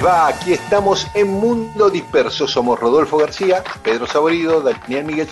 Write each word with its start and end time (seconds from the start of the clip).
Les 0.00 0.06
va? 0.06 0.28
Aquí 0.28 0.52
estamos 0.52 1.06
en 1.14 1.28
Mundo 1.28 1.90
Disperso. 1.90 2.46
Somos 2.46 2.78
Rodolfo 2.78 3.18
García, 3.18 3.62
Pedro 3.82 4.06
Saborido, 4.06 4.60
Daniel 4.60 5.04
Miguel, 5.04 5.26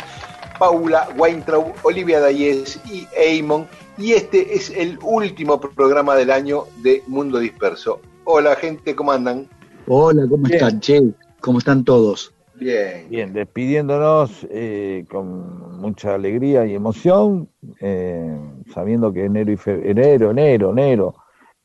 Paula 0.58 1.08
Weintraub, 1.16 1.72
Olivia 1.82 2.20
Dayes 2.20 2.80
y 2.86 3.06
Eamon. 3.16 3.66
Y 3.96 4.12
este 4.12 4.54
es 4.54 4.70
el 4.70 4.98
último 5.02 5.60
programa 5.60 6.16
del 6.16 6.30
año 6.30 6.64
de 6.82 7.02
Mundo 7.06 7.38
Disperso. 7.38 8.00
Hola, 8.24 8.56
gente, 8.56 8.94
¿cómo 8.94 9.12
andan? 9.12 9.48
Hola, 9.86 10.26
¿cómo 10.28 10.46
están, 10.46 10.80
Che? 10.80 11.02
¿Cómo 11.40 11.58
están 11.58 11.84
todos? 11.84 12.32
Bien. 12.54 13.06
Bien, 13.08 13.32
despidiéndonos 13.32 14.46
eh, 14.50 15.04
con 15.10 15.78
mucha 15.80 16.14
alegría 16.14 16.66
y 16.66 16.74
emoción, 16.74 17.48
eh, 17.80 18.36
sabiendo 18.74 19.12
que 19.12 19.24
enero 19.24 19.52
y 19.52 19.56
febrero, 19.56 20.30
enero, 20.30 20.72
enero 20.72 21.14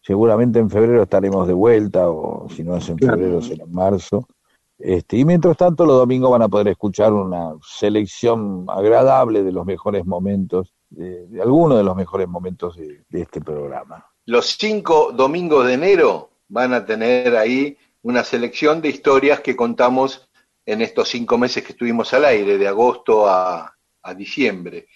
Seguramente 0.06 0.60
en 0.60 0.70
febrero 0.70 1.04
estaremos 1.04 1.48
de 1.48 1.54
vuelta, 1.54 2.10
o 2.10 2.50
si 2.50 2.62
no 2.62 2.76
es 2.76 2.90
en 2.90 2.98
febrero, 2.98 3.42
será 3.42 3.64
en 3.64 3.72
marzo. 3.72 4.28
Este, 4.78 5.16
y 5.16 5.24
mientras 5.24 5.56
tanto, 5.56 5.86
los 5.86 5.96
domingos 5.96 6.30
van 6.30 6.42
a 6.42 6.50
poder 6.50 6.68
escuchar 6.68 7.14
una 7.14 7.54
selección 7.66 8.66
agradable 8.68 9.44
de 9.44 9.54
los 9.54 9.66
mejores 9.66 10.06
momentos, 10.06 10.74
de, 10.90 11.26
algunos 11.42 11.78
de 11.78 11.86
los 11.86 11.96
mejores 11.96 12.28
momentos 12.28 12.76
de, 12.76 13.02
este 13.12 13.40
programa. 13.40 14.06
Los 14.26 14.58
cinco 14.60 15.14
domingos 15.14 15.66
de 15.68 15.76
enero 15.76 16.32
van 16.50 16.74
a 16.74 16.86
tener 16.86 17.38
ahí 17.38 17.78
una 18.02 18.26
selección 18.26 18.82
de 18.82 18.90
historias 18.90 19.40
que 19.40 19.56
contamos 19.56 20.28
en 20.66 20.82
estos 20.82 21.08
cinco 21.08 21.38
meses 21.38 21.64
que 21.64 21.72
estuvimos 21.72 22.14
al 22.14 22.26
aire, 22.26 22.58
de 22.58 22.68
agosto 22.68 23.26
a, 23.26 23.74
diciembre. 24.18 24.88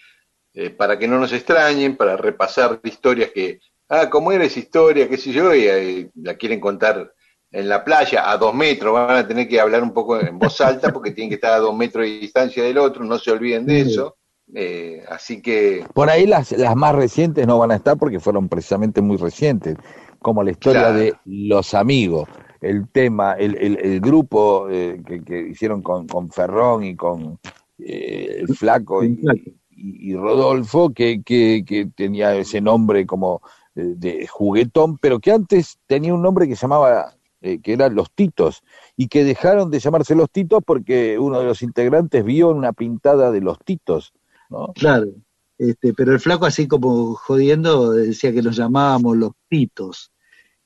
Eh, 0.53 0.69
para 0.69 1.00
que 1.00 1.08
no 1.08 1.17
nos 1.17 1.31
extrañen, 1.31 1.95
para 1.95 2.17
repasar 2.17 2.81
historias 2.83 3.31
que 3.31 3.61
ah, 3.90 4.10
¿cómo 4.10 4.32
era 4.32 4.46
esa 4.46 4.60
historia? 4.60 5.08
qué 5.08 5.18
sé 5.18 5.32
yo, 5.32 5.54
y 5.56 6.10
la 6.16 6.36
quieren 6.36 6.60
contar 6.60 7.14
en 7.52 7.70
la 7.70 7.84
playa 7.84 8.30
a 8.30 8.38
dos 8.38 8.54
metros, 8.54 8.94
van 8.94 9.18
a 9.18 9.28
tener 9.28 9.48
que 9.48 9.60
hablar 9.60 9.82
un 9.82 9.94
poco 9.94 10.20
en 10.20 10.38
voz 10.38 10.60
alta 10.62 10.92
porque 10.92 11.12
tienen 11.12 11.30
que 11.30 11.36
estar 11.36 11.54
a 11.54 11.60
dos 11.60 11.76
metros 11.76 12.06
de 12.06 12.20
distancia 12.20 12.64
del 12.64 12.78
otro, 12.78 13.04
no 13.04 13.18
se 13.18 13.32
olviden 13.32 13.66
de 13.66 13.81
eso. 13.81 14.18
Eh, 14.53 15.03
así 15.09 15.42
que... 15.42 15.86
Por 15.94 16.09
ahí 16.09 16.26
las, 16.26 16.52
las 16.53 16.76
más 16.76 16.96
recientes 16.96 17.46
no 17.47 17.58
van 17.58 17.72
a 17.72 17.76
estar 17.76 17.97
porque 17.97 18.20
fueron 18.20 18.50
precisamente 18.50 19.02
muy 19.02 19.18
recientes, 19.18 19.76
como 20.20 20.44
la 20.44 20.52
historia 20.52 20.92
de 20.92 21.16
Los 21.26 21.74
Amigos, 21.74 22.28
el 22.62 22.90
tema, 22.90 23.34
el, 23.34 23.56
el, 23.56 24.00
grupo 24.02 24.68
eh, 24.70 25.02
que, 25.06 25.47
hicieron 25.50 25.81
con, 25.81 26.08
con 26.08 26.30
Ferrón 26.30 26.84
y 26.84 26.96
con 26.96 27.40
eh, 27.78 28.38
el 28.40 28.47
Flaco 28.56 29.03
y, 29.03 29.20
y, 29.70 30.16
Rodolfo, 30.16 30.92
que, 30.92 31.22
que, 31.24 31.64
que 31.66 31.88
tenía 31.96 32.36
ese 32.36 32.59
nombre 32.62 33.06
como 33.06 33.42
de 33.78 34.28
juguetón, 34.28 34.98
pero 34.98 35.20
que 35.20 35.32
antes 35.32 35.78
tenía 35.86 36.14
un 36.14 36.22
nombre 36.22 36.48
que 36.48 36.56
llamaba, 36.56 37.16
eh, 37.42 37.60
que 37.62 37.74
eran 37.74 37.96
Los 37.96 38.12
Titos, 38.12 38.64
y 38.96 39.08
que 39.08 39.24
dejaron 39.24 39.70
de 39.70 39.80
llamarse 39.80 40.16
Los 40.16 40.32
Titos 40.32 40.64
porque 40.66 41.20
uno 41.20 41.40
de 41.40 41.46
los 41.46 41.62
integrantes 41.62 42.24
vio 42.24 42.50
una 42.50 42.74
pintada 42.74 43.32
de 43.32 43.42
Los 43.42 43.60
Titos. 43.60 44.14
¿no? 44.50 44.74
Claro, 44.74 45.08
este, 45.58 45.94
pero 45.94 46.14
el 46.14 46.20
flaco 46.20 46.46
así 46.46 46.68
como 46.68 47.16
jodiendo 47.16 47.92
decía 47.92 48.32
que 48.32 48.42
los 48.42 48.56
llamábamos 48.56 49.18
Los 49.18 49.32
Titos. 49.50 50.12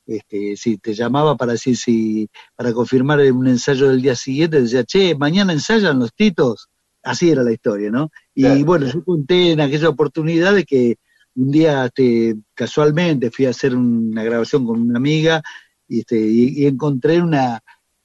Este, 0.06 0.58
si 0.58 0.78
te 0.78 0.94
llamaba 0.94 1.38
para 1.38 1.54
decir 1.54 1.78
si 1.78 2.30
para 2.56 2.74
confirmar 2.74 3.20
un 3.32 3.48
ensayo 3.48 3.88
del 3.90 4.02
día 4.02 4.16
siguiente, 4.16 4.62
decía, 4.62 4.84
che, 4.84 5.16
mañana 5.16 5.54
ensayan 5.54 6.00
los 6.00 6.14
titos. 6.14 6.70
Así 7.04 7.30
era 7.32 7.44
la 7.44 7.52
historia, 7.52 7.90
¿no? 7.90 8.12
Y 8.36 8.64
bueno, 8.64 8.88
yo 8.88 9.04
conté 9.04 9.54
en 9.54 9.62
aquella 9.62 9.90
oportunidad 9.90 10.54
de 10.54 10.66
que 10.66 10.98
un 11.36 11.52
día 11.52 11.86
este, 11.86 12.36
casualmente 12.54 13.32
fui 13.32 13.46
a 13.46 13.52
hacer 13.52 13.76
una 13.76 14.24
grabación 14.24 14.66
con 14.66 14.82
una 14.82 14.98
amiga 14.98 15.42
y, 15.88 16.00
este, 16.00 16.20
y, 16.20 16.66
encontré 16.66 17.22
una 17.22 17.62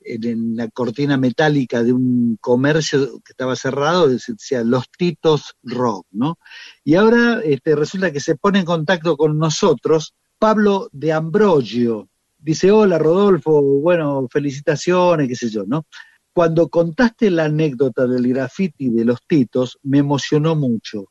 en 0.09 0.57
la 0.57 0.69
cortina 0.69 1.17
metálica 1.17 1.83
de 1.83 1.93
un 1.93 2.37
comercio 2.41 3.21
que 3.25 3.33
estaba 3.33 3.57
cerrado, 3.57 4.09
decía 4.09 4.63
Los 4.63 4.89
Titos 4.97 5.57
Rock, 5.65 6.07
¿no? 6.13 6.39
Y 6.85 6.95
ahora 6.95 7.41
este, 7.43 7.75
resulta 7.75 8.13
que 8.13 8.21
se 8.21 8.37
pone 8.37 8.61
en 8.61 8.65
contacto 8.65 9.17
con 9.17 9.37
nosotros 9.37 10.15
Pablo 10.39 10.89
de 10.93 11.13
Ambrogio. 11.13 12.09
Dice, 12.39 12.71
hola 12.71 12.99
Rodolfo, 12.99 13.61
bueno, 13.81 14.29
felicitaciones, 14.31 15.27
qué 15.27 15.35
sé 15.35 15.51
yo, 15.51 15.65
¿no? 15.67 15.87
Cuando 16.33 16.69
contaste 16.69 17.31
la 17.31 17.47
anécdota 17.47 18.07
del 18.07 18.29
graffiti 18.29 18.91
de 18.91 19.05
los 19.05 19.27
Titos, 19.27 19.79
me 19.83 19.99
emocionó 19.99 20.55
mucho 20.55 21.07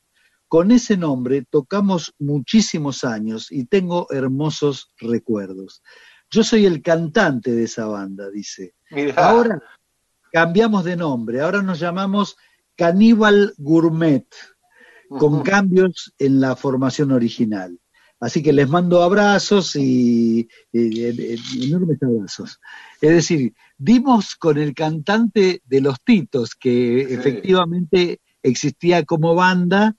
con 0.48 0.72
ese 0.72 0.98
nombre 0.98 1.46
tocamos 1.50 2.14
muchísimos 2.20 3.04
años 3.04 3.52
y 3.52 3.66
tengo 3.66 4.08
hermosos 4.12 4.92
recuerdos. 4.98 5.82
Yo 6.30 6.44
soy 6.44 6.66
el 6.66 6.82
cantante 6.82 7.52
de 7.52 7.64
esa 7.64 7.86
banda, 7.86 8.30
dice. 8.30 8.74
Ahora 9.16 9.62
cambiamos 10.32 10.84
de 10.84 10.98
nombre, 10.98 11.42
ahora 11.42 11.62
nos 11.62 11.80
llamamos 11.80 12.36
Caníbal 12.76 13.54
Gourmet, 13.58 14.28
con 15.08 15.44
cambios 15.44 16.14
en 16.18 16.42
la 16.42 16.56
formación 16.56 17.12
original. 17.12 17.80
Así 18.20 18.42
que 18.42 18.54
les 18.54 18.68
mando 18.68 19.04
abrazos 19.04 19.76
y, 19.76 20.48
enormes 20.74 22.02
abrazos. 22.02 22.60
Es 23.02 23.12
decir, 23.12 23.54
dimos 23.78 24.36
con 24.36 24.58
el 24.58 24.74
cantante 24.74 25.62
de 25.66 25.82
los 25.82 26.02
Titos, 26.04 26.56
que 26.56 27.02
efectivamente 27.02 28.20
existía 28.42 29.04
como 29.04 29.36
banda, 29.36 29.96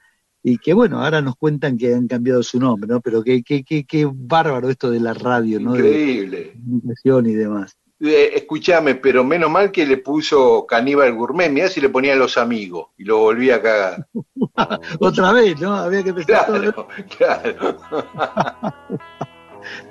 y 0.49 0.59
que 0.59 0.75
bueno, 0.75 1.03
ahora 1.03 1.21
nos 1.21 1.35
cuentan 1.35 1.77
que 1.77 1.93
han 1.93 2.07
cambiado 2.07 2.41
su 2.41 2.61
nombre, 2.61 2.87
¿no? 2.87 3.01
Pero 3.01 3.25
qué, 3.25 3.43
qué, 3.43 3.65
qué, 3.65 3.85
qué 3.85 4.09
bárbaro 4.09 4.71
esto 4.71 4.93
de 4.93 5.01
la 5.01 5.13
radio, 5.13 5.59
¿no? 5.59 5.75
Increíble. 5.75 6.53
De 6.55 7.31
y 7.31 7.35
demás. 7.35 7.77
Eh, 7.99 8.31
escúchame, 8.33 8.95
pero 8.95 9.25
menos 9.25 9.51
mal 9.51 9.73
que 9.73 9.85
le 9.85 9.97
puso 9.97 10.65
Caníbal 10.65 11.17
Gourmet, 11.17 11.51
mirá 11.51 11.69
si 11.69 11.81
le 11.81 11.89
ponía 11.89 12.15
los 12.15 12.39
amigos 12.39 12.91
y 12.97 13.03
lo 13.03 13.19
volvía 13.19 13.57
a 13.57 13.63
cagar. 13.63 14.07
Otra 15.01 15.33
vez, 15.33 15.61
¿no? 15.61 15.75
Había 15.75 16.05
que 16.05 16.11
empezar 16.11 16.47
claro, 16.47 16.87
Claro. 17.19 17.79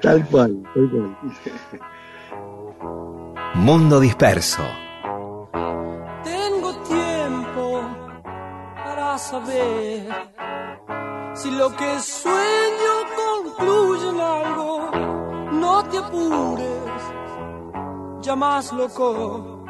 tal 0.01 0.25
cual, 0.27 0.63
tal 0.73 0.89
cual. 0.89 1.17
Mundo 3.55 3.99
disperso 3.99 4.63
saber 9.17 10.07
si 11.33 11.51
lo 11.51 11.75
que 11.75 11.99
sueño 11.99 12.93
concluye 13.15 14.09
en 14.09 14.19
algo. 14.19 14.91
No 15.51 15.83
te 15.83 15.97
apures, 15.97 17.01
ya 18.21 18.35
más 18.35 18.71
loco, 18.73 19.65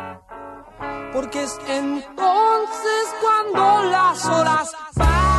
porque 1.13 1.43
es 1.43 1.59
entonces 1.67 3.15
cuando 3.21 3.89
las 3.89 4.25
horas 4.25 4.75
avasallar 4.95 5.34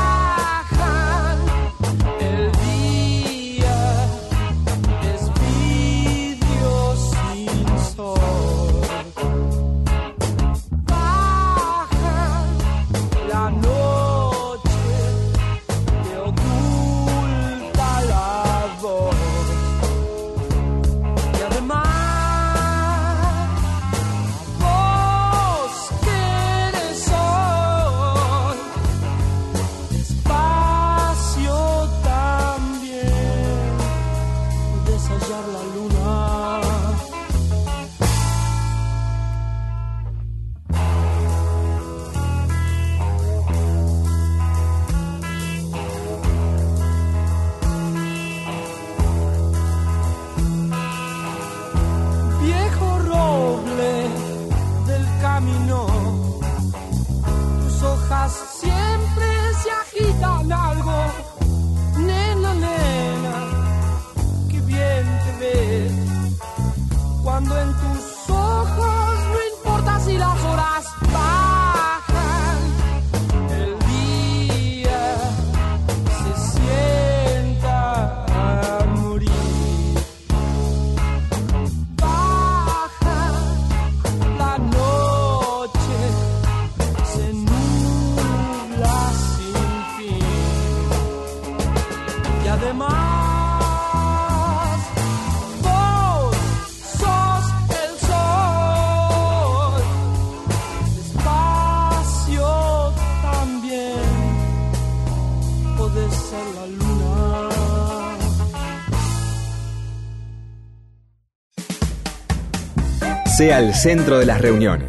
sea 113.37 113.59
el 113.59 113.75
centro 113.75 114.19
de 114.19 114.25
las 114.25 114.41
reuniones. 114.41 114.89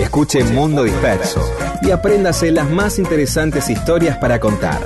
Escuche 0.00 0.42
Mundo 0.42 0.82
Disperso 0.82 1.40
y 1.82 1.92
apréndase 1.92 2.50
las 2.50 2.68
más 2.68 2.98
interesantes 2.98 3.70
historias 3.70 4.18
para 4.18 4.40
contar. 4.40 4.82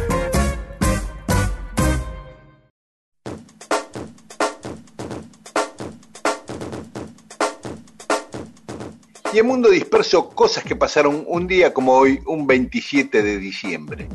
Y 9.32 9.38
en 9.38 9.46
Mundo 9.46 9.70
Disperso, 9.70 10.28
cosas 10.28 10.62
que 10.62 10.76
pasaron 10.76 11.24
un 11.26 11.46
día 11.46 11.72
como 11.72 11.94
hoy, 11.94 12.20
un 12.26 12.46
27 12.46 13.22
de 13.22 13.38
diciembre. 13.38 14.08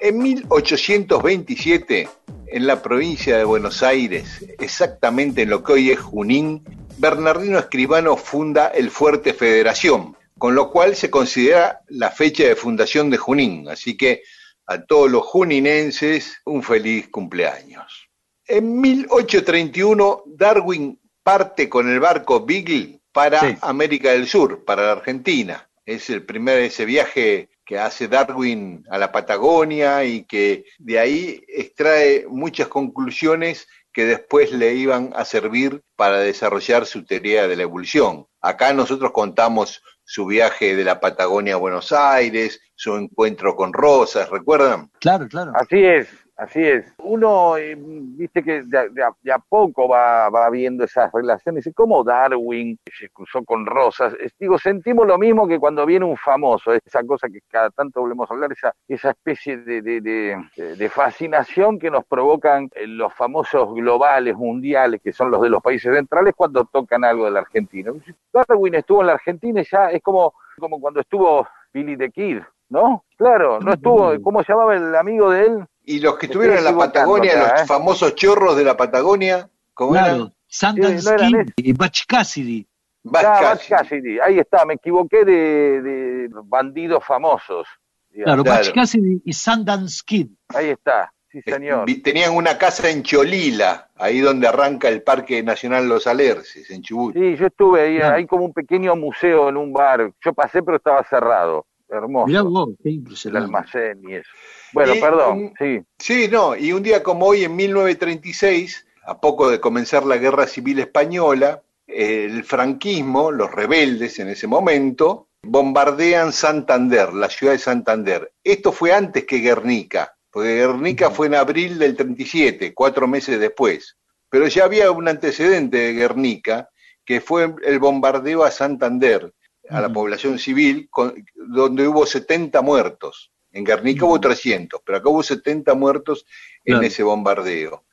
En 0.00 0.16
1827, 0.16 2.08
en 2.46 2.66
la 2.66 2.80
provincia 2.80 3.36
de 3.36 3.44
Buenos 3.44 3.82
Aires, 3.82 4.46
exactamente 4.58 5.42
en 5.42 5.50
lo 5.50 5.62
que 5.62 5.72
hoy 5.74 5.90
es 5.90 6.00
Junín, 6.00 6.62
Bernardino 7.00 7.58
Escribano 7.58 8.14
funda 8.14 8.66
el 8.68 8.90
Fuerte 8.90 9.32
Federación, 9.32 10.18
con 10.36 10.54
lo 10.54 10.70
cual 10.70 10.94
se 10.94 11.10
considera 11.10 11.80
la 11.88 12.10
fecha 12.10 12.44
de 12.44 12.54
fundación 12.54 13.08
de 13.08 13.16
Junín. 13.16 13.70
Así 13.70 13.96
que 13.96 14.22
a 14.66 14.84
todos 14.84 15.10
los 15.10 15.24
juninenses, 15.24 16.42
un 16.44 16.62
feliz 16.62 17.08
cumpleaños. 17.08 18.10
En 18.46 18.78
1831, 18.78 20.24
Darwin 20.26 21.00
parte 21.22 21.70
con 21.70 21.88
el 21.88 22.00
barco 22.00 22.44
Beagle 22.44 23.00
para 23.12 23.40
Sí. 23.40 23.56
América 23.62 24.10
del 24.12 24.26
Sur, 24.28 24.66
para 24.66 24.82
la 24.82 24.92
Argentina. 24.92 25.70
Es 25.86 26.10
el 26.10 26.26
primer 26.26 26.58
ese 26.58 26.84
viaje 26.84 27.48
que 27.64 27.78
hace 27.78 28.08
Darwin 28.08 28.84
a 28.90 28.98
la 28.98 29.10
Patagonia 29.10 30.04
y 30.04 30.24
que 30.24 30.66
de 30.78 30.98
ahí 30.98 31.42
extrae 31.48 32.26
muchas 32.28 32.68
conclusiones 32.68 33.68
que 33.92 34.04
después 34.04 34.52
le 34.52 34.74
iban 34.74 35.12
a 35.14 35.24
servir 35.24 35.82
para 35.96 36.18
desarrollar 36.18 36.86
su 36.86 37.04
teoría 37.04 37.48
de 37.48 37.56
la 37.56 37.62
evolución. 37.62 38.26
Acá 38.40 38.72
nosotros 38.72 39.12
contamos 39.12 39.82
su 40.04 40.26
viaje 40.26 40.74
de 40.74 40.84
la 40.84 41.00
Patagonia 41.00 41.54
a 41.54 41.58
Buenos 41.58 41.92
Aires, 41.92 42.60
su 42.74 42.96
encuentro 42.96 43.54
con 43.54 43.72
Rosas, 43.72 44.28
¿recuerdan? 44.30 44.90
Claro, 45.00 45.28
claro. 45.28 45.52
Así 45.54 45.84
es, 45.84 46.08
así 46.40 46.62
es. 46.64 46.94
Uno, 46.98 47.56
eh, 47.56 47.76
viste 47.78 48.42
que 48.42 48.62
de, 48.62 48.78
a- 48.78 49.12
de 49.22 49.32
a, 49.32 49.38
poco 49.38 49.88
va, 49.88 50.28
va 50.30 50.48
viendo 50.50 50.84
esas 50.84 51.12
relaciones. 51.12 51.66
Y 51.66 51.72
como 51.72 52.02
Darwin 52.02 52.78
se 52.98 53.08
cruzó 53.10 53.44
con 53.44 53.66
Rosas. 53.66 54.14
Es- 54.18 54.32
digo, 54.38 54.58
sentimos 54.58 55.06
lo 55.06 55.18
mismo 55.18 55.46
que 55.46 55.58
cuando 55.58 55.84
viene 55.86 56.04
un 56.04 56.16
famoso, 56.16 56.72
esa 56.72 57.04
cosa 57.04 57.28
que 57.28 57.40
cada 57.48 57.70
tanto 57.70 58.00
volvemos 58.00 58.30
a 58.30 58.34
hablar, 58.34 58.52
esa, 58.52 58.74
esa 58.88 59.10
especie 59.10 59.58
de, 59.58 59.82
de, 59.82 60.00
de- 60.00 60.88
fascinación 60.88 61.78
que 61.78 61.90
nos 61.90 62.04
provocan 62.04 62.68
eh, 62.74 62.86
los 62.86 63.12
famosos 63.14 63.72
globales, 63.74 64.34
mundiales, 64.36 65.00
que 65.02 65.12
son 65.12 65.30
los 65.30 65.40
de 65.42 65.48
los 65.50 65.62
países 65.62 65.94
centrales, 65.94 66.34
cuando 66.36 66.64
tocan 66.64 67.04
algo 67.04 67.26
de 67.26 67.30
la 67.30 67.40
Argentina. 67.40 67.92
Darwin 68.32 68.74
estuvo 68.74 69.00
en 69.02 69.06
la 69.08 69.12
Argentina 69.14 69.60
y 69.60 69.64
ya 69.70 69.90
es 69.90 70.02
como, 70.02 70.34
como 70.58 70.80
cuando 70.80 71.00
estuvo 71.00 71.46
Billy 71.72 71.96
the 71.96 72.10
Kid, 72.10 72.38
¿no? 72.68 73.04
Claro, 73.16 73.60
no 73.60 73.72
estuvo, 73.72 74.20
¿cómo 74.22 74.42
se 74.42 74.52
llamaba 74.52 74.74
el 74.74 74.94
amigo 74.96 75.30
de 75.30 75.46
él? 75.46 75.64
Y 75.84 76.00
los 76.00 76.16
que 76.18 76.26
estuvieron 76.26 76.58
en 76.58 76.64
la 76.64 76.76
Patagonia, 76.76 77.32
acá, 77.40 77.52
los 77.52 77.62
¿eh? 77.62 77.66
famosos 77.66 78.14
chorros 78.14 78.56
de 78.56 78.64
la 78.64 78.76
Patagonia, 78.76 79.48
¿cómo 79.74 79.92
Claro, 79.92 80.14
eran? 80.14 80.34
Sundance 80.46 81.16
no 81.30 81.42
y 81.56 81.72
Butch 81.72 82.06
Cassidy. 82.06 82.66
Ah, 83.14 83.38
Cassidy. 83.40 83.68
Cassidy, 83.70 84.18
ahí 84.20 84.38
está, 84.38 84.64
me 84.66 84.74
equivoqué 84.74 85.24
de, 85.24 85.80
de 85.82 86.28
bandidos 86.44 87.04
famosos. 87.04 87.66
digamos. 88.10 88.26
Claro, 88.26 88.44
Claro. 88.44 88.64
Butch 88.64 88.74
Cassidy 88.74 89.22
y 89.24 89.32
Sundance 89.32 90.02
Kid. 90.04 90.28
Ahí 90.48 90.68
está, 90.70 91.12
sí 91.30 91.40
señor. 91.42 91.86
Vi- 91.86 92.02
Tenían 92.02 92.34
una 92.34 92.58
casa 92.58 92.90
en 92.90 93.02
Cholila, 93.02 93.88
ahí 93.96 94.18
donde 94.20 94.46
arranca 94.48 94.88
el 94.88 95.02
Parque 95.02 95.42
Nacional 95.42 95.88
Los 95.88 96.06
Alerces, 96.06 96.70
en 96.70 96.82
Chubut. 96.82 97.14
Sí, 97.14 97.36
yo 97.36 97.46
estuve 97.46 97.80
ahí, 97.82 97.96
Claro. 97.98 98.16
hay 98.16 98.26
como 98.26 98.44
un 98.44 98.52
pequeño 98.52 98.94
museo 98.96 99.48
en 99.48 99.56
un 99.56 99.72
bar. 99.72 100.12
Yo 100.24 100.32
pasé, 100.34 100.62
pero 100.62 100.76
estaba 100.76 101.02
cerrado. 101.08 101.66
Hermoso. 101.88 102.26
Mirá 102.26 102.42
vos, 102.42 102.68
qué 102.82 102.90
el 102.90 102.94
impresionante. 102.96 103.44
almacén 103.46 104.00
y 104.08 104.14
eso. 104.14 104.30
Bueno, 104.72 104.94
Y, 104.94 105.00
perdón, 105.00 105.52
sí. 105.58 105.80
Sí, 105.98 106.28
no, 106.30 106.56
y 106.56 106.72
un 106.72 106.82
día 106.82 107.02
como 107.02 107.26
hoy, 107.26 107.44
en 107.44 107.56
1936, 107.56 108.86
a 109.04 109.20
poco 109.20 109.50
de 109.50 109.60
comenzar 109.60 110.04
la 110.04 110.16
Guerra 110.16 110.46
Civil 110.46 110.78
Española, 110.78 111.62
el 111.86 112.44
franquismo, 112.44 113.30
los 113.32 113.50
rebeldes 113.50 114.18
en 114.18 114.28
ese 114.28 114.46
momento, 114.46 115.28
bombardean 115.42 116.32
Santander, 116.32 117.12
la 117.12 117.28
ciudad 117.28 117.54
de 117.54 117.58
Santander. 117.58 118.32
Esto 118.44 118.72
fue 118.72 118.92
antes 118.92 119.24
que 119.24 119.38
Guernica, 119.38 120.14
porque 120.30 120.54
Guernica 120.56 121.10
fue 121.10 121.26
en 121.26 121.34
abril 121.34 121.78
del 121.78 121.96
37, 121.96 122.72
cuatro 122.74 123.08
meses 123.08 123.40
después. 123.40 123.96
Pero 124.28 124.46
ya 124.46 124.64
había 124.64 124.90
un 124.92 125.08
antecedente 125.08 125.78
de 125.78 125.92
Guernica, 125.94 126.68
que 127.04 127.20
fue 127.20 127.52
el 127.64 127.78
bombardeo 127.80 128.44
a 128.44 128.50
Santander, 128.52 129.32
a 129.68 129.80
la 129.80 129.88
población 129.92 130.38
civil, 130.38 130.88
con- 130.90 131.14
donde 131.34 131.88
hubo 131.88 132.06
70 132.06 132.60
muertos. 132.62 133.29
En 133.52 133.64
Guernica 133.64 134.04
hubo 134.04 134.12
Ujú. 134.12 134.20
300, 134.22 134.80
pero 134.84 134.98
acá 134.98 135.08
hubo 135.08 135.22
70 135.22 135.74
muertos 135.74 136.24
en 136.64 136.74
Claro. 136.74 136.86
ese 136.86 137.02
bombardeo. 137.02 137.84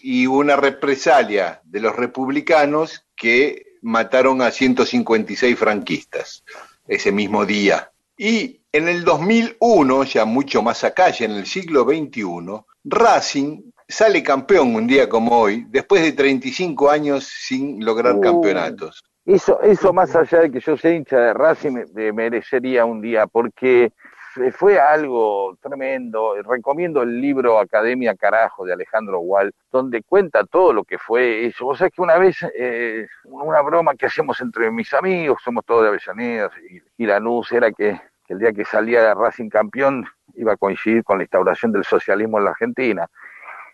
Y 0.00 0.26
una 0.26 0.56
represalia 0.56 1.60
de 1.64 1.80
los 1.80 1.96
republicanos 1.96 3.04
que 3.16 3.66
mataron 3.82 4.42
a 4.42 4.50
156 4.50 5.58
franquistas 5.58 6.44
ese 6.86 7.10
mismo 7.12 7.44
día. 7.46 7.90
Y 8.16 8.60
en 8.72 8.88
el 8.88 9.04
2001, 9.04 10.04
ya 10.04 10.24
mucho 10.24 10.62
más 10.62 10.84
acá, 10.84 11.10
ya 11.10 11.24
en 11.26 11.32
el 11.32 11.46
siglo 11.46 11.84
XXI, 11.84 12.64
Racing 12.84 13.62
sale 13.88 14.22
campeón 14.22 14.74
un 14.74 14.86
día 14.86 15.08
como 15.08 15.38
hoy, 15.40 15.64
después 15.68 16.02
de 16.02 16.12
35 16.12 16.90
años 16.90 17.24
sin 17.24 17.84
lograr 17.84 18.14
Uh. 18.16 18.20
campeonatos. 18.20 19.02
Eso, 19.24 19.60
eso 19.62 19.92
más 19.92 20.14
allá 20.16 20.40
de 20.40 20.50
que 20.50 20.60
yo 20.60 20.76
sea 20.76 20.92
hincha 20.94 21.18
de 21.18 21.34
Racing, 21.34 21.72
me, 21.72 21.84
me 21.94 22.12
merecería 22.12 22.84
un 22.84 23.00
día, 23.02 23.26
porque 23.26 23.92
fue- 24.38 24.52
fue 24.52 24.80
algo 24.80 25.56
tremendo. 25.60 26.34
Recomiendo 26.42 27.02
el 27.02 27.20
libro 27.20 27.58
Academia 27.58 28.14
Carajo 28.14 28.64
de 28.64 28.72
Alejandro 28.72 29.20
Wall, 29.20 29.52
donde 29.70 30.02
cuenta 30.02 30.44
todo 30.44 30.72
lo 30.72 30.84
que 30.84 30.96
fue 30.98 31.46
eso. 31.46 31.64
Vos 31.64 31.78
sabés 31.78 31.92
que 31.92 32.02
una 32.02 32.16
vez, 32.18 32.36
eh, 32.56 33.06
una 33.24 33.60
broma 33.62 33.94
que 33.94 34.06
hacemos 34.06 34.40
entre 34.40 34.70
mis 34.70 34.92
amigos, 34.94 35.40
somos 35.44 35.64
todos 35.64 35.82
de 35.82 35.88
Avellaneda 35.88 36.50
y, 36.70 37.02
y 37.02 37.06
Lanús, 37.06 37.50
era 37.52 37.70
que, 37.72 38.00
que 38.26 38.32
el 38.34 38.38
día 38.38 38.52
que 38.52 38.64
salía 38.64 39.12
Racing 39.14 39.48
campeón 39.48 40.06
iba 40.34 40.52
a 40.52 40.56
coincidir 40.56 41.02
con 41.02 41.18
la 41.18 41.24
instauración 41.24 41.72
del 41.72 41.84
socialismo 41.84 42.38
en 42.38 42.44
la 42.44 42.50
Argentina. 42.50 43.06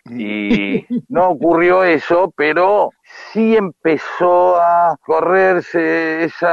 Y 0.09 0.85
no 1.09 1.29
ocurrió 1.29 1.83
eso, 1.83 2.31
pero 2.35 2.91
sí 3.31 3.55
empezó 3.55 4.57
a 4.57 4.97
correrse 5.05 6.23
ese 6.25 6.45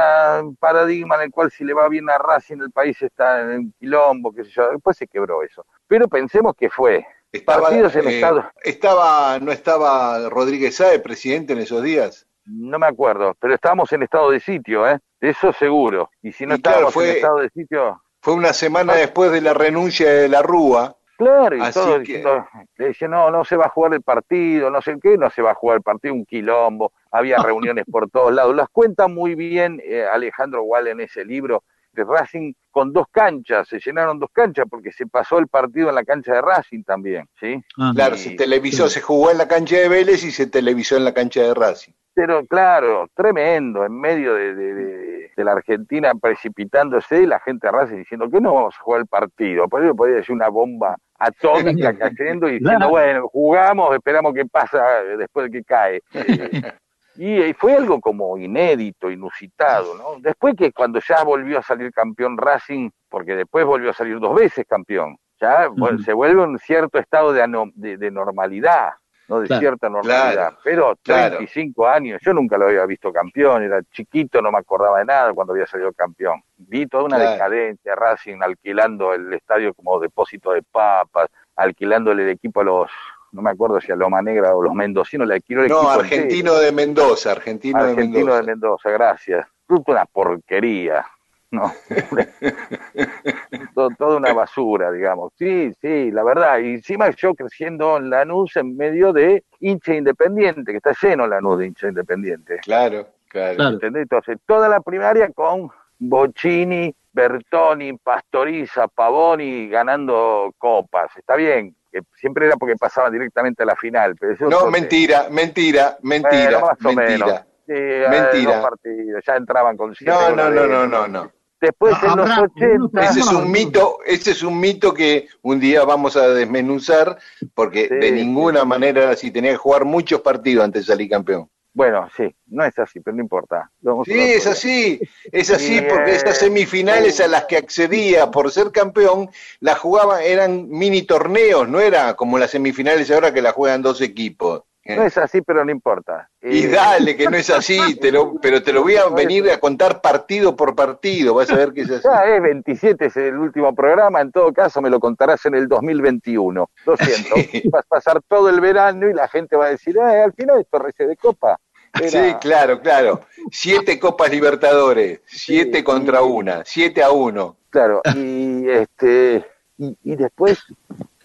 paradigma 0.59 1.15
en 1.15 1.21
el 1.23 1.31
cual 1.31 1.51
si 1.51 1.63
le 1.63 1.73
va 1.73 1.87
bien 1.89 2.09
a 2.09 2.17
Racing 2.17 2.57
el 2.61 2.71
país 2.71 3.01
está 3.01 3.41
en 3.41 3.47
un 3.49 3.73
quilombo, 3.79 4.31
qué 4.31 4.43
sé 4.45 4.51
yo, 4.51 4.69
después 4.71 4.97
se 4.97 5.07
quebró 5.07 5.43
eso. 5.43 5.65
Pero 5.87 6.07
pensemos 6.07 6.53
que 6.57 6.69
fue 6.69 7.05
Estaba, 7.31 7.61
Partidos 7.63 7.95
en 7.95 8.07
eh, 8.07 8.15
estado- 8.15 8.45
estaba, 8.63 9.39
¿No 9.39 9.51
estaba 9.51 10.29
Rodríguez 10.29 10.75
Sáez 10.75 11.01
presidente 11.01 11.53
en 11.53 11.59
esos 11.59 11.81
días? 11.81 12.27
No 12.45 12.77
me 12.77 12.85
acuerdo, 12.87 13.35
pero 13.39 13.55
estábamos 13.55 13.91
en 13.93 14.03
estado 14.03 14.29
de 14.31 14.39
sitio, 14.39 14.87
¿eh? 14.87 14.99
Eso 15.21 15.53
seguro. 15.53 16.09
Y 16.21 16.31
si 16.33 16.45
no 16.45 16.55
Y 16.55 16.61
claro, 16.61 16.89
estábamos 16.89 16.93
fue- 16.93 17.09
en 17.09 17.15
estado 17.15 17.37
de 17.39 17.49
sitio, 17.49 18.01
Fue 18.21 18.33
una 18.33 18.53
semana 18.53 18.93
después 18.95 19.31
de 19.31 19.41
la 19.41 19.53
renuncia 19.53 20.09
de 20.11 20.27
la 20.29 20.41
Rúa. 20.41 20.95
Claro, 21.23 21.55
y 21.57 21.61
Así 21.61 21.73
todo 21.79 21.93
que- 21.93 21.99
diciendo, 21.99 22.47
le 22.77 22.85
decía, 22.87 23.07
no, 23.07 23.31
no 23.31 23.43
se 23.45 23.55
va 23.55 23.65
a 23.65 23.69
jugar 23.69 23.93
el 23.93 24.01
partido, 24.01 24.69
no 24.69 24.81
sé 24.81 24.97
qué, 25.01 25.17
no 25.17 25.29
se 25.29 25.41
va 25.41 25.51
a 25.51 25.55
jugar 25.55 25.77
el 25.77 25.83
partido, 25.83 26.13
un 26.13 26.25
quilombo, 26.25 26.91
había 27.11 27.37
reuniones 27.53 27.85
por 27.91 28.09
todos 28.09 28.33
lados. 28.33 28.55
Las 28.55 28.69
cuenta 28.69 29.07
muy 29.07 29.35
bien 29.35 29.81
eh, 29.83 30.05
Alejandro 30.05 30.63
Wall 30.63 30.87
en 30.87 30.99
ese 31.01 31.25
libro 31.25 31.63
de 31.93 32.03
Racing 32.03 32.53
con 32.71 32.91
dos 32.91 33.05
canchas, 33.11 33.67
se 33.67 33.79
llenaron 33.79 34.17
dos 34.19 34.29
canchas 34.33 34.65
porque 34.69 34.91
se 34.91 35.05
pasó 35.05 35.37
el 35.37 35.47
partido 35.47 35.89
en 35.89 35.95
la 35.95 36.03
cancha 36.03 36.33
de 36.33 36.41
Racing 36.41 36.83
también, 36.83 37.27
¿sí? 37.39 37.63
Ah, 37.77 37.91
Claro, 37.93 38.15
Y- 38.15 38.19
se 38.19 38.29
televisó, 38.31 38.89
se 38.89 38.99
jugó 38.99 39.29
en 39.29 39.37
la 39.37 39.47
cancha 39.47 39.75
de 39.77 39.89
Vélez 39.89 40.23
y 40.23 40.31
se 40.31 40.47
televisó 40.47 40.97
en 40.97 41.05
la 41.05 41.13
cancha 41.13 41.41
de 41.43 41.53
Racing. 41.53 41.93
Pero 42.15 42.45
claro, 42.45 43.07
tremendo, 43.15 43.85
en 43.85 43.99
medio 43.99 44.35
de, 44.35 44.53
de- 44.55 44.73
de- 44.73 45.31
de 45.35 45.43
la 45.43 45.53
Argentina 45.53 46.13
precipitándose 46.13 47.23
y 47.23 47.25
la 47.25 47.39
gente 47.39 47.71
Racing 47.71 47.97
diciendo 47.97 48.29
que 48.29 48.39
no 48.39 48.53
vamos 48.53 48.75
a 48.77 48.81
jugar 48.83 49.01
el 49.01 49.07
partido. 49.07 49.67
Por 49.67 49.83
eso 49.83 49.95
podría 49.95 50.21
ser 50.23 50.35
una 50.35 50.47
bomba 50.49 50.95
atómica 51.17 51.91
cayendo 51.97 52.47
y 52.47 52.59
diciendo, 52.59 52.77
Claro. 52.77 52.89
bueno, 52.91 53.27
jugamos, 53.29 53.95
esperamos 53.95 54.33
que 54.35 54.45
pasa 54.45 55.01
después 55.17 55.51
de 55.51 55.57
que 55.59 55.63
cae. 55.63 56.01
Y, 57.15 57.53
fue 57.53 57.75
algo 57.75 58.01
como 58.01 58.35
inédito, 58.39 59.11
inusitado, 59.11 59.93
¿no? 59.95 60.19
Después 60.19 60.55
que 60.55 60.71
cuando 60.71 60.99
ya 60.99 61.23
volvió 61.23 61.59
a 61.59 61.61
salir 61.61 61.91
campeón 61.91 62.37
Racing, 62.39 62.89
porque 63.07 63.35
después 63.35 63.65
volvió 63.65 63.91
a 63.91 63.93
salir 63.93 64.19
dos 64.19 64.33
veces 64.33 64.65
campeón, 64.67 65.15
ya 65.39 65.69
se 66.03 66.11
vuelve 66.13 66.41
un 66.41 66.57
cierto 66.57 66.97
estado 66.97 67.31
de, 67.31 67.71
de, 67.75 67.97
de 67.97 68.09
normalidad, 68.09 68.93
¿no? 69.27 69.39
De 69.39 69.47
Claro. 69.47 69.59
cierta 69.61 69.89
normalidad. 69.89 70.33
Claro. 70.33 70.57
Pero 70.63 70.95
Claro. 71.03 71.37
35 71.37 71.87
años, 71.87 72.19
yo 72.23 72.33
nunca 72.33 72.57
lo 72.57 72.67
había 72.67 72.85
visto 72.85 73.11
campeón, 73.11 73.63
era 73.63 73.81
chiquito, 73.91 74.41
no 74.41 74.51
me 74.51 74.57
acordaba 74.59 74.99
de 74.99 75.05
nada 75.05 75.33
cuando 75.33 75.53
había 75.53 75.65
salido 75.65 75.91
campeón. 75.93 76.41
Vi 76.57 76.87
toda 76.87 77.03
una 77.03 77.17
Claro. 77.17 77.31
decadencia, 77.31 77.95
Racing 77.95 78.39
alquilando 78.41 79.13
el 79.13 79.33
estadio 79.33 79.73
como 79.73 79.99
depósito 79.99 80.51
de 80.51 80.61
papas, 80.63 81.27
alquilándole 81.55 82.23
el 82.23 82.29
equipo 82.29 82.61
a 82.61 82.63
los, 82.63 82.91
no 83.31 83.41
me 83.41 83.49
acuerdo 83.51 83.79
si 83.81 83.91
a 83.91 83.95
Loma 83.95 84.21
Negra 84.21 84.55
o 84.55 84.61
los 84.61 84.73
mendocinos, 84.73 85.27
le 85.27 85.35
alquiló 85.35 85.63
el 85.63 85.69
No, 85.69 85.77
equipo 85.77 85.91
argentino 85.99 86.53
de 86.55 86.71
Mendoza, 86.71 87.31
argentino, 87.31 87.83
de 87.83 87.89
argentino 87.91 88.17
Mendoza. 88.25 88.37
de 88.41 88.43
Mendoza, 88.47 88.89
gracias. 88.91 89.47
Toda 89.67 89.81
una 89.87 90.05
porquería, 90.05 91.05
¿no? 91.53 91.71
Todo- 93.73 93.89
toda 93.97 94.17
una 94.17 94.33
basura, 94.33 94.91
digamos. 94.91 95.31
Sí, 95.37 95.71
sí, 95.81 96.11
la 96.11 96.23
verdad. 96.23 96.59
Y 96.59 96.73
encima 96.75 97.09
yo 97.11 97.33
creciendo 97.33 97.97
en 97.97 98.09
Lanús 98.09 98.55
en 98.57 98.75
medio 98.75 99.13
de 99.13 99.43
hincha 99.59 99.93
independiente, 99.93 100.71
que 100.71 100.77
está 100.77 100.91
lleno 101.01 101.27
Lanús 101.27 101.59
de 101.59 101.67
hincha 101.67 101.87
independiente. 101.87 102.57
Claro, 102.63 103.07
claro. 103.27 103.55
Claro. 103.55 103.73
¿Entendés? 103.75 104.03
Entonces, 104.03 104.37
toda 104.45 104.67
la 104.69 104.79
primaria 104.81 105.29
con 105.29 105.69
Bocini, 105.99 106.93
Bertoni, 107.13 107.93
Pastoriza, 107.93 108.87
Pavoni 108.87 109.69
ganando 109.69 110.53
copas. 110.57 111.15
Está 111.15 111.35
bien, 111.35 111.75
que 111.91 112.01
siempre 112.15 112.47
era 112.47 112.55
porque 112.57 112.75
pasaban 112.75 113.11
directamente 113.13 113.63
a 113.63 113.67
la 113.67 113.75
final. 113.75 114.15
Pero 114.19 114.33
eso 114.33 114.49
No, 114.49 114.69
mentira, 114.69 115.27
mentira, 115.29 115.97
mentira, 116.01 116.59
Bueno, 116.59 116.65
más 116.67 116.85
o 116.85 116.93
menos. 116.93 117.07
mentira. 117.09 117.45
Sí, 117.65 117.71
eh, 117.77 118.07
Mentira. 118.09 118.55
dos 118.57 118.69
partidos, 118.69 119.23
ya 119.25 119.35
entraban 119.37 119.77
con 119.77 119.95
siete 119.95 120.11
No, 120.11 120.35
no, 120.35 120.49
no, 120.49 120.67
no, 120.67 120.85
no, 120.85 121.07
no. 121.07 121.31
Después 121.63 121.95
en 122.03 122.17
los 122.17 122.29
habrá- 122.29 122.49
80... 122.57 123.01
Ese 123.09 123.19
es 123.21 123.27
un 123.31 123.49
mito, 123.49 123.99
ese 124.05 124.31
es 124.31 124.43
un 124.43 124.59
mito 124.59 124.93
que 124.93 125.29
un 125.43 125.61
día 125.61 125.85
vamos 125.85 126.17
a 126.17 126.27
desmenuzar, 126.27 127.17
porque 127.55 127.87
Sí, 127.87 127.95
de 127.95 128.11
ninguna 128.11 128.61
sí. 128.61 128.67
manera 128.67 129.09
así 129.11 129.31
tenía 129.31 129.51
que 129.51 129.57
jugar 129.57 129.85
muchos 129.85 130.19
partidos 130.19 130.65
antes 130.65 130.85
de 130.85 130.91
salir 130.93 131.09
campeón. 131.09 131.49
Bueno, 131.75 132.07
sí, 132.17 132.35
no 132.47 132.65
es 132.65 132.77
así, 132.77 132.99
pero 132.99 133.15
no 133.15 133.23
importa. 133.23 133.71
Vamos 133.79 134.05
Sí, 134.07 134.19
es 134.19 134.45
así, 134.45 134.99
es 135.31 135.49
así, 135.49 135.79
Sí, 135.79 135.85
porque 135.89 136.11
eh, 136.11 136.15
esas 136.17 136.37
semifinales 136.37 137.21
a 137.21 137.27
las 137.29 137.45
que 137.45 137.55
accedía 137.57 138.29
por 138.29 138.51
ser 138.51 138.71
campeón, 138.71 139.29
las 139.61 139.79
jugaban, 139.79 140.21
eran 140.21 140.67
mini 140.69 141.03
torneos, 141.03 141.67
no 141.69 141.79
era 141.79 142.13
como 142.15 142.37
las 142.37 142.51
semifinales 142.51 143.09
ahora 143.09 143.33
que 143.33 143.41
las 143.41 143.53
juegan 143.53 143.81
dos 143.81 144.01
equipos. 144.01 144.63
Eh, 144.85 144.97
No 144.97 145.03
es 145.03 145.17
así, 145.17 145.41
pero 145.41 145.63
no 145.63 145.71
importa. 145.71 146.29
Y 146.41 146.65
Eh, 146.65 146.67
dale, 146.67 147.15
que 147.15 147.29
no 147.29 147.37
es 147.37 147.49
así, 147.49 147.95
te 147.99 148.11
lo, 148.11 148.33
pero 148.41 148.61
te 148.61 148.73
lo 148.73 148.81
voy 148.83 148.97
a 148.97 149.07
venir 149.07 149.49
a 149.49 149.57
contar 149.59 150.01
partido 150.01 150.55
por 150.55 150.75
partido, 150.75 151.33
vas 151.35 151.49
a 151.51 151.55
ver 151.55 151.71
que 151.71 151.81
es 151.81 151.89
así. 151.91 152.03
Ya 152.03 152.25
es 152.35 152.41
27, 152.41 153.05
es 153.05 153.15
el 153.17 153.37
último 153.37 153.73
programa, 153.73 154.19
en 154.19 154.31
todo 154.31 154.51
caso 154.51 154.81
me 154.81 154.89
lo 154.89 154.99
contarás 154.99 155.45
en 155.45 155.55
el 155.55 155.67
2021. 155.69 156.69
Lo 156.85 156.97
siento, 156.97 157.35
Sí. 157.35 157.63
vas 157.71 157.85
a 157.85 157.87
pasar 157.87 158.21
todo 158.27 158.49
el 158.49 158.59
verano 158.59 159.09
y 159.09 159.13
la 159.13 159.27
gente 159.29 159.55
va 159.55 159.67
a 159.67 159.69
decir, 159.69 159.97
"Ah, 159.99 160.23
al 160.25 160.33
final 160.33 160.59
esto 160.59 160.79
rece 160.79 161.07
de 161.07 161.15
copa. 161.15 161.57
Era- 161.93 162.09
Sí, 162.09 162.33
claro, 162.41 162.81
claro. 162.81 163.21
Siete 163.51 163.99
Copas 163.99 164.31
Libertadores, 164.31 165.21
siete 165.27 165.77
Sí, 165.77 165.83
contra 165.83 166.23
una, 166.23 166.63
siete 166.65 167.03
a 167.03 167.11
uno. 167.11 167.55
Claro, 167.69 168.01
y 168.15 168.67
este 168.69 169.45
y, 169.77 169.97
y 170.03 170.15
después, 170.15 170.63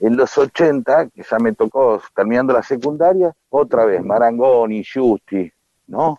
en 0.01 0.17
los 0.17 0.37
80, 0.39 1.09
que 1.09 1.23
ya 1.23 1.39
me 1.39 1.53
tocó 1.53 2.01
terminando 2.15 2.53
la 2.53 2.63
secundaria, 2.63 3.33
otra 3.51 3.85
vez 3.85 4.03
Marangoni, 4.05 4.83
Justi, 4.85 5.51
¿no? 5.87 6.19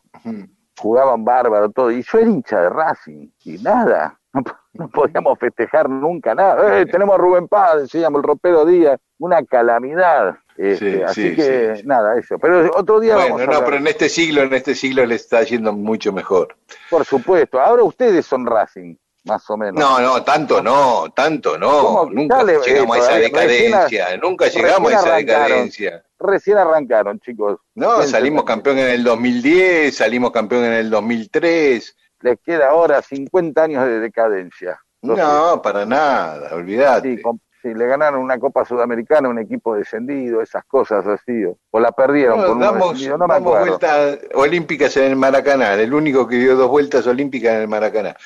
Jugaban 0.80 1.26
bárbaro 1.26 1.70
todo, 1.70 1.92
y 1.92 2.04
yo 2.04 2.20
era 2.20 2.30
hincha 2.30 2.62
de 2.62 2.70
Racing, 2.70 3.28
y 3.44 3.58
nada, 3.58 4.18
no, 4.32 4.44
po- 4.44 4.56
no 4.74 4.88
podíamos 4.90 5.38
festejar 5.40 5.90
nunca 5.90 6.34
nada. 6.36 6.80
¡Eh, 6.80 6.86
tenemos 6.86 7.16
a 7.16 7.18
Rubén 7.18 7.48
Paz, 7.48 7.82
decíamos 7.82 8.20
el 8.20 8.24
ropero 8.28 8.64
Díaz, 8.66 9.00
una 9.18 9.44
calamidad. 9.44 10.38
Este, 10.56 10.98
Sí, 10.98 11.02
así 11.04 11.30
sí, 11.30 11.36
que 11.38 11.76
sí. 11.78 11.88
nada, 11.88 12.18
eso. 12.18 12.38
Pero 12.38 12.70
otro 12.76 13.00
día 13.00 13.16
vamos 13.16 13.32
Bueno, 13.32 13.44
a 13.44 13.46
no, 13.48 13.54
hablar. 13.60 13.66
pero 13.66 13.78
en 13.78 13.88
este 13.88 14.10
siglo, 14.10 14.42
en 14.44 14.54
este 14.54 14.76
siglo 14.76 15.06
le 15.06 15.16
está 15.16 15.42
yendo 15.44 15.72
mucho 15.74 16.12
mejor. 16.14 16.56
Por 16.90 17.06
supuesto, 17.06 17.60
ahora 17.62 17.84
ustedes 17.84 18.26
son 18.26 18.46
Racing, 18.46 18.96
más 19.24 19.50
o 19.50 19.58
menos. 19.58 19.80
No, 19.80 20.00
no, 20.00 20.24
tanto 20.24 20.62
no, 20.62 21.12
tanto 21.16 21.58
no. 21.58 22.10
Nunca 22.10 22.38
Dale, 22.38 22.60
llegamos 22.66 22.98
eh, 22.98 23.00
a 23.00 23.04
esa 23.04 23.12
recién 23.14 23.32
decadencia, 23.32 24.18
nunca 24.18 24.48
llegamos 24.48 24.94
a 24.94 25.00
esa 25.00 25.16
decadencia. 25.16 26.04
Recién 26.20 26.58
arrancaron, 26.58 27.20
chicos. 27.20 27.60
No, 27.76 28.04
salimos 28.04 28.44
campeón 28.44 28.80
en 28.80 28.90
el 28.90 29.04
2010, 29.04 29.96
salimos 29.96 30.32
campeón 30.32 30.66
en 30.66 30.74
el 30.74 30.90
2003. 30.90 31.96
Les 32.22 32.40
queda 32.42 32.70
ahora 32.72 33.02
50 33.02 33.64
años 33.64 33.86
de 33.86 34.00
decadencia. 34.00 34.80
No, 35.02 35.62
para 35.62 35.86
nada, 35.86 36.50
sé. 36.50 36.56
olvídate. 36.56 37.16
Sí, 37.16 37.24
sí, 37.62 37.74
le 37.74 37.88
ganaron 37.88 38.22
una 38.22 38.38
Copa 38.38 38.66
Sudamericana 38.66 39.30
a 39.30 39.32
un 39.32 39.40
equipo 39.40 39.76
descendido, 39.76 40.42
esas 40.42 40.66
cosas 40.66 41.08
así. 41.08 41.46
O 41.72 41.80
la 41.80 41.94
perdieron 41.94 42.42
No, 42.42 42.48
por 42.48 42.60
damos 42.60 43.02
no 43.08 43.18
damos 43.18 43.60
vueltas 43.60 44.20
olímpicas 44.34 44.98
en 44.98 45.06
el 45.06 45.16
Maracaná, 45.16 45.76
el 45.76 45.94
único 45.94 46.28
que 46.28 46.36
dio 46.36 46.58
dos 46.58 46.70
vueltas 46.70 47.08
olímpicas 47.08 47.54
en 47.54 47.62
el 47.62 47.68
Maracaná. 47.70 48.18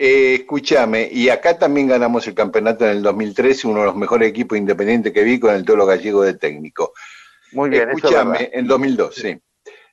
Eh, 0.00 0.36
escúchame, 0.36 1.08
y 1.10 1.28
acá 1.28 1.58
también 1.58 1.88
ganamos 1.88 2.24
el 2.28 2.34
campeonato 2.34 2.84
en 2.84 2.92
el 2.92 3.02
2013, 3.02 3.66
uno 3.66 3.80
de 3.80 3.86
los 3.86 3.96
mejores 3.96 4.28
equipos 4.28 4.56
independientes 4.56 5.12
que 5.12 5.24
vi 5.24 5.40
con 5.40 5.52
el 5.52 5.64
Tolo 5.64 5.86
Gallego 5.86 6.22
de 6.22 6.34
técnico. 6.34 6.92
Muy 7.50 7.68
bien, 7.68 7.90
Escúchame, 7.90 8.48
en 8.52 8.68
2002, 8.68 9.12
sí. 9.12 9.36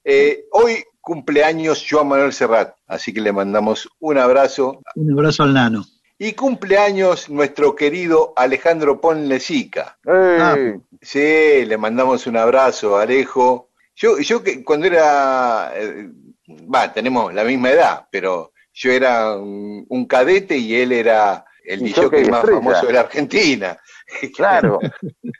Eh, 0.03 0.45
hoy 0.51 0.83
cumpleaños 1.01 1.83
Joan 1.89 2.09
Manuel 2.09 2.33
Serrat, 2.33 2.75
así 2.85 3.13
que 3.13 3.19
le 3.19 3.33
mandamos 3.33 3.89
un 3.97 4.19
abrazo. 4.19 4.79
Un 4.93 5.11
abrazo 5.11 5.41
al 5.41 5.55
nano. 5.55 5.83
Y 6.19 6.33
cumpleaños 6.33 7.27
nuestro 7.31 7.75
querido 7.75 8.33
Alejandro 8.35 9.01
Ponlecica. 9.01 9.97
Ah, 10.07 10.55
Sí, 11.01 11.65
le 11.65 11.77
mandamos 11.77 12.27
un 12.27 12.37
abrazo, 12.37 12.97
Alejo. 12.97 13.71
Yo, 13.95 14.19
yo 14.19 14.43
que 14.43 14.63
cuando 14.63 14.85
era, 14.85 15.73
eh, 15.75 16.09
va, 16.47 16.93
tenemos 16.93 17.33
la 17.33 17.43
misma 17.43 17.71
edad, 17.71 18.07
pero 18.11 18.51
yo 18.75 18.91
era 18.91 19.37
un, 19.37 19.85
un 19.87 20.05
cadete 20.05 20.57
y 20.57 20.75
él 20.75 20.91
era 20.91 21.45
el 21.63 21.79
DJ 21.79 22.03
más 22.03 22.13
estrella. 22.13 22.41
famoso 22.41 22.85
de 22.85 22.93
la 22.93 22.99
Argentina. 22.99 23.77
Claro, 24.35 24.79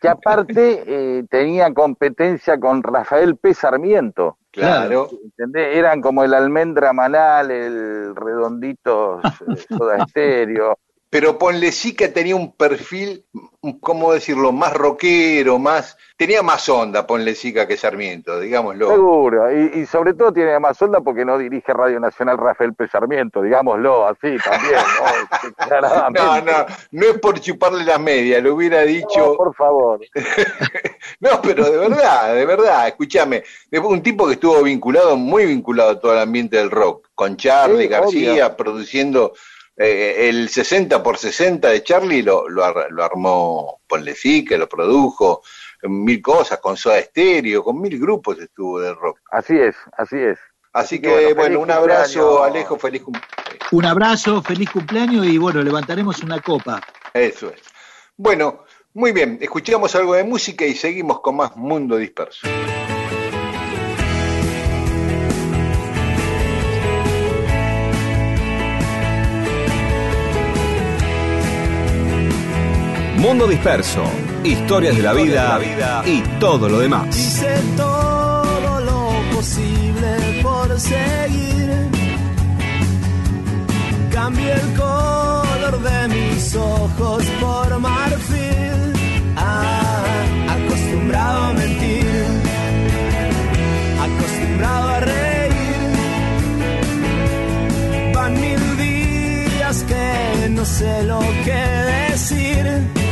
que 0.02 0.08
aparte 0.08 0.84
eh, 0.88 1.24
tenía 1.30 1.72
competencia 1.72 2.60
con 2.60 2.82
Rafael 2.82 3.38
P. 3.38 3.54
Sarmiento. 3.54 4.40
Claro. 4.50 5.08
¿Entendés? 5.24 5.78
Eran 5.78 6.02
como 6.02 6.24
el 6.24 6.34
almendra 6.34 6.92
manal, 6.92 7.52
el 7.52 8.16
redondito 8.16 9.22
eh, 9.24 9.56
soda 9.70 9.98
estéreo. 9.98 10.80
Pero 11.12 11.38
Ponlecica 11.38 12.12
tenía 12.12 12.36
un 12.36 12.54
perfil, 12.54 13.24
¿cómo 13.74 14.14
decirlo?, 14.14 14.52
más 14.52 14.74
rockero, 14.74 15.60
más, 15.60 15.98
tenía 16.18 16.42
más 16.42 16.68
onda 16.70 17.06
Ponlecica 17.06 17.68
que 17.68 17.78
Sarmiento, 17.78 18.40
digámoslo. 18.40 18.90
Seguro, 18.90 19.52
y, 19.52 19.80
y 19.82 19.86
sobre 19.86 20.14
todo 20.14 20.32
tiene 20.34 20.60
más 20.60 20.82
onda 20.82 21.02
porque 21.02 21.26
no 21.26 21.38
dirige 21.38 21.74
Radio 21.74 22.00
Nacional 22.00 22.38
Rafael 22.38 22.74
P. 22.74 22.88
Sarmiento, 22.88 23.42
digámoslo 23.42 24.08
así 24.08 24.38
también, 24.44 24.76
¿no? 24.76 25.56
Claramente. 25.68 26.22
No, 26.22 26.42
no, 26.42 26.66
no 26.92 27.06
es 27.06 27.20
por 27.20 27.40
chuparle 27.40 27.84
las 27.84 28.00
medias, 28.00 28.42
lo 28.42 28.56
hubiera 28.56 28.82
No, 28.82 28.88
dicho. 28.88 29.34
por 29.36 29.54
favor. 29.56 30.00
No, 31.20 31.42
pero 31.42 31.66
de 31.70 31.78
verdad, 31.78 32.34
de 32.34 32.46
verdad, 32.46 32.88
escúchame. 32.88 33.44
Un 33.84 34.02
tipo 34.02 34.26
que 34.28 34.34
estuvo 34.34 34.62
vinculado, 34.64 35.16
muy 35.16 35.46
vinculado 35.46 35.92
a 35.92 36.00
todo 36.00 36.14
el 36.14 36.20
ambiente 36.20 36.58
del 36.58 36.72
rock, 36.72 37.08
con 37.14 37.38
Charlie 37.38 37.84
Sí, 37.84 37.88
García, 37.88 38.58
produciendo 38.58 39.34
eh, 39.78 40.30
el 40.30 40.50
60 40.50 41.02
por 41.04 41.18
60 41.18 41.70
de 41.70 41.84
Charlie, 41.84 42.22
lo, 42.24 42.48
lo, 42.50 42.64
ar- 42.64 42.88
lo 42.92 43.04
armó 43.04 43.82
Ponlecica, 43.88 44.58
lo 44.58 44.68
produjo. 44.70 45.42
mil 45.84 46.22
cosas, 46.22 46.60
con 46.60 46.78
Soda 46.78 47.02
Stereo, 47.02 47.64
con 47.64 47.80
mil 47.82 48.00
grupos 48.00 48.40
estuvo 48.40 48.80
de 48.80 48.94
rock. 48.94 49.20
Así 49.32 49.58
es, 49.58 49.76
así 49.98 50.18
es. 50.18 50.38
Así, 50.74 50.96
Así 50.96 51.02
que, 51.02 51.08
que, 51.10 51.34
bueno, 51.34 51.36
bueno, 51.36 51.60
un 51.62 51.72
abrazo, 51.72 52.20
cumpleaños. 52.20 52.50
Alejo, 52.56 52.78
feliz 52.80 53.02
cumpleaños. 53.04 53.34
Un 53.72 53.86
abrazo, 53.86 54.42
feliz 54.42 54.70
cumpleaños 54.72 55.26
y 55.26 55.38
bueno, 55.38 55.62
levantaremos 55.62 56.22
una 56.24 56.42
copa. 56.42 56.82
Eso 57.14 57.50
es. 57.50 57.62
Bueno, 58.18 58.66
muy 58.94 59.12
bien, 59.12 59.38
escuchamos 59.42 59.96
algo 59.96 60.14
de 60.16 60.24
música 60.24 60.66
y 60.66 60.74
seguimos 60.76 61.20
con 61.22 61.36
más 61.38 61.56
Mundo 61.56 61.96
Disperso. 61.98 62.48
Mundo 73.26 73.48
Disperso, 73.48 74.04
historias 74.44 74.96
de 74.96 75.02
la 75.02 75.12
vida 75.12 75.60
y 76.06 76.22
todo 76.40 76.70
lo 76.70 76.78
demás. 76.78 77.08
Hice 77.18 77.56
todo 77.76 78.80
lo 78.82 79.36
posible 79.36 80.42
por 80.44 80.80
seguir. 80.80 81.72
Cambié 84.12 84.54
el 84.54 84.74
color 84.76 85.82
de 85.82 86.08
mis 86.10 86.56
ojos 86.56 87.24
por 87.42 87.80
marfil. 87.80 88.94
Ah, 89.36 90.04
acostumbrado 90.52 91.46
a 91.46 91.54
mentir. 91.54 92.06
Acostumbrado 94.08 94.90
a 94.90 95.00
reír. 95.00 95.96
Van 98.14 98.34
mil 98.40 98.78
días 98.78 99.84
que 99.88 100.50
no 100.50 100.64
sé 100.64 101.04
lo 101.06 101.22
que 101.44 101.64
decir 102.12 103.05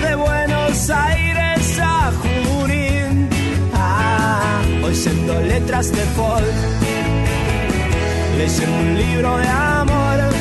de 0.00 0.14
Buenos 0.14 0.90
Aires 0.90 1.78
a 1.82 2.12
Junín. 2.20 3.28
Ah, 3.74 4.62
oyendo 4.82 5.40
letras 5.42 5.92
de 5.92 6.02
folk, 6.16 6.44
leyendo 8.38 8.76
un 8.78 8.98
libro 8.98 9.38
de 9.38 9.48
amor. 9.48 10.39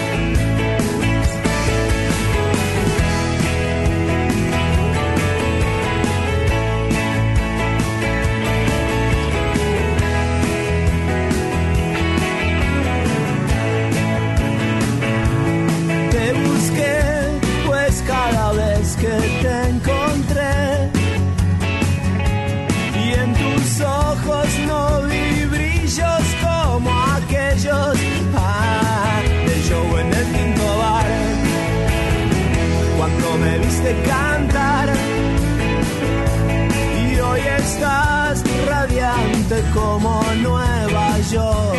Viste 33.90 34.10
cantar 34.10 34.90
y 37.12 37.20
hoy 37.20 37.42
estás 37.58 38.44
radiante 38.68 39.64
como 39.74 40.24
Nueva 40.42 41.20
York. 41.32 41.78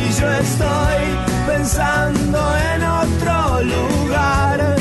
Y 0.00 0.20
yo 0.20 0.32
estoy 0.32 1.02
pensando 1.46 2.38
en 2.74 2.82
otro 2.84 3.62
lugar. 3.62 4.76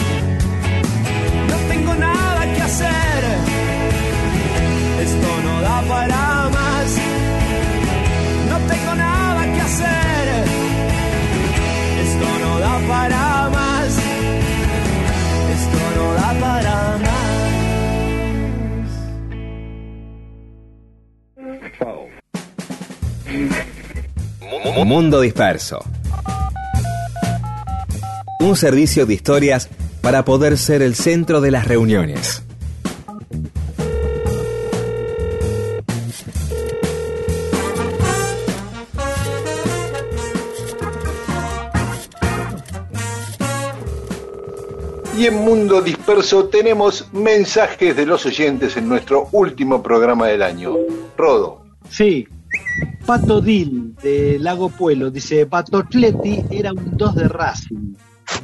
No 1.49 1.57
tengo 1.69 1.95
nada 1.95 2.41
que 2.53 2.61
hacer. 2.61 3.23
Esto 5.03 5.29
no 5.45 5.61
da 5.61 5.81
para 5.87 6.49
más. 6.49 6.97
No 8.49 8.57
tengo 8.71 8.95
nada 8.95 9.43
que 9.53 9.61
hacer. 9.61 10.45
Esto 12.03 12.27
no 12.43 12.59
da 12.59 12.79
para 12.87 13.49
más. 13.49 13.58
Mundo 24.89 25.21
Disperso. 25.21 25.79
Un 28.39 28.55
servicio 28.55 29.05
de 29.05 29.13
historias 29.13 29.69
para 30.01 30.25
poder 30.25 30.57
ser 30.57 30.81
el 30.81 30.95
centro 30.95 31.41
de 31.41 31.51
las 31.51 31.67
reuniones. 31.67 32.43
Y 45.17 45.25
en 45.27 45.35
Mundo 45.35 45.81
Disperso 45.81 46.45
tenemos 46.45 47.07
mensajes 47.11 47.95
de 47.95 48.05
los 48.05 48.25
oyentes 48.25 48.75
en 48.75 48.89
nuestro 48.89 49.27
último 49.33 49.83
programa 49.83 50.27
del 50.27 50.41
año. 50.41 50.75
Rodo. 51.17 51.58
Sí. 51.89 52.27
Pato 53.05 53.41
Dil, 53.41 53.95
de 53.95 54.37
Lago 54.39 54.69
Pueblo, 54.69 55.09
dice, 55.09 55.45
Patocleti 55.45 56.43
era 56.51 56.71
un 56.71 56.95
2 56.95 57.15
de 57.15 57.27
Racing. 57.27 57.95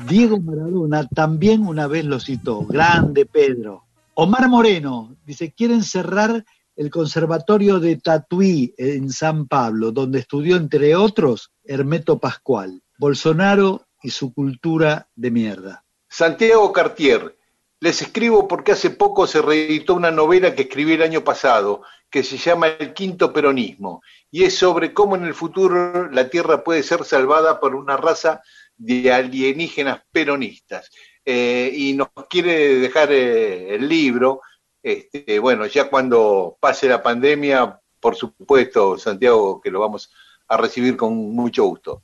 Diego 0.08 0.40
Maradona 0.40 1.08
también 1.08 1.66
una 1.68 1.88
vez 1.88 2.06
lo 2.06 2.20
citó. 2.20 2.66
Grande 2.66 3.26
Pedro. 3.26 3.86
Omar 4.16 4.50
Moreno, 4.50 5.16
dice, 5.26 5.52
quieren 5.52 5.84
cerrar 5.84 6.44
el 6.76 6.90
Conservatorio 6.90 7.80
de 7.80 7.98
Tatuí 7.98 8.74
en 8.78 9.10
San 9.12 9.48
Pablo, 9.48 9.92
donde 9.92 10.20
estudió, 10.20 10.58
entre 10.58 10.96
otros, 10.96 11.52
Hermeto 11.64 12.20
Pascual. 12.20 12.82
Bolsonaro 12.98 13.88
y 14.02 14.10
su 14.10 14.34
cultura 14.34 15.08
de 15.16 15.32
mierda. 15.32 15.84
Santiago 16.10 16.72
Cartier. 16.72 17.38
Les 17.80 18.02
escribo 18.02 18.48
porque 18.48 18.72
hace 18.72 18.90
poco 18.90 19.28
se 19.28 19.42
reeditó 19.42 19.96
una 19.96 20.12
novela 20.12 20.56
que 20.56 20.64
escribí 20.64 20.94
el 20.94 21.02
año 21.02 21.24
pasado, 21.24 21.84
que 22.10 22.24
se 22.24 22.38
llama 22.38 22.68
El 22.68 22.94
Quinto 22.94 23.34
Peronismo, 23.34 24.02
y 24.32 24.44
es 24.44 24.58
sobre 24.58 24.94
cómo 24.94 25.16
en 25.16 25.26
el 25.26 25.34
futuro 25.34 26.10
la 26.12 26.30
Tierra 26.30 26.64
puede 26.64 26.84
ser 26.84 27.04
salvada 27.04 27.60
por 27.60 27.76
una 27.76 27.98
raza 27.98 28.42
de 28.78 29.12
alienígenas 29.12 30.02
peronistas. 30.12 30.90
Eh, 31.26 31.72
y 31.74 31.94
nos 31.94 32.10
quiere 32.30 32.76
dejar 32.76 33.12
eh, 33.12 33.76
el 33.76 33.88
libro, 33.88 34.42
este, 34.84 35.40
bueno, 35.40 35.66
ya 35.66 35.90
cuando 35.90 36.58
pase 36.60 36.88
la 36.88 37.02
pandemia, 37.02 37.80
por 38.00 38.16
supuesto, 38.16 38.98
Santiago, 38.98 39.60
que 39.60 39.72
lo 39.72 39.80
vamos 39.80 40.12
a 40.48 40.58
recibir 40.58 40.96
con 40.96 41.16
mucho 41.16 41.64
gusto. 41.64 42.04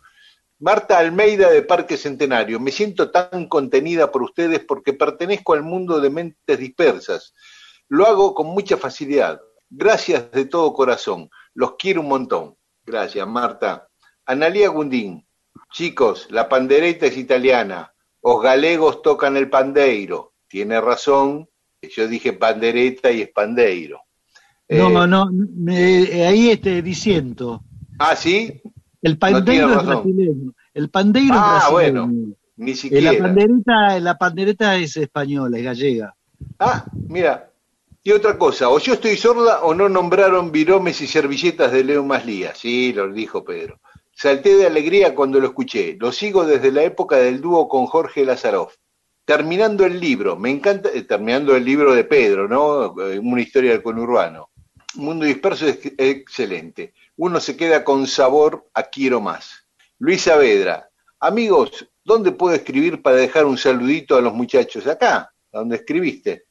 Marta 0.58 0.98
Almeida 0.98 1.50
de 1.50 1.64
Parque 1.64 1.98
Centenario, 1.98 2.60
me 2.60 2.72
siento 2.72 3.10
tan 3.12 3.48
contenida 3.48 4.12
por 4.12 4.24
ustedes 4.24 4.60
porque 4.60 4.94
pertenezco 4.94 5.54
al 5.54 5.64
mundo 5.64 6.00
de 6.00 6.10
mentes 6.10 6.60
dispersas. 6.60 7.34
Lo 7.88 8.06
hago 8.06 8.34
con 8.34 8.48
mucha 8.48 8.78
facilidad. 8.78 9.42
Gracias 9.74 10.30
de 10.32 10.46
todo 10.46 10.74
corazón. 10.74 11.30
Los 11.54 11.76
quiero 11.78 12.02
un 12.02 12.10
montón. 12.10 12.56
Gracias, 12.86 13.26
Marta. 13.28 13.88
Analía 14.26 14.70
Gundín. 14.70 15.26
Chicos, 15.72 16.28
la 16.30 16.50
pandereta 16.50 17.06
es 17.06 17.18
italiana. 17.18 17.94
Os 18.22 18.42
galegos 18.44 19.02
tocan 19.02 19.38
el 19.38 19.50
pandeiro. 19.50 20.34
Tiene 20.48 20.80
razón. 20.82 21.48
Yo 21.82 22.08
dije 22.08 22.34
pandereta 22.34 23.12
y 23.12 23.22
es 23.22 23.30
pandeiro. 23.32 24.02
No, 24.70 25.04
Eh, 25.04 25.08
no, 25.08 25.30
me- 25.32 26.26
ahí 26.26 26.50
este, 26.52 26.82
diciendo. 26.82 27.62
Ah, 27.98 28.16
¿sí? 28.16 28.62
El 29.02 29.18
pandeiro 29.18 29.74
es 29.80 29.86
brasileño. 29.86 30.54
El 30.74 30.90
pandeiro 30.90 31.34
Ah, 31.38 31.62
es 31.64 31.72
brasileño. 31.72 32.08
bueno, 32.08 32.36
Ni 32.58 32.72
Eh, 32.72 32.76
siquiera. 32.76 33.12
la, 33.14 33.20
pandereta, 33.20 34.00
la 34.00 34.18
pandereta 34.18 34.76
es 34.76 34.96
española, 34.98 35.58
es 35.58 35.64
gallega. 35.64 36.16
Ah, 36.60 36.86
mira. 37.08 37.51
Y 38.04 38.14
otra 38.14 38.36
cosa, 38.40 38.70
o 38.70 38.80
yo 38.80 38.94
estoy 38.94 39.16
sorda 39.16 39.62
o 39.62 39.76
no 39.76 39.88
nombraron 39.88 40.52
viromes 40.52 41.02
y 41.02 41.08
servilletas 41.08 41.72
de 41.72 41.84
Leo 41.84 42.04
Maslía. 42.04 42.56
Sí, 42.56 42.94
lo 42.94 43.12
dijo 43.12 43.44
Pedro. 43.44 43.80
Salté 44.12 44.56
de 44.56 44.66
alegría 44.66 45.14
cuando 45.14 45.40
lo 45.40 45.48
escuché. 45.48 45.98
Lo 46.00 46.12
sigo 46.12 46.44
desde 46.44 46.72
la 46.72 46.82
época 46.82 47.18
del 47.18 47.42
dúo 47.42 47.68
con 47.68 47.86
Jorge 47.86 48.26
Lazaroff. 48.26 48.76
Terminando 49.24 49.86
el 49.86 50.00
libro, 50.00 50.36
me 50.36 50.50
encanta, 50.50 50.90
eh, 50.92 51.04
terminando 51.04 51.56
el 51.56 51.64
libro 51.64 51.94
de 51.94 52.04
Pedro, 52.04 52.48
¿no? 52.48 53.00
Eh, 53.08 53.20
Una 53.20 53.42
historia 53.42 53.72
del 53.72 53.84
conurbano. 53.84 54.50
Mundo 54.96 55.26
disperso 55.26 55.68
es 55.68 55.80
excelente. 55.98 56.94
Uno 57.18 57.40
se 57.40 57.56
queda 57.56 57.84
con 57.84 58.08
sabor 58.08 58.68
a 58.74 58.82
quiero 58.84 59.22
más. 59.22 59.68
Luis 60.00 60.24
Saavedra, 60.24 60.90
amigos, 61.20 61.88
¿dónde 62.04 62.32
puedo 62.32 62.56
escribir 62.56 63.04
para 63.04 63.18
dejar 63.18 63.46
un 63.46 63.60
saludito 63.60 64.18
a 64.18 64.22
los 64.22 64.34
muchachos? 64.34 64.88
Acá, 64.88 65.32
donde 65.52 65.76
escribiste. 65.76 66.46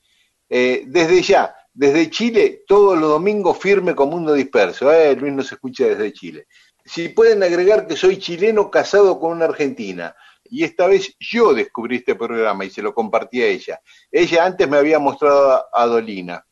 Eh, 0.50 0.82
desde 0.86 1.22
ya, 1.22 1.54
desde 1.72 2.10
Chile, 2.10 2.64
todos 2.66 2.98
los 2.98 3.08
domingos 3.08 3.56
firme 3.56 3.94
con 3.94 4.10
Mundo 4.10 4.34
Disperso. 4.34 4.92
Eh, 4.92 5.14
Luis 5.14 5.32
nos 5.32 5.52
escucha 5.52 5.86
desde 5.86 6.12
Chile. 6.12 6.46
Si 6.84 7.10
pueden 7.10 7.42
agregar 7.44 7.86
que 7.86 7.96
soy 7.96 8.18
chileno 8.18 8.70
casado 8.70 9.18
con 9.20 9.32
una 9.32 9.44
argentina. 9.46 10.14
y 10.52 10.64
esta 10.64 10.88
vez 10.88 11.14
yo 11.20 11.54
descubrí 11.54 11.96
este 11.96 12.16
programa 12.16 12.64
y 12.64 12.70
se 12.70 12.82
lo 12.82 12.92
compartí 12.92 13.40
a 13.40 13.46
ella. 13.46 13.80
Ella 14.10 14.44
antes 14.44 14.68
me 14.68 14.78
había 14.78 14.98
mostrado 14.98 15.64
a 15.72 15.86
Dolina. 15.86 16.44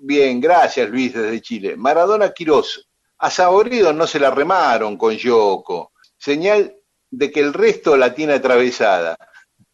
Bien, 0.00 0.40
gracias 0.40 0.90
Luis 0.90 1.14
desde 1.14 1.40
Chile. 1.40 1.76
Maradona 1.76 2.32
Quirós, 2.32 2.86
a 3.18 3.30
Saborido 3.30 3.94
no 3.94 4.06
se 4.06 4.20
la 4.20 4.30
remaron 4.30 4.98
con 4.98 5.16
Yoko. 5.16 5.92
Señal 6.18 6.76
de 7.10 7.30
que 7.30 7.40
el 7.40 7.54
resto 7.54 7.96
la 7.96 8.14
tiene 8.14 8.34
atravesada. 8.34 9.16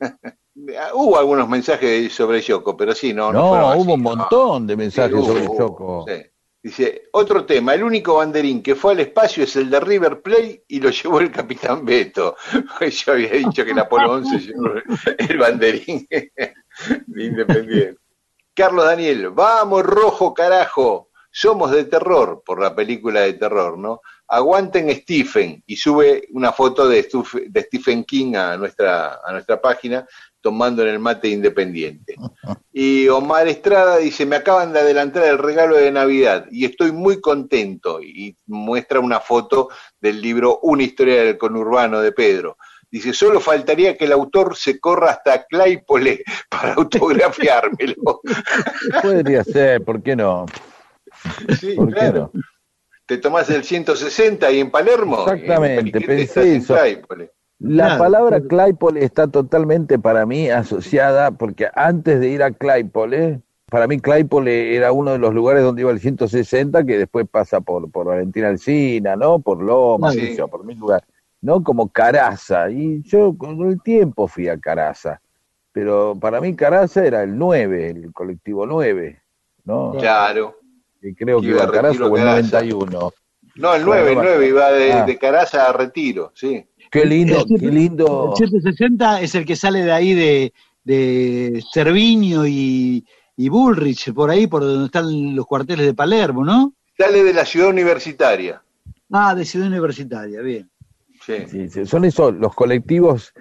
hubo 0.55 1.19
algunos 1.19 1.49
mensajes 1.49 2.13
sobre 2.13 2.41
Yoko, 2.41 2.77
pero 2.77 2.95
sí, 2.95 3.13
no. 3.13 3.33
No, 3.33 3.71
así, 3.71 3.81
hubo 3.81 3.95
un 3.95 4.03
no. 4.03 4.11
montón 4.17 4.67
de 4.67 4.77
mensajes 4.77 5.19
Sí, 5.21 5.27
sobre 5.27 6.23
sí. 6.23 6.29
Dice, 6.65 7.09
otro 7.13 7.45
tema, 7.45 7.75
el 7.75 7.83
único 7.83 8.15
banderín 8.19 8.63
que 8.63 8.77
fue 8.77 8.93
al 8.93 9.01
espacio 9.01 9.43
es 9.43 9.57
el 9.57 9.69
de 9.69 9.81
River 9.81 10.23
Plate 10.23 10.65
y 10.69 10.79
lo 10.79 10.91
llevó 10.91 11.19
el 11.19 11.33
capitán 11.33 11.85
Beto. 11.85 12.37
Yo 12.81 13.13
había 13.13 13.33
dicho 13.33 13.65
que 13.65 13.73
el 13.73 13.79
Apolo 13.81 14.13
11 14.13 14.39
llevó 14.39 14.69
el 15.19 15.39
banderín 15.39 16.07
de 17.07 17.25
Independiente. 17.25 17.99
Carlos 18.55 18.85
Daniel, 18.85 19.31
vamos 19.31 19.83
rojo 19.83 20.33
carajo, 20.33 21.09
somos 21.33 21.73
de 21.73 21.85
terror, 21.87 22.43
por 22.45 22.61
la 22.61 22.77
película 22.77 23.23
de 23.23 23.33
terror, 23.33 23.77
¿no? 23.77 24.01
Aguanten 24.29 24.95
Stephen 24.95 25.65
y 25.67 25.77
sube 25.77 26.29
una 26.31 26.53
foto 26.53 26.87
de, 26.89 27.09
de 27.49 27.63
Stephen 27.63 28.05
King 28.05 28.37
a 28.37 28.57
nuestra, 28.57 29.21
a 29.25 29.33
nuestra 29.33 29.61
página 29.61 30.07
tomando 30.43 30.83
en 30.83 30.89
el 30.89 30.99
mate 30.99 31.29
independiente. 31.29 32.17
Y 32.73 33.09
Omar 33.09 33.49
Estrada 33.49 33.99
dice, 33.99 34.27
me 34.27 34.37
acaban 34.37 34.73
de 34.73 34.81
adelantar 34.81 35.25
el 35.25 35.39
regalo 35.39 35.77
de 35.77 35.91
Navidad 35.91 36.47
y 36.51 36.65
estoy 36.65 36.93
muy 36.93 37.21
contento. 37.21 38.03
Y 38.03 38.37
muestra 38.47 39.01
una 39.01 39.21
foto 39.21 39.69
del 40.01 40.21
libro 40.21 40.59
Una 40.63 40.83
historia 40.83 41.23
del 41.23 41.39
conurbano 41.39 42.01
de 42.01 42.13
Pedro. 42.13 42.59
Dice, 42.91 43.15
solo 43.15 43.41
faltaría 43.41 43.97
que 43.97 44.05
el 44.05 44.13
autor 44.13 44.55
se 44.55 44.79
corra 44.79 45.13
hasta 45.13 45.47
Claypole 45.47 46.23
para 46.51 46.75
autografiármelo. 46.75 48.21
Podría 49.03 49.43
ser, 49.45 49.83
¿por 49.83 50.03
qué 50.03 50.15
no? 50.15 50.45
Sí, 51.59 51.75
¿Por 51.75 51.89
qué 51.89 51.95
claro. 51.95 52.31
no? 52.35 52.41
Te 53.07 53.19
tomás 53.19 53.49
el 53.51 53.65
160 53.65 54.47
ahí 54.47 54.61
en 54.61 54.71
Palermo. 54.71 55.27
Exactamente, 55.27 55.99
en 55.99 56.05
pensé 56.05 56.43
en 56.43 56.63
eso. 56.63 56.75
Claypole. 56.75 57.31
La 57.63 57.97
palabra. 57.99 58.41
Claypole 58.41 59.05
está 59.05 59.29
totalmente 59.29 59.99
para 59.99 60.27
mí 60.27 60.51
asociada, 60.51 61.31
porque 61.31 61.69
antes 61.75 62.21
de 62.21 62.29
ir 62.29 62.43
a 62.43 62.51
Claypole, 62.51 63.41
para 63.71 63.87
mí 63.87 64.01
Claypole 64.01 64.75
era 64.77 64.93
uno 64.93 65.13
de 65.13 65.19
los 65.19 65.33
lugares 65.33 65.63
donde 65.63 65.83
iba 65.83 65.91
el 65.91 66.01
160, 66.01 66.85
que 66.85 66.99
después 66.99 67.27
pasa 67.31 67.61
por, 67.61 67.91
por 67.91 68.07
Valentina 68.07 68.49
Alcina, 68.49 69.17
¿no? 69.17 69.39
Por 69.39 69.63
Loma, 69.63 70.13
Sí. 70.13 70.37
yo, 70.37 70.49
por 70.49 70.65
mil 70.65 70.79
lugares, 70.79 71.07
¿no? 71.41 71.63
Como 71.63 71.89
Caraza. 71.89 72.69
Y 72.71 73.03
yo 73.03 73.35
con 73.39 73.61
el 73.69 73.81
tiempo 73.81 74.27
fui 74.27 74.49
a 74.49 74.59
Caraza. 74.59 75.21
Pero 75.73 76.17
para 76.21 76.41
mí 76.41 76.55
Caraza 76.55 77.05
era 77.07 77.23
el 77.23 77.39
9, 77.39 77.91
el 77.91 78.13
colectivo 78.13 78.67
9, 78.67 79.23
¿no? 79.65 79.93
Claro. 79.93 80.57
Y 81.01 81.15
creo 81.15 81.41
que 81.41 81.47
Iba 81.47 81.57
iba 81.63 81.65
a 81.65 81.71
Caraza 81.73 82.05
o 82.05 82.17
el 82.17 82.23
Caraza. 82.25 82.61
91. 82.61 83.13
No, 83.55 83.75
el 83.75 83.85
9, 83.85 84.09
el 84.09 84.15
Bueno, 84.17 84.31
9 84.31 84.49
iba 84.49 84.71
de, 84.73 84.93
ah. 84.93 85.05
de 85.05 85.19
Caraza 85.19 85.67
a 85.69 85.73
Retiro, 85.73 86.33
sí. 86.35 86.67
Qué 86.93 87.07
lindo, 87.07 87.47
El 87.51 87.59
qué 87.59 87.67
lindo. 87.69 88.35
El 88.37 88.37
760 88.37 89.21
es 89.23 89.35
el 89.35 89.47
que 89.47 89.57
sale 89.57 89.83
de 89.83 89.93
ahí 89.93 90.13
de, 90.15 90.53
de 90.85 91.65
Cerviño 91.73 92.47
y, 92.47 93.05
y 93.35 93.49
Bullrich, 93.49 94.13
por 94.13 94.29
ahí, 94.29 94.47
por 94.47 94.63
donde 94.63 94.85
están 94.87 95.35
los 95.35 95.47
cuarteles 95.47 95.87
de 95.87 95.95
Palermo, 95.95 96.45
¿no? 96.45 96.75
Sale 96.99 97.25
de 97.25 97.33
la 97.33 97.47
ciudad 97.47 97.71
universitaria. 97.71 98.63
Ah, 99.11 99.35
de 99.35 99.45
Ciudad 99.47 99.69
Universitaria, 99.69 100.41
bien. 100.43 100.71
Sí. 101.25 101.35
Sí, 101.49 101.69
sí, 101.71 101.87
son 101.87 102.05
esos 102.05 102.35
los 102.35 102.55
colectivos 102.55 103.33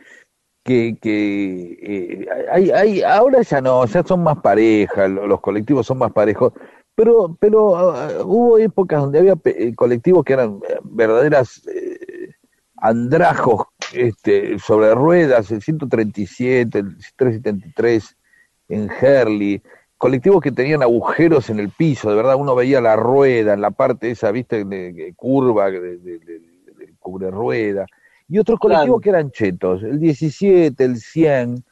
que, 0.64 0.98
que 1.02 1.78
eh, 1.82 2.28
hay, 2.52 2.72
hay, 2.72 3.02
ahora 3.02 3.42
ya 3.42 3.60
no, 3.60 3.86
ya 3.86 4.04
son 4.04 4.24
más 4.24 4.38
parejas, 4.40 5.10
lo- 5.10 5.28
los 5.28 5.42
colectivos 5.42 5.86
son 5.88 5.98
más 5.98 6.12
parejos, 6.14 6.54
pero, 6.96 7.36
pero 7.40 7.76
ah, 7.76 8.10
hubo 8.24 8.58
épocas 8.58 9.02
donde 9.02 9.20
había 9.20 9.36
eh, 9.46 9.74
colectivos 9.76 10.24
que 10.24 10.34
eran 10.34 10.60
eh, 10.70 10.78
verdaderas 10.84 11.66
eh, 11.68 12.32
andrajos 12.82 13.68
este, 13.94 14.60
sobre 14.60 14.94
ruedas, 14.96 15.52
el 15.52 15.62
137, 15.62 16.80
el 16.80 16.98
373 17.16 18.18
en 18.70 18.90
Herley, 18.90 19.62
colectivos 19.98 20.42
que 20.42 20.52
tenían 20.52 20.82
agujeros 20.82 21.50
en 21.50 21.60
el 21.60 21.70
piso, 21.70 22.10
de 22.10 22.16
verdad 22.16 22.36
uno 22.36 22.56
veía 22.56 22.82
la 22.82 22.96
rueda 22.96 23.54
en 23.54 23.62
la 23.62 23.72
parte 23.72 24.12
esa, 24.12 24.32
viste, 24.32 24.66
de, 24.66 24.94
de 24.94 25.14
curva, 25.16 25.70
de, 25.70 25.80
de, 25.80 25.98
de- 26.20 26.40
de 26.80 26.94
cubre 27.00 27.30
rueda, 27.30 27.86
y 28.28 28.40
otros 28.40 28.60
colectivos 28.60 29.02
Claro. 29.02 29.02
que 29.02 29.10
eran 29.10 29.32
chetos, 29.32 29.84
el 29.84 30.00
17, 30.00 30.84
el 30.84 30.98
100, 30.98 31.64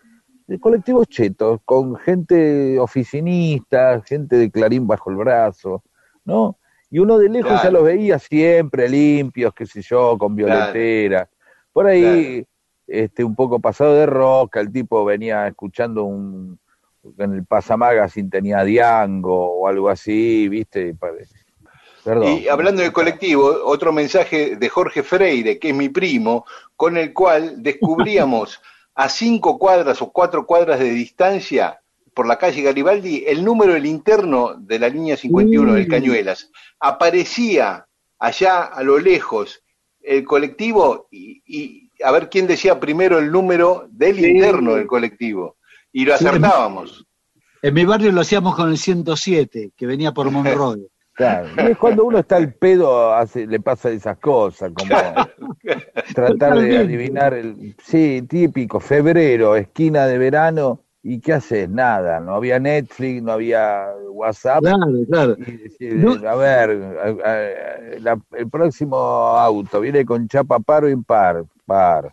de 0.48 0.60
colectivos 0.60 1.08
chetos, 1.08 1.60
con 1.66 1.96
gente 1.96 2.78
oficinista, 2.80 4.02
gente 4.06 4.36
de 4.36 4.52
clarín 4.52 4.86
bajo 4.88 5.10
el 5.10 5.16
brazo, 5.18 5.84
¿no? 6.26 6.58
Y 6.92 7.00
uno 7.00 7.18
de 7.18 7.30
lejos 7.30 7.62
ya 7.62 7.70
los 7.70 7.84
veía 7.84 8.18
siempre 8.18 8.90
limpios, 8.90 9.54
qué 9.54 9.66
sé 9.66 9.82
yo, 9.82 10.18
con 10.18 10.36
violetera. 10.36 11.30
Por 11.72 11.86
ahí, 11.86 12.46
este, 12.88 13.24
un 13.24 13.36
poco 13.36 13.60
pasado 13.60 13.96
de 13.96 14.06
roca, 14.08 14.60
el 14.60 14.72
tipo 14.72 15.06
venía 15.06 15.48
escuchando 15.48 16.06
un, 16.06 16.60
en 17.18 17.34
el 17.34 17.46
Pasamagazine 17.46 18.30
tenía 18.30 18.64
Diango 18.64 19.60
o 19.60 19.68
algo 19.68 19.90
así, 19.90 20.48
¿viste? 20.50 20.96
Perdón. 22.04 22.40
Y 22.40 22.48
hablando 22.48 22.82
de 22.82 22.92
colectivo, 22.92 23.46
otro 23.66 23.92
mensaje 23.92 24.56
de 24.56 24.70
Jorge 24.70 25.04
Freire, 25.04 25.60
que 25.60 25.70
es 25.70 25.76
mi 25.76 25.90
primo, 25.90 26.46
con 26.76 26.98
el 26.98 27.14
cual 27.14 27.62
descubríamos 27.62 28.62
a 28.96 29.10
cinco 29.10 29.58
cuadras 29.58 30.02
o 30.02 30.12
cuatro 30.12 30.46
cuadras 30.46 30.80
de 30.80 30.90
distancia 30.90 31.80
por 32.20 32.28
la 32.28 32.38
calle 32.38 32.62
Garibaldi 32.62 33.24
el 33.26 33.46
número 33.46 33.72
del 33.76 33.86
interno 33.86 34.56
de 34.60 34.78
la 34.78 34.90
línea 34.90 35.16
51 35.16 35.74
del 35.76 35.88
Mm. 35.88 35.90
Cañuelas. 35.90 36.52
Aparecía 36.78 37.86
allá 38.20 38.64
a 38.64 38.84
lo 38.84 39.00
lejos 39.00 39.64
el 40.02 40.26
colectivo 40.26 41.08
y, 41.12 41.42
y 41.46 41.90
a 42.04 42.12
ver 42.12 42.30
quién 42.30 42.46
decía 42.46 42.78
primero 42.78 43.20
el 43.20 43.32
número 43.32 43.88
del 43.90 44.18
Sí. 44.18 44.26
interno 44.26 44.76
del 44.76 44.86
colectivo. 44.86 45.56
Y 45.94 46.04
lo 46.04 46.14
acertábamos. 46.14 47.06
En 47.62 47.74
mi 47.74 47.86
barrio 47.86 48.12
lo 48.12 48.20
hacíamos 48.20 48.54
con 48.54 48.68
el 48.70 48.78
107, 48.78 49.72
que 49.78 49.88
venía 49.88 50.12
por 50.12 50.30
Monroy. 50.30 50.86
Claro, 51.14 51.50
y 51.58 51.72
es 51.72 51.78
cuando 51.78 52.04
uno 52.06 52.20
está 52.20 52.36
al 52.38 52.54
pedo, 52.54 53.14
hace, 53.14 53.46
le 53.46 53.60
pasa 53.62 53.90
esas 53.90 54.18
cosas, 54.20 54.72
como 54.74 54.90
tratar 56.16 56.60
de 56.60 56.78
adivinar 56.78 57.34
el, 57.34 57.76
sí, 57.84 58.22
típico, 58.28 58.80
febrero, 58.80 59.58
esquina 59.58 60.06
de 60.06 60.18
verano, 60.18 60.82
¿y 61.14 61.20
qué 61.20 61.34
haces? 61.34 61.70
Nada, 61.70 62.20
no 62.20 62.36
había 62.36 62.60
Netflix, 62.60 63.22
no 63.24 63.32
había 63.34 63.88
WhatsApp, 64.12 64.60
Claro, 64.62 64.86
claro. 65.10 65.36
y 65.80 65.86
No. 65.86 66.12
a 66.30 66.36
ver, 66.36 66.70
a- 66.72 67.30
a- 67.32 68.00
la- 68.00 68.22
el 68.38 68.50
próximo 68.50 68.98
auto 68.98 69.80
viene 69.82 70.06
con 70.06 70.28
chapa 70.28 70.60
par 70.60 70.84
o 70.84 70.90
impar, 70.90 71.46
par. 71.66 72.12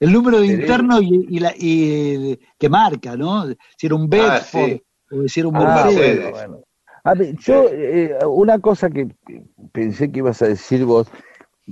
El 0.00 0.12
número 0.12 0.40
de 0.40 0.46
interno 0.46 1.00
y, 1.00 1.26
y 1.30 1.38
la, 1.38 1.52
y, 1.56 2.38
que 2.58 2.68
marca, 2.68 3.16
¿no? 3.16 3.44
Si 3.76 3.86
era 3.86 3.94
un 3.94 4.08
Bedford 4.08 4.70
sí. 4.70 4.82
o 5.12 5.20
decir 5.22 5.46
un 5.46 5.54
Ah, 5.56 5.60
Mercedes. 5.60 5.94
Mercedes. 5.94 6.30
bueno, 6.32 6.48
bueno. 6.54 6.64
A 7.04 7.14
ver, 7.14 7.36
yo, 7.36 7.66
eh, 7.70 8.16
una 8.26 8.58
cosa 8.60 8.88
que 8.90 9.08
pensé 9.72 10.10
que 10.10 10.18
ibas 10.20 10.40
a 10.42 10.46
decir 10.48 10.84
vos, 10.84 11.06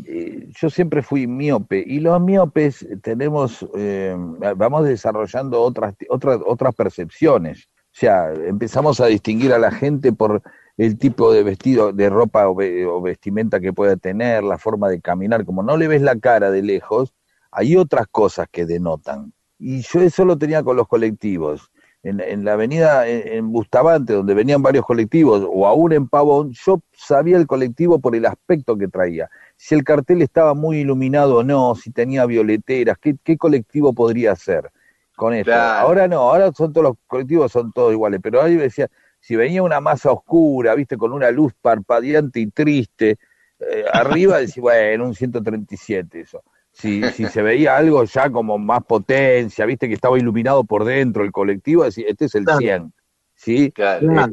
eh, 0.07 0.49
yo 0.61 0.71
siempre 0.71 1.03
fui 1.03 1.27
miope 1.27 1.83
y 1.87 2.01
los 2.01 2.21
miopes 2.21 2.87
tenemos, 3.03 3.67
eh, 3.77 4.17
vamos 4.57 4.85
desarrollando 4.85 5.61
otras, 5.61 5.95
otras, 6.09 6.41
otras 6.47 6.75
percepciones. 6.75 7.69
O 7.93 7.99
sea, 8.01 8.33
empezamos 8.33 9.01
a 9.01 9.07
distinguir 9.07 9.53
a 9.53 9.59
la 9.59 9.71
gente 9.71 10.13
por 10.13 10.43
el 10.77 10.99
tipo 10.99 11.33
de 11.33 11.43
vestido, 11.43 11.93
de 11.93 12.09
ropa 12.09 12.49
o, 12.49 12.53
o 12.53 13.03
vestimenta 13.03 13.61
que 13.61 13.73
pueda 13.73 13.97
tener, 13.97 14.45
la 14.45 14.59
forma 14.59 14.89
de 14.89 15.01
caminar. 15.01 15.45
Como 15.45 15.63
no 15.63 15.77
le 15.77 15.89
ves 15.89 16.03
la 16.03 16.19
cara 16.19 16.51
de 16.51 16.63
lejos, 16.63 17.13
hay 17.51 17.77
otras 17.77 18.07
cosas 18.11 18.47
que 18.51 18.65
denotan. 18.65 19.33
Y 19.59 19.83
yo 19.83 20.01
eso 20.01 20.25
lo 20.25 20.39
tenía 20.39 20.63
con 20.63 20.77
los 20.77 20.89
colectivos. 20.89 21.71
En, 22.03 22.19
en 22.21 22.47
la 22.47 22.55
avenida, 22.55 23.07
en, 23.07 23.29
en 23.29 23.53
Bustamante, 23.53 24.15
donde 24.15 24.33
venían 24.33 24.63
varios 24.63 24.87
colectivos, 24.87 25.47
o 25.47 25.67
aún 25.67 25.93
en 25.93 26.09
Pavón, 26.09 26.53
yo 26.53 26.81
sabía 26.93 27.37
el 27.37 27.47
colectivo 27.47 27.99
por 27.99 28.17
el 28.17 28.25
aspecto 28.25 28.79
que 28.79 28.89
traía. 28.89 29.29
Si 29.62 29.75
el 29.75 29.85
cartel 29.85 30.23
estaba 30.23 30.55
muy 30.55 30.79
iluminado 30.79 31.37
o 31.37 31.44
no, 31.44 31.75
si 31.75 31.90
tenía 31.90 32.25
violeteras, 32.25 32.96
qué, 32.96 33.16
qué 33.23 33.37
colectivo 33.37 33.92
podría 33.92 34.35
ser 34.35 34.70
con 35.14 35.35
esto. 35.35 35.51
Claro. 35.51 35.87
Ahora 35.87 36.09
no, 36.09 36.20
ahora 36.20 36.51
son 36.51 36.73
todos 36.73 36.83
los 36.83 36.96
colectivos 37.07 37.53
son 37.53 37.70
todos 37.70 37.92
iguales, 37.92 38.20
pero 38.23 38.40
ahí 38.40 38.57
decía, 38.57 38.88
si 39.20 39.37
venía 39.37 39.62
una 39.62 39.79
masa 39.79 40.12
oscura, 40.12 40.75
viste, 40.75 40.96
con 40.96 41.12
una 41.12 41.31
luz 41.31 41.53
parpadeante 41.61 42.40
y 42.40 42.46
triste, 42.46 43.18
eh, 43.59 43.85
arriba 43.92 44.38
decía, 44.40 44.62
bueno, 44.62 45.05
un 45.05 45.14
137 45.14 46.20
eso. 46.20 46.42
Si, 46.73 47.03
si 47.11 47.27
se 47.27 47.42
veía 47.42 47.77
algo 47.77 48.03
ya 48.05 48.31
como 48.31 48.57
más 48.57 48.83
potencia, 48.85 49.66
viste 49.66 49.88
que 49.88 49.94
estaba 49.94 50.18
iluminado 50.18 50.64
por 50.64 50.85
dentro 50.85 51.23
el 51.23 51.33
colectivo, 51.33 51.85
decía, 51.85 52.07
este 52.09 52.25
es 52.25 52.35
el 52.35 52.44
Claro. 52.44 52.61
100, 52.61 52.92
¿sí? 53.35 53.73
Claro. 53.73 54.09
Claro. 54.09 54.33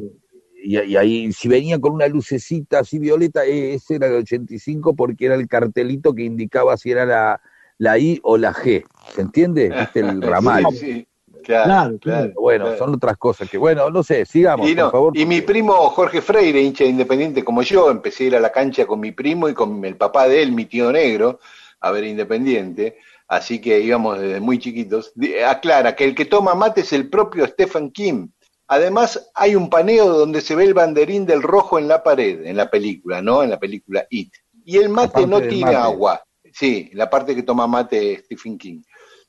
Y, 0.68 0.78
y 0.80 0.96
ahí, 0.98 1.32
si 1.32 1.48
venía 1.48 1.78
con 1.78 1.92
una 1.92 2.06
lucecita 2.08 2.80
así 2.80 2.98
violeta, 2.98 3.46
eh, 3.46 3.72
ese 3.72 3.94
era 3.94 4.06
el 4.08 4.16
85 4.16 4.94
porque 4.94 5.24
era 5.24 5.34
el 5.34 5.48
cartelito 5.48 6.14
que 6.14 6.24
indicaba 6.24 6.76
si 6.76 6.90
era 6.90 7.06
la, 7.06 7.40
la 7.78 7.98
I 7.98 8.20
o 8.22 8.36
la 8.36 8.52
G. 8.52 8.84
¿Se 9.14 9.22
entiende? 9.22 9.70
¿Viste 9.70 10.00
el 10.00 10.20
ramal? 10.30 10.66
Sí, 10.72 10.76
sí, 10.76 11.06
claro, 11.42 11.64
Claro, 11.64 11.98
claro. 11.98 12.32
Bueno, 12.38 12.64
claro. 12.66 12.78
son 12.78 12.94
otras 12.96 13.16
cosas 13.16 13.48
que, 13.48 13.56
bueno, 13.56 13.88
no 13.88 14.02
sé, 14.02 14.26
sigamos, 14.26 14.68
Y, 14.68 14.74
no, 14.74 14.82
por 14.84 14.92
favor. 14.92 15.16
y 15.16 15.24
mi 15.24 15.40
primo 15.40 15.72
Jorge 15.72 16.20
Freire, 16.20 16.60
hincha 16.60 16.84
de 16.84 16.90
Independiente 16.90 17.42
como 17.42 17.62
yo, 17.62 17.90
empecé 17.90 18.24
a 18.24 18.26
ir 18.26 18.36
a 18.36 18.40
la 18.40 18.52
cancha 18.52 18.84
con 18.84 19.00
mi 19.00 19.12
primo 19.12 19.48
y 19.48 19.54
con 19.54 19.82
el 19.86 19.96
papá 19.96 20.28
de 20.28 20.42
él, 20.42 20.52
mi 20.52 20.66
tío 20.66 20.92
negro, 20.92 21.40
a 21.80 21.90
ver 21.92 22.04
Independiente, 22.04 22.98
así 23.26 23.58
que 23.58 23.80
íbamos 23.80 24.20
desde 24.20 24.38
muy 24.40 24.58
chiquitos. 24.58 25.14
Aclara 25.48 25.96
que 25.96 26.04
el 26.04 26.14
que 26.14 26.26
toma 26.26 26.54
mate 26.54 26.82
es 26.82 26.92
el 26.92 27.08
propio 27.08 27.46
Stephen 27.46 27.90
King. 27.90 28.28
Además, 28.68 29.30
hay 29.34 29.56
un 29.56 29.70
paneo 29.70 30.08
donde 30.10 30.42
se 30.42 30.54
ve 30.54 30.64
el 30.64 30.74
banderín 30.74 31.24
del 31.24 31.42
rojo 31.42 31.78
en 31.78 31.88
la 31.88 32.02
pared, 32.02 32.44
en 32.44 32.56
la 32.56 32.70
película, 32.70 33.22
¿no? 33.22 33.42
En 33.42 33.50
la 33.50 33.58
película 33.58 34.06
It. 34.10 34.32
Y 34.64 34.76
el 34.76 34.90
mate 34.90 35.26
no 35.26 35.40
tiene 35.40 35.72
mate. 35.72 35.76
agua. 35.76 36.22
Sí, 36.52 36.90
la 36.92 37.08
parte 37.08 37.34
que 37.34 37.42
toma 37.42 37.66
mate 37.66 38.18
Stephen 38.24 38.58
King. 38.58 38.82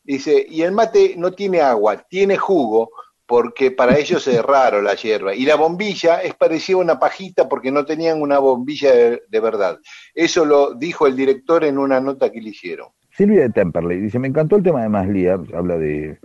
Dice, 0.03 0.45
y 0.49 0.61
el 0.61 0.73
mate 0.73 1.15
no 1.17 1.31
tiene 1.31 1.61
agua, 1.61 2.05
tiene 2.09 2.35
jugo, 2.35 2.91
porque 3.25 3.71
para 3.71 3.97
ellos 3.97 4.27
es 4.27 4.41
raro 4.43 4.81
la 4.81 4.95
hierba. 4.95 5.33
Y 5.33 5.45
la 5.45 5.55
bombilla 5.55 6.21
es 6.21 6.35
parecida 6.35 6.77
a 6.77 6.81
una 6.81 6.99
pajita 6.99 7.47
porque 7.47 7.71
no 7.71 7.85
tenían 7.85 8.21
una 8.21 8.39
bombilla 8.39 8.93
de, 8.93 9.21
de 9.25 9.39
verdad. 9.39 9.79
Eso 10.13 10.43
lo 10.43 10.73
dijo 10.73 11.07
el 11.07 11.15
director 11.15 11.63
en 11.63 11.77
una 11.77 12.01
nota 12.01 12.29
que 12.29 12.41
le 12.41 12.49
hicieron. 12.49 12.89
Silvia 13.15 13.41
de 13.41 13.49
Temperley 13.49 13.99
dice, 14.01 14.19
me 14.19 14.27
encantó 14.27 14.57
el 14.57 14.63
tema 14.63 14.81
de 14.81 14.89
Maslier, 14.89 15.39
habla 15.53 15.77
de 15.77 16.19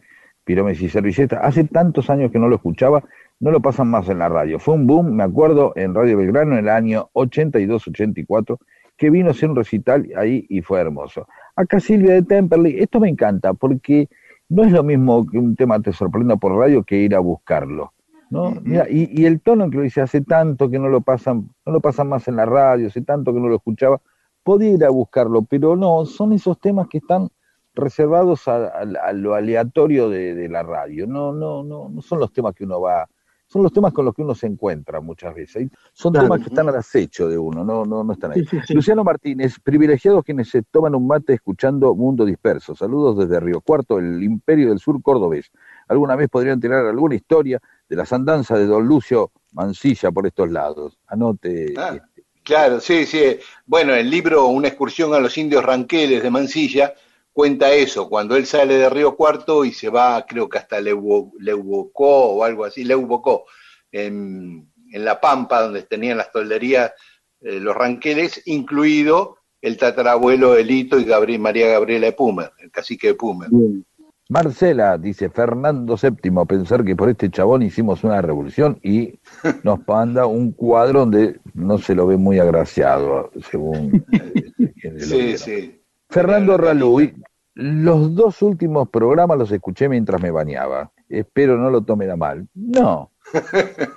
piromes 0.44 0.80
y 0.80 0.88
servilleta. 0.88 1.40
Hace 1.40 1.64
tantos 1.64 2.10
años 2.10 2.30
que 2.30 2.38
no 2.38 2.48
lo 2.48 2.56
escuchaba, 2.56 3.02
no 3.40 3.50
lo 3.50 3.60
pasan 3.60 3.88
más 3.88 4.08
en 4.08 4.18
la 4.18 4.28
radio. 4.28 4.58
Fue 4.58 4.74
un 4.74 4.86
boom, 4.86 5.16
me 5.16 5.24
acuerdo, 5.24 5.72
en 5.76 5.94
Radio 5.94 6.18
Belgrano 6.18 6.52
en 6.52 6.60
el 6.60 6.68
año 6.68 7.10
82-84, 7.14 8.58
que 8.96 9.10
vino 9.10 9.28
a 9.28 9.30
hacer 9.32 9.50
un 9.50 9.56
recital 9.56 10.08
ahí 10.16 10.46
y 10.48 10.62
fue 10.62 10.80
hermoso. 10.80 11.26
Acá 11.56 11.80
Silvia 11.80 12.14
de 12.14 12.22
Temperley, 12.22 12.78
esto 12.78 13.00
me 13.00 13.08
encanta 13.08 13.54
porque 13.54 14.08
no 14.48 14.64
es 14.64 14.72
lo 14.72 14.82
mismo 14.82 15.26
que 15.26 15.38
un 15.38 15.56
tema 15.56 15.80
te 15.80 15.92
sorprenda 15.92 16.36
por 16.36 16.56
radio 16.56 16.84
que 16.84 16.96
ir 16.96 17.14
a 17.14 17.20
buscarlo. 17.20 17.92
¿no? 18.30 18.52
Mira, 18.62 18.86
y, 18.88 19.08
y 19.12 19.26
el 19.26 19.40
tono 19.40 19.64
en 19.64 19.70
que 19.70 19.76
lo 19.76 19.82
dice, 19.82 20.00
hace 20.00 20.20
tanto 20.20 20.70
que 20.70 20.78
no 20.78 20.88
lo 20.88 21.00
pasan, 21.00 21.50
no 21.64 21.72
lo 21.72 21.80
pasan 21.80 22.08
más 22.08 22.26
en 22.28 22.36
la 22.36 22.46
radio, 22.46 22.88
hace 22.88 23.02
tanto 23.02 23.32
que 23.32 23.40
no 23.40 23.48
lo 23.48 23.56
escuchaba, 23.56 24.00
podía 24.42 24.70
ir 24.72 24.84
a 24.84 24.90
buscarlo, 24.90 25.42
pero 25.42 25.76
no, 25.76 26.04
son 26.04 26.32
esos 26.32 26.60
temas 26.60 26.88
que 26.88 26.98
están 26.98 27.28
reservados 27.74 28.46
a, 28.48 28.66
a- 28.68 28.80
a 29.04 29.12
lo 29.12 29.34
aleatorio 29.34 30.08
de, 30.08 30.34
de 30.34 30.48
la 30.48 30.62
radio. 30.62 31.06
No, 31.06 31.32
no, 31.32 31.62
no, 31.62 31.88
no 31.88 32.02
son 32.02 32.20
los 32.20 32.32
temas 32.32 32.54
que 32.54 32.64
uno 32.64 32.80
va, 32.80 33.08
son 33.46 33.62
los 33.62 33.72
temas 33.72 33.92
con 33.92 34.04
los 34.04 34.14
que 34.14 34.22
uno 34.22 34.34
se 34.34 34.46
encuentra 34.46 35.00
muchas 35.00 35.34
veces. 35.34 35.68
Son 35.92 36.12
Claro. 36.12 36.26
temas 36.28 36.40
que 36.40 36.48
están 36.48 36.68
al 36.68 36.76
acecho 36.76 37.28
de 37.28 37.36
uno, 37.38 37.62
no, 37.64 37.84
no, 37.84 38.02
no 38.04 38.12
están 38.12 38.32
ahí. 38.32 38.40
Sí, 38.44 38.48
sí, 38.50 38.60
sí. 38.68 38.74
Luciano 38.74 39.04
Martínez, 39.04 39.58
privilegiados 39.62 40.24
quienes 40.24 40.48
se 40.50 40.62
toman 40.62 40.94
un 40.94 41.06
mate 41.06 41.34
escuchando 41.34 41.94
Mundo 41.94 42.24
Disperso. 42.24 42.74
Saludos 42.74 43.18
desde 43.18 43.38
Río 43.40 43.60
Cuarto, 43.60 43.98
el 43.98 44.22
Imperio 44.22 44.70
del 44.70 44.78
Sur 44.78 45.00
cordobés. 45.02 45.50
Alguna 45.88 46.16
vez 46.16 46.28
podrían 46.30 46.60
tirar 46.60 46.86
alguna 46.86 47.14
historia 47.14 47.60
de 47.88 47.96
las 47.96 48.12
andanzas 48.12 48.58
de 48.58 48.66
don 48.66 48.86
Lucio 48.86 49.30
Mancilla 49.52 50.10
por 50.10 50.26
estos 50.26 50.50
lados. 50.50 50.98
Anote. 51.06 51.74
Ah, 51.76 51.92
este, 51.96 52.24
Claro, 52.42 52.78
sí, 52.80 53.06
sí. 53.06 53.38
Bueno, 53.64 53.94
el 53.94 54.10
libro 54.10 54.46
Una 54.48 54.68
excursión 54.68 55.14
a 55.14 55.18
los 55.20 55.36
indios 55.38 55.64
ranqueles 55.64 56.22
de 56.22 56.30
Mansilla 56.30 56.92
cuenta 57.34 57.70
eso, 57.72 58.08
cuando 58.08 58.36
él 58.36 58.46
sale 58.46 58.78
de 58.78 58.88
Río 58.88 59.14
Cuarto 59.16 59.64
y 59.66 59.72
se 59.72 59.90
va, 59.90 60.24
creo 60.26 60.48
que 60.48 60.56
hasta 60.56 60.80
Leubo- 60.80 61.32
Leucocó 61.38 62.30
o 62.30 62.44
algo 62.44 62.64
así, 62.64 62.84
Leubocó, 62.84 63.44
en, 63.92 64.72
en 64.92 65.04
La 65.04 65.20
Pampa, 65.20 65.60
donde 65.62 65.82
tenían 65.82 66.16
las 66.16 66.32
tolderías 66.32 66.92
eh, 67.40 67.60
los 67.60 67.74
ranqueles, 67.76 68.40
incluido 68.46 69.36
el 69.60 69.76
tatarabuelo 69.76 70.56
Elito 70.56 70.98
y 70.98 71.04
Gabriel, 71.04 71.40
María 71.40 71.66
Gabriela 71.68 72.06
de 72.06 72.12
Pumer, 72.12 72.52
el 72.58 72.70
cacique 72.70 73.08
de 73.08 73.14
Pumer. 73.14 73.50
Bien. 73.50 73.84
Marcela 74.30 74.96
dice, 74.96 75.28
Fernando 75.28 75.96
VII, 76.00 76.46
pensar 76.48 76.82
que 76.82 76.96
por 76.96 77.10
este 77.10 77.30
chabón 77.30 77.62
hicimos 77.62 78.04
una 78.04 78.22
revolución 78.22 78.78
y 78.82 79.18
nos 79.62 79.86
manda 79.86 80.24
un 80.26 80.52
cuadro 80.52 81.00
donde 81.00 81.40
no 81.52 81.76
se 81.76 81.94
lo 81.94 82.06
ve 82.06 82.16
muy 82.16 82.38
agraciado, 82.38 83.30
según 83.50 84.04
eh, 84.12 84.34
lo 84.94 85.00
Sí, 85.00 85.36
sí. 85.36 85.83
Fernando 86.14 86.56
Raluy, 86.56 87.12
los 87.54 88.14
dos 88.14 88.40
últimos 88.40 88.88
programas 88.88 89.36
los 89.36 89.50
escuché 89.50 89.88
mientras 89.88 90.22
me 90.22 90.30
bañaba. 90.30 90.92
Espero 91.08 91.58
no 91.58 91.70
lo 91.70 91.80
tomen 91.80 92.08
a 92.08 92.14
mal. 92.14 92.46
No, 92.54 93.10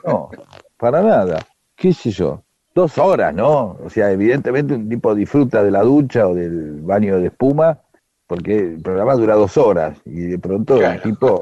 no, 0.04 0.32
para 0.78 1.04
nada. 1.04 1.46
¿Qué 1.76 1.94
sé 1.94 2.10
yo? 2.10 2.42
Dos 2.74 2.98
horas, 2.98 3.36
¿no? 3.36 3.78
O 3.86 3.90
sea, 3.92 4.12
evidentemente 4.12 4.74
un 4.74 4.90
tipo 4.90 5.14
disfruta 5.14 5.64
de 5.64 5.70
la 5.70 5.84
ducha 5.84 6.28
o 6.28 6.34
del 6.34 6.82
baño 6.82 7.20
de 7.20 7.28
espuma, 7.28 7.82
porque 8.26 8.58
el 8.58 8.82
programa 8.82 9.14
dura 9.14 9.36
dos 9.36 9.56
horas 9.56 10.00
y 10.04 10.22
de 10.22 10.40
pronto 10.40 10.82
el 10.82 11.00
tipo... 11.04 11.42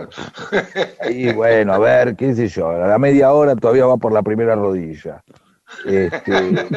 Y 1.10 1.32
bueno, 1.32 1.72
a 1.72 1.80
ver, 1.80 2.18
qué 2.18 2.36
sé 2.36 2.50
yo, 2.50 2.68
a 2.72 2.86
la 2.86 3.00
media 3.00 3.32
hora 3.32 3.56
todavía 3.56 3.86
va 3.86 3.96
por 3.96 4.12
la 4.12 4.24
primera 4.24 4.56
rodilla. 4.56 5.24
Este, 5.86 6.67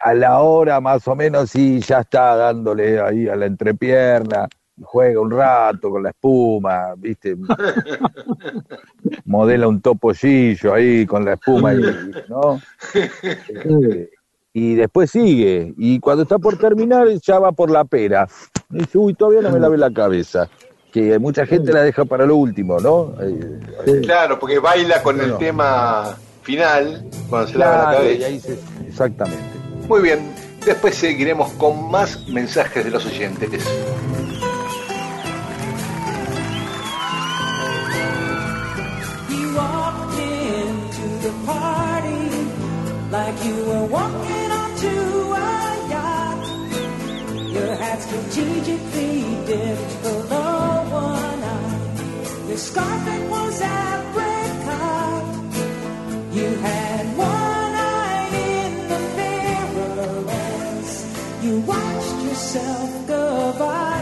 a 0.00 0.14
la 0.14 0.40
hora 0.40 0.80
más 0.80 1.06
o 1.08 1.14
menos 1.14 1.50
sí 1.50 1.80
ya 1.80 2.00
está 2.00 2.36
dándole 2.36 3.00
ahí 3.00 3.28
a 3.28 3.36
la 3.36 3.46
entrepierna, 3.46 4.48
juega 4.82 5.20
un 5.20 5.30
rato 5.30 5.90
con 5.90 6.02
la 6.02 6.10
espuma, 6.10 6.94
viste, 6.96 7.36
modela 9.24 9.68
un 9.68 9.80
topollillo 9.80 10.74
ahí 10.74 11.06
con 11.06 11.24
la 11.24 11.34
espuma 11.34 11.74
y, 11.74 11.80
¿no? 12.28 12.60
Este, 13.48 14.10
y 14.52 14.74
después 14.74 15.10
sigue, 15.10 15.74
y 15.76 16.00
cuando 16.00 16.22
está 16.22 16.38
por 16.38 16.56
terminar 16.58 17.06
ya 17.22 17.38
va 17.38 17.52
por 17.52 17.70
la 17.70 17.84
pera. 17.84 18.26
Y 18.70 18.78
dice, 18.78 18.98
uy, 18.98 19.14
todavía 19.14 19.42
no 19.42 19.50
me 19.50 19.60
lavé 19.60 19.76
la 19.76 19.90
cabeza. 19.90 20.48
Que 20.92 21.18
mucha 21.18 21.44
gente 21.44 21.74
la 21.74 21.82
deja 21.82 22.06
para 22.06 22.24
lo 22.24 22.36
último, 22.36 22.80
¿no? 22.80 23.12
Eh, 23.20 24.00
Claro, 24.02 24.38
porque 24.38 24.58
baila 24.58 25.02
con 25.02 25.20
el 25.20 25.32
No. 25.32 25.36
tema 25.36 26.16
final 26.46 27.04
cuando 27.28 27.48
se 27.52 27.58
lava 27.58 27.76
la 27.92 27.98
cabeza. 27.98 28.26
ahí 28.26 28.40
se- 28.40 28.58
exactamente. 28.88 29.42
Muy 29.88 30.00
bien, 30.00 30.20
después 30.64 30.94
seguiremos 30.94 31.50
con 31.52 31.90
más 31.90 32.26
mensajes 32.28 32.84
de 32.84 32.90
los 32.90 33.04
oyentes. 33.04 33.62
You 39.30 39.54
walked 39.54 40.18
into 40.18 41.04
the 41.26 41.32
party 41.44 42.22
like 43.10 43.36
you 43.44 43.56
were 43.70 43.84
walking 43.96 44.50
onto 44.62 44.92
a 45.34 45.52
yacht. 45.92 46.44
Your 47.54 47.74
hat 47.82 47.98
strategically 48.02 49.22
dipped 49.46 50.02
below 50.02 50.84
one 50.90 51.42
eye. 51.56 52.48
Your 52.48 52.56
scarf 52.58 53.04
it 53.16 53.25
you 61.46 61.60
watched 61.60 62.24
yourself 62.24 63.06
go 63.06 63.54
by. 63.58 63.95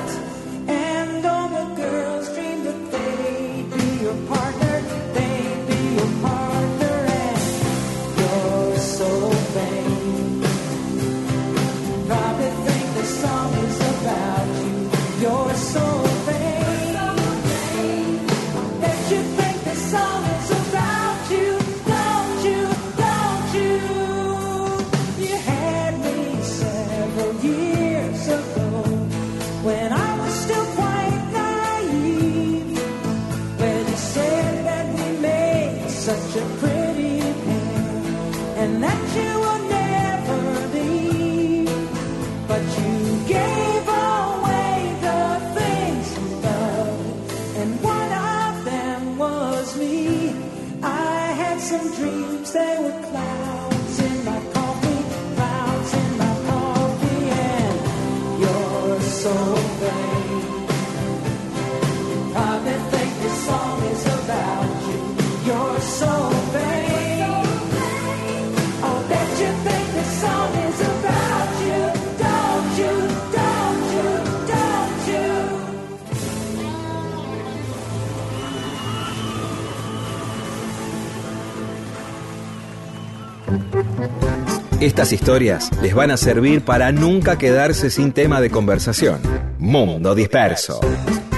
Estas 84.85 85.13
historias 85.13 85.71
les 85.81 85.95
van 85.95 86.11
a 86.11 86.19
servir 86.19 86.61
para 86.61 86.93
nunca 86.93 87.39
quedarse 87.39 87.89
sin 87.89 88.13
tema 88.13 88.43
de 88.43 88.51
conversación. 88.51 89.19
Mundo 89.59 90.15
Disperso. 90.15 90.79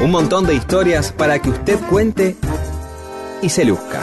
Un 0.00 0.10
montón 0.10 0.46
de 0.46 0.54
historias 0.54 1.12
para 1.12 1.38
que 1.38 1.50
usted 1.50 1.78
cuente 1.88 2.34
y 3.42 3.48
se 3.48 3.64
luzca. 3.64 4.00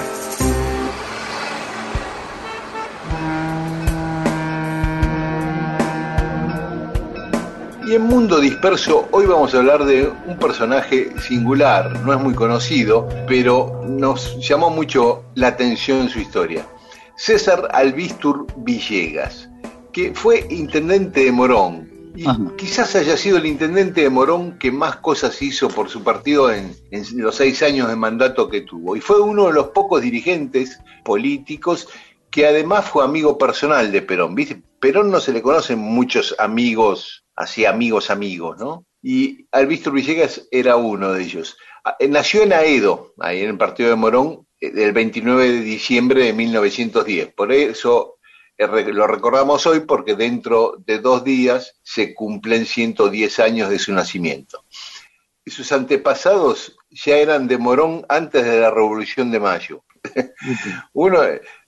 Y 7.85 7.95
en 7.95 8.01
Mundo 8.03 8.39
Disperso 8.39 9.09
hoy 9.11 9.25
vamos 9.25 9.53
a 9.53 9.57
hablar 9.57 9.83
de 9.83 10.09
un 10.25 10.37
personaje 10.37 11.11
singular, 11.19 11.99
no 12.05 12.13
es 12.13 12.19
muy 12.21 12.33
conocido, 12.33 13.09
pero 13.27 13.83
nos 13.85 14.37
llamó 14.39 14.69
mucho 14.69 15.25
la 15.35 15.47
atención 15.49 16.07
su 16.07 16.19
historia. 16.19 16.65
César 17.15 17.69
Albistur 17.71 18.47
Villegas, 18.57 19.49
que 19.91 20.13
fue 20.13 20.45
intendente 20.49 21.25
de 21.25 21.31
Morón. 21.31 21.91
Y 22.15 22.27
Ajá. 22.27 22.39
quizás 22.57 22.95
haya 22.95 23.17
sido 23.17 23.37
el 23.37 23.45
intendente 23.47 24.01
de 24.01 24.09
Morón 24.09 24.59
que 24.59 24.71
más 24.71 24.97
cosas 24.97 25.41
hizo 25.41 25.67
por 25.67 25.89
su 25.89 26.03
partido 26.03 26.51
en, 26.51 26.75
en 26.91 27.03
los 27.15 27.35
seis 27.35 27.63
años 27.63 27.87
de 27.87 27.95
mandato 27.95 28.49
que 28.49 28.61
tuvo. 28.61 28.95
Y 28.95 29.01
fue 29.01 29.19
uno 29.19 29.47
de 29.47 29.53
los 29.53 29.69
pocos 29.69 30.01
dirigentes 30.01 30.79
políticos 31.03 31.87
que 32.33 32.47
además 32.47 32.85
fue 32.85 33.03
amigo 33.03 33.37
personal 33.37 33.91
de 33.91 34.01
Perón. 34.01 34.35
¿viste? 34.35 34.61
Perón 34.79 35.11
no 35.11 35.19
se 35.19 35.31
le 35.31 35.41
conocen 35.41 35.79
muchos 35.79 36.35
amigos, 36.39 37.23
así 37.35 37.65
amigos, 37.65 38.09
amigos, 38.09 38.57
¿no? 38.57 38.85
Y 39.01 39.47
Albistur 39.51 39.93
Villegas 39.93 40.47
era 40.51 40.75
uno 40.75 41.13
de 41.13 41.23
ellos. 41.23 41.57
Nació 42.09 42.43
en 42.43 42.53
Aedo, 42.53 43.13
ahí 43.19 43.41
en 43.41 43.51
el 43.51 43.57
partido 43.57 43.89
de 43.89 43.95
Morón, 43.95 44.47
eh, 44.63 44.71
el 44.75 44.93
29 44.93 45.51
de 45.51 45.61
diciembre 45.61 46.23
de 46.23 46.33
1910. 46.33 47.33
Por 47.33 47.51
eso 47.51 48.17
eh, 48.57 48.67
lo 48.67 49.07
recordamos 49.07 49.65
hoy 49.65 49.81
porque 49.81 50.15
dentro 50.15 50.75
de 50.85 50.99
dos 50.99 51.23
días 51.23 51.79
se 51.83 52.13
cumplen 52.13 52.65
110 52.65 53.39
años 53.39 53.69
de 53.69 53.79
su 53.79 53.93
nacimiento. 53.93 54.63
Sus 55.45 55.71
antepasados 55.73 56.77
ya 56.89 57.17
eran 57.17 57.47
de 57.47 57.57
Morón 57.57 58.05
antes 58.07 58.45
de 58.45 58.61
la 58.61 58.71
Revolución 58.71 59.31
de 59.31 59.39
Mayo. 59.41 59.83
Uno 60.93 61.21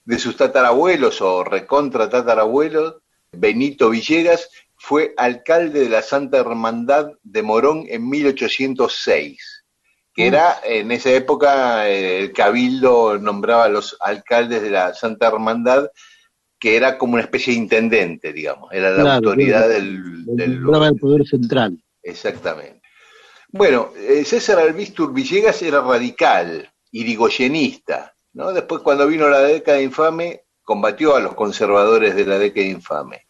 de 0.04 0.18
sus 0.18 0.36
tatarabuelos 0.36 1.20
o 1.20 1.44
recontra 1.44 2.08
tatarabuelos, 2.08 2.96
Benito 3.32 3.90
Villegas, 3.90 4.48
fue 4.76 5.14
alcalde 5.16 5.80
de 5.80 5.88
la 5.88 6.02
Santa 6.02 6.38
Hermandad 6.38 7.10
de 7.22 7.42
Morón 7.42 7.84
en 7.88 8.08
1806, 8.08 9.64
que 10.16 10.26
era 10.26 10.60
en 10.64 10.90
esa 10.92 11.10
época 11.10 11.86
eh, 11.90 12.20
el 12.20 12.32
cabildo 12.32 13.18
nombraba 13.18 13.64
a 13.64 13.68
los 13.68 13.98
alcaldes 14.00 14.62
de 14.62 14.70
la 14.70 14.94
Santa 14.94 15.26
Hermandad, 15.26 15.90
que 16.58 16.74
era 16.74 16.96
como 16.96 17.12
una 17.14 17.22
especie 17.22 17.52
de 17.52 17.60
intendente, 17.60 18.32
digamos, 18.32 18.72
era 18.72 18.90
la 18.92 19.02
Claro, 19.02 19.28
autoridad 19.28 19.68
del, 19.68 20.24
del 20.24 20.62
Poder 20.98 21.26
Central. 21.26 21.78
Exactamente. 22.02 22.80
Bueno, 23.52 23.90
eh, 23.94 24.24
César 24.24 24.58
Albistur 24.58 25.12
Villegas 25.12 25.60
era 25.60 25.82
radical, 25.82 26.66
irigoyenista, 26.92 28.14
¿no? 28.32 28.54
Después 28.54 28.80
cuando 28.80 29.06
vino 29.06 29.28
la 29.28 29.42
década 29.42 29.82
infame, 29.82 30.44
combatió 30.62 31.14
a 31.14 31.20
los 31.20 31.34
conservadores 31.34 32.16
de 32.16 32.24
la 32.24 32.38
década 32.38 32.66
infame. 32.66 33.28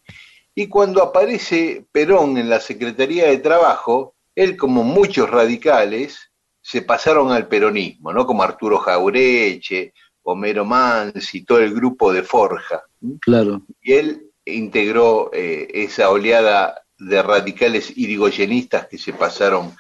Y 0.55 0.68
cuando 0.68 1.03
aparece 1.03 1.85
Perón 1.90 2.38
en 2.38 2.49
la 2.49 2.61
Secretaría 2.61 3.27
de 3.27 3.38
Trabajo, 3.38 4.14
él 4.37 4.57
como 4.57 4.85
muchos 4.85 5.29
radicales 5.29 6.31
se 6.68 6.83
pasaron 6.83 7.31
al 7.31 7.46
peronismo, 7.46 8.12
¿no? 8.12 8.26
Como 8.26 8.42
Arturo 8.42 8.79
Jaureche, 8.79 9.92
Homero 10.24 10.64
Mansi, 10.64 11.44
todo 11.44 11.61
el 11.61 11.72
grupo 11.72 12.12
de 12.12 12.22
Forja. 12.24 12.83
Claro. 13.20 13.62
y 13.81 13.92
él 13.92 14.22
integró 14.44 15.31
eh, 15.33 15.68
esa 15.72 16.11
oleada 16.11 16.74
de 16.98 17.22
radicales 17.22 17.96
irigoyenistas 17.96 18.88
que 18.88 18.98
se 18.98 19.12
pasaron 19.12 19.70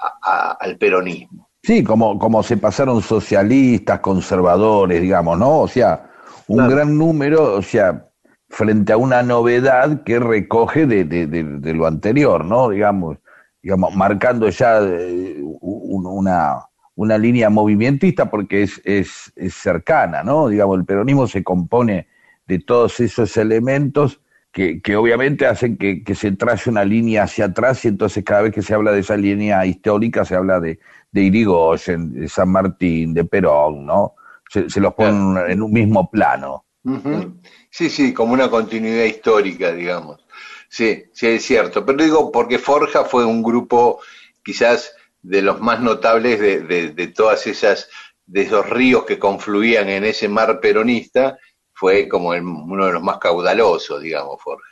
a- 0.00 0.18
a- 0.22 0.52
al 0.60 0.76
peronismo. 0.78 1.48
Sí, 1.62 1.82
como, 1.82 2.16
como 2.20 2.42
se 2.44 2.56
pasaron 2.56 3.02
socialistas, 3.02 3.98
conservadores, 4.00 5.00
digamos, 5.02 5.36
¿no? 5.38 5.60
O 5.62 5.68
sea, 5.68 6.08
un 6.46 6.58
Claro. 6.58 6.70
gran 6.72 6.96
número, 6.96 7.54
o 7.54 7.62
sea, 7.62 8.06
frente 8.48 8.92
a 8.92 8.96
una 8.96 9.22
novedad 9.24 10.04
que 10.04 10.20
recoge 10.20 10.86
de, 10.86 11.04
de- 11.04 11.26
de- 11.26 11.42
de 11.58 11.74
lo 11.74 11.86
anterior, 11.86 12.44
¿no? 12.44 12.68
Digamos, 12.70 13.18
digamos 13.62 13.94
marcando 13.94 14.48
ya 14.48 14.80
eh, 14.82 15.36
un- 15.42 16.06
una, 16.06 16.58
una 16.94 17.18
línea 17.18 17.48
movimentista 17.50 18.30
porque 18.30 18.62
es, 18.62 18.80
es, 18.84 19.32
es 19.36 19.54
cercana, 19.54 20.22
¿no? 20.22 20.48
Digamos, 20.48 20.78
el 20.78 20.84
peronismo 20.84 21.26
se 21.26 21.42
compone 21.44 22.08
de 22.46 22.58
todos 22.58 23.00
esos 23.00 23.36
elementos 23.36 24.20
que, 24.50 24.82
que 24.82 24.96
obviamente 24.96 25.46
hacen 25.46 25.76
que, 25.78 26.02
que 26.04 26.14
se 26.14 26.32
trace 26.32 26.68
una 26.68 26.84
línea 26.84 27.22
hacia 27.22 27.46
atrás 27.46 27.84
y 27.84 27.88
entonces 27.88 28.22
cada 28.24 28.42
vez 28.42 28.52
que 28.52 28.62
se 28.62 28.74
habla 28.74 28.92
de 28.92 29.00
esa 29.00 29.16
línea 29.16 29.64
histórica 29.64 30.24
se 30.24 30.34
habla 30.34 30.60
de, 30.60 30.78
de 31.12 31.22
Irigoyen, 31.22 32.12
de 32.12 32.28
San 32.28 32.50
Martín, 32.50 33.14
de 33.14 33.24
Perón, 33.24 33.86
¿no? 33.86 34.14
Se, 34.50 34.68
se 34.68 34.80
los 34.80 34.92
ponen 34.92 35.38
en 35.50 35.62
un 35.62 35.72
mismo 35.72 36.10
plano. 36.10 36.66
Sí, 37.70 37.88
sí, 37.88 38.12
como 38.12 38.34
una 38.34 38.50
continuidad 38.50 39.04
histórica, 39.04 39.72
digamos. 39.72 40.21
Sí, 40.72 41.04
sí, 41.12 41.26
es 41.26 41.44
cierto. 41.44 41.84
Pero 41.84 42.02
digo, 42.02 42.32
porque 42.32 42.58
Forja 42.58 43.04
fue 43.04 43.26
un 43.26 43.42
grupo 43.42 44.00
quizás 44.42 44.96
de 45.20 45.42
los 45.42 45.60
más 45.60 45.80
notables 45.80 46.40
de, 46.40 46.60
de- 46.60 46.92
de 46.92 47.06
todas 47.08 47.46
esas, 47.46 47.90
de 48.24 48.40
esos 48.42 48.70
ríos 48.70 49.04
que 49.04 49.18
confluían 49.18 49.90
en 49.90 50.04
ese 50.04 50.28
mar 50.30 50.60
peronista, 50.60 51.36
fue 51.74 52.08
como 52.08 52.32
el- 52.32 52.42
uno 52.44 52.86
de 52.86 52.92
los 52.94 53.02
más 53.02 53.18
caudalosos, 53.18 54.00
digamos, 54.00 54.42
Forja. 54.42 54.66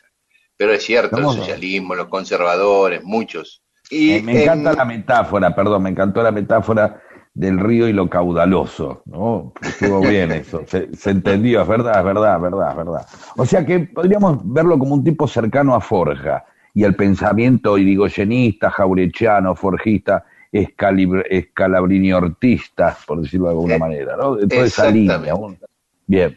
Pero 0.56 0.72
es 0.72 0.82
cierto, 0.82 1.18
el 1.18 1.24
socialismo, 1.36 1.94
los 1.94 2.08
conservadores, 2.08 3.02
muchos. 3.04 3.62
Y 3.90 4.22
Me, 4.22 4.32
me 4.32 4.42
encanta 4.44 4.70
en- 4.70 4.76
la 4.78 4.84
metáfora, 4.86 5.54
perdón, 5.54 5.82
me 5.82 5.90
encantó 5.90 6.22
la 6.22 6.32
metáfora 6.32 7.02
del 7.34 7.58
río 7.58 7.88
y 7.88 7.92
lo 7.92 8.08
caudaloso, 8.10 9.02
¿no? 9.06 9.52
Estuvo 9.62 10.00
bien 10.08 10.32
eso, 10.32 10.62
se, 10.66 10.94
se 10.94 11.10
entendió, 11.10 11.62
es 11.62 11.68
verdad, 11.68 11.98
es 11.98 12.04
verdad, 12.04 12.36
es 12.36 12.42
verdad, 12.42 12.70
es 12.70 12.76
verdad. 12.76 13.06
O 13.36 13.46
sea 13.46 13.64
que 13.64 13.80
podríamos 13.80 14.40
verlo 14.44 14.78
como 14.78 14.94
un 14.94 15.04
tipo 15.04 15.26
cercano 15.28 15.74
a 15.74 15.80
Forja 15.80 16.44
y 16.74 16.84
al 16.84 16.94
pensamiento 16.94 17.78
irigoyenista, 17.78 18.70
jaurechiano, 18.70 19.54
forjista, 19.54 20.24
escalibr- 20.52 21.24
escalabrini 21.30 22.12
ortista, 22.12 22.96
por 23.06 23.22
decirlo 23.22 23.46
de 23.46 23.52
alguna 23.52 23.74
Eh, 23.76 23.78
manera, 23.78 24.16
¿no? 24.16 24.36
De 24.36 24.46
toda 24.48 24.66
esa 24.66 24.90
línea. 24.90 25.34
Bien. 26.06 26.36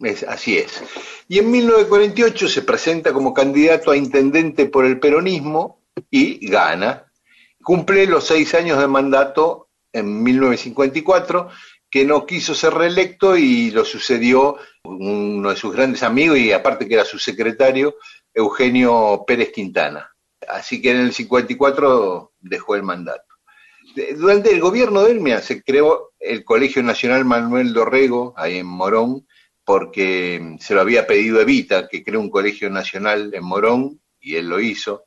Es- 0.00 0.24
así 0.24 0.56
es. 0.58 0.82
Y 1.28 1.38
en 1.38 1.50
1948 1.50 2.48
se 2.48 2.62
presenta 2.62 3.12
como 3.12 3.32
candidato 3.32 3.90
a 3.90 3.96
intendente 3.96 4.66
por 4.66 4.84
el 4.84 4.98
peronismo 4.98 5.78
y 6.10 6.48
gana. 6.48 7.04
Cumple 7.62 8.06
los 8.06 8.24
seis 8.24 8.54
años 8.54 8.78
de 8.78 8.88
mandato 8.88 9.68
en 9.92 10.22
1954, 10.22 11.48
que 11.90 12.04
no 12.04 12.24
quiso 12.24 12.54
ser 12.54 12.72
reelecto 12.74 13.36
y 13.36 13.70
lo 13.70 13.84
sucedió 13.84 14.56
uno 14.84 15.50
de 15.50 15.56
sus 15.56 15.74
grandes 15.74 16.02
amigos 16.02 16.38
y 16.38 16.52
aparte 16.52 16.88
que 16.88 16.94
era 16.94 17.04
su 17.04 17.18
secretario, 17.18 17.96
Eugenio 18.32 19.24
Pérez 19.26 19.52
Quintana. 19.52 20.10
Así 20.48 20.80
que 20.80 20.90
en 20.90 20.98
el 20.98 21.12
54 21.12 22.32
dejó 22.40 22.74
el 22.74 22.82
mandato. 22.82 23.24
Durante 24.16 24.50
el 24.50 24.60
gobierno 24.60 25.02
de 25.02 25.14
mira, 25.14 25.40
se 25.40 25.62
creó 25.62 26.12
el 26.18 26.44
Colegio 26.44 26.82
Nacional 26.82 27.24
Manuel 27.24 27.74
Dorrego, 27.74 28.32
ahí 28.36 28.58
en 28.58 28.66
Morón, 28.66 29.26
porque 29.64 30.56
se 30.60 30.74
lo 30.74 30.80
había 30.80 31.06
pedido 31.06 31.40
Evita, 31.40 31.88
que 31.88 32.02
creó 32.02 32.20
un 32.20 32.30
colegio 32.30 32.70
nacional 32.70 33.32
en 33.34 33.44
Morón, 33.44 34.00
y 34.18 34.36
él 34.36 34.48
lo 34.48 34.60
hizo, 34.60 35.04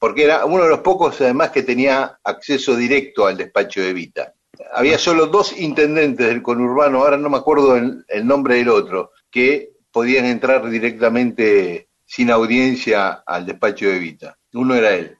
porque 0.00 0.24
era 0.24 0.46
uno 0.46 0.64
de 0.64 0.70
los 0.70 0.80
pocos, 0.80 1.20
además, 1.20 1.50
que 1.50 1.62
tenía 1.62 2.18
acceso 2.24 2.74
directo 2.74 3.26
al 3.26 3.36
despacho 3.36 3.82
de 3.82 3.90
Evita. 3.90 4.32
Había 4.72 4.98
solo 4.98 5.26
dos 5.26 5.56
intendentes 5.60 6.26
del 6.26 6.42
conurbano, 6.42 7.02
ahora 7.02 7.18
no 7.18 7.28
me 7.28 7.36
acuerdo 7.36 7.76
el, 7.76 8.26
nombre 8.26 8.56
del 8.56 8.70
otro, 8.70 9.12
que 9.30 9.72
podían 9.92 10.24
entrar 10.24 10.68
directamente 10.68 11.88
sin 12.06 12.30
audiencia 12.30 13.22
al 13.26 13.44
despacho 13.44 13.88
de 13.88 13.96
Evita. 13.96 14.38
Uno 14.54 14.74
era 14.74 14.94
él. 14.94 15.18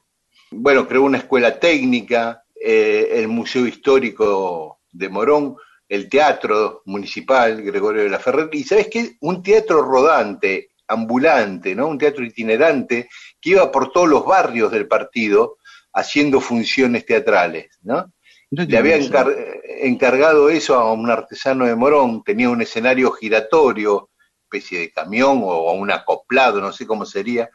Bueno, 0.51 0.89
creó 0.89 1.03
una 1.03 1.19
escuela 1.19 1.61
técnica, 1.61 2.43
eh, 2.59 3.11
el 3.13 3.29
Museo 3.29 3.67
Histórico 3.67 4.81
de 4.91 5.11
Morón, 5.11 5.57
el 5.91 6.09
Teatro 6.09 6.81
Municipal 6.87 7.61
Gregorio 7.63 8.03
de 8.05 8.09
la 8.09 8.19
Ferrer, 8.19 8.49
y 8.53 8.65
¿sabes 8.65 8.89
qué? 8.89 9.17
Un 9.21 9.43
teatro 9.43 9.83
rodante, 9.83 10.71
ambulante, 10.89 11.75
¿no? 11.75 11.87
Un 11.87 11.99
teatro 11.99 12.25
itinerante 12.25 13.11
que 13.41 13.51
iba 13.51 13.71
por 13.71 13.93
todos 13.93 14.09
los 14.09 14.25
barrios 14.25 14.71
del 14.71 14.87
partido 14.87 15.57
haciendo 15.93 16.41
funciones 16.41 17.05
teatrales, 17.07 17.79
¿no? 17.83 18.13
Le 18.51 18.77
había 18.79 18.97
encar- 18.97 19.35
encargado 19.81 20.51
eso 20.51 20.75
a 20.75 20.93
un 20.93 21.09
artesano 21.09 21.67
de 21.67 21.77
Morón, 21.77 22.23
tenía 22.25 22.51
un 22.51 22.61
escenario 22.63 23.13
giratorio, 23.13 24.11
especie 24.45 24.81
de 24.81 24.91
camión 24.91 25.41
o 25.45 25.73
un 25.73 25.91
acoplado, 25.93 26.61
no 26.61 26.73
sé 26.73 26.85
cómo 26.87 27.07
sería. 27.07 27.49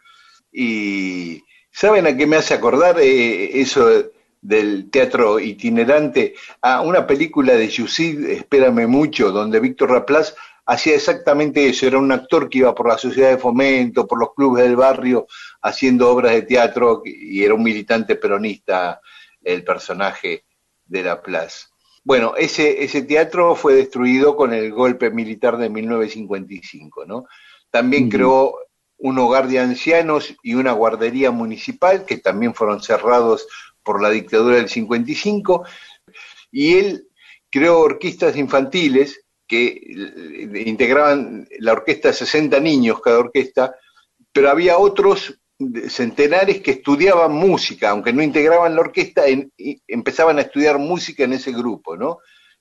Y 0.51 1.43
¿saben 1.69 2.07
a 2.07 2.15
qué 2.15 2.25
me 2.25 2.37
hace 2.37 2.53
acordar 2.53 2.97
eh, 2.99 3.59
eso 3.59 3.89
del 4.41 4.89
teatro 4.89 5.37
itinerante? 5.39 6.35
A 6.61 6.79
una 6.81 7.05
película 7.05 7.53
de 7.55 7.67
Yusid, 7.67 8.25
Espérame 8.29 8.87
mucho, 8.87 9.31
donde 9.31 9.59
Víctor 9.59 9.91
Raplaz 9.91 10.33
hacía 10.65 10.95
exactamente 10.95 11.67
eso, 11.67 11.85
era 11.85 11.99
un 11.99 12.11
actor 12.11 12.49
que 12.49 12.59
iba 12.59 12.73
por 12.73 12.87
la 12.87 12.97
sociedad 12.97 13.29
de 13.29 13.37
fomento, 13.37 14.07
por 14.07 14.19
los 14.19 14.33
clubes 14.33 14.63
del 14.63 14.75
barrio, 14.75 15.27
haciendo 15.61 16.09
obras 16.09 16.33
de 16.33 16.41
teatro 16.43 17.01
y 17.05 17.43
era 17.43 17.53
un 17.53 17.63
militante 17.63 18.15
peronista 18.15 18.99
el 19.43 19.63
personaje 19.63 20.45
de 20.85 21.03
La 21.03 21.21
Plaza. 21.21 21.67
Bueno, 22.03 22.35
ese, 22.35 22.83
ese 22.83 23.03
teatro 23.03 23.55
fue 23.55 23.73
destruido 23.73 24.35
con 24.35 24.53
el 24.53 24.71
golpe 24.71 25.09
militar 25.09 25.57
de 25.57 25.69
1955, 25.69 27.05
¿no? 27.05 27.25
También 27.71 28.09
creó 28.09 28.55
un 28.97 29.19
hogar 29.19 29.47
de 29.47 29.59
ancianos 29.59 30.35
y 30.43 30.53
una 30.53 30.71
guardería 30.71 31.31
municipal 31.31 32.05
que 32.05 32.17
también 32.17 32.53
fueron 32.53 32.81
cerrados 32.81 33.47
por 33.83 34.01
la 34.01 34.09
dictadura 34.09 34.55
del 34.55 34.69
55 34.69 35.65
y 36.51 36.75
él 36.75 37.07
creó 37.49 37.79
orquestas 37.79 38.37
infantiles 38.37 39.24
que 39.47 39.67
eh, 39.67 40.63
integraban 40.65 41.47
la 41.59 41.73
orquesta 41.73 42.11
60 42.13 42.59
niños 42.59 43.01
cada 43.01 43.19
orquesta, 43.19 43.75
pero 44.31 44.49
había 44.49 44.77
otros 44.77 45.39
centenares 45.87 46.61
que 46.61 46.71
estudiaban 46.71 47.31
música, 47.31 47.89
aunque 47.91 48.11
no 48.11 48.21
integraban 48.21 48.75
la 48.75 48.81
orquesta, 48.81 49.25
en- 49.27 49.51
y 49.57 49.81
empezaban 49.87 50.37
a 50.37 50.41
estudiar 50.41 50.77
música 50.79 51.23
en 51.23 51.33
ese 51.33 51.51
grupo, 51.51 51.95
¿no? 51.95 52.17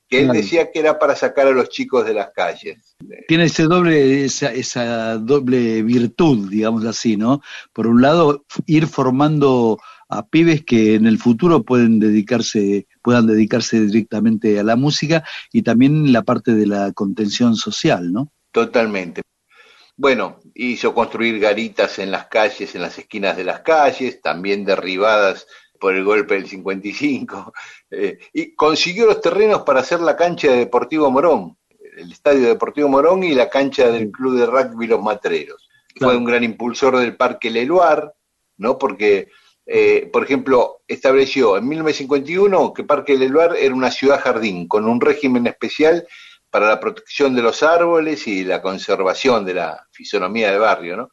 Que 0.09 0.21
él 0.21 0.29
decía 0.33 0.71
que 0.71 0.79
era 0.79 0.99
para 0.99 1.17
sacar 1.17 1.47
a 1.49 1.51
los 1.51 1.71
chicos 1.71 2.05
de 2.07 2.15
las 2.15 2.31
calles. 2.33 2.95
Tiene 3.27 3.45
ese 3.45 3.65
doble, 3.65 4.25
esa, 4.25 4.53
esa 4.53 5.17
doble 5.17 5.83
virtud, 5.83 6.51
digamos 6.51 6.85
así, 6.85 7.17
¿no? 7.17 7.41
Por 7.73 7.87
un 7.87 8.01
lado, 8.03 8.45
ir 8.67 8.87
formando 8.87 9.79
a 10.15 10.27
pibes 10.27 10.65
que 10.65 10.95
en 10.95 11.07
el 11.07 11.19
futuro 11.19 11.65
pueden 11.65 11.99
dedicarse, 11.99 12.87
puedan 13.03 13.27
dedicarse 13.27 13.81
directamente 13.81 14.61
a 14.61 14.63
la 14.63 14.77
música 14.77 15.25
y 15.53 15.63
también 15.63 16.13
la 16.13 16.23
parte 16.23 16.55
de 16.55 16.67
la 16.67 16.93
contención 16.93 17.57
social, 17.57 18.13
¿no? 18.13 18.31
Totalmente. 18.53 19.23
Bueno, 19.97 20.41
hizo 20.55 20.95
construir 20.95 21.39
garitas 21.41 21.99
en 21.99 22.11
las 22.11 22.27
calles, 22.27 22.75
en 22.75 22.83
las 22.83 22.99
esquinas 22.99 23.37
de 23.37 23.45
las 23.45 23.61
calles, 23.61 24.21
también 24.21 24.65
derribadas 24.65 25.47
por 25.81 25.95
el 25.95 26.05
golpe 26.05 26.35
del 26.35 26.49
55, 26.49 27.53
eh, 27.91 28.19
y 28.33 28.55
consiguió 28.55 29.07
los 29.07 29.21
terrenos 29.21 29.63
para 29.63 29.81
hacer 29.81 30.01
la 30.01 30.17
cancha 30.17 30.51
de 30.51 30.59
Deportivo 30.59 31.11
Morón, 31.11 31.57
el 31.97 32.13
estadio 32.13 32.49
Deportivo 32.49 32.89
Morón 32.89 33.23
y 33.23 33.35
la 33.35 33.49
cancha 33.49 33.91
del 33.91 34.11
club 34.11 34.39
de 34.39 34.47
rugby 34.47 34.87
Los 34.87 35.03
Matreros. 35.03 35.69
Fue 35.97 36.17
un 36.17 36.25
gran 36.25 36.43
impulsor 36.43 36.99
del 36.99 37.17
Parque 37.17 37.51
Leluar, 37.51 38.15
¿no? 38.57 38.79
Porque, 38.79 39.29
eh, 39.67 40.09
por 40.13 40.25
ejemplo, 40.25 40.83
estableció 40.87 41.57
en 41.57 41.67
1951 41.69 42.73
que 42.75 42.85
Parque 42.85 43.17
Leluar 43.17 43.57
era 43.57 43.75
una 43.75 43.91
ciudad 43.91 44.21
jardín 44.21 44.69
con 44.69 44.87
un 44.87 45.01
régimen 45.01 45.47
especial 45.47 46.07
para 46.51 46.69
la 46.69 46.81
protección 46.81 47.35
de 47.35 47.43
los 47.43 47.63
árboles 47.63 48.27
y 48.29 48.45
la 48.45 48.63
conservación 48.63 49.45
de 49.45 49.55
la 49.55 49.87
fisonomía 49.91 50.51
del 50.51 50.61
barrio, 50.61 50.97
¿no? 50.97 51.11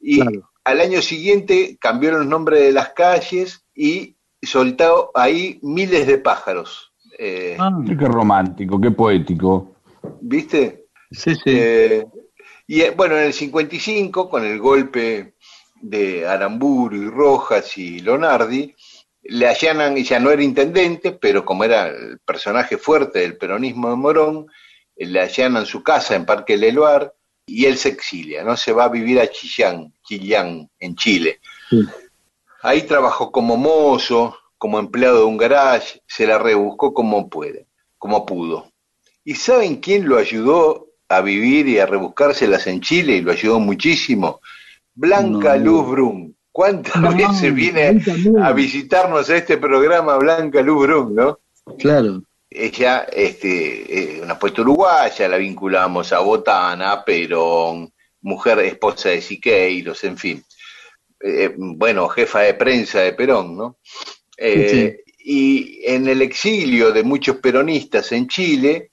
Y 0.00 0.20
Claro. 0.20 0.50
al 0.64 0.80
año 0.80 1.02
siguiente 1.02 1.76
cambió 1.80 2.10
los 2.12 2.26
nombres 2.26 2.62
de 2.62 2.72
las 2.72 2.90
calles 2.90 3.64
y 3.74 4.16
soltó 4.42 5.10
ahí 5.14 5.58
miles 5.62 6.06
de 6.06 6.18
pájaros. 6.18 6.92
Eh, 7.18 7.56
Ah, 7.60 7.70
Qué 7.86 7.94
romántico, 8.06 8.80
qué 8.80 8.90
poético. 8.90 9.76
¿Viste? 10.22 10.86
sí, 11.10 11.34
sí. 11.34 11.40
Eh, 11.46 12.06
y 12.66 12.88
bueno, 12.90 13.16
en 13.18 13.24
el 13.24 13.32
55, 13.32 14.28
con 14.30 14.44
el 14.44 14.58
golpe 14.58 15.34
de 15.80 16.26
Aramburu 16.26 16.96
y 16.96 17.08
Rojas 17.08 17.76
y 17.78 18.00
Lonardi, 18.00 18.74
le 19.22 19.46
allanan, 19.46 19.96
y 19.98 20.04
ya 20.04 20.18
no 20.18 20.30
era 20.30 20.42
intendente, 20.42 21.12
pero 21.12 21.44
como 21.44 21.64
era 21.64 21.88
el 21.88 22.18
personaje 22.20 22.78
fuerte 22.78 23.20
del 23.20 23.36
peronismo 23.36 23.90
de 23.90 23.96
Morón, 23.96 24.46
le 24.96 25.20
allanan 25.20 25.66
su 25.66 25.82
casa 25.82 26.14
en 26.14 26.26
Parque 26.26 26.56
Leluar 26.56 27.14
y 27.46 27.66
él 27.66 27.76
se 27.76 27.90
exilia, 27.90 28.44
¿no? 28.44 28.56
Se 28.56 28.72
va 28.72 28.84
a 28.84 28.88
vivir 28.88 29.20
a 29.20 29.30
Chillán, 29.30 29.92
Chillán, 30.02 30.68
en 30.78 30.94
Chile. 30.96 31.40
Sí. 31.68 31.84
Ahí 32.62 32.82
trabajó 32.82 33.32
como 33.32 33.56
mozo, 33.56 34.36
como 34.58 34.78
empleado 34.78 35.20
de 35.20 35.24
un 35.24 35.38
garage, 35.38 36.02
se 36.06 36.26
la 36.26 36.38
rebuscó 36.38 36.92
como 36.92 37.30
puede, 37.30 37.66
como 37.96 38.26
pudo. 38.26 38.70
¿Y 39.24 39.34
saben 39.34 39.76
quién 39.76 40.08
lo 40.08 40.18
ayudó 40.18 40.88
a 41.08 41.22
vivir 41.22 41.66
y 41.68 41.78
a 41.78 41.86
rebuscárselas 41.86 42.66
en 42.66 42.80
Chile 42.80 43.16
y 43.16 43.20
lo 43.22 43.32
ayudó 43.32 43.58
muchísimo? 43.58 44.40
Blanca 45.00 45.56
No. 45.56 45.64
Luz 45.64 45.88
Brum. 45.88 46.34
¿Cuántas 46.52 47.00
No, 47.00 47.14
veces 47.16 47.54
viene 47.54 48.02
a 48.42 48.52
visitarnos 48.52 49.30
a 49.30 49.36
este 49.36 49.56
programa 49.56 50.16
Blanca 50.18 50.60
Luz 50.60 50.86
Brum, 50.86 51.14
no? 51.14 51.38
Claro. 51.78 52.22
Ella, 52.50 53.06
este, 53.12 54.16
eh, 54.16 54.20
una 54.22 54.38
puesta 54.38 54.60
uruguaya, 54.60 55.28
la 55.28 55.36
vinculamos 55.38 56.12
a 56.12 56.18
Botana, 56.18 56.92
a 56.92 57.04
Perón, 57.04 57.92
mujer 58.22 58.58
esposa 58.58 59.10
de 59.10 59.22
Siqueiros, 59.22 60.02
en 60.04 60.18
fin. 60.18 60.44
Eh, 61.22 61.54
bueno, 61.56 62.08
jefa 62.08 62.40
de 62.40 62.54
prensa 62.54 63.00
de 63.00 63.12
Perón, 63.12 63.56
¿no? 63.56 63.78
Eh, 64.36 65.02
Y 65.22 65.80
en 65.84 66.08
el 66.08 66.22
exilio 66.22 66.92
de 66.92 67.04
muchos 67.04 67.36
peronistas 67.36 68.10
en 68.12 68.26
Chile, 68.26 68.90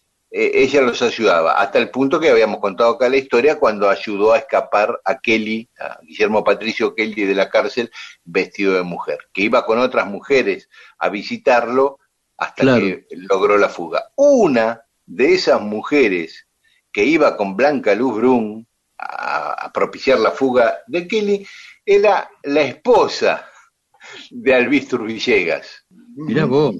ella 0.53 0.81
los 0.81 1.01
ayudaba, 1.01 1.59
hasta 1.59 1.79
el 1.79 1.89
punto 1.89 2.19
que 2.19 2.29
habíamos 2.29 2.59
contado 2.59 2.91
acá 2.91 3.09
la 3.09 3.17
historia 3.17 3.57
cuando 3.59 3.89
ayudó 3.89 4.33
a 4.33 4.38
escapar 4.38 4.99
a 5.03 5.17
Kelly, 5.19 5.69
a 5.79 5.99
Guillermo 6.03 6.43
Patricio 6.43 6.93
Kelly 6.95 7.25
de 7.25 7.35
la 7.35 7.49
cárcel 7.49 7.89
vestido 8.23 8.73
de 8.73 8.83
mujer, 8.83 9.19
que 9.33 9.41
iba 9.43 9.65
con 9.65 9.79
otras 9.79 10.05
mujeres 10.07 10.69
a 10.99 11.09
visitarlo 11.09 11.99
hasta 12.38 12.61
Claro. 12.63 12.81
que 12.85 13.05
logró 13.11 13.57
la 13.57 13.69
fuga. 13.69 14.11
Una 14.15 14.81
de 15.05 15.33
esas 15.33 15.59
mujeres 15.61 16.47
que 16.91 17.03
iba 17.03 17.35
con 17.38 17.55
Blanca 17.55 17.95
Luz 17.95 18.15
Brum 18.17 18.65
a, 18.97 19.53
a 19.53 19.71
propiciar 19.71 20.19
la 20.19 20.31
fuga 20.31 20.79
de 20.88 21.07
Kelly 21.07 21.47
era 21.85 22.29
la 22.43 22.61
esposa 22.61 23.47
de 24.29 24.53
Albistur 24.55 25.03
Villegas 25.05 25.85
Mirá 26.15 26.45
vos. 26.45 26.75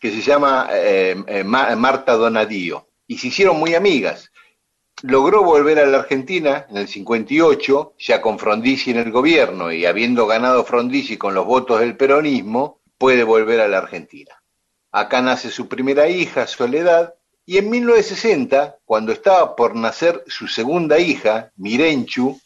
que 0.00 0.10
se 0.10 0.20
llama 0.20 0.68
eh, 0.72 1.16
eh, 1.26 1.44
Ma- 1.44 1.74
Marta 1.76 2.12
Donadío, 2.14 2.88
y 3.06 3.18
se 3.18 3.28
hicieron 3.28 3.58
muy 3.58 3.74
amigas. 3.74 4.30
Logró 5.02 5.42
volver 5.42 5.78
a 5.78 5.86
la 5.86 5.98
Argentina 5.98 6.66
en 6.70 6.76
el 6.76 6.88
58, 6.88 7.94
ya 7.98 8.22
con 8.22 8.38
Frondizi 8.38 8.92
en 8.92 8.98
el 8.98 9.10
gobierno, 9.10 9.72
y 9.72 9.86
habiendo 9.86 10.26
ganado 10.26 10.64
Frondizi 10.64 11.16
con 11.16 11.34
los 11.34 11.44
votos 11.44 11.80
del 11.80 11.96
peronismo, 11.96 12.80
puede 12.96 13.24
volver 13.24 13.60
a 13.60 13.68
la 13.68 13.78
Argentina. 13.78 14.40
Acá 14.92 15.20
nace 15.20 15.50
su 15.50 15.68
primera 15.68 16.08
hija, 16.08 16.46
Soledad, 16.46 17.14
y 17.46 17.58
en 17.58 17.68
1960, 17.68 18.78
cuando 18.84 19.12
estaba 19.12 19.54
por 19.54 19.74
nacer 19.74 20.24
su 20.26 20.48
segunda 20.48 20.98
hija, 20.98 21.52
Mirenchu, 21.56 22.40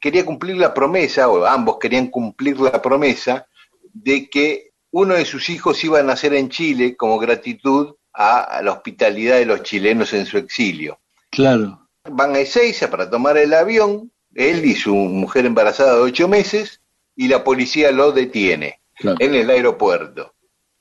quería 0.00 0.24
cumplir 0.24 0.56
la 0.56 0.72
promesa, 0.72 1.28
o 1.28 1.44
ambos 1.44 1.78
querían 1.80 2.08
cumplir 2.08 2.60
la 2.60 2.80
promesa, 2.80 3.46
de 3.92 4.28
que 4.28 4.70
uno 4.92 5.14
de 5.14 5.24
sus 5.24 5.48
hijos 5.50 5.82
iba 5.82 5.98
a 5.98 6.04
nacer 6.04 6.34
en 6.34 6.50
Chile 6.50 6.96
como 6.96 7.18
gratitud 7.18 7.94
a, 8.12 8.60
la 8.62 8.72
hospitalidad 8.72 9.36
de 9.36 9.46
los 9.46 9.62
chilenos 9.62 10.12
en 10.12 10.26
su 10.26 10.38
exilio. 10.38 10.98
Claro. 11.30 11.88
Van 12.04 12.34
a 12.34 12.40
Ezeiza 12.40 12.90
para 12.90 13.08
tomar 13.08 13.36
el 13.36 13.54
avión, 13.54 14.10
él 14.34 14.64
y 14.64 14.74
su 14.74 14.94
mujer 14.94 15.46
embarazada 15.46 15.94
de 15.94 16.02
ocho 16.02 16.28
meses, 16.28 16.80
y 17.16 17.28
la 17.28 17.44
policía 17.44 17.90
lo 17.92 18.12
detiene 18.12 18.80
Claro. 18.94 19.16
en 19.20 19.34
el 19.34 19.48
aeropuerto, 19.48 20.34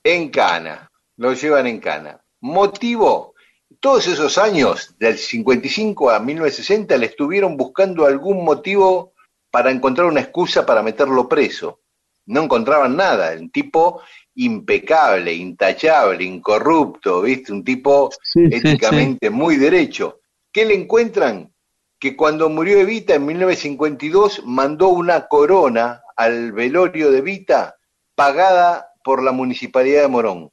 en 0.03 0.29
Cana, 0.29 0.91
lo 1.17 1.33
llevan 1.33 1.67
en 1.67 1.79
Cana. 1.79 2.21
Motivo, 2.41 3.33
todos 3.79 4.07
esos 4.07 4.37
años, 4.37 4.95
del 4.99 5.17
55 5.17 6.09
a 6.09 6.19
1960, 6.19 6.97
le 6.97 7.05
estuvieron 7.05 7.55
buscando 7.55 8.05
algún 8.05 8.43
motivo 8.43 9.13
para 9.51 9.71
encontrar 9.71 10.07
una 10.07 10.21
excusa 10.21 10.65
para 10.65 10.83
meterlo 10.83 11.27
preso. 11.27 11.79
No 12.25 12.43
encontraban 12.43 12.95
nada, 12.95 13.33
el 13.33 13.51
tipo 13.51 14.01
impecable, 14.35 15.33
intachable, 15.33 16.23
incorrupto, 16.23 17.21
¿viste? 17.21 17.51
Un 17.51 17.63
tipo 17.63 18.09
Sí, 18.23 18.45
sí, 18.45 18.59
sí. 18.59 18.67
éticamente 18.69 19.29
muy 19.29 19.57
derecho. 19.57 20.19
¿Qué 20.51 20.65
le 20.65 20.75
encuentran? 20.75 21.53
Que 21.99 22.15
cuando 22.15 22.49
murió 22.49 22.79
Evita 22.79 23.15
en 23.15 23.25
1952 23.25 24.43
mandó 24.45 24.89
una 24.89 25.27
corona 25.27 26.01
al 26.15 26.53
velorio 26.53 27.11
de 27.11 27.17
Evita 27.19 27.75
pagada 28.15 28.87
por 29.03 29.21
la 29.23 29.31
municipalidad 29.31 30.03
de 30.03 30.07
Morón. 30.07 30.51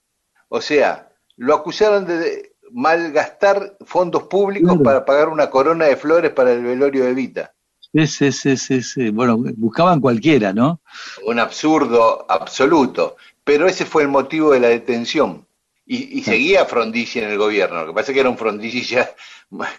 O 0.49 0.61
sea, 0.61 1.09
lo 1.37 1.55
acusaron 1.55 2.07
de 2.07 2.53
malgastar 2.73 3.77
fondos 3.85 4.25
públicos 4.25 4.71
Claro. 4.73 4.83
para 4.83 5.05
pagar 5.05 5.29
una 5.29 5.49
corona 5.51 5.87
de 5.87 5.97
flores 5.97 6.33
para 6.33 6.53
el 6.53 6.63
velorio 6.65 7.05
de 7.05 7.11
Evita. 7.11 7.53
Sí, 7.97 8.07
sí, 8.07 8.33
sí, 8.33 8.57
sí, 8.57 8.83
sí. 8.83 9.11
Bueno, 9.11 9.39
buscaban 9.57 10.01
cualquiera, 10.01 10.53
¿no? 10.53 10.81
Un 11.25 11.39
absurdo 11.39 12.27
absoluto. 12.29 13.17
Pero 13.45 13.67
ese 13.67 13.87
fue 13.87 14.03
el 14.03 14.09
motivo 14.09 14.53
de 14.53 14.61
la 14.61 14.69
detención. 14.69 15.47
Y, 15.87 16.19
y 16.19 16.23
seguía 16.23 16.65
Frondizi 16.67 17.21
en 17.21 17.31
el 17.31 17.39
gobierno. 17.39 17.81
Lo 17.83 17.87
que 17.89 17.95
pasa 17.95 18.11
es 18.11 18.15
que 18.15 18.21
era 18.21 18.29
un 18.29 18.37
Frondizi 18.37 18.83
ya 18.83 19.09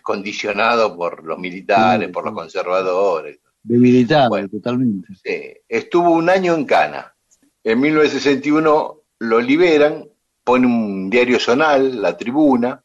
condicionado 0.01 0.95
por 0.95 1.23
los 1.25 1.37
militares, 1.37 2.07
Sí, 2.07 2.13
por 2.13 2.25
los 2.25 2.33
conservadores. 2.33 3.39
Debilitado, 3.61 4.29
Bueno. 4.29 4.47
totalmente. 4.47 5.07
Sí, 5.23 5.53
estuvo 5.67 6.11
un 6.11 6.29
año 6.29 6.55
en 6.55 6.65
Cana. 6.65 7.13
En 7.63 7.79
1961 7.81 9.01
lo 9.19 9.39
liberan, 9.41 10.07
pone 10.43 10.65
un 10.65 11.09
diario 11.09 11.39
zonal, 11.39 12.01
La 12.01 12.15
Tribuna, 12.15 12.81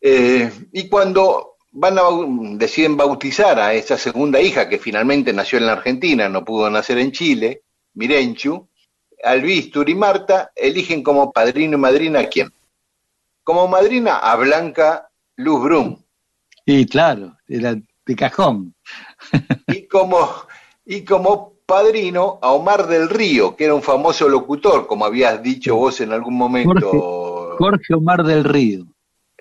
eh, 0.00 0.50
y 0.72 0.88
cuando 0.88 1.55
van 1.76 1.98
a, 1.98 2.02
deciden 2.56 2.96
bautizar 2.96 3.60
a 3.60 3.74
esa 3.74 3.98
segunda 3.98 4.40
hija 4.40 4.68
que 4.68 4.78
finalmente 4.78 5.32
nació 5.32 5.58
en 5.58 5.66
la 5.66 5.72
Argentina, 5.72 6.28
no 6.28 6.44
pudo 6.44 6.70
nacer 6.70 6.98
en 6.98 7.12
Chile, 7.12 7.62
Mirenchu, 7.94 8.66
Albistur 9.22 9.88
y 9.88 9.94
Marta 9.94 10.52
eligen 10.54 11.02
como 11.02 11.32
padrino 11.32 11.76
y 11.76 11.80
madrina 11.80 12.20
a 12.20 12.28
quién. 12.28 12.50
Como 13.44 13.68
madrina 13.68 14.16
a 14.16 14.36
Blanca 14.36 15.08
Luz 15.36 15.62
Brum 15.62 16.02
Y 16.64 16.86
claro, 16.86 17.36
era 17.46 17.74
de 17.74 18.16
cajón. 18.16 18.74
y 19.68 19.86
como, 19.86 20.28
y 20.84 21.04
como 21.04 21.52
padrino 21.66 22.38
a 22.40 22.52
Omar 22.52 22.86
del 22.86 23.10
Río, 23.10 23.54
que 23.54 23.64
era 23.64 23.74
un 23.74 23.82
famoso 23.82 24.28
locutor, 24.28 24.86
como 24.86 25.04
habías 25.04 25.42
dicho 25.42 25.76
vos 25.76 26.00
en 26.00 26.12
algún 26.12 26.34
momento, 26.34 27.56
Jorge 27.58 27.94
Omar 27.94 28.22
del 28.24 28.44
Río. 28.44 28.86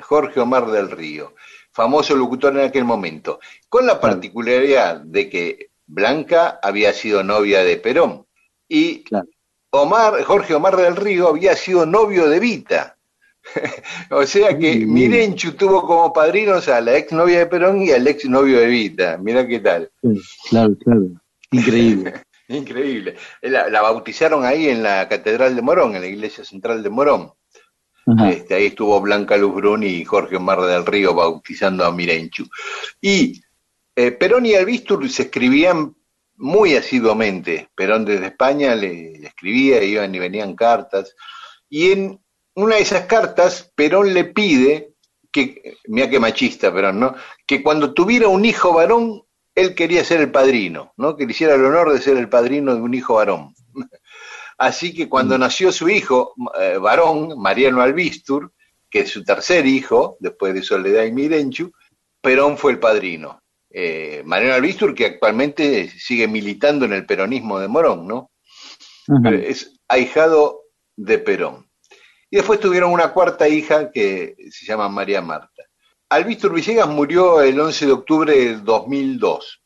Jorge 0.01 0.41
Omar 0.41 0.67
del 0.67 0.91
Río, 0.91 1.33
famoso 1.76 2.15
locutor 2.15 2.57
en 2.57 2.65
aquel 2.65 2.86
momento, 2.86 3.39
con 3.67 3.86
la 3.86 3.99
particularidad 3.99 5.01
de 5.01 5.30
que 5.30 5.69
Blanca 5.86 6.57
había 6.63 6.93
sido 6.93 7.21
novia 7.21 7.63
de 7.65 7.76
Perón 7.78 8.26
y 8.67 9.03
Claro. 9.03 9.28
Omar, 9.71 10.23
Jorge 10.23 10.55
Omar 10.55 10.78
del 10.78 10.95
Río 10.95 11.28
había 11.28 11.53
sido 11.55 11.86
novio 11.86 12.30
de 12.30 12.39
Vita. 12.39 12.95
o 14.09 14.26
sea 14.26 14.57
que. 14.57 14.86
Mirenchu 14.86 15.51
tuvo 15.51 15.86
como 15.86 16.13
padrinos 16.13 16.69
a 16.69 16.80
la 16.80 16.97
ex 16.97 17.11
novia 17.11 17.39
de 17.39 17.45
Perón 17.47 17.82
y 17.84 17.91
al 17.91 18.07
ex 18.07 18.23
novio 18.26 18.59
de 18.61 18.67
Vita. 18.67 19.17
Mira 19.21 19.45
qué 19.45 19.59
tal. 19.59 19.91
Sí, 20.01 20.21
Claro, 20.49 20.78
claro. 20.82 21.07
Increíble. 21.51 22.13
Increíble. 22.47 23.15
La, 23.41 23.69
la 23.69 23.82
bautizaron 23.82 24.45
ahí 24.45 24.69
en 24.69 24.82
la 24.82 25.09
Catedral 25.09 25.55
de 25.55 25.61
Morón, 25.61 25.95
en 25.95 26.01
la 26.03 26.07
Iglesia 26.07 26.45
Central 26.45 26.82
de 26.82 26.89
Morón. 26.89 27.34
Este, 28.05 28.53
ahí 28.53 28.67
estuvo 28.67 29.01
Blanca 29.01 29.35
Luz 29.35 29.55
Brun 29.55 29.83
y 29.83 30.05
Jorge 30.05 30.35
Omar 30.35 30.61
del 30.61 30.85
Río 30.85 31.15
bautizando 31.15 31.83
a 31.85 31.91
Mirenchu. 31.91 32.45
Y 33.01 33.41
eh, 33.95 34.11
Perón 34.11 34.45
y 34.45 34.53
Albistur 34.53 35.09
se 35.09 35.23
escribían 35.23 35.95
muy 36.35 36.75
asiduamente. 36.75 37.69
Perón 37.75 38.05
desde 38.05 38.27
España 38.27 38.75
le, 38.75 39.17
le 39.17 39.27
escribía, 39.27 39.83
iban 39.83 40.13
y 40.13 40.19
venían 40.19 40.55
cartas. 40.55 41.15
Y 41.67 41.91
en 41.91 42.19
una 42.53 42.75
de 42.75 42.81
esas 42.81 43.05
cartas, 43.05 43.71
Perón 43.75 44.13
le 44.13 44.25
pide 44.25 44.95
que, 45.31 45.77
mira 45.87 46.09
qué 46.09 46.19
machista 46.19 46.73
Perón, 46.73 46.99
¿no? 46.99 47.15
Que 47.45 47.61
cuando 47.63 47.93
tuviera 47.93 48.27
un 48.27 48.45
hijo 48.45 48.73
varón, 48.73 49.23
él 49.53 49.75
quería 49.75 50.03
ser 50.03 50.21
el 50.21 50.31
padrino, 50.31 50.93
¿no? 50.97 51.17
Que 51.17 51.25
le 51.25 51.31
hiciera 51.31 51.55
el 51.55 51.65
honor 51.65 51.91
de 51.91 52.01
ser 52.01 52.17
el 52.17 52.29
padrino 52.29 52.75
de 52.75 52.81
un 52.81 52.93
hijo 52.93 53.15
varón. 53.15 53.53
Así 54.57 54.93
que 54.93 55.09
cuando 55.09 55.37
nació 55.37 55.71
su 55.71 55.89
hijo 55.89 56.33
eh, 56.59 56.77
varón, 56.77 57.33
Mariano 57.37 57.81
Albistur, 57.81 58.53
que 58.89 59.01
es 59.01 59.09
su 59.09 59.23
tercer 59.23 59.65
hijo, 59.65 60.17
después 60.19 60.53
de 60.53 60.63
Soledad 60.63 61.03
y 61.03 61.11
Mirenchu, 61.11 61.71
Perón 62.21 62.57
fue 62.57 62.71
el 62.71 62.79
padrino. 62.79 63.41
Eh, 63.69 64.23
Mariano 64.25 64.55
Albistur, 64.55 64.95
que 64.95 65.05
actualmente 65.07 65.89
sigue 65.89 66.27
militando 66.27 66.85
en 66.85 66.93
el 66.93 67.05
peronismo 67.05 67.59
de 67.59 67.67
Morón, 67.67 68.07
¿no? 68.07 68.31
Eh, 69.33 69.49
Es 69.49 69.73
ahijado 69.87 70.61
de 70.95 71.19
Perón. 71.19 71.69
Y 72.29 72.37
después 72.37 72.59
tuvieron 72.59 72.91
una 72.91 73.11
cuarta 73.11 73.47
hija 73.47 73.91
que 73.91 74.35
se 74.49 74.65
llama 74.65 74.87
María 74.89 75.21
Marta. 75.21 75.63
Albistur 76.09 76.53
Villegas 76.53 76.87
murió 76.87 77.41
el 77.41 77.59
11 77.59 77.87
de 77.87 77.91
octubre 77.91 78.33
del 78.33 78.63
2002. 78.63 79.61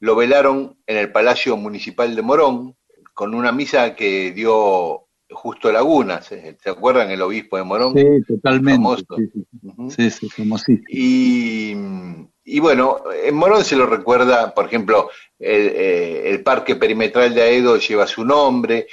Lo 0.00 0.16
velaron 0.16 0.76
en 0.86 0.96
el 0.96 1.12
Palacio 1.12 1.56
Municipal 1.56 2.16
de 2.16 2.22
Morón 2.22 2.76
con 3.14 3.34
una 3.34 3.52
misa 3.52 3.94
que 3.94 4.32
dio 4.32 5.06
Justo 5.30 5.72
Lagunas. 5.72 6.26
¿Se 6.26 6.56
se 6.62 6.70
acuerdan? 6.70 7.10
El 7.10 7.22
obispo 7.22 7.56
de 7.56 7.64
Morón. 7.64 7.94
Sí, 7.94 8.04
totalmente. 8.26 8.76
Famoso. 8.76 9.04
Sí, 9.16 9.30
sí, 9.32 9.90
sí, 9.90 10.10
sí, 10.10 10.28
famosísimo. 10.28 10.84
Y, 10.88 11.74
y 12.44 12.60
bueno, 12.60 13.02
en 13.22 13.34
Morón 13.34 13.64
se 13.64 13.76
lo 13.76 13.86
recuerda, 13.86 14.52
por 14.52 14.66
ejemplo, 14.66 15.10
el, 15.38 15.68
eh, 15.68 16.30
el 16.30 16.42
parque 16.42 16.76
perimetral 16.76 17.34
de 17.34 17.42
Aedo 17.42 17.76
lleva 17.78 18.06
su 18.06 18.24
nombre, 18.24 18.86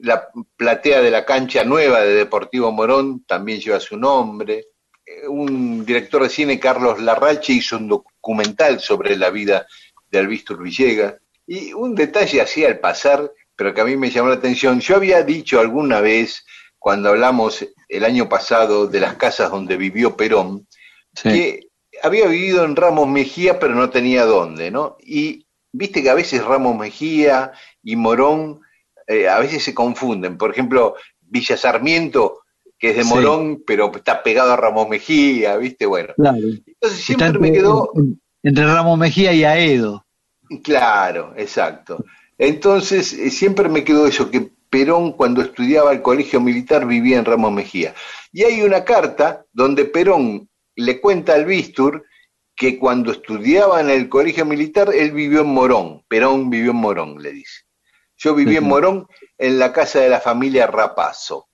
la 0.00 0.28
platea 0.56 1.00
de 1.00 1.10
la 1.10 1.24
cancha 1.24 1.62
nueva 1.62 2.00
de 2.00 2.14
Deportivo 2.14 2.72
Morón 2.72 3.24
también 3.24 3.60
lleva 3.60 3.78
su 3.78 3.96
nombre. 3.96 4.66
Eh, 5.06 5.28
Un 5.28 5.84
director 5.84 6.22
de 6.24 6.28
cine, 6.28 6.58
Carlos 6.58 7.00
Larrache, 7.00 7.52
hizo 7.52 7.76
un 7.76 7.88
documental 7.88 8.80
sobre 8.80 9.16
la 9.16 9.30
vida 9.30 9.66
de 10.10 10.18
Albistur 10.18 10.60
Villegas. 10.60 11.14
Y 11.46 11.72
un 11.74 11.94
detalle 11.94 12.40
así 12.40 12.64
al 12.64 12.80
pasar, 12.80 13.30
pero 13.56 13.72
que 13.74 13.80
a 13.80 13.84
mí 13.84 13.96
me 13.96 14.10
llamó 14.10 14.28
la 14.28 14.34
atención, 14.36 14.80
yo 14.80 14.96
había 14.96 15.22
dicho 15.22 15.60
alguna 15.60 16.00
vez, 16.00 16.44
cuando 16.78 17.08
hablamos 17.10 17.64
el 17.88 18.04
año 18.04 18.28
pasado 18.28 18.86
de 18.86 19.00
las 19.00 19.14
casas 19.14 19.50
donde 19.50 19.76
vivió 19.76 20.16
Perón, 20.16 20.66
Sí. 21.14 21.28
que 21.28 21.60
había 22.02 22.26
vivido 22.26 22.64
en 22.64 22.74
Ramos 22.76 23.08
Mejía, 23.08 23.58
pero 23.60 23.74
no 23.74 23.88
tenía 23.90 24.24
dónde, 24.24 24.70
¿no? 24.70 24.96
Y 25.00 25.46
viste 25.72 26.02
que 26.02 26.10
a 26.10 26.14
veces 26.14 26.44
Ramos 26.44 26.76
Mejía 26.76 27.52
y 27.82 27.96
Morón 27.96 28.60
eh, 29.06 29.28
a 29.28 29.38
veces 29.38 29.62
se 29.62 29.74
confunden. 29.74 30.36
Por 30.38 30.50
ejemplo, 30.50 30.96
Villa 31.20 31.56
Sarmiento, 31.56 32.40
que 32.78 32.90
es 32.90 32.96
de 32.96 33.04
Sí. 33.04 33.08
Morón, 33.10 33.62
pero 33.66 33.92
está 33.94 34.22
pegado 34.22 34.52
a 34.52 34.56
Ramos 34.56 34.88
Mejía, 34.88 35.56
¿viste? 35.58 35.86
Bueno, 35.86 36.14
Claro. 36.16 36.38
entonces 36.38 37.00
siempre 37.04 37.26
entre, 37.28 37.40
me 37.42 37.52
quedó, 37.52 37.90
en- 37.94 38.20
entre 38.42 38.64
Ramos 38.66 38.98
Mejía 38.98 39.32
y 39.32 39.44
Aedo. 39.44 40.04
claro, 40.62 41.32
exacto. 41.36 42.04
Entonces 42.44 43.12
eh, 43.14 43.30
siempre 43.30 43.68
me 43.68 43.84
quedó 43.84 44.06
eso, 44.06 44.30
que 44.30 44.50
Perón 44.68 45.12
cuando 45.12 45.40
estudiaba 45.40 45.92
el 45.92 46.02
colegio 46.02 46.40
militar 46.40 46.86
vivía 46.86 47.18
en 47.18 47.24
Ramos 47.24 47.52
Mejía. 47.52 47.94
Y 48.32 48.44
hay 48.44 48.62
una 48.62 48.84
carta 48.84 49.46
donde 49.52 49.84
Perón 49.84 50.48
le 50.76 51.00
cuenta 51.00 51.34
al 51.34 51.46
Bistur 51.46 52.04
que 52.56 52.78
cuando 52.78 53.12
estudiaba 53.12 53.80
en 53.80 53.88
el 53.88 54.08
colegio 54.08 54.44
militar, 54.44 54.90
él 54.94 55.12
vivió 55.12 55.40
en 55.40 55.48
Morón. 55.48 56.04
Perón 56.08 56.50
vivió 56.50 56.72
en 56.72 56.76
Morón, 56.76 57.22
le 57.22 57.32
dice. 57.32 57.62
Yo 58.16 58.34
viví 58.34 58.56
en. 58.56 58.64
Morón 58.64 59.06
en 59.38 59.58
la 59.58 59.72
casa 59.72 60.00
de 60.00 60.08
la 60.08 60.20
familia 60.20 60.66
Rapazo. 60.66 61.48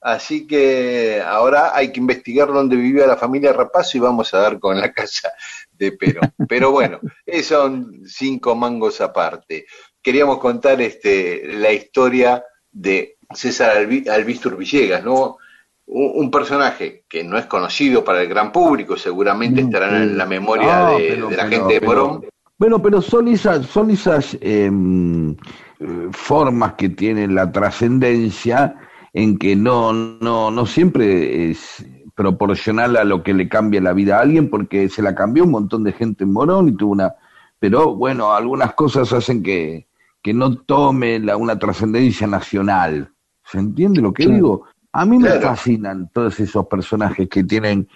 Así 0.00 0.46
que 0.46 1.22
ahora 1.26 1.74
hay 1.74 1.90
que 1.90 2.00
investigar 2.00 2.48
dónde 2.48 2.76
vivía 2.76 3.06
la 3.06 3.16
familia 3.16 3.52
Rapazo 3.52 3.96
y 3.96 4.00
vamos 4.00 4.32
a 4.32 4.38
dar 4.38 4.60
con 4.60 4.78
la 4.78 4.92
casa 4.92 5.32
de 5.72 5.92
Perón. 5.92 6.32
Pero 6.48 6.70
bueno, 6.70 7.00
esos 7.26 7.58
son 7.58 8.02
cinco 8.06 8.54
mangos 8.54 9.00
aparte. 9.00 9.66
Queríamos 10.06 10.38
contar 10.38 10.80
este, 10.80 11.42
la 11.58 11.72
historia 11.72 12.44
de 12.70 13.16
César 13.34 13.72
Albi- 13.76 14.08
Albistur 14.08 14.56
Villegas, 14.56 15.02
¿no? 15.02 15.38
Un, 15.86 16.12
un 16.14 16.30
personaje 16.30 17.02
que 17.08 17.24
no 17.24 17.36
es 17.36 17.46
conocido 17.46 18.04
para 18.04 18.22
el 18.22 18.28
gran 18.28 18.52
público, 18.52 18.96
seguramente 18.96 19.62
No, 19.62 19.66
estarán 19.66 19.90
sí. 19.96 20.02
en 20.10 20.16
la 20.16 20.26
memoria 20.26 20.78
No, 20.78 20.96
de, 20.98 21.08
pero- 21.08 21.28
de 21.28 21.36
la 21.36 21.42
pero- 21.48 21.56
gente 21.56 21.74
de 21.74 21.80
pero- 21.80 21.92
Morón. 22.06 22.24
Bueno, 22.56 22.80
pero 22.80 23.02
son 23.02 23.26
esas, 23.26 23.66
son 23.66 23.90
esas 23.90 24.38
em, 24.40 25.32
eh, 25.32 25.36
formas 26.12 26.74
que 26.74 26.88
tiene 26.90 27.26
la 27.26 27.50
trascendencia 27.50 28.76
en 29.12 29.36
que 29.38 29.56
no, 29.56 29.92
no, 29.92 30.52
no 30.52 30.66
siempre 30.66 31.50
es 31.50 31.84
proporcional 32.14 32.96
a 32.96 33.02
lo 33.04 33.24
que 33.24 33.34
le 33.34 33.48
cambia 33.48 33.80
la 33.80 33.92
vida 33.92 34.18
a 34.18 34.22
alguien, 34.22 34.48
porque 34.50 34.88
se 34.88 35.02
la 35.02 35.16
cambió 35.16 35.42
un 35.42 35.50
montón 35.50 35.82
de 35.82 35.92
gente 35.92 36.22
en 36.22 36.32
Morón 36.32 36.68
y 36.68 36.76
tuvo 36.76 36.92
una. 36.92 37.12
Pero 37.58 37.94
bueno, 37.96 38.32
algunas 38.32 38.72
cosas 38.74 39.12
hacen 39.12 39.42
que, 39.42 39.86
que 40.26 40.34
no 40.34 40.56
tome 40.56 41.20
la, 41.20 41.36
una 41.36 41.56
trascendencia 41.56 42.26
nacional. 42.26 43.12
¿Se 43.44 43.58
entiende 43.60 44.00
lo 44.00 44.12
que 44.12 44.26
digo? 44.26 44.64
A 44.90 45.06
mí 45.06 45.18
me 45.20 45.30
fascinan 45.40 46.10
todos 46.12 46.40
esos 46.40 46.66
personajes 46.66 47.28
que 47.28 47.44
tienen 47.44 47.86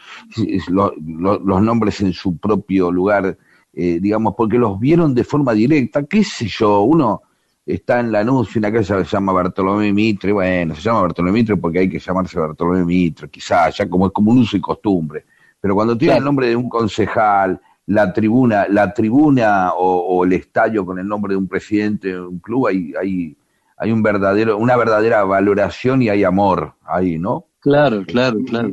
lo- 0.68 0.93
lo- 1.05 1.41
los 1.41 1.61
nombres 1.61 2.01
en 2.03 2.12
su 2.12 2.39
propio 2.39 2.93
lugar 2.93 3.37
eh, 3.72 3.99
digamos, 4.01 4.35
porque 4.37 4.59
los 4.59 4.78
vieron 4.78 5.14
de 5.14 5.22
forma 5.24 5.53
directa, 5.53 6.05
qué 6.05 6.22
sé 6.24 6.47
yo, 6.49 6.83
uno 6.83 7.22
está 7.66 8.01
en 8.01 8.11
Lanús 8.12 8.55
y 8.55 8.59
una 8.59 8.72
casa 8.72 8.97
que 8.99 9.05
se 9.05 9.12
llama 9.12 9.33
Bartolomé 9.33 9.93
Mitre, 9.93 10.33
bueno, 10.33 10.74
se 10.74 10.83
llama 10.83 11.03
Bartolomé 11.03 11.33
Mitre 11.39 11.57
porque 11.57 11.78
hay 11.81 11.89
que 11.89 12.01
llamarse 12.01 12.39
Bartolomé 12.39 12.85
Mitre, 12.85 13.28
quizás, 13.28 13.76
ya 13.76 13.89
como 13.89 14.07
es 14.07 14.12
como 14.12 14.33
un 14.33 14.39
uso 14.39 14.57
y 14.57 14.61
costumbre, 14.61 15.24
pero 15.61 15.74
cuando 15.76 15.97
tiene 15.97 16.12
Claro. 16.14 16.18
el 16.18 16.24
nombre 16.24 16.49
de 16.49 16.57
un 16.57 16.68
concejal, 16.68 17.61
la 17.91 18.12
tribuna, 18.12 18.66
la 18.68 18.95
tribuna 18.95 19.72
o, 19.74 19.99
o 19.99 20.24
el 20.24 20.32
estadio 20.34 20.86
con 20.86 21.01
el 21.01 21.09
nombre 21.09 21.32
de 21.32 21.38
un 21.38 21.49
presidente 21.49 22.09
de 22.09 22.20
un 22.20 22.38
club, 22.38 22.68
hay, 22.68 22.95
hay, 23.01 23.36
hay 23.76 23.91
un 23.91 24.01
verdadero, 24.01 24.59
una 24.59 24.76
verdadera 24.76 25.24
valoración 25.24 26.01
y 26.01 26.09
hay 26.09 26.22
amor 26.22 26.74
ahí, 26.86 27.18
¿no? 27.18 27.47
Claro, 27.59 28.05
claro, 28.07 28.38
claro. 28.47 28.70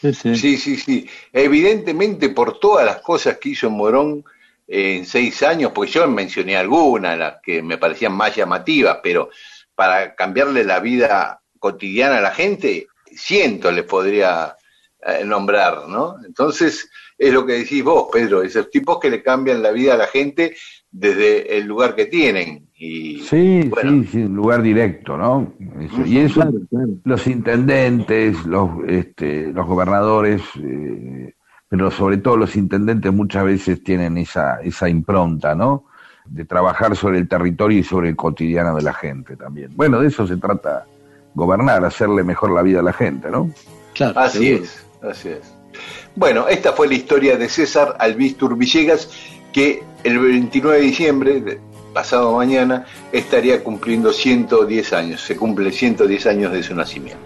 Sí, 0.00 0.14
sí. 0.14 0.36
Sí, 0.36 0.56
sí, 0.58 0.76
sí. 0.76 1.08
Evidentemente 1.32 2.28
por 2.28 2.60
todas 2.60 2.86
las 2.86 3.00
cosas 3.00 3.38
que 3.38 3.48
hizo 3.48 3.68
Morón 3.68 4.24
en 4.68 5.06
seis 5.06 5.42
años, 5.42 5.72
porque 5.74 5.90
yo 5.90 6.06
mencioné 6.06 6.56
algunas, 6.56 7.18
las 7.18 7.40
que 7.42 7.62
me 7.62 7.78
parecían 7.78 8.12
más 8.12 8.36
llamativas, 8.36 9.00
pero 9.02 9.30
para 9.74 10.14
cambiarle 10.14 10.62
la 10.62 10.78
vida 10.78 11.40
cotidiana 11.58 12.18
a 12.18 12.22
la 12.22 12.30
gente, 12.30 12.86
cientos 13.12 13.74
les 13.74 13.84
podría 13.84 14.54
eh, 15.04 15.24
nombrar, 15.24 15.88
¿no? 15.88 16.14
Entonces, 16.24 16.88
es 17.20 17.34
lo 17.34 17.44
que 17.44 17.52
decís 17.52 17.84
vos, 17.84 18.08
Pedro, 18.10 18.42
esos 18.42 18.70
tipos 18.70 18.98
que 18.98 19.10
le 19.10 19.22
cambian 19.22 19.62
la 19.62 19.72
vida 19.72 19.92
a 19.92 19.98
la 19.98 20.06
gente 20.06 20.56
desde 20.90 21.58
el 21.58 21.66
lugar 21.66 21.94
que 21.94 22.06
tienen. 22.06 22.66
Y 22.78 23.18
Sí, 23.20 23.68
bueno, 23.68 23.90
sí, 23.90 24.08
sí, 24.10 24.22
un 24.22 24.34
lugar 24.36 24.62
directo, 24.62 25.18
¿no? 25.18 25.52
Eso- 25.78 26.06
y 26.06 26.16
eso, 26.16 26.40
Claro, 26.40 26.52
claro. 26.70 26.88
los 27.04 27.26
intendentes, 27.26 28.46
los, 28.46 28.70
este, 28.88 29.52
los 29.52 29.66
gobernadores, 29.66 30.40
eh, 30.62 31.34
pero 31.68 31.90
sobre 31.90 32.16
todo 32.16 32.38
los 32.38 32.56
intendentes 32.56 33.12
muchas 33.12 33.44
veces 33.44 33.84
tienen 33.84 34.16
esa, 34.16 34.62
esa 34.62 34.88
impronta, 34.88 35.54
¿no? 35.54 35.84
De 36.24 36.46
trabajar 36.46 36.96
sobre 36.96 37.18
el 37.18 37.28
territorio 37.28 37.80
y 37.80 37.82
sobre 37.82 38.08
el 38.08 38.16
cotidiano 38.16 38.74
de 38.74 38.82
la 38.82 38.94
gente 38.94 39.36
también. 39.36 39.72
Bueno, 39.76 40.00
de 40.00 40.08
eso 40.08 40.26
se 40.26 40.38
trata 40.38 40.86
gobernar, 41.34 41.84
hacerle 41.84 42.24
mejor 42.24 42.50
la 42.52 42.62
vida 42.62 42.80
a 42.80 42.82
la 42.82 42.94
gente, 42.94 43.30
¿no? 43.30 43.50
Claro, 43.94 44.18
Así 44.18 44.46
seguro. 44.46 44.64
es, 44.64 44.86
así 45.02 45.28
es. 45.28 45.59
Bueno, 46.16 46.48
esta 46.48 46.72
fue 46.72 46.88
la 46.88 46.94
historia 46.94 47.36
de 47.36 47.48
César 47.48 47.96
Albistur 47.98 48.56
Villegas, 48.56 49.08
que 49.52 49.82
el 50.04 50.18
29 50.18 50.78
de 50.78 50.84
diciembre, 50.84 51.60
pasado 51.94 52.34
mañana, 52.36 52.86
estaría 53.12 53.62
cumpliendo 53.62 54.12
110 54.12 54.92
años. 54.92 55.20
Se 55.22 55.36
cumple 55.36 55.72
110 55.72 56.26
años 56.26 56.52
de 56.52 56.62
su 56.62 56.74
nacimiento. 56.74 57.20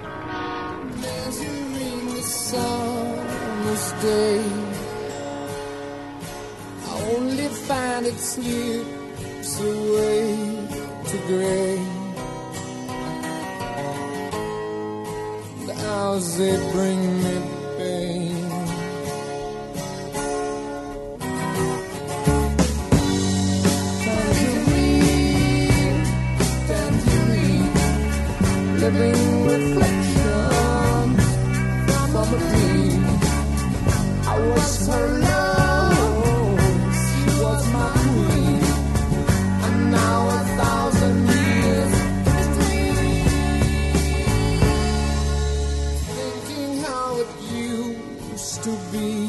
To 48.64 48.70
be. 48.92 49.28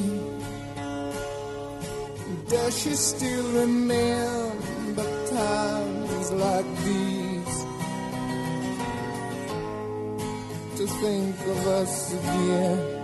Does 2.47 2.79
she 2.81 2.93
still 2.95 3.43
remember 3.59 4.44
think 11.05 11.39
of 11.47 11.67
us 11.67 12.13
again. 12.13 12.94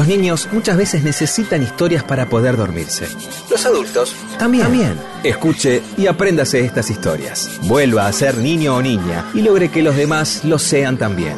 Los 0.00 0.08
niños 0.08 0.48
muchas 0.50 0.78
veces 0.78 1.04
necesitan 1.04 1.62
historias 1.62 2.02
para 2.02 2.24
poder 2.24 2.56
dormirse. 2.56 3.06
Los 3.50 3.66
adultos 3.66 4.16
también. 4.38 4.64
También. 4.64 4.98
Escuche 5.22 5.82
y 5.98 6.06
apréndase 6.06 6.64
estas 6.64 6.88
historias. 6.88 7.60
Vuelva 7.64 8.06
a 8.06 8.12
ser 8.14 8.38
niño 8.38 8.76
o 8.76 8.80
niña 8.80 9.30
y 9.34 9.42
logre 9.42 9.70
que 9.70 9.82
los 9.82 9.94
demás 9.94 10.42
lo 10.46 10.58
sean 10.58 10.96
también. 10.96 11.36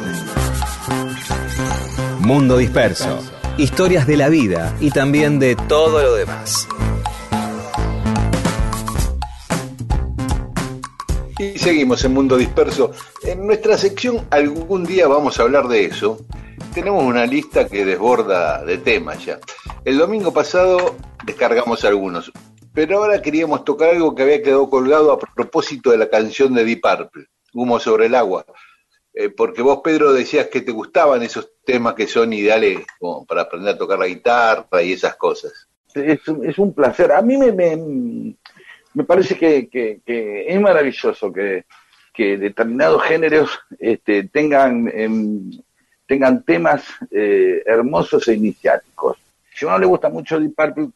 Mundo 2.19 2.55
Disperso. 2.55 3.19
Historias 3.57 4.07
de 4.07 4.15
la 4.15 4.29
vida 4.29 4.73
y 4.79 4.91
también 4.91 5.39
de 5.39 5.57
todo 5.67 6.01
lo 6.01 6.13
demás. 6.15 6.65
Y 11.37 11.59
seguimos 11.59 12.05
en 12.05 12.13
Mundo 12.13 12.37
Disperso. 12.37 12.91
En 13.23 13.45
nuestra 13.45 13.77
sección 13.77 14.25
algún 14.29 14.85
día 14.85 15.09
vamos 15.09 15.37
a 15.37 15.43
hablar 15.43 15.67
de 15.67 15.83
eso. 15.83 16.25
Tenemos 16.73 17.03
una 17.03 17.25
lista 17.25 17.67
que 17.67 17.85
desborda 17.85 18.63
de 18.65 18.79
temas 18.79 19.23
ya. 19.23 19.39
El 19.85 19.97
domingo 19.97 20.33
pasado 20.33 20.95
descargamos 21.25 21.85
algunos, 21.85 22.31
pero 22.73 22.97
ahora 22.97 23.21
queríamos 23.21 23.63
tocar 23.63 23.91
algo 23.91 24.15
que 24.15 24.23
había 24.23 24.41
quedado 24.41 24.69
colgado 24.69 25.11
a 25.11 25.19
propósito 25.19 25.91
de 25.91 25.97
la 25.97 26.09
canción 26.09 26.53
de 26.53 26.65
Deep 26.65 26.81
Purple, 26.81 27.27
Humo 27.53 27.79
sobre 27.79 28.07
el 28.07 28.15
agua. 28.15 28.45
Eh, 29.13 29.29
porque 29.29 29.61
vos, 29.61 29.81
Pedro, 29.83 30.11
decías 30.13 30.47
que 30.47 30.61
te 30.61 30.71
gustaban 30.71 31.21
esos 31.21 31.51
temas 31.63 31.93
que 31.93 32.07
son 32.07 32.33
ideales 32.33 32.79
como 32.99 33.23
para 33.25 33.43
aprender 33.43 33.75
a 33.75 33.77
tocar 33.77 33.99
la 33.99 34.07
guitarra 34.07 34.81
y 34.81 34.93
esas 34.93 35.15
cosas. 35.15 35.67
Es, 35.93 36.27
un- 36.57 36.73
placer. 36.73 37.11
A 37.11 37.21
mí 37.21 37.37
me, 37.37 37.51
me, 37.51 38.35
me 38.95 39.03
parece 39.03 39.37
que 39.37 39.69
es 40.47 40.59
maravilloso 40.59 41.31
que, 41.31 41.65
que 42.11 42.37
determinados 42.37 43.03
géneros 43.03 43.51
este, 43.79 44.23
tengan, 44.29 44.89
em, 44.91 45.51
tengan 46.13 46.43
temas 46.43 46.83
eh, 47.09 47.63
hermosos 47.65 48.27
e 48.27 48.33
iniciáticos. 48.35 49.17
Si 49.55 49.65
a 49.65 49.69
uno 49.69 49.79
le 49.79 49.85
gusta 49.87 50.09
mucho 50.09 50.39
Deep 50.39 50.53
Purple, 50.55 50.89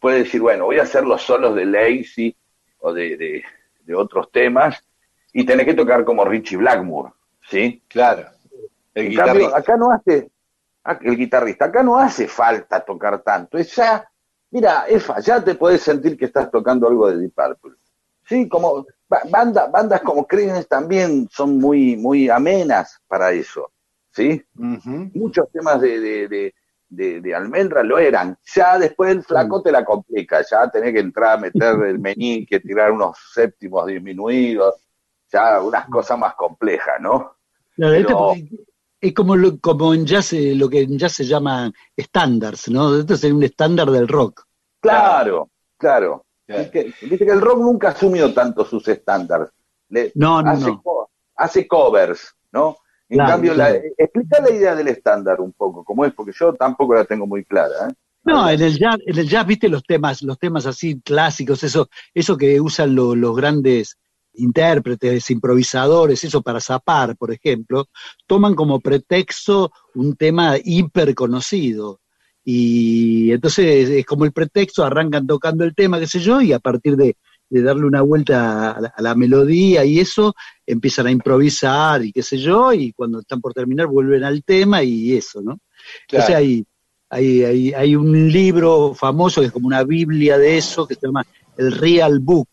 puede 0.00 0.18
decir, 0.24 0.40
bueno, 0.40 0.64
voy 0.64 0.78
a 0.80 0.82
hacer 0.82 1.04
los 1.04 1.22
solos 1.22 1.54
de 1.54 1.64
Lazy 1.64 2.34
o 2.80 2.92
de, 2.92 3.16
de- 3.16 3.44
de 3.86 3.94
otros 3.94 4.32
temas 4.32 4.82
y 5.32 5.44
tener 5.44 5.64
que 5.66 5.74
tocar 5.74 6.04
como 6.04 6.24
Richie 6.24 6.56
Blackmore, 6.56 7.12
¿sí? 7.50 7.82
Claro. 7.88 8.26
El 8.94 9.06
En 9.06 9.14
cambio, 9.14 9.34
guitarrista. 9.34 9.58
acá 9.58 9.76
no 9.76 9.92
hace, 9.92 10.30
el 11.02 11.16
guitarrista, 11.16 11.64
acá 11.66 11.82
no 11.82 11.98
hace 11.98 12.26
falta 12.26 12.80
tocar 12.80 13.22
tanto. 13.22 13.58
Es 13.58 13.76
ya, 13.76 14.08
mira, 14.50 14.86
Efa, 14.88 15.20
ya 15.20 15.42
te 15.44 15.54
podés 15.54 15.82
sentir 15.82 16.16
que 16.16 16.24
estás 16.24 16.50
tocando 16.50 16.88
algo 16.88 17.10
de 17.10 17.18
Deep 17.18 17.32
Purple. 17.34 17.76
Sí, 18.26 18.48
como 18.48 18.86
ba- 19.08 19.22
banda, 19.30 19.66
bandas 19.66 20.00
como 20.00 20.26
Creedence 20.26 20.64
también 20.66 21.28
son 21.30 21.58
muy, 21.58 21.96
muy 21.96 22.28
amenas 22.30 22.98
para 23.06 23.30
eso. 23.32 23.70
¿Sí? 24.14 24.42
Muchos 24.54 25.50
temas 25.50 25.80
de, 25.80 25.98
de, 25.98 26.28
de, 26.28 26.54
de- 26.88 27.20
de 27.20 27.34
Almendra 27.34 27.82
lo 27.82 27.98
eran. 27.98 28.38
Ya 28.54 28.78
después 28.78 29.10
el 29.10 29.24
flaco 29.24 29.60
te 29.60 29.72
la 29.72 29.84
complica, 29.84 30.44
ya 30.48 30.70
tenés 30.70 30.92
que 30.92 31.00
entrar, 31.00 31.40
meter 31.40 31.74
el 31.86 31.98
meñique, 31.98 32.60
tirar 32.60 32.92
unos 32.92 33.18
séptimos 33.32 33.86
disminuidos, 33.86 34.74
ya 35.32 35.60
unas 35.60 35.86
cosas 35.88 36.16
más 36.18 36.34
complejas, 36.36 37.00
¿no? 37.00 37.36
Pero- 37.76 38.18
porque 38.18 38.48
es 39.00 39.12
como, 39.12 39.34
lo, 39.36 39.58
como 39.58 39.92
en 39.92 40.06
jazz, 40.06 40.32
eh, 40.32 40.54
lo 40.54 40.68
que 40.70 40.82
en 40.82 40.96
jazz 40.96 41.12
se 41.12 41.24
llama 41.24 41.70
estándares, 41.96 42.68
¿no? 42.70 42.96
Esto 42.96 43.14
es 43.14 43.24
un 43.24 43.42
estándar 43.42 43.90
del 43.90 44.06
rock. 44.08 44.44
Claro, 44.80 45.50
claro. 45.76 46.24
Claro. 46.46 46.62
Es 46.62 46.70
que, 46.70 46.92
que 47.18 47.24
el 47.24 47.40
rock 47.40 47.58
nunca 47.58 47.88
asumió 47.88 48.32
tanto 48.34 48.64
sus 48.66 48.86
estándares. 48.88 49.48
No, 50.14 50.40
no, 50.42 50.50
hace, 50.50 50.66
no. 50.66 50.82
co- 50.82 51.10
hace 51.36 51.66
covers, 51.66 52.34
¿no? 52.52 52.76
En 53.14 53.18
Claro, 53.18 53.32
cambio, 53.34 53.54
la- 53.54 53.68
claro. 53.70 53.84
explica 53.96 54.40
la 54.40 54.50
idea 54.50 54.74
del 54.74 54.88
estándar 54.88 55.40
un 55.40 55.52
poco, 55.52 55.84
cómo 55.84 56.04
es, 56.04 56.12
porque 56.12 56.32
yo 56.36 56.52
tampoco 56.54 56.94
la 56.94 57.04
tengo 57.04 57.28
muy 57.28 57.44
clara. 57.44 57.88
¿eh? 57.88 57.92
No, 58.24 58.50
en 58.50 58.60
el 58.60 58.76
jazz, 58.76 58.96
en 59.06 59.16
el 59.18 59.28
jazz, 59.28 59.46
viste 59.46 59.68
los 59.68 59.84
temas, 59.84 60.20
los 60.22 60.36
temas 60.36 60.66
así 60.66 61.00
clásicos, 61.00 61.62
eso, 61.62 61.88
eso 62.12 62.36
que 62.36 62.60
usan 62.60 62.92
lo- 62.92 63.14
los 63.14 63.36
grandes 63.36 63.98
intérpretes, 64.32 65.30
improvisadores, 65.30 66.24
eso 66.24 66.42
para 66.42 66.60
zapar, 66.60 67.16
por 67.16 67.30
ejemplo, 67.32 67.86
toman 68.26 68.56
como 68.56 68.80
pretexto 68.80 69.70
un 69.94 70.16
tema 70.16 70.56
hiper 70.64 71.14
conocido. 71.14 72.00
Y 72.42 73.30
entonces 73.30 73.88
es 73.90 74.04
como 74.04 74.24
el 74.24 74.32
pretexto, 74.32 74.84
arrancan 74.84 75.24
tocando 75.26 75.62
el 75.62 75.72
tema, 75.74 76.00
qué 76.00 76.08
sé 76.08 76.18
yo, 76.18 76.40
y 76.40 76.52
a 76.52 76.58
partir 76.58 76.96
de 76.96 77.16
de 77.50 77.62
darle 77.62 77.84
una 77.86 78.00
vuelta 78.02 78.72
a 78.72 78.80
la, 78.80 78.88
a 78.96 79.02
la 79.02 79.14
melodía 79.14 79.84
y 79.84 80.00
eso, 80.00 80.34
empiezan 80.66 81.06
a 81.06 81.10
improvisar 81.10 82.04
y 82.04 82.12
qué 82.12 82.22
sé 82.22 82.38
yo, 82.38 82.72
y 82.72 82.92
cuando 82.92 83.20
están 83.20 83.40
por 83.40 83.52
terminar 83.52 83.86
vuelven 83.86 84.24
al 84.24 84.42
tema 84.42 84.82
y 84.82 85.12
eso, 85.14 85.40
¿no? 85.42 85.58
Claro. 86.08 86.24
Entonces 86.26 86.34
hay, 86.36 86.64
hay, 87.10 87.44
hay, 87.44 87.72
hay 87.74 87.96
un 87.96 88.30
libro 88.32 88.94
famoso 88.94 89.40
que 89.40 89.48
es 89.48 89.52
como 89.52 89.66
una 89.68 89.84
biblia 89.84 90.38
de 90.38 90.56
eso, 90.58 90.86
que 90.86 90.94
se 90.94 91.06
llama 91.06 91.24
el 91.56 91.70
Real 91.72 92.18
Book, 92.18 92.48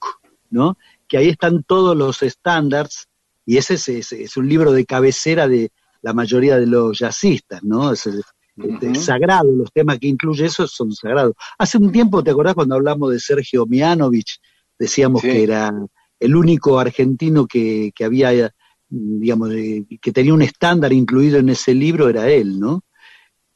¿no? 0.50 0.78
Que 1.08 1.18
ahí 1.18 1.30
están 1.30 1.64
todos 1.64 1.96
los 1.98 2.22
estándares, 2.22 3.08
y 3.46 3.58
ese 3.58 3.76
es, 3.76 3.88
es- 3.90 4.12
es 4.12 4.38
un 4.38 4.48
libro 4.48 4.72
de 4.72 4.86
cabecera 4.86 5.48
de 5.48 5.72
la 6.04 6.14
mayoría 6.14 6.58
de 6.60 6.68
los 6.68 7.00
jazzistas, 7.00 7.64
¿no? 7.64 7.92
Es, 7.94 8.06
el- 8.06 8.22
este, 8.58 8.94
sagrado, 8.96 9.50
los 9.52 9.72
temas 9.72 9.98
que 9.98 10.08
incluye 10.08 10.46
eso 10.46 10.68
son 10.68 10.92
sagrados. 10.92 11.34
Hace 11.58 11.78
un 11.78 11.92
tiempo, 11.92 12.22
¿te 12.22 12.32
acordás 12.32 12.54
cuando 12.54 12.76
hablamos 12.76 13.10
de 13.12 13.20
Sergio 13.20 13.66
Mianovich? 13.66 14.40
Decíamos 14.82 15.22
Sí. 15.22 15.28
que 15.30 15.44
era 15.44 15.72
el 16.20 16.36
único 16.36 16.80
argentino 16.80 17.46
que, 17.46 17.92
que 17.96 18.04
había, 18.04 18.52
digamos, 18.90 19.52
eh, 19.54 19.86
que 20.02 20.12
tenía 20.12 20.34
un 20.34 20.42
estándar 20.42 20.92
incluido 20.92 21.38
en 21.38 21.50
ese 21.50 21.74
libro, 21.76 22.10
era 22.10 22.28
él, 22.30 22.60
¿no? 22.60 22.84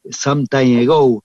Some 0.09 0.45
time 0.49 0.81
ago. 0.83 1.23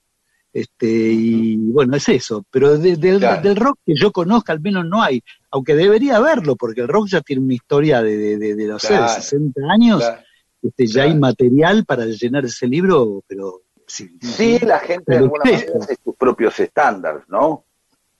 Este, 0.53 0.87
y 0.89 1.55
bueno, 1.55 1.95
es 1.95 2.09
eso. 2.09 2.43
Pero 2.49 2.77
de- 2.77 2.97
del, 2.97 3.19
Claro. 3.19 3.41
del 3.43 3.55
rock 3.55 3.77
que 3.85 3.93
yo 3.95 4.11
conozca, 4.11 4.51
al 4.53 4.59
menos 4.59 4.85
no 4.85 5.01
hay. 5.03 5.21
Aunque 5.51 5.75
debería 5.75 6.17
haberlo, 6.17 6.55
porque 6.55 6.81
el 6.81 6.87
rock 6.87 7.07
ya 7.09 7.21
tiene 7.21 7.43
una 7.43 7.53
historia 7.53 8.01
de, 8.01 8.17
de, 8.37 8.55
de 8.55 8.75
Claro. 8.79 9.07
60 9.07 9.61
años. 9.71 9.99
Claro. 9.99 10.21
Este, 10.63 10.87
ya 10.87 11.03
hay 11.03 11.15
material 11.17 11.85
para 11.85 12.05
llenar 12.05 12.45
ese 12.45 12.67
libro, 12.67 13.23
pero 13.27 13.61
sí. 13.87 14.17
Sí, 14.19 14.57
la 14.65 14.79
gente 14.79 15.11
de 15.11 15.17
alguna 15.19 15.43
manera 15.45 15.73
hace 15.79 15.95
sus 16.03 16.15
propios 16.15 16.59
estándares, 16.59 17.23
¿no? 17.29 17.63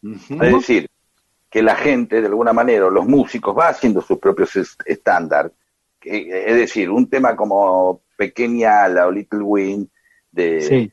Es 0.04 0.54
decir, 0.54 0.88
que 1.52 1.62
la 1.62 1.76
gente 1.76 2.22
de 2.22 2.28
alguna 2.28 2.54
manera, 2.54 2.86
o 2.88 2.90
los 2.90 3.06
músicos, 3.06 3.56
va 3.56 3.68
haciendo 3.68 4.02
sus 4.02 4.18
propios 4.18 4.56
es- 4.56 4.78
estándares. 4.86 5.52
Es 6.02 6.56
decir, 6.56 6.90
un 6.90 7.08
tema 7.10 7.36
como 7.36 8.02
Pequeña 8.18 8.86
Ala 8.86 9.06
o 9.08 9.12
Little 9.12 9.42
Wind, 9.44 9.88
de, 10.32 10.62
Sí, 10.62 10.92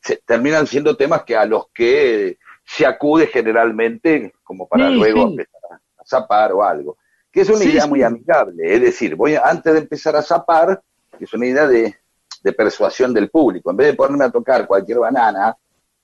se- 0.00 0.20
terminan 0.26 0.66
siendo 0.66 0.96
temas 0.96 1.22
que 1.22 1.36
a 1.36 1.46
los 1.46 1.68
que 1.72 2.36
se 2.64 2.84
acude 2.84 3.28
generalmente 3.28 4.34
como 4.42 4.66
para 4.68 4.88
Sí, 4.88 4.94
luego 4.96 5.22
sí. 5.22 5.30
empezar 5.30 5.60
a, 5.70 5.80
zapar 6.04 6.52
o 6.52 6.62
algo. 6.64 6.98
Que 7.32 7.40
es 7.42 7.48
una 7.48 7.64
idea 7.64 7.86
muy 7.86 8.02
amigable, 8.02 8.74
es 8.74 8.80
decir, 8.80 9.14
voy 9.14 9.36
a- 9.36 9.42
antes 9.42 9.72
de 9.72 9.78
empezar 9.80 10.16
a 10.16 10.22
zapar, 10.22 10.82
que 11.16 11.24
es 11.24 11.32
una 11.32 11.46
idea 11.46 11.66
de, 11.68 11.94
de 12.42 12.52
persuasión 12.52 13.14
del 13.14 13.30
público, 13.30 13.70
en 13.70 13.76
vez 13.76 13.86
de 13.88 13.94
ponerme 13.94 14.24
a 14.24 14.30
tocar 14.30 14.66
cualquier 14.66 14.98
banana, 14.98 15.56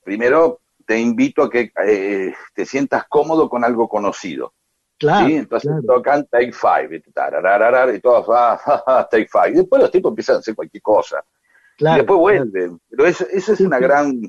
primero 0.03 0.59
te 0.85 0.99
invito 0.99 1.43
a 1.43 1.49
que 1.49 1.71
eh, 1.85 2.33
te 2.53 2.65
sientas 2.65 3.05
cómodo 3.07 3.49
con 3.49 3.63
algo 3.63 3.87
conocido. 3.87 4.53
claro. 4.97 5.27
¿sí? 5.27 5.35
Entonces 5.35 5.69
claro. 5.71 5.83
tocan 5.87 6.25
Take 6.27 6.51
Five, 6.53 6.95
y, 6.95 7.09
y 7.09 7.13
ah, 7.15 8.57
ja, 8.63 8.83
ja, 8.85 9.07
Take 9.09 9.27
Five. 9.31 9.49
Y 9.51 9.53
después 9.55 9.81
los 9.81 9.91
tipos 9.91 10.11
empiezan 10.11 10.37
a 10.37 10.39
hacer 10.39 10.55
cualquier 10.55 10.81
cosa 10.83 11.23
claro, 11.77 11.95
y 11.95 11.99
después 11.99 12.19
vuelven. 12.19 12.79
Pero 12.89 13.05
eso, 13.05 13.25
eso 13.31 13.53
es 13.53 13.57
Sí, 13.57 13.65
una 13.65 13.77
sí. 13.77 13.83
gran 13.83 14.21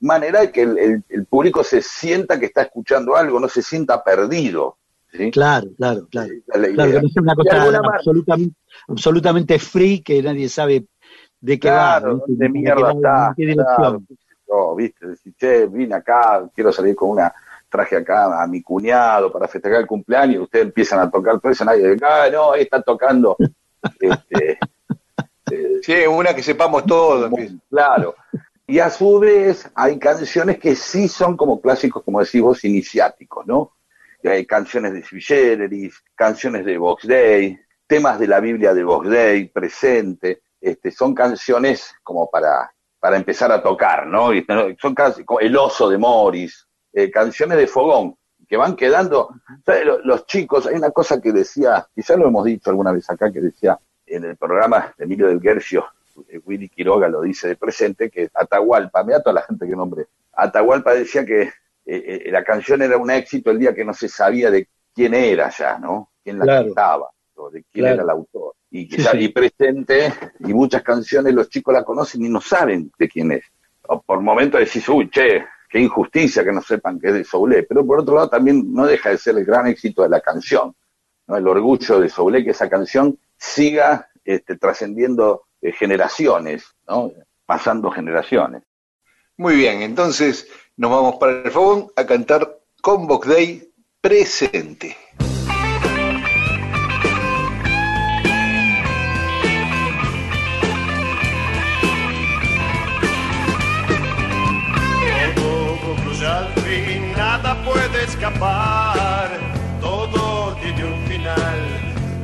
manera 0.00 0.40
de 0.40 0.50
que 0.50 0.62
el, 0.62 0.78
el- 0.78 1.04
el 1.08 1.26
público 1.26 1.62
se 1.64 1.80
sienta 1.82 2.38
que 2.40 2.46
está 2.46 2.62
escuchando 2.62 3.14
algo, 3.16 3.38
no 3.40 3.48
se 3.48 3.62
sienta 3.62 4.02
perdido. 4.02 4.76
Claro, 5.30 5.68
claro, 5.76 6.08
claro. 6.10 6.32
Es 6.32 6.42
Claro, 6.72 6.90
que 6.92 7.00
no 7.02 7.08
una 7.20 7.34
De 7.34 7.36
cosa 7.36 7.78
absolutamente, 7.94 8.56
absolutamente 8.88 9.58
free 9.58 10.02
que 10.02 10.22
nadie 10.22 10.48
sabe 10.48 10.86
de 11.38 11.52
qué 11.58 11.68
Claro, 11.68 12.06
va. 12.06 12.14
¿viste? 12.14 12.30
¿dónde 12.32 12.48
Ni 12.48 12.60
mierda 12.60 12.90
qué- 12.90 12.96
está? 12.96 13.34
Yo, 14.52 14.74
¿viste? 14.74 15.06
Decir, 15.06 15.34
che, 15.36 15.66
vine 15.66 15.94
acá, 15.94 16.48
quiero 16.54 16.72
salir 16.72 16.94
con 16.94 17.10
una 17.10 17.32
traje 17.68 17.96
acá 17.96 18.42
a 18.42 18.46
mi 18.46 18.62
cuñado 18.62 19.32
para 19.32 19.48
festejar 19.48 19.80
el 19.80 19.86
cumpleaños, 19.86 20.36
y 20.36 20.38
ustedes 20.40 20.66
empiezan 20.66 20.98
a 21.00 21.10
tocar 21.10 21.40
eso, 21.44 21.64
nadie 21.64 21.92
dice, 21.92 22.04
ah, 22.04 22.28
no, 22.30 22.52
ahí 22.52 22.62
están 22.62 22.82
tocando. 22.82 23.36
este, 24.00 24.58
eh, 25.50 25.80
Sí, 25.82 25.94
una 26.06 26.34
que 26.34 26.42
sepamos 26.42 26.84
todo. 26.84 27.28
Muy 27.28 27.60
Claro. 27.68 28.14
Y 28.66 28.78
a 28.78 28.88
su 28.90 29.18
vez 29.18 29.70
hay 29.74 29.98
canciones 29.98 30.58
que 30.58 30.76
sí 30.76 31.08
son 31.08 31.36
como 31.36 31.60
clásicos, 31.60 32.02
como 32.04 32.20
decís 32.20 32.40
vos, 32.40 32.64
iniciáticos, 32.64 33.46
¿no? 33.46 33.72
Y 34.22 34.28
hay 34.28 34.46
canciones 34.46 34.92
de 34.92 35.02
Sui 35.02 35.90
canciones 36.14 36.64
de 36.64 36.78
Box 36.78 37.06
Day, 37.08 37.58
temas 37.86 38.18
de 38.20 38.28
la 38.28 38.38
Biblia 38.38 38.72
de 38.72 38.84
Box 38.84 39.10
Day, 39.10 39.48
presente, 39.48 40.42
este, 40.60 40.92
son 40.92 41.12
canciones 41.12 41.92
como 42.04 42.30
para, 42.30 42.72
para 43.02 43.16
empezar 43.16 43.50
a 43.50 43.60
tocar, 43.60 44.06
¿no? 44.06 44.32
Y 44.32 44.46
son 44.80 44.94
casi 44.94 45.24
El 45.40 45.56
oso 45.56 45.90
de 45.90 45.98
Morris, 45.98 46.68
eh, 46.92 47.10
canciones 47.10 47.58
de 47.58 47.66
fogón, 47.66 48.14
que 48.48 48.56
van 48.56 48.76
quedando, 48.76 49.28
¿sabes? 49.66 49.84
Lo- 49.84 49.98
los 50.04 50.24
chicos, 50.24 50.68
hay 50.68 50.76
una 50.76 50.92
cosa 50.92 51.20
que 51.20 51.32
decía, 51.32 51.84
quizás 51.92 52.16
lo 52.16 52.28
hemos 52.28 52.44
dicho 52.44 52.70
alguna 52.70 52.92
vez 52.92 53.10
acá, 53.10 53.32
que 53.32 53.40
decía 53.40 53.76
en 54.06 54.22
el 54.24 54.36
programa 54.36 54.94
de 54.96 55.04
Emilio 55.04 55.26
del 55.26 55.40
Guercio, 55.40 55.84
eh, 56.28 56.38
Willy 56.44 56.68
Quiroga 56.68 57.08
lo 57.08 57.22
dice 57.22 57.48
de 57.48 57.56
presente, 57.56 58.08
que 58.08 58.30
Atahualpa, 58.32 59.02
mira 59.02 59.20
toda 59.20 59.34
la 59.34 59.42
gente 59.42 59.66
que 59.66 59.74
nombre, 59.74 60.06
Atahualpa 60.34 60.94
decía 60.94 61.26
que 61.26 61.42
eh, 61.42 61.50
eh, 62.26 62.30
la 62.30 62.44
canción 62.44 62.82
era 62.82 62.96
un 62.98 63.10
éxito 63.10 63.50
el 63.50 63.58
día 63.58 63.74
que 63.74 63.84
no 63.84 63.94
se 63.94 64.08
sabía 64.08 64.48
de 64.52 64.68
quién 64.94 65.12
era 65.14 65.50
ya, 65.50 65.76
¿no? 65.78 66.10
Quién 66.22 66.38
la 66.38 66.44
Claro. 66.44 66.66
cantaba, 66.66 67.10
o 67.34 67.50
de 67.50 67.64
quién 67.72 67.82
Claro. 67.86 67.94
era 67.94 68.02
el 68.04 68.10
autor. 68.10 68.54
Y, 68.72 68.84
Sí, 68.86 68.88
quizá- 68.96 69.12
sí. 69.12 69.18
y 69.24 69.28
presente, 69.28 70.12
y 70.40 70.54
muchas 70.54 70.82
canciones 70.82 71.34
los 71.34 71.48
chicos 71.50 71.74
la 71.74 71.84
conocen 71.84 72.24
y 72.24 72.28
no 72.30 72.40
saben 72.40 72.90
de 72.98 73.08
quién 73.08 73.30
es. 73.32 73.44
O 73.86 74.00
por 74.00 74.20
momentos 74.22 74.58
decís, 74.60 74.88
uy, 74.88 75.10
che, 75.10 75.44
qué 75.68 75.78
injusticia 75.78 76.42
que 76.42 76.52
no 76.52 76.62
sepan 76.62 76.98
que 76.98 77.08
es 77.08 77.14
de 77.14 77.24
Soulé. 77.24 77.64
Pero 77.64 77.86
por 77.86 78.00
otro 78.00 78.14
lado 78.14 78.30
también 78.30 78.72
no 78.72 78.86
deja 78.86 79.10
de 79.10 79.18
ser 79.18 79.36
el 79.36 79.44
gran 79.44 79.66
éxito 79.66 80.02
de 80.02 80.08
la 80.08 80.20
canción. 80.20 80.74
¿no? 81.26 81.36
El 81.36 81.46
orgullo 81.46 82.00
de 82.00 82.08
Soulé 82.08 82.42
que 82.44 82.50
esa 82.52 82.68
canción 82.70 83.18
siga 83.36 84.08
este, 84.24 84.56
trascendiendo 84.56 85.42
eh, 85.60 85.72
generaciones, 85.72 86.64
¿no? 86.88 87.12
pasando 87.44 87.90
generaciones. 87.90 88.62
Muy 89.36 89.56
bien, 89.56 89.82
entonces 89.82 90.48
nos 90.76 90.90
vamos 90.90 91.16
para 91.16 91.42
el 91.42 91.50
fogón 91.50 91.88
a 91.96 92.06
cantar 92.06 92.58
con 92.80 93.06
Box 93.06 93.28
Day 93.28 93.70
presente. 94.00 94.96
Escapar. 108.22 109.30
Todo 109.80 110.54
tiene 110.62 110.84
un 110.84 111.06
final, 111.06 111.58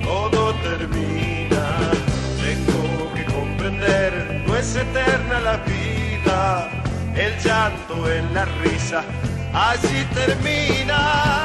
todo 0.01 0.55
termina. 0.63 1.91
Tengo 2.41 3.13
que 3.15 3.25
comprender, 3.25 4.45
no 4.47 4.57
es 4.57 4.77
eterna 4.77 5.41
la 5.41 5.57
vida. 5.57 6.71
El 7.17 7.37
llanto 7.43 8.09
en 8.11 8.33
la 8.33 8.45
risa, 8.63 9.03
así 9.53 10.07
termina. 10.15 11.38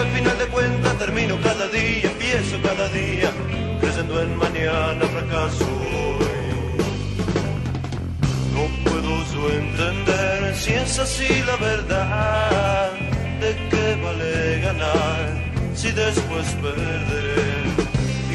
Al 0.00 0.08
final 0.08 0.38
de 0.38 0.46
cuentas 0.46 0.98
termino 0.98 1.38
cada 1.42 1.66
día, 1.68 2.10
empiezo 2.10 2.56
cada 2.62 2.88
día, 2.88 3.30
creyendo 3.80 4.22
en 4.22 4.36
mañana 4.36 5.04
fracaso. 5.14 5.66
No 8.54 8.62
puedo 8.84 9.12
yo 9.32 9.42
entender 9.64 10.56
si 10.56 10.72
es 10.72 10.98
así 10.98 11.42
la 11.50 11.56
verdad, 11.56 12.92
de 13.42 13.50
qué 13.70 13.86
vale 14.02 14.60
ganar 14.60 15.24
si 15.74 15.90
después 15.92 16.46
perderé. 16.62 17.50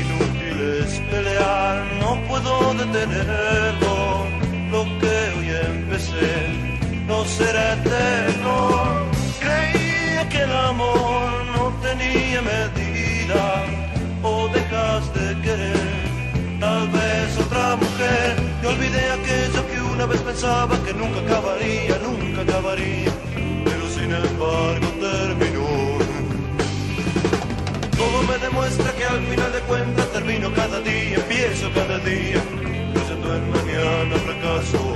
Inútil 0.01 0.57
es 0.83 0.91
pelear, 1.11 1.83
no 1.99 2.11
puedo 2.27 2.73
detenerlo, 2.75 4.27
lo 4.71 4.83
que 4.99 5.15
hoy 5.35 5.49
empecé 5.71 6.31
no 7.07 7.25
será 7.25 7.73
eterno. 7.73 8.55
Creía 9.39 10.29
que 10.29 10.41
el 10.41 10.51
amor 10.51 11.44
tenía 11.85 12.41
medida, 12.41 13.43
o 14.23 14.47
dejas 14.49 15.03
de 15.13 15.27
querer 15.41 16.05
tal 16.59 16.87
vez 16.89 17.37
otra 17.45 17.75
mujer 17.75 18.35
y 18.61 18.65
olvidé 18.65 19.03
aquello 19.19 19.61
que 19.69 19.81
una 19.93 20.05
vez 20.05 20.21
pensaba 20.21 20.75
que 20.83 20.93
nunca 20.93 21.19
acabaría, 21.19 21.95
nunca 22.07 22.41
acabaría, 22.41 23.11
pero 23.65 23.83
sin 23.95 24.11
embargo 24.11 24.87
terminó. 25.07 25.69
Todo 27.99 28.17
me 28.29 28.37
demuestra 28.45 28.91
que 28.97 29.05
al 29.05 29.21
final 29.31 29.51
de 29.51 29.59
cuentas 29.69 30.07
termino 30.11 30.53
cada 30.53 30.79
día, 30.81 31.15
empiezo 31.15 31.71
cada 31.73 31.97
día, 31.99 32.41
creyendo 32.93 33.35
en 33.35 33.51
mañana 33.51 34.15
fracaso. 34.25 34.95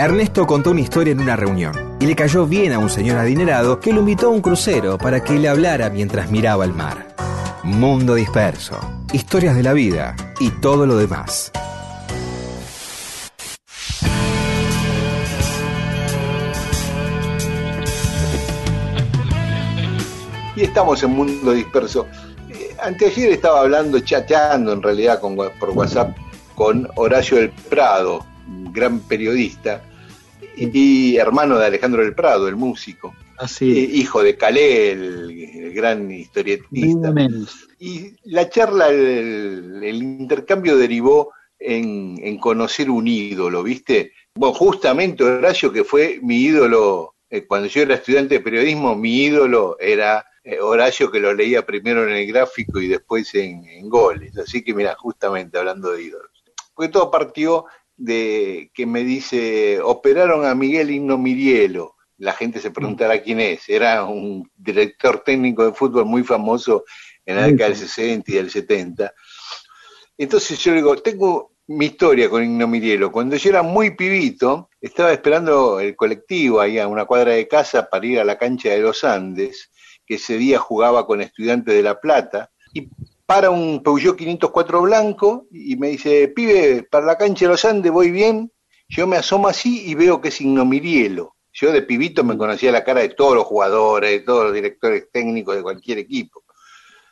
Ernesto 0.00 0.46
contó 0.46 0.70
una 0.70 0.80
historia 0.80 1.10
en 1.10 1.18
una 1.18 1.34
reunión 1.34 1.96
y 1.98 2.06
le 2.06 2.14
cayó 2.14 2.46
bien 2.46 2.72
a 2.72 2.78
un 2.78 2.88
señor 2.88 3.18
adinerado 3.18 3.80
que 3.80 3.92
lo 3.92 3.98
invitó 3.98 4.28
a 4.28 4.30
un 4.30 4.40
crucero 4.40 4.96
para 4.96 5.24
que 5.24 5.32
le 5.32 5.48
hablara 5.48 5.90
mientras 5.90 6.30
miraba 6.30 6.64
el 6.64 6.72
mar. 6.72 7.16
Mundo 7.64 8.14
disperso, 8.14 8.78
historias 9.12 9.56
de 9.56 9.64
la 9.64 9.72
vida 9.72 10.14
y 10.38 10.50
todo 10.50 10.86
lo 10.86 10.96
demás. 10.96 11.50
Y 20.54 20.62
estamos 20.62 21.02
en 21.02 21.10
Mundo 21.10 21.50
Disperso. 21.50 22.06
Eh, 22.48 22.76
anteayer 22.80 23.32
estaba 23.32 23.62
hablando, 23.62 23.98
chateando 23.98 24.72
en 24.72 24.80
realidad 24.80 25.20
por 25.20 25.70
WhatsApp 25.70 26.16
con 26.54 26.88
Horacio 26.94 27.38
del 27.38 27.50
Prado, 27.50 28.24
un 28.48 28.72
gran 28.72 29.00
periodista, 29.00 29.84
y, 30.56 30.70
y 31.12 31.16
hermano 31.16 31.58
de 31.58 31.66
Alejandro 31.66 32.02
del 32.02 32.14
Prado, 32.14 32.48
el 32.48 32.56
músico. 32.56 33.14
Así. 33.38 33.70
Eh, 33.70 33.90
hijo 33.94 34.22
de 34.22 34.36
Calé, 34.36 34.90
el, 34.90 35.30
el 35.30 35.72
gran 35.72 36.10
historietista. 36.10 37.14
Y 37.78 38.14
la 38.24 38.50
charla, 38.50 38.88
el, 38.88 39.80
el 39.84 40.02
intercambio 40.02 40.76
derivó 40.76 41.32
en, 41.58 42.18
en 42.20 42.38
conocer 42.38 42.90
un 42.90 43.06
ídolo, 43.06 43.62
¿viste? 43.62 44.12
Bueno, 44.34 44.54
justamente 44.54 45.22
Horacio, 45.22 45.72
que 45.72 45.84
fue 45.84 46.18
mi 46.22 46.42
ídolo, 46.42 47.14
eh, 47.30 47.46
cuando 47.46 47.68
yo 47.68 47.82
era 47.82 47.94
estudiante 47.94 48.34
de 48.34 48.40
periodismo, 48.40 48.96
mi 48.96 49.22
ídolo 49.22 49.76
era 49.78 50.24
eh, 50.42 50.58
Horacio, 50.60 51.10
que 51.10 51.20
lo 51.20 51.32
leía 51.32 51.64
primero 51.64 52.08
en 52.08 52.14
el 52.14 52.26
gráfico 52.26 52.80
y 52.80 52.88
después 52.88 53.32
en, 53.36 53.64
en 53.68 53.88
goles. 53.88 54.36
Así 54.38 54.64
que 54.64 54.74
mira, 54.74 54.96
justamente 54.96 55.58
hablando 55.58 55.92
de 55.92 56.02
ídolos. 56.02 56.30
Porque 56.74 56.90
todo 56.90 57.10
partió 57.10 57.66
de 57.98 58.70
que 58.72 58.86
me 58.86 59.04
dice, 59.04 59.80
operaron 59.82 60.46
a 60.46 60.54
Miguel 60.54 60.90
Igno 60.90 61.18
Mirielo. 61.18 61.96
La 62.16 62.32
gente 62.32 62.60
se 62.60 62.70
preguntará 62.70 63.20
quién 63.20 63.40
es. 63.40 63.68
Era 63.68 64.04
un 64.04 64.50
director 64.56 65.22
técnico 65.24 65.64
de 65.64 65.74
fútbol 65.74 66.06
muy 66.06 66.22
famoso 66.22 66.84
en 67.26 67.36
la 67.36 67.42
década 67.42 67.70
del 67.70 67.76
famoso. 67.76 67.94
60 67.94 68.30
y 68.30 68.34
del 68.34 68.50
70. 68.50 69.12
Entonces 70.16 70.58
yo 70.58 70.72
digo, 70.72 70.96
tengo 70.96 71.52
mi 71.66 71.86
historia 71.86 72.30
con 72.30 72.42
Igno 72.42 72.66
Mirielo. 72.66 73.12
Cuando 73.12 73.36
yo 73.36 73.50
era 73.50 73.62
muy 73.62 73.94
pibito, 73.94 74.70
estaba 74.80 75.12
esperando 75.12 75.80
el 75.80 75.94
colectivo 75.96 76.60
ahí 76.60 76.78
a 76.78 76.88
una 76.88 77.04
cuadra 77.04 77.32
de 77.32 77.46
casa 77.46 77.88
para 77.90 78.06
ir 78.06 78.20
a 78.20 78.24
la 78.24 78.38
cancha 78.38 78.70
de 78.70 78.78
los 78.78 79.04
Andes, 79.04 79.70
que 80.06 80.14
ese 80.14 80.38
día 80.38 80.58
jugaba 80.58 81.06
con 81.06 81.20
estudiantes 81.20 81.74
de 81.74 81.82
La 81.82 82.00
Plata, 82.00 82.50
para 83.28 83.50
un 83.50 83.82
Peugeot 83.82 84.16
504 84.16 84.80
blanco 84.80 85.48
y 85.50 85.76
me 85.76 85.88
dice, 85.88 86.28
pibe, 86.28 86.82
para 86.90 87.04
la 87.04 87.18
cancha 87.18 87.44
de 87.44 87.50
los 87.50 87.64
Andes 87.66 87.92
voy 87.92 88.10
bien. 88.10 88.50
Yo 88.88 89.06
me 89.06 89.18
asomo 89.18 89.48
así 89.48 89.86
y 89.86 89.94
veo 89.94 90.18
que 90.18 90.28
es 90.28 90.40
Igno 90.40 90.64
Mirielo. 90.64 91.36
Yo 91.52 91.70
de 91.70 91.82
pibito 91.82 92.24
me 92.24 92.38
conocía 92.38 92.72
la 92.72 92.84
cara 92.84 93.02
de 93.02 93.10
todos 93.10 93.34
los 93.34 93.44
jugadores, 93.44 94.12
de 94.12 94.20
todos 94.20 94.44
los 94.44 94.54
directores 94.54 95.10
técnicos 95.12 95.56
de 95.56 95.62
cualquier 95.62 95.98
equipo. 95.98 96.42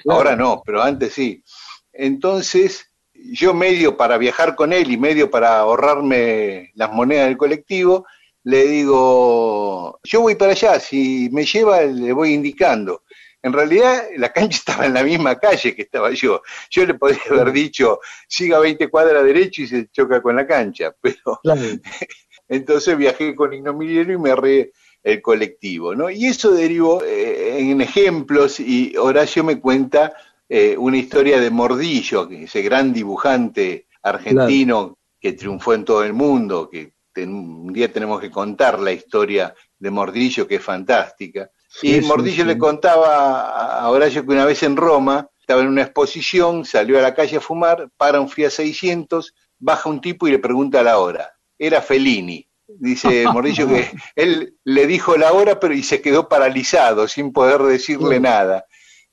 Ahora 0.08 0.34
no, 0.34 0.62
pero 0.64 0.82
antes 0.82 1.12
sí. 1.12 1.44
Entonces, 1.92 2.90
yo 3.12 3.52
medio 3.52 3.98
para 3.98 4.16
viajar 4.16 4.56
con 4.56 4.72
él 4.72 4.90
y 4.90 4.96
medio 4.96 5.30
para 5.30 5.58
ahorrarme 5.58 6.70
las 6.76 6.90
monedas 6.94 7.26
del 7.26 7.36
colectivo, 7.36 8.06
le 8.42 8.66
digo, 8.66 10.00
yo 10.02 10.22
voy 10.22 10.34
para 10.36 10.52
allá, 10.52 10.80
si 10.80 11.28
me 11.30 11.44
lleva 11.44 11.82
le 11.82 12.14
voy 12.14 12.32
indicando. 12.32 13.02
En 13.46 13.52
realidad 13.52 14.04
la 14.16 14.32
cancha 14.32 14.58
estaba 14.58 14.86
en 14.86 14.94
la 14.94 15.04
misma 15.04 15.38
calle 15.38 15.74
que 15.74 15.82
estaba 15.82 16.10
yo. 16.12 16.42
Yo 16.70 16.84
le 16.84 16.94
podría 16.94 17.20
haber 17.30 17.52
dicho, 17.52 18.00
siga 18.28 18.58
20 18.58 18.88
cuadras 18.88 19.24
derecho 19.24 19.62
y 19.62 19.66
se 19.68 19.88
choca 19.88 20.20
con 20.20 20.36
la 20.36 20.46
cancha, 20.46 20.92
pero 21.00 21.40
Claro. 21.42 21.60
entonces 22.48 22.96
viajé 22.96 23.34
con 23.34 23.52
Ignomiliero 23.52 24.12
y 24.12 24.18
me 24.18 24.30
ahorré 24.30 24.72
el 25.02 25.22
colectivo, 25.22 25.94
¿no? 25.94 26.10
Y 26.10 26.26
eso 26.26 26.50
derivó 26.52 27.02
eh, 27.04 27.58
en 27.60 27.80
ejemplos 27.80 28.58
y 28.58 28.96
Horacio 28.96 29.44
me 29.44 29.60
cuenta 29.60 30.12
eh, 30.48 30.76
una 30.76 30.96
historia 30.98 31.40
de 31.40 31.50
Mordillo, 31.50 32.28
que 32.28 32.44
ese 32.44 32.62
gran 32.62 32.92
dibujante 32.92 33.86
argentino 34.02 34.98
que 35.20 35.32
triunfó 35.34 35.74
en 35.74 35.84
todo 35.84 36.02
el 36.04 36.12
mundo, 36.12 36.68
que 36.70 36.92
ten- 37.12 37.32
un 37.34 37.72
día 37.72 37.92
tenemos 37.92 38.20
que 38.20 38.30
contar 38.30 38.80
la 38.80 38.92
historia 38.92 39.54
de 39.78 39.90
Mordillo, 39.90 40.46
que 40.48 40.56
es 40.56 40.62
fantástica. 40.62 41.50
Sí, 41.80 41.96
y 41.96 42.00
Mordillo 42.02 42.42
sí. 42.44 42.48
le 42.48 42.58
contaba 42.58 43.80
a 43.80 43.90
Horacio 43.90 44.24
que 44.24 44.32
una 44.32 44.44
vez 44.44 44.62
en 44.62 44.76
Roma 44.76 45.28
estaba 45.38 45.60
en 45.62 45.68
una 45.68 45.82
exposición, 45.82 46.64
salió 46.64 46.98
a 46.98 47.02
la 47.02 47.14
calle 47.14 47.36
a 47.36 47.40
fumar, 47.40 47.88
para 47.96 48.20
un 48.20 48.28
Fiat 48.28 48.50
600, 48.50 49.34
baja 49.58 49.88
un 49.88 50.00
tipo 50.00 50.26
y 50.26 50.32
le 50.32 50.38
pregunta 50.38 50.82
la 50.82 50.98
hora. 50.98 51.32
Era 51.58 51.80
Fellini. 51.82 52.48
Dice 52.68 53.24
Mordillo 53.32 53.68
que 53.68 53.90
él 54.16 54.56
le 54.64 54.86
dijo 54.86 55.16
la 55.16 55.32
hora 55.32 55.60
pero 55.60 55.72
y 55.74 55.82
se 55.82 56.00
quedó 56.00 56.28
paralizado 56.28 57.06
sin 57.08 57.32
poder 57.32 57.62
decirle 57.62 58.18
nada. 58.20 58.64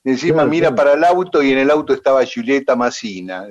Encima 0.04 0.38
Claro, 0.38 0.50
mira 0.50 0.68
claro. 0.70 0.76
para 0.76 0.94
el 0.94 1.04
auto 1.04 1.44
y 1.44 1.52
en 1.52 1.60
el 1.60 1.70
auto 1.70 1.94
estaba 1.94 2.24
Julieta 2.26 2.76
Massina. 2.76 3.46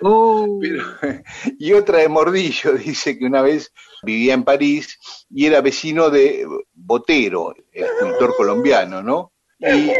Oh, 0.00 0.58
Pero- 0.60 0.84
y 1.58 1.72
otra 1.74 1.98
de 1.98 2.08
Mordillo 2.08 2.72
dice 2.78 3.18
que 3.18 3.24
una 3.26 3.42
vez 3.42 3.72
vivía 4.02 4.34
en 4.34 4.44
París 4.44 4.98
y 5.30 5.46
era 5.46 5.60
vecino 5.60 6.10
de 6.10 6.46
Botero, 6.72 7.54
el 7.72 7.84
escultor 7.84 8.36
colombiano, 8.36 9.02
¿no? 9.02 9.32
Y, 9.58 9.92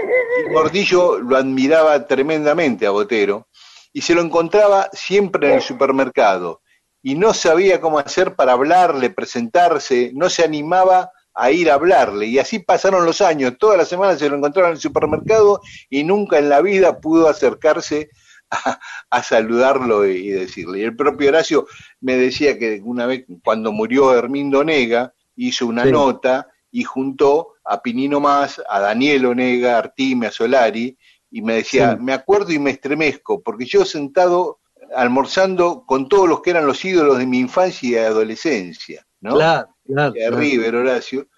Mordillo 0.50 1.18
lo 1.18 1.36
admiraba 1.36 2.06
tremendamente 2.06 2.86
a 2.86 2.90
Botero 2.90 3.48
y 3.92 4.00
se 4.00 4.14
lo 4.14 4.22
encontraba 4.22 4.88
siempre 4.92 5.48
en 5.48 5.54
el 5.56 5.62
supermercado 5.62 6.62
y 7.02 7.14
no 7.14 7.32
sabía 7.32 7.80
cómo 7.80 7.98
hacer 7.98 8.34
para 8.34 8.52
hablarle, 8.52 9.10
presentarse, 9.10 10.10
no 10.14 10.30
se 10.30 10.42
animaba 10.44 11.10
a 11.34 11.50
ir 11.50 11.70
a 11.70 11.74
hablarle 11.74 12.26
y 12.26 12.38
así 12.38 12.58
pasaron 12.58 13.06
los 13.06 13.20
años, 13.20 13.54
todas 13.58 13.78
las 13.78 13.88
semanas 13.88 14.18
se 14.18 14.28
lo 14.28 14.36
encontraba 14.36 14.68
en 14.68 14.74
el 14.74 14.80
supermercado 14.80 15.60
y 15.88 16.02
nunca 16.02 16.38
en 16.38 16.48
la 16.48 16.60
vida 16.60 17.00
pudo 17.00 17.28
acercarse 17.28 18.10
a, 18.52 18.78
a 19.10 19.22
saludarlo 19.22 20.06
y, 20.06 20.16
y 20.18 20.28
decirle. 20.30 20.80
Y 20.80 20.82
el 20.82 20.94
propio 20.96 21.28
Horacio 21.30 21.66
me 22.00 22.16
decía 22.16 22.58
que 22.58 22.80
una 22.84 23.06
vez 23.06 23.24
cuando 23.42 23.72
murió 23.72 24.14
Hermindo 24.14 24.62
Nega 24.62 25.12
hizo 25.36 25.66
una 25.66 25.84
Sí. 25.84 25.90
nota 25.92 26.48
y 26.70 26.84
juntó 26.84 27.54
a 27.64 27.82
Pinino 27.82 28.20
Más, 28.20 28.62
a 28.68 28.80
Daniel 28.80 29.26
Onega, 29.26 29.76
a 29.76 29.78
Artime, 29.78 30.26
a 30.26 30.30
Solari, 30.30 30.96
y 31.30 31.42
me 31.42 31.54
decía, 31.54 31.92
Sí. 31.96 32.02
me 32.04 32.12
acuerdo 32.12 32.52
y 32.52 32.58
me 32.58 32.70
estremezco, 32.70 33.42
porque 33.42 33.64
yo 33.66 33.84
sentado 33.84 34.60
almorzando 34.94 35.84
con 35.86 36.08
todos 36.08 36.28
los 36.28 36.42
que 36.42 36.50
eran 36.50 36.66
los 36.66 36.84
ídolos 36.84 37.18
de 37.18 37.26
mi 37.26 37.38
infancia 37.38 37.88
y 37.90 37.94
adolescencia, 38.04 39.06
¿no? 39.20 39.34
claro, 39.36 39.68
claro. 39.86 40.12
de 40.12 40.20
claro. 40.20 40.36
River, 40.36 40.74
Horacio. 40.76 41.28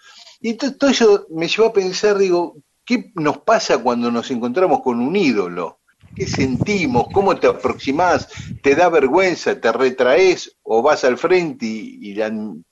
Y 0.40 0.54
to- 0.54 0.76
todo 0.76 0.90
eso 0.90 1.26
me 1.30 1.48
llevó 1.48 1.68
a 1.68 1.72
pensar, 1.72 2.18
digo, 2.18 2.56
¿qué 2.84 3.12
nos 3.14 3.38
pasa 3.38 3.78
cuando 3.78 4.10
nos 4.10 4.30
encontramos 4.30 4.82
con 4.82 5.00
un 5.00 5.14
ídolo? 5.16 5.80
¿Qué 6.14 6.26
sentimos? 6.26 7.08
¿Cómo 7.12 7.36
te 7.36 7.46
aproximás? 7.48 8.28
¿Te 8.62 8.74
da 8.74 8.88
vergüenza? 8.88 9.60
¿Te 9.60 9.72
retraes? 9.72 10.56
¿O 10.62 10.80
vas 10.80 11.04
al 11.04 11.18
frente 11.18 11.66
y, 11.66 12.14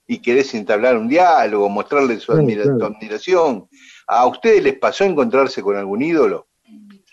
y, 0.07 0.17
querés 0.19 0.53
entablar 0.53 0.97
un 0.97 1.07
diálogo, 1.09 1.69
mostrarle 1.69 2.19
su 2.19 2.27
Claro, 2.27 2.41
admira- 2.41 2.63
claro. 2.63 2.77
tu 2.77 2.85
admiración? 2.85 3.67
¿A 4.07 4.25
ustedes 4.27 4.63
les 4.63 4.77
pasó 4.79 5.03
encontrarse 5.03 5.61
con 5.61 5.75
algún 5.75 6.01
ídolo? 6.01 6.47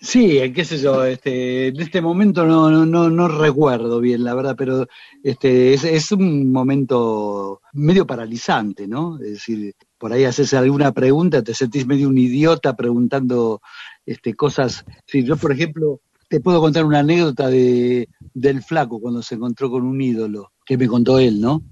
Sí, 0.02 0.38
eh, 0.38 0.50
qué 0.50 0.64
sé 0.64 0.78
yo, 0.78 1.04
este, 1.04 1.68
en 1.68 1.78
este 1.78 2.00
momento 2.00 2.46
no, 2.46 2.70
no, 2.70 2.86
no, 2.86 3.10
no 3.10 3.28
recuerdo 3.28 4.00
bien, 4.00 4.24
la 4.24 4.34
verdad, 4.34 4.54
pero 4.56 4.86
este, 5.22 5.74
es, 5.74 5.84
es 5.84 6.10
un 6.10 6.50
momento 6.50 7.60
medio 7.74 8.06
paralizante, 8.06 8.88
¿no? 8.88 9.18
Es 9.20 9.32
decir, 9.32 9.74
por 9.98 10.12
ahí 10.14 10.24
haces 10.24 10.54
alguna 10.54 10.92
pregunta, 10.92 11.42
te 11.42 11.52
sentís 11.52 11.86
medio 11.86 12.08
un 12.08 12.16
idiota 12.16 12.74
preguntando 12.74 13.60
este, 14.06 14.32
cosas. 14.34 14.86
Sí, 15.06 15.22
yo, 15.22 15.36
por 15.36 15.52
ejemplo, 15.52 16.00
te 16.30 16.40
puedo 16.40 16.60
contar 16.60 16.84
una 16.84 17.00
anécdota 17.00 17.48
de, 17.48 18.08
del 18.32 18.62
flaco 18.62 19.00
cuando 19.00 19.20
se 19.20 19.34
encontró 19.34 19.68
con 19.68 19.82
un 19.82 20.00
ídolo, 20.00 20.52
que 20.64 20.78
me 20.78 20.86
contó 20.86 21.18
él, 21.18 21.40
¿no? 21.40 21.64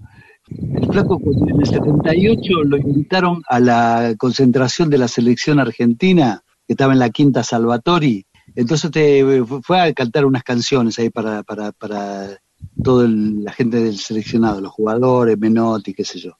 El 0.49 0.85
flaco 0.91 1.21
en 1.49 1.61
el 1.61 1.67
78 1.67 2.65
lo 2.65 2.77
invitaron 2.77 3.41
a 3.49 3.61
la 3.61 4.15
concentración 4.19 4.91
de 4.91 4.99
la 4.99 5.07
selección 5.07 5.61
argentina, 5.61 6.43
que 6.67 6.73
estaba 6.73 6.93
en 6.93 6.99
la 6.99 7.11
Quinta 7.11 7.45
Salvatori. 7.45 8.27
Entonces 8.57 8.91
te, 8.91 9.45
fue 9.63 9.81
a 9.81 9.93
cantar 9.93 10.25
unas 10.27 10.43
canciones 10.43 10.99
ahí 10.99 11.11
para, 11.11 11.45
para, 11.45 11.71
para 11.71 12.41
toda 12.83 13.07
la 13.07 13.53
gente 13.53 13.77
del 13.81 13.99
seleccionado, 13.99 14.61
los 14.61 14.73
jugadores, 14.73 15.39
Menotti, 15.39 15.95
qué 15.95 16.05
sé 16.05 16.19
yo. 16.19 16.33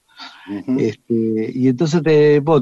Este, 0.77 1.51
y 1.53 1.67
entonces 1.67 2.01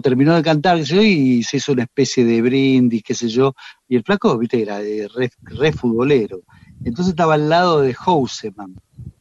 terminó 0.03 0.35
de 0.35 0.43
cantar 0.43 0.79
y 0.79 1.43
se 1.43 1.57
hizo 1.57 1.71
una 1.71 1.83
especie 1.83 2.25
de 2.25 2.41
brindis, 2.41 3.03
qué 3.03 3.13
sé 3.13 3.29
yo. 3.29 3.55
Y 3.87 3.95
el 3.95 4.03
flaco, 4.03 4.37
viste, 4.37 4.61
era 4.61 4.81
eh, 4.81 5.07
re, 5.07 5.71
futbolero. 5.71 6.41
Entonces 6.83 7.11
estaba 7.11 7.35
al 7.35 7.49
lado 7.49 7.81
de 7.81 7.93
Houseman. 7.93 8.75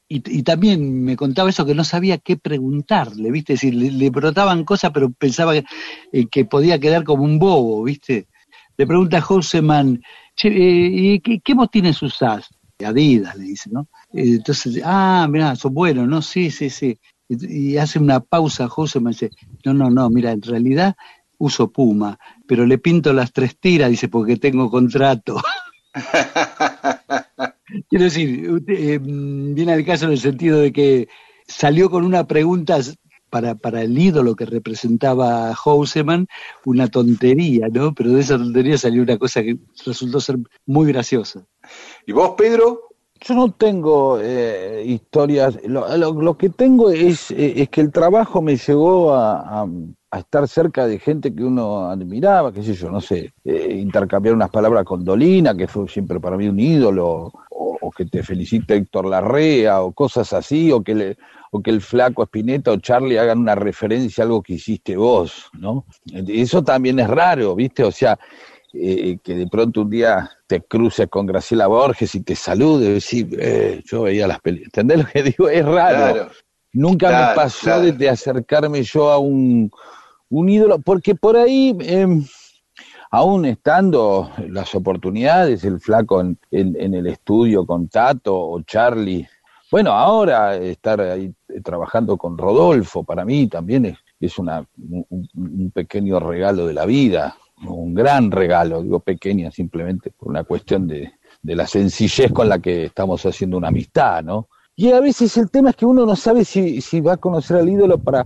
Y, 0.09 0.45
también 0.45 1.03
me 1.03 1.17
contaba 1.17 1.51
eso 1.51 1.67
que 1.67 1.75
no 1.75 1.83
sabía 1.83 2.19
qué 2.19 2.37
preguntarle, 2.37 3.29
¿viste? 3.33 3.55
Es 3.55 3.61
decir, 3.61 3.75
le, 3.75 3.91
le 3.91 4.11
brotaban 4.11 4.65
cosas, 4.65 4.93
pero 4.95 5.11
pensaba 5.11 5.53
que, 5.53 5.65
eh, 6.13 6.27
que 6.31 6.45
podía 6.45 6.79
quedar 6.79 7.03
como 7.03 7.25
un 7.25 7.41
bobo, 7.41 7.83
¿viste? 7.83 8.29
Le 8.77 8.87
pregunta 8.87 9.19
a 9.19 9.21
Houseman, 9.23 10.01
eh, 10.45 10.91
¿y 10.93 11.21
qué, 11.21 11.41
qué 11.41 11.55
botines 11.55 12.01
usás? 12.03 12.49
Adidas, 12.85 13.35
le 13.37 13.45
dice, 13.45 13.71
¿no? 13.73 13.89
Eh, 14.13 14.37
entonces, 14.37 14.81
ah, 14.85 15.27
mirá, 15.31 15.57
son 15.57 15.73
buenos, 15.73 16.07
¿no? 16.07 16.21
Sí, 16.21 16.51
sí, 16.51 16.69
sí. 16.69 16.99
Y, 17.29 17.77
hace 17.77 17.99
una 17.99 18.21
pausa, 18.21 18.69
José 18.69 19.01
me 19.01 19.11
dice, 19.11 19.31
no, 19.65 19.75
no, 19.75 19.91
no, 19.91 20.09
mira, 20.11 20.33
en 20.33 20.43
realidad 20.43 20.97
uso 21.39 21.71
Puma, 21.71 22.19
pero 22.47 22.65
le 22.65 22.79
pinto 22.79 23.13
las 23.13 23.33
tres 23.33 23.59
tiras, 23.59 23.91
dice, 23.91 24.09
porque 24.09 24.37
tengo 24.37 24.71
contrato. 24.71 25.41
Quiero 27.89 28.05
decir, 28.05 28.63
eh, 28.69 28.99
viene 29.03 29.73
al 29.73 29.85
caso 29.85 30.07
en 30.07 30.13
el 30.13 30.21
sentido 30.21 30.61
de 30.61 30.73
que 30.73 31.09
salió 31.47 31.91
con 31.91 32.05
una 32.05 32.27
pregunta 32.27 32.79
para, 33.29 33.57
para 33.57 33.83
el 33.83 33.99
ídolo 33.99 34.37
que 34.37 34.47
representaba 34.47 35.51
a 35.51 35.55
Houseman, 35.55 36.29
una 36.65 36.89
tontería, 36.89 37.69
¿no? 37.69 37.93
Pero 37.95 38.13
de 38.13 38.21
esa 38.21 38.39
tontería 38.39 38.79
salió 38.79 39.03
una 39.03 39.19
cosa 39.19 39.43
que 39.43 39.59
resultó 39.85 40.21
ser 40.21 40.39
muy 40.65 40.93
graciosa. 40.93 41.45
¿Y 42.07 42.13
vos, 42.13 42.35
Pedro? 42.37 42.96
Yo 43.21 43.35
no 43.35 43.51
tengo 43.53 44.19
eh, 44.21 44.85
historias, 44.87 45.59
lo, 45.65 45.97
lo- 45.97 46.37
que 46.37 46.51
tengo 46.51 46.91
es, 46.91 47.31
eh, 47.31 47.55
es 47.57 47.69
que 47.71 47.81
el 47.81 47.91
trabajo 47.91 48.43
me 48.43 48.57
llevó 48.57 49.15
a, 49.15 49.63
a- 49.63 50.19
estar 50.19 50.47
cerca 50.49 50.87
de 50.87 50.99
gente 50.99 51.35
que 51.35 51.45
uno 51.45 51.87
admiraba, 51.91 52.53
qué 52.53 52.63
sé 52.63 52.75
yo, 52.75 52.91
no 52.91 53.01
sé, 53.01 53.33
eh, 53.45 53.77
intercambiar 53.81 54.35
unas 54.35 54.51
palabras 54.51 54.85
con 54.85 55.05
Dolina, 55.05 55.55
que 55.55 55.67
fue 55.69 55.89
siempre 55.89 56.21
para 56.21 56.37
mí 56.37 56.49
un 56.49 56.59
ídolo, 56.61 57.33
o, 57.51 57.91
que 57.97 58.05
te 58.07 58.23
felicite 58.23 58.75
Héctor 58.77 59.07
Larrea, 59.07 59.83
o 59.83 59.93
cosas 59.93 60.33
así, 60.33 60.71
o 60.73 60.83
que, 60.83 60.95
le, 60.95 61.17
o 61.51 61.61
que 61.63 61.71
el 61.71 61.81
flaco 61.81 62.23
Spinetta 62.25 62.73
o 62.73 62.77
Charlie 62.79 63.17
hagan 63.19 63.39
una 63.39 63.55
referencia 63.55 64.23
a 64.23 64.27
algo 64.27 64.43
que 64.43 64.55
hiciste 64.55 64.97
vos, 64.97 65.49
¿no? 65.55 65.85
Eso 66.13 66.63
también 66.63 66.99
es 66.99 67.09
raro, 67.09 67.55
¿viste? 67.55 67.85
O 67.85 67.93
sea, 67.93 68.19
eh, 68.73 69.19
que 69.23 69.35
de 69.35 69.47
pronto 69.47 69.83
un 69.83 69.91
día 69.91 70.31
te 70.47 70.61
cruces 70.63 71.09
con 71.09 71.27
Graciela 71.27 71.67
Borges 71.67 72.15
y 72.15 72.21
te 72.21 72.35
salude, 72.37 72.99
y 73.13 73.29
eh, 73.39 73.83
yo 73.85 74.03
veía 74.03 74.27
las 74.27 74.41
películas. 74.41 74.69
¿Entendés 74.75 74.99
lo 74.99 75.07
que 75.07 75.23
digo? 75.23 75.49
Es 75.49 75.65
raro. 75.65 76.13
Claro. 76.15 76.31
Nunca 76.73 77.09
Claro, 77.09 77.31
me 77.31 77.35
pasó 77.37 77.61
claro. 77.65 77.83
de, 77.83 77.93
de 77.93 78.09
acercarme 78.11 78.83
yo 78.83 79.11
a 79.11 79.19
un, 79.19 79.71
un 80.29 80.49
ídolo, 80.49 80.79
porque 80.79 81.15
por 81.15 81.37
ahí, 81.37 81.75
eh, 81.81 82.07
aún 83.11 83.47
estando 83.47 84.31
las 84.51 84.75
oportunidades, 84.75 85.65
el 85.65 85.81
flaco 85.81 86.21
en, 86.21 86.39
en- 86.51 86.77
en 86.79 86.95
el 86.95 87.07
estudio 87.07 87.65
con 87.65 87.89
Tato 87.89 88.37
o 88.39 88.61
Charlie, 88.63 89.27
bueno, 89.71 89.91
ahora 89.93 90.57
estar 90.57 91.01
ahí 91.01 91.33
eh, 91.49 91.61
trabajando 91.63 92.17
con 92.17 92.37
Rodolfo, 92.37 93.03
para 93.05 93.25
mí 93.25 93.47
también 93.49 93.87
es, 93.87 93.99
es 94.21 94.39
una, 94.39 94.65
un, 94.79 95.05
un- 95.09 95.29
un 95.35 95.71
pequeño 95.73 96.21
regalo 96.21 96.67
de 96.67 96.75
la 96.75 96.85
vida, 96.85 97.37
un 97.63 97.95
gran 97.95 98.31
regalo, 98.31 98.83
digo 98.83 99.01
pequeña 99.01 99.51
simplemente 99.51 100.11
por 100.11 100.29
una 100.29 100.45
cuestión 100.45 100.87
de, 100.87 101.13
de 101.43 101.57
la 101.57 101.67
sencillez 101.67 102.33
con 102.33 102.49
la 102.49 102.59
que 102.59 102.87
estamos 102.87 103.25
haciendo 103.25 103.57
una 103.57 103.69
amistad, 103.69 104.23
¿no? 104.23 104.49
Y 104.75 104.93
a 104.93 105.01
veces 105.01 105.37
el 105.39 105.51
tema 105.51 105.71
es 105.71 105.77
que 105.77 105.87
uno 105.87 106.05
no 106.05 106.15
sabe 106.17 106.45
si, 106.45 106.81
si 106.83 107.01
va 107.01 107.15
a 107.15 107.17
conocer 107.17 107.57
al 107.57 107.69
ídolo 107.69 107.97
para, 107.99 108.25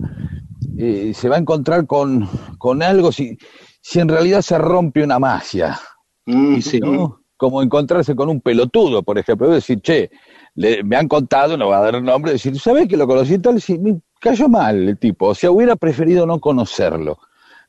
eh, 0.77 1.13
se 1.15 1.29
va 1.29 1.37
a 1.37 1.39
encontrar 1.39 1.85
con, 1.87 2.27
con 2.57 2.83
algo, 2.83 3.11
si, 3.11 3.37
si 3.81 3.99
en 3.99 4.09
realidad 4.09 4.41
se 4.41 4.57
rompe 4.57 5.03
una 5.03 5.19
magia, 5.19 5.79
Mm, 6.25 6.55
Y 6.55 6.61
sí. 6.61 6.79
¿no? 6.79 7.19
Como 7.35 7.63
encontrarse 7.63 8.15
con 8.15 8.29
un 8.29 8.41
pelotudo, 8.41 9.01
por 9.01 9.17
ejemplo, 9.17 9.49
decir, 9.49 9.81
che, 9.81 10.11
le- 10.53 10.83
me 10.83 10.95
han 10.95 11.07
contado, 11.07 11.57
no 11.57 11.69
va 11.69 11.79
a 11.79 11.81
dar 11.81 11.95
el 11.95 12.03
nombre, 12.03 12.33
decir, 12.33 12.59
¿sabes 12.59 12.87
que 12.87 12.95
lo 12.95 13.07
conocí 13.07 13.33
y 13.33 13.39
tal? 13.39 13.59
Sí, 13.59 13.79
me 13.79 13.99
cayó 14.19 14.47
mal 14.47 14.87
el 14.89 14.97
tipo, 14.99 15.29
o 15.29 15.35
sea, 15.35 15.49
hubiera 15.49 15.75
preferido 15.75 16.27
no 16.27 16.39
conocerlo, 16.39 17.17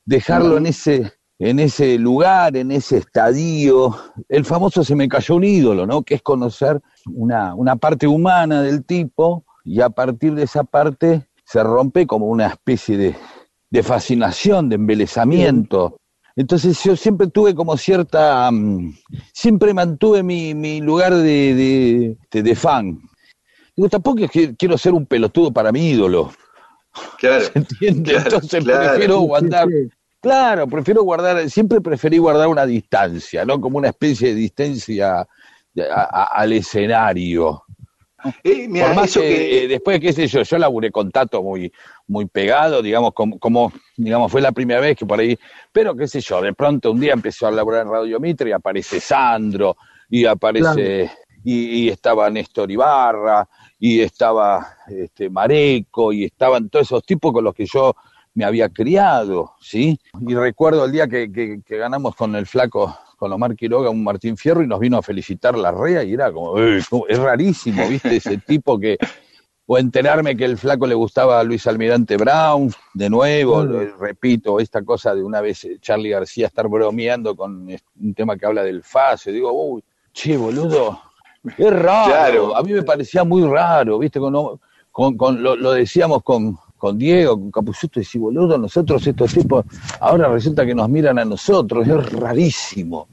dejarlo 0.05 0.57
en 0.57 0.67
ese 0.67 1.13
en 1.39 1.59
ese 1.59 1.97
lugar, 1.97 2.55
en 2.55 2.71
ese 2.71 2.97
estadio, 2.97 3.95
el 4.29 4.45
famoso 4.45 4.83
se 4.83 4.95
me 4.95 5.07
cayó 5.07 5.35
un 5.35 5.43
ídolo, 5.43 5.85
¿no? 5.85 6.03
Que 6.03 6.15
es 6.15 6.21
conocer 6.21 6.79
una, 7.13 7.53
una 7.55 7.75
parte 7.75 8.07
humana 8.07 8.61
del 8.61 8.85
tipo 8.85 9.43
y 9.65 9.81
a 9.81 9.89
partir 9.89 10.35
de 10.35 10.43
esa 10.43 10.63
parte 10.63 11.27
se 11.45 11.63
rompe 11.63 12.05
como 12.07 12.27
una 12.27 12.47
especie 12.47 12.97
de, 12.97 13.15
de 13.69 13.83
fascinación, 13.83 14.69
de 14.69 14.75
embelezamiento. 14.75 15.97
Entonces 16.35 16.81
yo 16.83 16.95
siempre 16.95 17.27
tuve 17.27 17.53
como 17.53 17.77
cierta, 17.77 18.49
mm, 18.51 18.93
siempre 19.33 19.73
mantuve 19.73 20.23
mi, 20.23 20.53
mi 20.55 20.81
lugar 20.81 21.13
de, 21.13 21.21
de, 21.55 22.17
de- 22.31 22.43
de 22.43 22.55
fan. 22.55 22.99
Digo, 23.75 23.89
tampoco 23.89 24.19
es 24.23 24.31
que 24.31 24.55
quiero 24.55 24.77
ser 24.77 24.93
un 24.93 25.05
pelotudo 25.05 25.51
para 25.51 25.71
mi 25.71 25.89
ídolo, 25.89 26.31
Claro. 27.17 27.45
¿se 27.53 27.59
entiende? 27.59 28.11
Claro, 28.13 28.25
Entonces 28.35 28.63
claro. 28.63 28.89
prefiero 28.91 29.19
sí. 29.69 29.89
Claro, 30.23 30.67
prefiero 30.67 31.03
guardar, 31.03 31.47
siempre 31.49 31.81
preferí 31.81 32.17
guardar 32.17 32.47
una 32.47 32.65
distancia, 32.65 33.45
¿no? 33.45 33.61
Como 33.61 33.77
una 33.77 33.89
especie 33.89 34.29
de 34.29 34.35
distancia 34.35 35.19
a- 35.19 35.25
a- 35.91 36.29
al 36.33 36.53
escenario. 36.53 37.63
Eh, 38.41 38.69
mirá, 38.69 38.87
Por 38.87 38.95
más 38.95 39.13
que, 39.13 39.19
que- 39.19 39.63
eh, 39.63 39.67
después, 39.67 39.99
qué 39.99 40.13
sé 40.13 40.27
yo, 40.27 40.43
yo 40.43 40.57
laburé 40.57 40.91
con 40.91 41.11
Tato 41.11 41.43
muy, 41.43 41.69
muy 42.07 42.25
pegado, 42.25 42.81
digamos, 42.81 43.13
como, 43.13 43.37
como, 43.37 43.73
digamos, 43.97 44.31
fue 44.31 44.39
la 44.41 44.53
primera 44.53 44.79
vez 44.79 44.95
que 44.97 45.05
por 45.05 45.19
ahí, 45.19 45.37
pero 45.73 45.93
qué 45.93 46.07
sé 46.07 46.21
yo, 46.21 46.41
de 46.41 46.53
pronto 46.53 46.91
un 46.91 47.01
día 47.01 47.11
empezó 47.11 47.47
a 47.47 47.51
laburar 47.51 47.81
en 47.85 47.91
Radio 47.91 48.19
Mitre 48.21 48.49
y 48.49 48.53
aparece 48.53 49.01
Sandro, 49.01 49.75
y 50.09 50.25
aparece, 50.25 51.11
y, 51.43 51.65
y 51.83 51.89
estaba 51.89 52.29
Néstor 52.29 52.71
Ibarra, 52.71 53.45
y 53.77 53.99
estaba 53.99 54.77
este, 54.87 55.29
Mareco, 55.29 56.13
y 56.13 56.23
estaban 56.23 56.69
todos 56.69 56.87
esos 56.87 57.03
tipos 57.05 57.33
con 57.33 57.43
los 57.43 57.53
que 57.53 57.65
yo 57.65 57.93
me 58.35 58.45
había 58.45 58.69
criado, 58.69 59.53
¿sí? 59.61 59.99
Y 60.27 60.33
recuerdo 60.35 60.85
el 60.85 60.91
día 60.91 61.07
que, 61.07 61.31
que- 61.31 61.61
que 61.65 61.77
ganamos 61.77 62.15
con 62.15 62.35
el 62.35 62.45
flaco, 62.47 62.97
con 63.17 63.31
Omar 63.31 63.55
Quiroga, 63.55 63.89
un 63.89 64.03
Martín 64.03 64.35
Fierro, 64.37 64.63
y 64.63 64.67
nos 64.67 64.79
vino 64.79 64.97
a 64.97 65.01
felicitar 65.03 65.57
la 65.57 65.71
REA, 65.71 66.03
y 66.03 66.13
era 66.13 66.31
como, 66.31 66.57
es 66.57 66.89
rarísimo, 67.19 67.87
¿viste? 67.87 68.15
Ese 68.15 68.37
tipo 68.39 68.79
que, 68.79 68.97
o 69.65 69.77
enterarme 69.77 70.35
que 70.35 70.45
el 70.45 70.57
flaco 70.57 70.87
le 70.87 70.95
gustaba 70.95 71.39
a 71.39 71.43
Luis 71.43 71.65
Almirante 71.67 72.17
Brown, 72.17 72.73
de 72.93 73.09
nuevo, 73.09 73.63
eh, 73.63 73.93
repito, 73.99 74.59
esta 74.59 74.83
cosa 74.83 75.13
de 75.15 75.23
una 75.23 75.39
vez 75.39 75.63
eh, 75.65 75.77
Charlie 75.79 76.09
García 76.09 76.47
estar 76.47 76.67
bromeando 76.67 77.35
con 77.35 77.69
es- 77.69 77.83
un 78.01 78.13
tema 78.13 78.35
que 78.35 78.45
habla 78.45 78.63
del 78.63 78.83
FAS, 78.83 79.27
y 79.27 79.31
digo, 79.31 79.51
uy, 79.53 79.83
che, 80.11 80.35
boludo, 80.37 80.99
es 81.57 81.71
raro, 81.71 82.11
Claro. 82.11 82.55
a 82.57 82.63
mí 82.63 82.73
me 82.73 82.83
parecía 82.83 83.23
muy 83.23 83.43
raro, 83.47 83.99
¿viste? 83.99 84.19
Con, 84.19 84.59
con, 84.91 85.17
con- 85.17 85.41
lo, 85.41 85.55
lo 85.55 85.71
decíamos 85.71 86.23
con, 86.23 86.57
con 86.83 86.97
Diego, 86.97 87.39
con 87.39 87.49
Capuzuto, 87.49 88.01
y 88.01 88.03
si 88.03 88.17
boludo, 88.19 88.57
nosotros 88.57 89.07
estos 89.07 89.31
tipos, 89.33 89.65
ahora 90.01 90.27
resulta 90.27 90.65
que 90.65 90.75
nos 90.75 90.89
miran 90.89 91.17
a 91.17 91.23
nosotros, 91.23 91.87
es 91.87 92.11
rarísimo, 92.11 93.07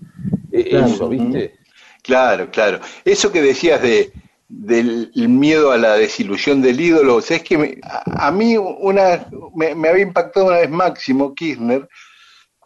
eh, 0.50 0.70
Claro. 0.70 0.86
eso, 0.88 1.08
¿viste? 1.08 1.54
Claro, 2.02 2.50
claro. 2.50 2.80
Eso 3.04 3.30
que 3.30 3.40
decías 3.40 3.80
de 3.80 4.12
del 4.48 5.12
miedo 5.28 5.70
a 5.70 5.78
la 5.78 5.94
desilusión 5.94 6.60
del 6.60 6.80
ídolo, 6.80 7.20
¿sabes 7.20 7.44
que 7.44 7.56
me- 7.56 7.78
a, 7.84 8.26
a 8.26 8.32
mí 8.32 8.56
una 8.56 9.28
me, 9.54 9.76
me 9.76 9.88
había 9.88 10.02
impactado 10.02 10.46
una 10.46 10.56
vez 10.56 10.68
Máximo 10.68 11.32
Kirchner, 11.32 11.88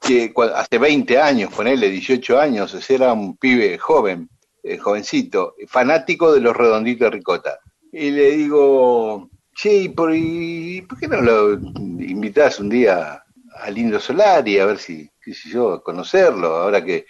que 0.01 0.33
hace 0.55 0.79
20 0.79 1.21
años, 1.21 1.53
ponele 1.53 1.91
18 1.91 2.41
años, 2.41 2.73
o 2.73 2.81
sea, 2.81 2.97
era 2.97 3.13
un 3.13 3.37
pibe 3.37 3.77
joven, 3.77 4.31
eh, 4.63 4.79
jovencito, 4.79 5.55
fanático 5.69 6.33
de 6.33 6.41
los 6.41 6.57
redonditos 6.57 7.05
de 7.11 7.11
ricota. 7.11 7.59
Y 7.93 8.11
le 8.11 8.31
digo, 8.31 9.29
¿y 9.65 9.89
por, 9.91 10.13
y 10.15 10.83
por 10.83 10.99
qué 10.99 11.09
no 11.09 11.21
lo 11.21 11.55
invitás 11.55 12.59
un 12.61 12.69
día 12.69 13.23
a 13.61 13.71
Lindo 13.71 14.01
Solari 14.01 14.59
a 14.59 14.67
ver 14.67 14.79
si, 14.79 15.09
qué 15.23 15.33
sé 15.35 15.49
yo, 15.51 15.73
a 15.75 15.83
conocerlo, 15.83 16.57
ahora 16.57 16.85
que, 16.85 17.07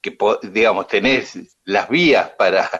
que 0.00 0.16
digamos, 0.52 0.86
tenés 0.86 1.38
las 1.64 1.88
vías 1.88 2.30
para, 2.38 2.70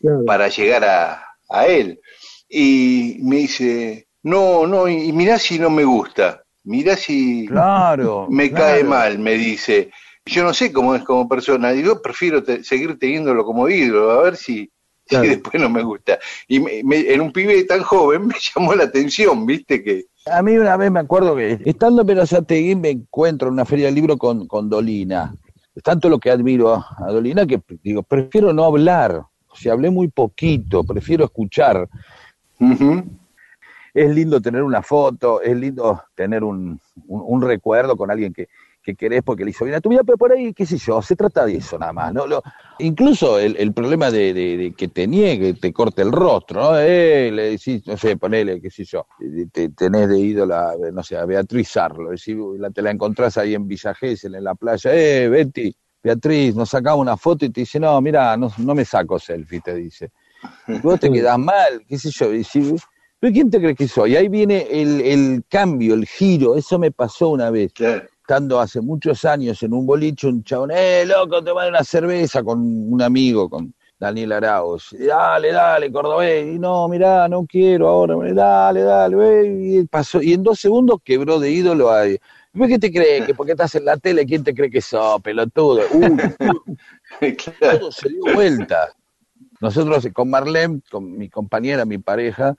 Claro. 0.00 0.24
para 0.26 0.48
llegar 0.48 0.84
a, 0.84 1.26
a 1.48 1.66
él. 1.66 2.00
Y 2.48 3.18
me 3.22 3.36
dice, 3.36 4.08
no, 4.22 4.66
no, 4.66 4.88
y 4.88 5.12
mirá 5.12 5.38
si 5.38 5.58
no 5.58 5.70
me 5.70 5.84
gusta, 5.84 6.42
mirá 6.64 6.96
si 6.96 7.46
Claro. 7.48 8.26
me 8.30 8.48
claro. 8.50 8.54
cae 8.54 8.84
mal, 8.84 9.18
me 9.18 9.34
dice. 9.34 9.90
Yo 10.26 10.44
no 10.44 10.52
sé 10.54 10.72
cómo 10.72 10.94
es 10.94 11.02
como 11.04 11.28
persona, 11.28 11.72
yo 11.74 12.00
prefiero 12.02 12.42
te- 12.42 12.62
seguir 12.62 12.98
teniéndolo 12.98 13.44
como 13.44 13.68
ídolo, 13.68 14.10
a 14.10 14.22
ver 14.22 14.36
si, 14.36 14.70
Claro. 15.22 15.28
después 15.28 15.60
no 15.62 15.68
me 15.68 15.82
gusta. 15.82 16.18
Y 16.48 16.60
me- 16.60 16.82
me- 16.84 17.12
en 17.12 17.20
un 17.20 17.32
pibe 17.32 17.64
tan 17.64 17.82
joven 17.82 18.26
me 18.28 18.34
llamó 18.54 18.74
la 18.74 18.84
atención, 18.84 19.44
viste 19.46 19.82
que... 19.82 20.06
A 20.30 20.42
mí 20.42 20.56
una 20.56 20.76
vez 20.76 20.90
me 20.90 21.00
acuerdo 21.00 21.34
que 21.34 21.58
estando 21.64 22.02
en 22.02 22.06
Verazategui 22.06 22.76
me 22.76 22.90
encuentro 22.90 23.48
en 23.48 23.54
una 23.54 23.64
feria 23.64 23.86
de 23.86 23.92
libro 23.92 24.16
con, 24.18 24.46
con 24.46 24.68
Dolina. 24.70 25.34
Es 25.74 25.82
tanto 25.82 26.08
lo 26.08 26.18
que 26.18 26.30
admiro 26.30 26.74
a, 26.74 26.86
a 26.98 27.10
Dolina 27.12 27.46
que 27.46 27.60
digo, 27.82 28.02
prefiero 28.02 28.52
no 28.52 28.64
hablar. 28.64 29.22
O 29.48 29.56
sea, 29.56 29.72
hablé 29.72 29.90
muy 29.90 30.08
poquito, 30.08 30.84
prefiero 30.84 31.24
escuchar. 31.24 31.88
Es 33.92 34.14
lindo 34.14 34.40
tener 34.40 34.62
una 34.62 34.82
foto, 34.82 35.40
es 35.42 35.56
lindo 35.56 36.02
tener 36.14 36.44
un, 36.44 36.80
un- 37.08 37.24
un 37.26 37.42
recuerdo 37.42 37.96
con 37.96 38.10
alguien 38.10 38.32
que, 38.32 38.48
que 38.90 38.96
querés 38.96 39.22
porque 39.22 39.44
le 39.44 39.50
hizo 39.50 39.64
bien 39.64 39.76
a 39.76 39.80
tu 39.80 39.88
vida, 39.88 40.02
pero 40.04 40.18
por 40.18 40.32
ahí, 40.32 40.52
qué 40.54 40.64
sé 40.66 40.76
yo, 40.78 41.00
se 41.02 41.16
trata 41.16 41.46
de 41.46 41.56
eso 41.56 41.78
nada 41.78 41.92
más. 41.92 42.12
¿no? 42.12 42.26
Lo- 42.26 42.42
incluso 42.78 43.38
el, 43.38 43.56
el 43.58 43.72
problema 43.72 44.10
de, 44.10 44.32
de- 44.34 44.56
de 44.56 44.72
que 44.72 44.88
te 44.88 45.06
niegue, 45.06 45.54
te 45.54 45.72
corte 45.72 46.02
el 46.02 46.12
rostro, 46.12 46.60
¿no? 46.62 46.78
Eh, 46.78 47.30
le 47.32 47.50
decís, 47.50 47.86
no 47.86 47.96
sé, 47.96 48.16
ponele, 48.16 48.60
qué 48.60 48.70
sé 48.70 48.84
yo, 48.84 49.06
eh, 49.20 49.46
te, 49.52 49.68
tenés 49.70 50.08
de 50.08 50.18
ídola, 50.18 50.74
eh, 50.74 50.90
no 50.92 51.02
sé, 51.02 51.16
a 51.16 51.24
Beatriz 51.24 51.76
Arlo, 51.76 52.10
decís, 52.10 52.36
la, 52.58 52.70
te 52.70 52.82
la 52.82 52.90
encontrás 52.90 53.36
ahí 53.38 53.54
en 53.54 53.66
Villa 53.68 53.94
Gesell, 53.94 54.34
en 54.34 54.44
la 54.44 54.54
playa, 54.54 54.90
eh, 54.94 55.28
Betty, 55.28 55.74
Beatriz, 56.02 56.54
nos 56.56 56.70
sacamos 56.70 57.00
una 57.00 57.16
foto 57.16 57.44
y 57.44 57.50
te 57.50 57.60
dice, 57.60 57.78
no, 57.78 58.00
mira, 58.00 58.36
no, 58.36 58.50
no 58.58 58.74
me 58.74 58.84
saco 58.84 59.18
selfie, 59.18 59.60
te 59.60 59.74
dice. 59.74 60.10
Y 60.66 60.78
vos 60.80 60.98
te 60.98 61.10
quedás 61.12 61.38
mal, 61.38 61.84
qué 61.86 61.98
sé 61.98 62.10
yo, 62.10 62.32
y 62.32 62.44
si- 62.44 62.74
¿Pero 63.22 63.34
quién 63.34 63.50
te 63.50 63.58
crees 63.58 63.76
que 63.76 63.86
soy? 63.86 64.16
Ahí 64.16 64.28
viene 64.30 64.66
el, 64.70 65.02
el 65.02 65.44
cambio, 65.46 65.92
el 65.92 66.06
giro. 66.06 66.56
Eso 66.56 66.78
me 66.78 66.90
pasó 66.90 67.28
una 67.28 67.50
vez. 67.50 67.70
Claro. 67.74 68.08
Estando 68.30 68.60
hace 68.60 68.80
muchos 68.80 69.24
años 69.24 69.60
en 69.64 69.72
un 69.72 69.84
boliche, 69.84 70.28
un 70.28 70.44
chabón, 70.44 70.70
eh, 70.72 71.04
loco, 71.04 71.42
tomar 71.42 71.68
una 71.68 71.82
cerveza 71.82 72.44
con 72.44 72.60
un 72.60 73.02
amigo, 73.02 73.50
con 73.50 73.74
Daniel 73.98 74.30
Arauz. 74.30 74.92
Y, 74.92 75.06
Dale, 75.06 75.50
dale, 75.50 75.90
cordobés. 75.90 76.46
Y 76.54 76.56
no, 76.60 76.86
mirá, 76.86 77.26
no 77.28 77.44
quiero 77.44 77.88
ahora. 77.88 78.14
Dale, 78.32 78.82
dale, 78.82 79.16
ve. 79.16 79.58
Y 79.60 79.84
pasó. 79.88 80.22
Y 80.22 80.34
en 80.34 80.44
dos 80.44 80.60
segundos 80.60 81.00
quebró 81.02 81.40
de 81.40 81.50
ídolo 81.50 81.90
a. 81.90 82.04
¿Pero 82.04 82.66
¿Qué 82.68 82.78
te 82.78 82.92
crees? 82.92 83.26
¿Que 83.26 83.34
porque 83.34 83.50
estás 83.50 83.74
en 83.74 83.84
la 83.86 83.96
tele, 83.96 84.24
quién 84.24 84.44
te 84.44 84.54
cree 84.54 84.70
que 84.70 84.80
sos, 84.80 85.20
pelotudo? 85.22 85.80
Uh, 85.92 86.16
Claro. 87.58 87.78
todo 87.80 87.90
se 87.90 88.10
dio 88.10 88.22
vuelta. 88.32 88.92
Nosotros 89.60 90.06
con 90.12 90.30
Marlene, 90.30 90.80
con 90.88 91.18
mi 91.18 91.28
compañera, 91.28 91.84
mi 91.84 91.98
pareja, 91.98 92.54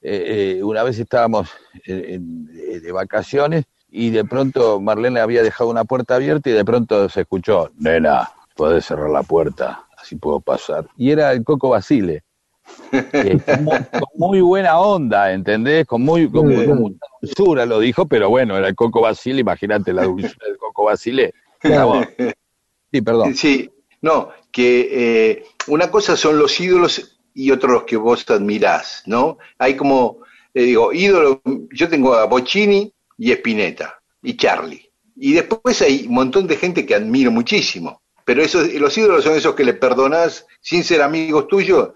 eh, 0.00 0.56
eh, 0.58 0.62
una 0.62 0.84
vez 0.84 1.00
estábamos 1.00 1.50
en- 1.84 2.14
en- 2.54 2.80
de 2.80 2.92
vacaciones 2.92 3.64
y 3.90 4.10
de 4.10 4.24
pronto 4.24 4.80
Marlene 4.80 5.14
le 5.14 5.20
había 5.20 5.42
dejado 5.42 5.70
una 5.70 5.84
puerta 5.84 6.16
abierta 6.16 6.50
y 6.50 6.52
de 6.52 6.64
pronto 6.64 7.08
se 7.08 7.22
escuchó, 7.22 7.70
nena, 7.78 8.28
podés 8.54 8.84
cerrar 8.86 9.10
la 9.10 9.22
puerta, 9.22 9.86
así 9.96 10.16
puedo 10.16 10.40
pasar. 10.40 10.86
Y 10.96 11.10
era 11.10 11.32
el 11.32 11.44
Coco 11.44 11.70
Basile. 11.70 12.22
eh, 13.12 13.38
con, 13.46 13.64
mu- 13.64 13.70
con 13.70 14.08
muy 14.16 14.40
buena 14.40 14.78
onda, 14.78 15.32
¿entendés? 15.32 15.86
Con 15.86 16.02
muy, 16.02 16.30
con, 16.30 16.46
muy- 16.46 16.66
con 16.66 16.78
mucha 16.78 17.06
dulzura 17.20 17.66
lo 17.66 17.78
dijo, 17.80 18.06
pero 18.06 18.28
bueno, 18.28 18.56
era 18.56 18.68
el 18.68 18.74
Coco 18.74 19.00
Basile, 19.00 19.40
imagínate 19.40 19.92
la 19.92 20.02
dulzura 20.02 20.46
del 20.46 20.56
Coco 20.58 20.84
Basile. 20.84 21.32
Sí, 22.92 23.02
perdón. 23.02 23.34
Sí, 23.34 23.70
no, 24.02 24.30
que 24.52 24.88
eh, 25.30 25.44
una 25.68 25.90
cosa 25.90 26.16
son 26.16 26.38
los 26.38 26.58
ídolos 26.60 27.18
y 27.34 27.50
otros 27.50 27.72
los 27.72 27.82
que 27.84 27.96
vos 27.96 28.24
admirás, 28.30 29.02
¿no? 29.06 29.38
Hay 29.58 29.76
como, 29.76 30.18
eh, 30.54 30.62
digo, 30.62 30.92
ídolo, 30.92 31.42
yo 31.72 31.88
tengo 31.88 32.14
a 32.14 32.24
Bocini 32.26 32.92
y 33.18 33.32
Spinetta 33.32 34.00
y 34.22 34.36
Charlie. 34.36 34.90
Y 35.16 35.32
después 35.34 35.80
hay 35.82 36.06
un 36.06 36.14
montón 36.14 36.46
de 36.46 36.56
gente 36.56 36.84
que 36.84 36.94
admiro 36.94 37.30
muchísimo. 37.30 38.02
Pero 38.24 38.42
esos, 38.42 38.72
los 38.74 38.96
ídolos 38.98 39.24
son 39.24 39.36
esos 39.36 39.54
que 39.54 39.64
le 39.64 39.74
perdonás 39.74 40.46
sin 40.60 40.82
ser 40.84 41.00
amigos 41.00 41.46
tuyos, 41.48 41.90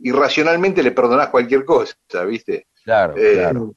irracionalmente 0.00 0.82
le 0.82 0.90
perdonás 0.92 1.28
cualquier 1.28 1.64
cosa, 1.64 1.94
¿viste? 2.26 2.66
Claro, 2.84 3.14
Eh, 3.16 3.32
claro. 3.34 3.74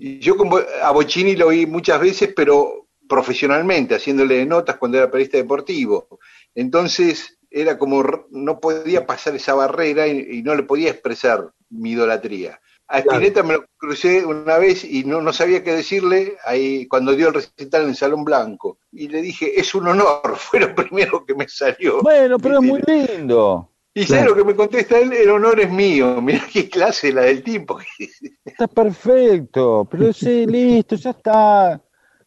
Y 0.00 0.18
Yo 0.18 0.36
con 0.36 0.50
Bo- 0.50 0.60
a 0.82 0.90
Bocini 0.90 1.34
lo 1.34 1.48
vi 1.48 1.64
muchas 1.66 1.98
veces, 2.00 2.32
pero 2.36 2.88
profesionalmente, 3.08 3.94
haciéndole 3.94 4.44
notas 4.44 4.76
cuando 4.76 4.98
era 4.98 5.10
periodista 5.10 5.38
deportivo. 5.38 6.18
Entonces 6.54 7.38
era 7.50 7.78
como 7.78 8.02
no 8.30 8.60
podía 8.60 9.06
pasar 9.06 9.34
esa 9.34 9.54
barrera 9.54 10.06
y, 10.06 10.38
y 10.38 10.42
no 10.42 10.54
le 10.54 10.62
podía 10.64 10.90
expresar 10.90 11.50
mi 11.70 11.92
idolatría. 11.92 12.60
A 12.92 12.98
Spinetta 12.98 13.42
me 13.42 13.54
lo 13.54 13.64
crucé 13.78 14.22
una 14.26 14.58
vez 14.58 14.84
y 14.84 15.04
no, 15.04 15.22
no 15.22 15.32
sabía 15.32 15.64
qué 15.64 15.72
decirle 15.72 16.36
ahí 16.44 16.86
cuando 16.88 17.16
dio 17.16 17.28
el 17.28 17.34
recital 17.34 17.84
en 17.84 17.88
el 17.88 17.96
Salón 17.96 18.22
Blanco. 18.22 18.76
Y 18.92 19.08
le 19.08 19.22
dije, 19.22 19.58
es 19.58 19.74
un 19.74 19.88
honor, 19.88 20.20
fue 20.36 20.60
lo 20.60 20.74
primero 20.74 21.24
que 21.24 21.34
me 21.34 21.48
salió. 21.48 22.02
Bueno, 22.02 22.38
pero 22.38 22.56
es 22.56 22.62
muy 22.62 22.82
lindo. 22.86 23.70
Y 23.94 24.04
¿sabes 24.04 24.26
lo 24.26 24.36
que 24.36 24.44
me 24.44 24.54
contesta 24.54 24.98
él? 24.98 25.10
El 25.14 25.30
honor 25.30 25.60
es 25.60 25.70
mío. 25.70 26.20
Mirá 26.22 26.42
qué 26.52 26.68
clase 26.68 27.14
la 27.14 27.22
del 27.22 27.42
tipo. 27.42 27.78
Está 28.44 28.68
perfecto, 28.68 29.88
pero 29.90 30.12
sí, 30.12 30.44
listo, 30.44 30.96
ya 30.96 31.10
está. 31.10 31.80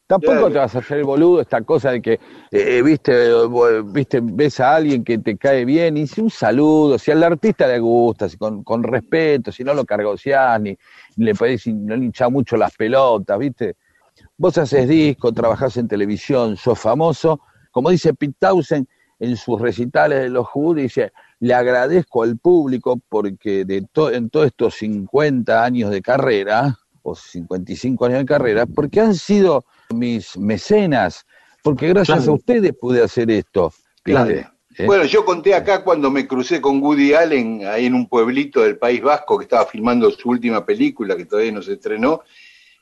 Tampoco 0.07 0.51
te 0.51 0.59
vas 0.59 0.75
a 0.75 0.79
hacer 0.79 0.99
el 0.99 1.03
boludo 1.03 1.41
esta 1.41 1.61
cosa 1.61 1.91
de 1.91 2.01
que, 2.01 2.19
eh, 2.51 2.81
viste, 2.83 3.31
viste, 3.85 4.19
ves 4.21 4.59
a 4.59 4.75
alguien 4.75 5.03
que 5.03 5.17
te 5.17 5.35
cae 5.35 5.65
bien 5.65 5.97
y 5.97 6.05
si 6.05 6.21
un 6.21 6.29
saludo, 6.29 6.99
si 6.99 7.09
al 7.09 7.23
artista 7.23 7.65
le 7.67 7.79
gusta, 7.79 8.29
si 8.29 8.37
con, 8.37 8.63
con 8.63 8.83
respeto, 8.83 9.51
si 9.51 9.63
no 9.63 9.73
lo 9.73 9.83
cargoseás, 9.83 10.61
ni, 10.61 10.77
ni 11.17 11.25
le 11.25 11.33
podés, 11.33 11.65
no 11.67 11.95
le 11.95 12.05
hinchás 12.05 12.29
mucho 12.31 12.55
las 12.55 12.75
pelotas, 12.75 13.39
viste. 13.39 13.77
Vos 14.37 14.55
haces 14.59 14.87
disco, 14.87 15.31
trabajás 15.33 15.75
en 15.77 15.87
televisión, 15.87 16.55
sos 16.55 16.77
famoso, 16.79 17.39
como 17.71 17.89
dice 17.89 18.13
Pete 18.13 18.35
Townsend 18.37 18.87
en 19.19 19.35
sus 19.37 19.59
recitales 19.59 20.19
de 20.19 20.29
los 20.29 20.45
Who, 20.53 20.75
dice, 20.75 21.13
le 21.39 21.53
agradezco 21.55 22.21
al 22.21 22.37
público 22.37 22.99
porque 23.09 23.65
de 23.65 23.81
to- 23.91 24.11
en 24.11 24.29
todos 24.29 24.47
estos 24.47 24.75
50 24.75 25.63
años 25.63 25.89
de 25.89 26.01
carrera, 26.01 26.77
o 27.01 27.15
55 27.15 28.05
años 28.05 28.19
de 28.19 28.25
carrera, 28.25 28.65
porque 28.67 28.99
han 29.01 29.15
sido 29.15 29.65
mis 29.93 30.37
mecenas, 30.37 31.25
porque 31.63 31.87
gracias 31.89 32.17
Claro. 32.19 32.31
a 32.31 32.35
ustedes 32.35 32.73
pude 32.79 33.03
hacer 33.03 33.29
esto. 33.31 33.73
Claro. 34.03 34.31
¿Eh? 34.31 34.85
Bueno, 34.85 35.05
yo 35.05 35.23
conté 35.23 35.53
acá 35.55 35.83
cuando 35.83 36.11
me 36.11 36.27
crucé 36.27 36.59
con 36.59 36.81
Woody 36.83 37.13
Allen 37.13 37.65
ahí 37.65 37.85
en 37.85 37.93
un 37.95 38.09
pueblito 38.09 38.61
del 38.61 38.77
País 38.77 39.01
Vasco 39.01 39.37
que 39.37 39.43
estaba 39.43 39.65
filmando 39.65 40.11
su 40.11 40.29
última 40.29 40.65
película 40.65 41.15
que 41.15 41.25
todavía 41.25 41.53
no 41.53 41.61
se 41.61 41.73
estrenó 41.73 42.21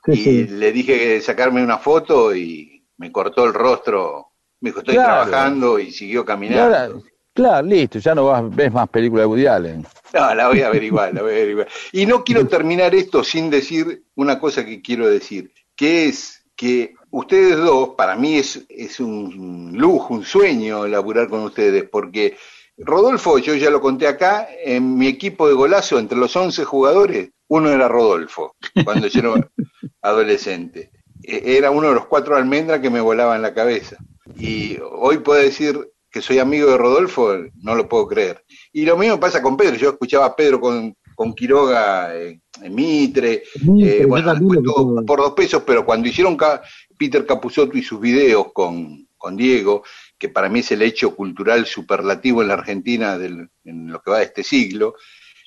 Sí, 0.05 0.11
y 0.11 0.15
sí. 0.15 0.47
le 0.47 0.71
dije 0.71 0.97
que 0.97 1.21
sacarme 1.21 1.63
una 1.63 1.77
foto 1.77 2.35
y 2.35 2.83
me 2.97 3.11
cortó 3.11 3.45
el 3.45 3.53
rostro. 3.53 4.27
Me 4.59 4.69
dijo, 4.71 4.79
estoy 4.79 4.95
Claro. 4.95 5.29
trabajando 5.29 5.77
y 5.79 5.91
siguió 5.91 6.21
Y 6.21 6.25
caminando. 6.25 6.63
ahora, 6.63 6.89
claro, 7.33 7.67
listo, 7.67 7.99
ya 7.99 8.15
no 8.15 8.25
vas, 8.25 8.43
ves 8.55 8.73
más 8.73 8.89
películas 8.89 9.23
de 9.23 9.27
Woody 9.27 9.45
Allen. 9.45 9.85
No, 10.13 10.33
la 10.35 10.47
voy 10.49 10.61
a 10.61 10.67
averiguar, 10.67 11.13
la 11.13 11.21
voy 11.21 11.31
a 11.31 11.35
averiguar. 11.35 11.67
Y 11.91 12.05
no 12.05 12.23
quiero 12.23 12.47
terminar 12.47 12.93
esto 12.95 13.23
sin 13.23 13.49
decir 13.49 14.03
una 14.15 14.39
cosa 14.39 14.65
que 14.65 14.81
quiero 14.81 15.07
decir, 15.07 15.51
que 15.75 16.07
es 16.07 16.42
que 16.55 16.95
ustedes 17.11 17.57
dos, 17.57 17.89
para 17.97 18.15
mí 18.15 18.37
es, 18.37 18.63
es 18.69 18.99
un 18.99 19.71
lujo, 19.75 20.13
un 20.13 20.23
sueño 20.25 20.87
laburar 20.87 21.27
con 21.29 21.41
ustedes, 21.43 21.87
porque 21.89 22.37
Rodolfo, 22.77 23.37
yo 23.37 23.53
ya 23.55 23.69
lo 23.69 23.81
conté 23.81 24.07
acá, 24.07 24.47
en 24.63 24.97
mi 24.97 25.07
equipo 25.07 25.47
de 25.47 25.53
golazo, 25.53 25.99
entre 25.99 26.17
los 26.17 26.35
11 26.35 26.63
jugadores, 26.65 27.29
uno 27.47 27.69
era 27.69 27.87
Rodolfo, 27.87 28.55
cuando 28.83 29.07
yo 29.07 29.19
era 29.35 29.49
adolescente. 30.01 30.91
E- 31.23 31.57
Era 31.57 31.71
uno 31.71 31.89
de 31.89 31.95
los 31.95 32.05
cuatro 32.07 32.35
almendras 32.35 32.79
que 32.81 32.89
me 32.89 33.01
volaba 33.01 33.35
en 33.35 33.41
la 33.41 33.53
cabeza. 33.53 33.97
Y 34.37 34.77
hoy 34.91 35.19
puedo 35.19 35.41
decir 35.41 35.89
que 36.11 36.21
soy 36.21 36.39
amigo 36.39 36.69
de 36.69 36.77
Rodolfo, 36.77 37.35
no 37.61 37.75
lo 37.75 37.87
puedo 37.87 38.07
creer. 38.07 38.43
Y 38.71 38.85
lo 38.85 38.97
mismo 38.97 39.19
pasa 39.19 39.41
con 39.41 39.55
Pedro. 39.57 39.75
Yo 39.75 39.89
escuchaba 39.91 40.25
a 40.25 40.35
Pedro 40.35 40.59
con, 40.59 40.95
con 41.15 41.33
Quiroga 41.33 42.15
eh, 42.15 42.39
en 42.61 42.75
Mitre, 42.75 43.43
Mitre, 43.61 44.01
eh, 44.01 44.05
bueno, 44.05 44.33
todo 44.63 45.05
por 45.05 45.19
dos 45.19 45.31
pesos, 45.33 45.63
pero 45.65 45.85
cuando 45.85 46.07
hicieron 46.07 46.35
Ca- 46.37 46.61
Peter 46.97 47.25
Capusotto 47.25 47.77
y 47.77 47.83
sus 47.83 47.99
videos 47.99 48.51
con, 48.53 49.07
con 49.17 49.35
Diego, 49.35 49.83
que 50.17 50.29
para 50.29 50.49
mí 50.49 50.59
es 50.59 50.71
el 50.71 50.81
hecho 50.81 51.15
cultural 51.15 51.65
superlativo 51.65 52.41
en 52.41 52.47
la 52.49 52.53
Argentina 52.55 53.17
del, 53.17 53.49
en 53.65 53.91
lo 53.91 54.01
que 54.01 54.11
va 54.11 54.19
de 54.19 54.25
este 54.25 54.43
siglo, 54.43 54.95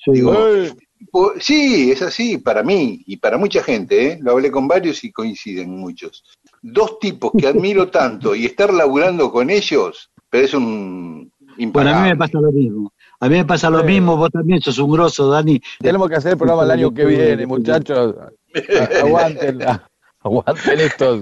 Sí. 0.05 0.11
digo, 0.13 0.47
sí, 1.39 1.91
es 1.91 2.01
así 2.01 2.37
para 2.37 2.63
mí 2.63 3.03
y 3.07 3.17
para 3.17 3.37
mucha 3.37 3.61
gente, 3.61 4.11
¿eh? 4.13 4.19
lo 4.21 4.31
hablé 4.31 4.49
con 4.51 4.67
varios 4.67 5.03
y 5.03 5.11
coinciden 5.11 5.69
muchos. 5.71 6.23
Dos 6.61 6.99
tipos 6.99 7.31
que 7.37 7.47
admiro 7.47 7.89
tanto 7.89 8.33
y 8.33 8.45
estar 8.45 8.73
laburando 8.73 9.31
con 9.31 9.49
ellos, 9.49 10.09
pero 10.29 10.45
es 10.45 10.53
un 10.53 11.29
Bueno, 11.39 11.53
impagable. 11.57 11.99
a 11.99 12.03
mí 12.03 12.09
me 12.09 12.15
pasa 12.15 12.39
lo 12.39 12.51
mismo. 12.51 12.93
A 13.19 13.29
mí 13.29 13.35
me 13.37 13.45
pasa 13.45 13.69
lo 13.69 13.83
mismo, 13.83 14.15
vos 14.15 14.29
también 14.29 14.61
sos 14.61 14.77
un 14.77 14.91
grosso, 14.91 15.29
Dani. 15.29 15.59
tenemos 15.79 16.07
que 16.09 16.15
hacer 16.15 16.33
el 16.33 16.37
programa 16.37 16.63
el 16.63 16.71
año 16.71 16.93
que 16.93 17.05
viene, 17.05 17.45
muchachos. 17.47 18.15
A- 18.79 19.79
Aguanten, 20.21 20.79
estos, 20.79 21.21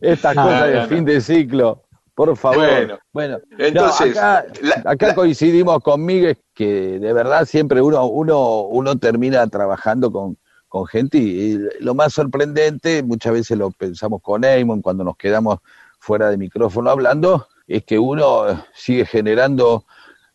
estas 0.00 0.34
No, 0.36 0.42
cosas 0.44 0.60
no, 0.60 0.66
de 0.66 0.74
no. 0.74 0.86
fin 0.88 1.04
de 1.04 1.20
ciclo. 1.20 1.82
Por 2.14 2.36
favor. 2.36 2.58
Bueno, 2.66 2.98
Bueno, 3.12 3.38
no, 3.50 3.64
entonces, 3.64 4.16
acá, 4.16 4.44
la- 4.60 4.82
acá 4.90 5.06
la- 5.08 5.14
coincidimos 5.14 5.78
con 5.82 6.04
Miguel 6.04 6.36
que 6.52 6.98
de 6.98 7.12
verdad 7.12 7.46
siempre 7.46 7.80
uno, 7.80 8.04
uno, 8.06 8.62
uno 8.62 8.96
termina 8.98 9.46
trabajando 9.46 10.10
con, 10.10 10.36
con 10.66 10.84
gente 10.86 11.18
y, 11.18 11.22
y 11.52 11.58
lo 11.80 11.94
más 11.94 12.12
sorprendente, 12.12 13.04
muchas 13.04 13.32
veces 13.34 13.56
lo 13.56 13.70
pensamos 13.70 14.20
con 14.20 14.42
Eamon 14.44 14.82
cuando 14.82 15.04
nos 15.04 15.16
quedamos 15.16 15.58
fuera 16.00 16.28
de 16.28 16.36
micrófono 16.38 16.90
hablando, 16.90 17.46
es 17.68 17.84
que 17.84 17.98
uno 18.00 18.48
eh, 18.50 18.56
sigue 18.74 19.06
generando 19.06 19.84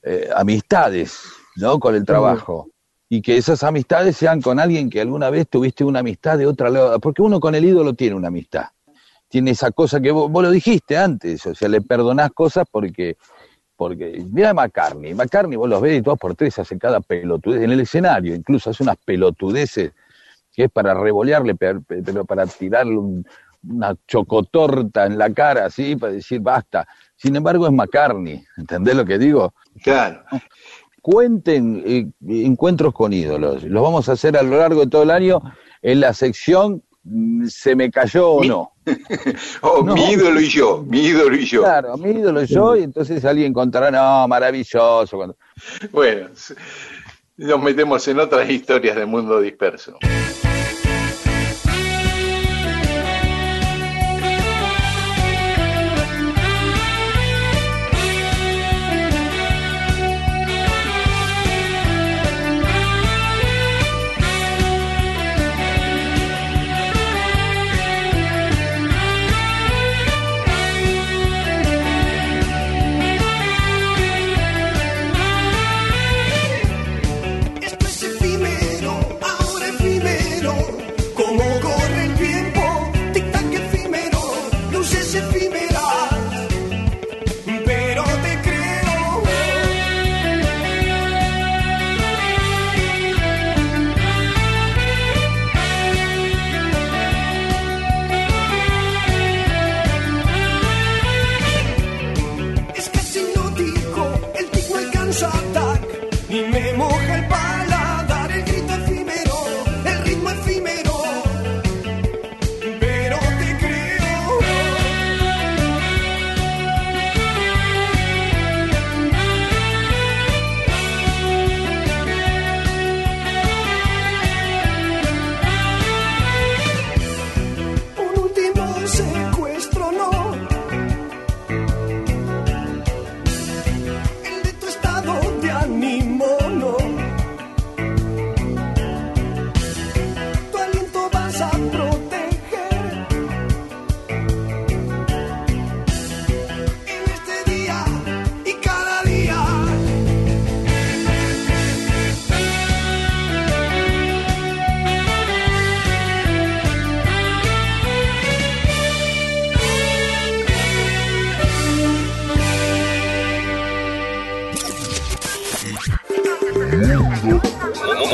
eh, 0.04 0.30
amistades, 0.36 1.20
¿no? 1.56 1.80
Con 1.80 1.96
el 1.96 2.06
trabajo. 2.06 2.70
Y 3.10 3.22
que 3.22 3.38
esas 3.38 3.64
amistades 3.64 4.18
sean 4.18 4.42
con 4.42 4.60
alguien 4.60 4.90
que 4.90 5.02
alguna 5.02 5.30
vez 5.30 5.48
tuviste 5.48 5.84
una 5.84 6.00
amistad 6.00 6.38
de 6.38 6.46
otra 6.48 6.70
lado, 6.70 7.00
porque 7.00 7.22
uno 7.22 7.40
con 7.40 7.54
el 7.56 7.66
ídolo 7.66 7.94
tiene 7.94 8.16
una 8.16 8.28
amistad 8.30 8.66
tiene 9.30 9.50
esa 9.50 9.72
cosa 9.72 10.00
que 10.00 10.12
vos, 10.12 10.30
vos 10.30 10.44
lo 10.44 10.52
dijiste 10.52 10.96
antes, 10.96 11.44
o 11.48 11.56
sea, 11.56 11.68
le 11.68 11.82
perdonás 11.82 12.30
cosas 12.34 12.68
porque, 12.72 13.18
porque, 13.76 14.24
mira 14.32 14.54
McCartney, 14.54 15.16
McCartney 15.16 15.58
vos 15.58 15.68
los 15.68 15.82
ves 15.82 15.98
y 15.98 16.02
dos 16.02 16.20
por 16.20 16.36
tres 16.36 16.60
hace 16.60 16.78
cada 16.78 17.00
pelotudez, 17.00 17.64
en 17.64 17.72
el 17.72 17.80
escenario 17.80 18.36
incluso 18.36 18.70
hace 18.70 18.84
unas 18.84 18.98
pelotudeces 19.04 19.92
que 20.54 20.66
es 20.66 20.72
para 20.72 20.94
revolearle, 20.94 21.56
pe- 21.56 21.80
pe- 21.80 22.04
pero 22.04 22.26
para 22.26 22.46
tirarle 22.46 22.96
un- 22.96 23.26
una 23.68 23.96
chocotorta 24.08 25.08
en 25.08 25.18
la 25.18 25.34
cara, 25.34 25.66
así, 25.66 25.96
para 25.96 26.14
decir 26.14 26.40
basta. 26.40 26.88
Sin 27.24 27.38
embargo, 27.38 27.66
es 27.66 27.72
McCartney, 27.72 28.44
¿entendés 28.58 28.96
lo 28.96 29.06
que 29.06 29.18
digo? 29.18 29.54
Claro. 29.82 30.24
Cuenten 31.02 31.82
eh, 31.86 32.08
encuentros 32.28 32.94
con 32.94 33.14
ídolos, 33.14 33.64
los 33.64 33.82
vamos 33.82 34.10
a 34.10 34.12
hacer 34.12 34.36
a 34.38 34.44
lo 34.44 34.58
largo 34.58 34.82
de 34.82 34.88
todo 34.88 35.04
el 35.04 35.12
año 35.12 35.42
en 35.82 36.02
la 36.02 36.14
sección 36.14 36.84
mm, 37.04 37.46
Se 37.48 37.78
me 37.78 37.90
cayó 37.90 38.30
o 38.32 38.42
Mi- 38.42 38.50
no. 38.50 38.74
Oh, 39.62 39.82
No. 39.86 39.96
mi 39.96 40.04
ídolo 40.12 40.42
y 40.42 40.50
yo, 40.50 40.84
mi 40.86 41.00
ídolo 41.00 41.34
y 41.38 41.46
yo. 41.46 41.62
Claro, 41.62 41.96
mi 41.98 42.10
ídolo 42.12 42.44
yo, 42.44 42.76
y 42.76 42.84
entonces 42.84 43.24
alguien 43.24 43.54
contará, 43.54 43.90
no, 43.90 44.28
maravilloso. 44.28 45.36
Bueno, 45.94 46.28
nos 47.38 47.62
metemos 47.64 48.06
en 48.10 48.20
otras 48.20 48.50
historias 48.50 48.98
del 48.98 49.08
mundo 49.08 49.40
disperso. 49.40 49.98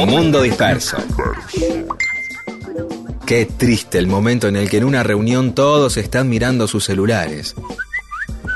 Mundo 0.06 0.42
disperso. 0.42 0.98
Qué 3.26 3.46
triste 3.46 3.98
el 4.00 4.08
momento 4.08 4.48
en 4.48 4.56
el 4.56 4.70
que 4.70 4.78
en 4.78 4.86
una 4.86 5.04
reunión 5.04 5.54
todos 5.54 5.98
están 5.98 6.30
mirando 6.30 6.68
sus 6.68 6.86
celulares. 6.86 7.56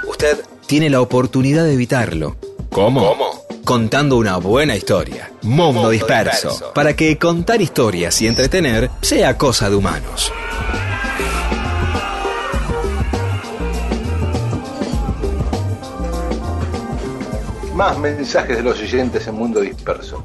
Usted 0.08 0.40
tiene 0.66 0.90
la 0.90 1.02
oportunidad 1.02 1.66
de 1.66 1.74
evitarlo. 1.74 2.38
¿Cómo? 2.72 3.16
Contando 3.64 4.18
una 4.18 4.38
buena 4.38 4.76
historia. 4.76 5.32
Mundo, 5.44 5.90
disperso, 5.90 6.50
disperso. 6.50 6.74
Para 6.74 6.96
que 6.96 7.18
contar 7.18 7.62
historias 7.62 8.22
y 8.22 8.28
entretener 8.28 8.90
sea 9.02 9.38
cosa 9.38 9.70
de 9.70 9.76
humanos. 9.76 10.32
Más 17.76 17.98
mensajes 17.98 18.58
de 18.58 18.64
los 18.64 18.80
oyentes 18.80 19.28
en 19.28 19.36
Mundo 19.36 19.62
Disperso. 19.62 20.24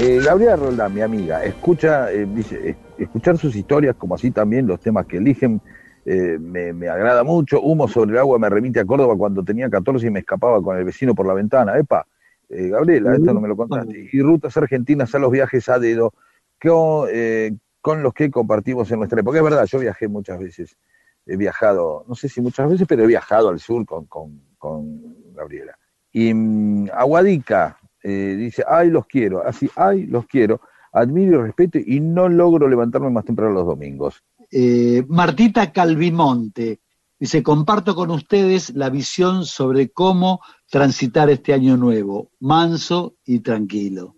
Eh, 0.00 0.20
Gabriela 0.24 0.56
Roldán, 0.56 0.94
mi 0.94 1.02
amiga, 1.02 1.44
escucha, 1.44 2.10
eh, 2.10 2.26
dice, 2.26 2.76
escuchar 2.96 3.36
sus 3.36 3.54
historias, 3.54 3.94
como 3.96 4.14
así 4.14 4.30
también 4.30 4.66
los 4.66 4.80
temas 4.80 5.06
que 5.06 5.18
eligen, 5.18 5.60
eh, 6.06 6.38
me, 6.40 6.72
me 6.72 6.88
agrada 6.88 7.22
mucho. 7.24 7.60
Humo 7.60 7.86
sobre 7.88 8.12
el 8.12 8.18
agua 8.18 8.38
me 8.38 8.48
remite 8.48 8.80
a 8.80 8.86
Córdoba 8.86 9.16
cuando 9.16 9.44
tenía 9.44 9.68
14 9.68 10.06
y 10.06 10.10
me 10.10 10.20
escapaba 10.20 10.62
con 10.62 10.78
el 10.78 10.84
vecino 10.84 11.14
por 11.14 11.26
la 11.26 11.34
ventana. 11.34 11.76
Epa, 11.76 12.06
eh, 12.48 12.68
Gabriela, 12.68 13.14
esto 13.14 13.34
no 13.34 13.40
me 13.40 13.48
lo 13.48 13.56
contaste. 13.56 14.08
Y 14.10 14.22
rutas 14.22 14.56
argentinas 14.56 15.14
a 15.14 15.18
los 15.18 15.30
viajes 15.30 15.68
a 15.68 15.78
dedo 15.78 16.14
con, 16.60 17.08
con 17.80 18.02
los 18.02 18.14
que 18.14 18.30
compartimos 18.30 18.90
en 18.90 18.98
nuestra 18.98 19.20
época. 19.20 19.38
Es 19.38 19.44
verdad, 19.44 19.66
yo 19.66 19.78
viajé 19.78 20.08
muchas 20.08 20.38
veces, 20.38 20.76
he 21.26 21.36
viajado, 21.36 22.04
no 22.08 22.14
sé 22.14 22.28
si 22.28 22.40
muchas 22.40 22.68
veces, 22.70 22.86
pero 22.88 23.04
he 23.04 23.06
viajado 23.06 23.50
al 23.50 23.60
sur 23.60 23.84
con, 23.84 24.06
con, 24.06 24.40
con 24.56 25.34
Gabriela. 25.34 25.76
Y 26.12 26.32
mm, 26.32 26.90
Aguadica 26.94 27.78
eh, 28.02 28.36
dice, 28.36 28.64
ay, 28.68 28.90
los 28.90 29.06
quiero, 29.06 29.46
así, 29.46 29.70
ay, 29.76 30.06
los 30.06 30.26
quiero, 30.26 30.60
admiro 30.92 31.40
y 31.40 31.42
respeto 31.44 31.78
y 31.78 32.00
no 32.00 32.28
logro 32.28 32.68
levantarme 32.68 33.10
más 33.10 33.24
temprano 33.24 33.52
los 33.52 33.66
domingos. 33.66 34.22
Eh, 34.50 35.04
Martita 35.08 35.72
Calvimonte 35.72 36.80
dice, 37.18 37.42
comparto 37.42 37.94
con 37.94 38.10
ustedes 38.10 38.74
la 38.74 38.90
visión 38.90 39.44
sobre 39.44 39.90
cómo 39.90 40.40
transitar 40.68 41.30
este 41.30 41.54
año 41.54 41.76
nuevo, 41.76 42.30
manso 42.40 43.14
y 43.24 43.40
tranquilo. 43.40 44.16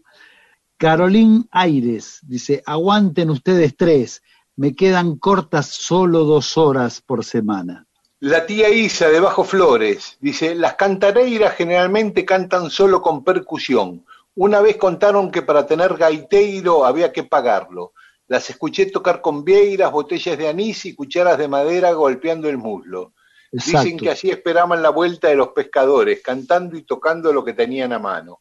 Carolín 0.76 1.46
Aires 1.50 2.20
dice, 2.22 2.62
aguanten 2.66 3.30
ustedes 3.30 3.76
tres, 3.76 4.22
me 4.56 4.74
quedan 4.74 5.18
cortas 5.18 5.66
solo 5.66 6.24
dos 6.24 6.56
horas 6.56 7.00
por 7.00 7.24
semana. 7.24 7.83
La 8.24 8.46
tía 8.46 8.70
Isa 8.70 9.10
de 9.10 9.20
Bajo 9.20 9.44
Flores 9.44 10.16
dice, 10.18 10.54
las 10.54 10.76
cantareiras 10.76 11.54
generalmente 11.56 12.24
cantan 12.24 12.70
solo 12.70 13.02
con 13.02 13.22
percusión. 13.22 14.06
Una 14.34 14.62
vez 14.62 14.78
contaron 14.78 15.30
que 15.30 15.42
para 15.42 15.66
tener 15.66 15.98
gaiteiro 15.98 16.86
había 16.86 17.12
que 17.12 17.24
pagarlo. 17.24 17.92
Las 18.26 18.48
escuché 18.48 18.86
tocar 18.86 19.20
con 19.20 19.44
vieiras, 19.44 19.92
botellas 19.92 20.38
de 20.38 20.48
anís 20.48 20.86
y 20.86 20.94
cucharas 20.94 21.36
de 21.36 21.48
madera 21.48 21.92
golpeando 21.92 22.48
el 22.48 22.56
muslo. 22.56 23.12
Dicen 23.52 23.98
que 23.98 24.08
así 24.08 24.30
esperaban 24.30 24.80
la 24.80 24.88
vuelta 24.88 25.28
de 25.28 25.34
los 25.34 25.48
pescadores, 25.48 26.22
cantando 26.22 26.78
y 26.78 26.82
tocando 26.84 27.30
lo 27.30 27.44
que 27.44 27.52
tenían 27.52 27.92
a 27.92 27.98
mano. 27.98 28.40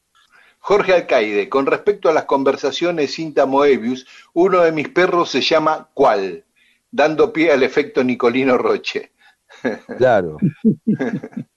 Jorge 0.60 0.94
Alcaide, 0.94 1.50
con 1.50 1.66
respecto 1.66 2.08
a 2.08 2.14
las 2.14 2.24
conversaciones 2.24 3.16
Cinta 3.16 3.46
Moebius, 3.46 4.08
uno 4.32 4.62
de 4.62 4.72
mis 4.72 4.88
perros 4.88 5.30
se 5.30 5.42
llama 5.42 5.90
¿Cuál? 5.94 6.46
Dando 6.90 7.34
pie 7.34 7.52
al 7.52 7.64
efecto 7.64 8.02
Nicolino 8.02 8.58
Roche. 8.58 9.12
Claro. 9.98 10.38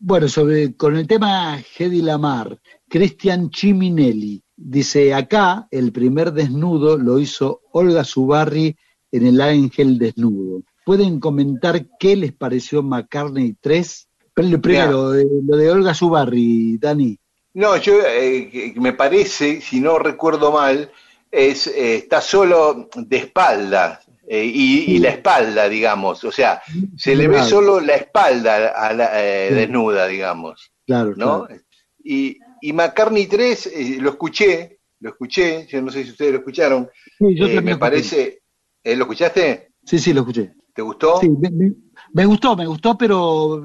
Bueno, 0.00 0.28
sobre, 0.28 0.76
con 0.76 0.96
el 0.96 1.08
tema 1.08 1.58
Hedy 1.58 2.02
Lamar, 2.02 2.56
Cristian 2.88 3.50
Chiminelli 3.50 4.40
dice, 4.54 5.12
acá 5.12 5.66
el 5.72 5.90
primer 5.90 6.32
desnudo 6.32 6.96
lo 6.96 7.18
hizo 7.18 7.62
Olga 7.72 8.04
Zubarri 8.04 8.76
en 9.10 9.26
El 9.26 9.40
Ángel 9.40 9.98
Desnudo. 9.98 10.62
¿Pueden 10.84 11.18
comentar 11.18 11.84
qué 11.98 12.14
les 12.14 12.32
pareció 12.32 12.80
McCartney 12.82 13.56
3? 13.60 14.08
Pero 14.34 14.60
Primero, 14.60 15.14
eh, 15.16 15.26
lo 15.44 15.56
de 15.56 15.70
Olga 15.70 15.94
Zubarri, 15.94 16.78
Dani. 16.78 17.18
No, 17.54 17.76
yo 17.76 17.98
eh, 18.06 18.72
me 18.76 18.92
parece, 18.92 19.60
si 19.60 19.80
no 19.80 19.98
recuerdo 19.98 20.52
mal, 20.52 20.92
es 21.30 21.66
eh, 21.66 21.96
está 21.96 22.20
solo 22.20 22.88
de 22.94 23.16
espalda 23.16 24.00
eh, 24.30 24.44
y, 24.44 24.94
y 24.94 24.98
la 24.98 25.10
espalda, 25.10 25.68
digamos, 25.68 26.22
o 26.24 26.32
sea, 26.32 26.60
se 26.96 27.16
le 27.16 27.28
ve 27.28 27.42
solo 27.42 27.80
la 27.80 27.94
espalda 27.94 28.68
a 28.68 28.92
la, 28.92 29.24
eh, 29.24 29.52
desnuda, 29.54 30.06
digamos, 30.06 30.72
Claro, 30.86 31.14
¿no? 31.16 31.46
claro. 31.46 31.62
Y, 32.04 32.38
y 32.60 32.72
McCartney 32.72 33.26
3, 33.26 33.66
eh, 33.66 33.96
lo 34.00 34.10
escuché, 34.10 34.80
lo 35.00 35.10
escuché, 35.10 35.66
yo 35.66 35.80
no 35.82 35.90
sé 35.90 36.04
si 36.04 36.10
ustedes 36.10 36.32
lo 36.32 36.38
escucharon, 36.38 36.88
Sí, 37.18 37.34
yo 37.36 37.44
también 37.46 37.64
me 37.64 37.70
lo 37.72 37.78
parece, 37.78 38.42
¿lo 38.84 39.02
escuchaste? 39.04 39.72
Sí, 39.84 39.98
sí, 39.98 40.12
lo 40.12 40.20
escuché. 40.20 40.52
¿Te 40.74 40.82
gustó? 40.82 41.20
Sí, 41.20 41.28
me, 41.28 41.50
me- 41.50 41.72
me 42.12 42.24
gustó, 42.24 42.56
me 42.56 42.66
gustó, 42.66 42.96
pero 42.96 43.64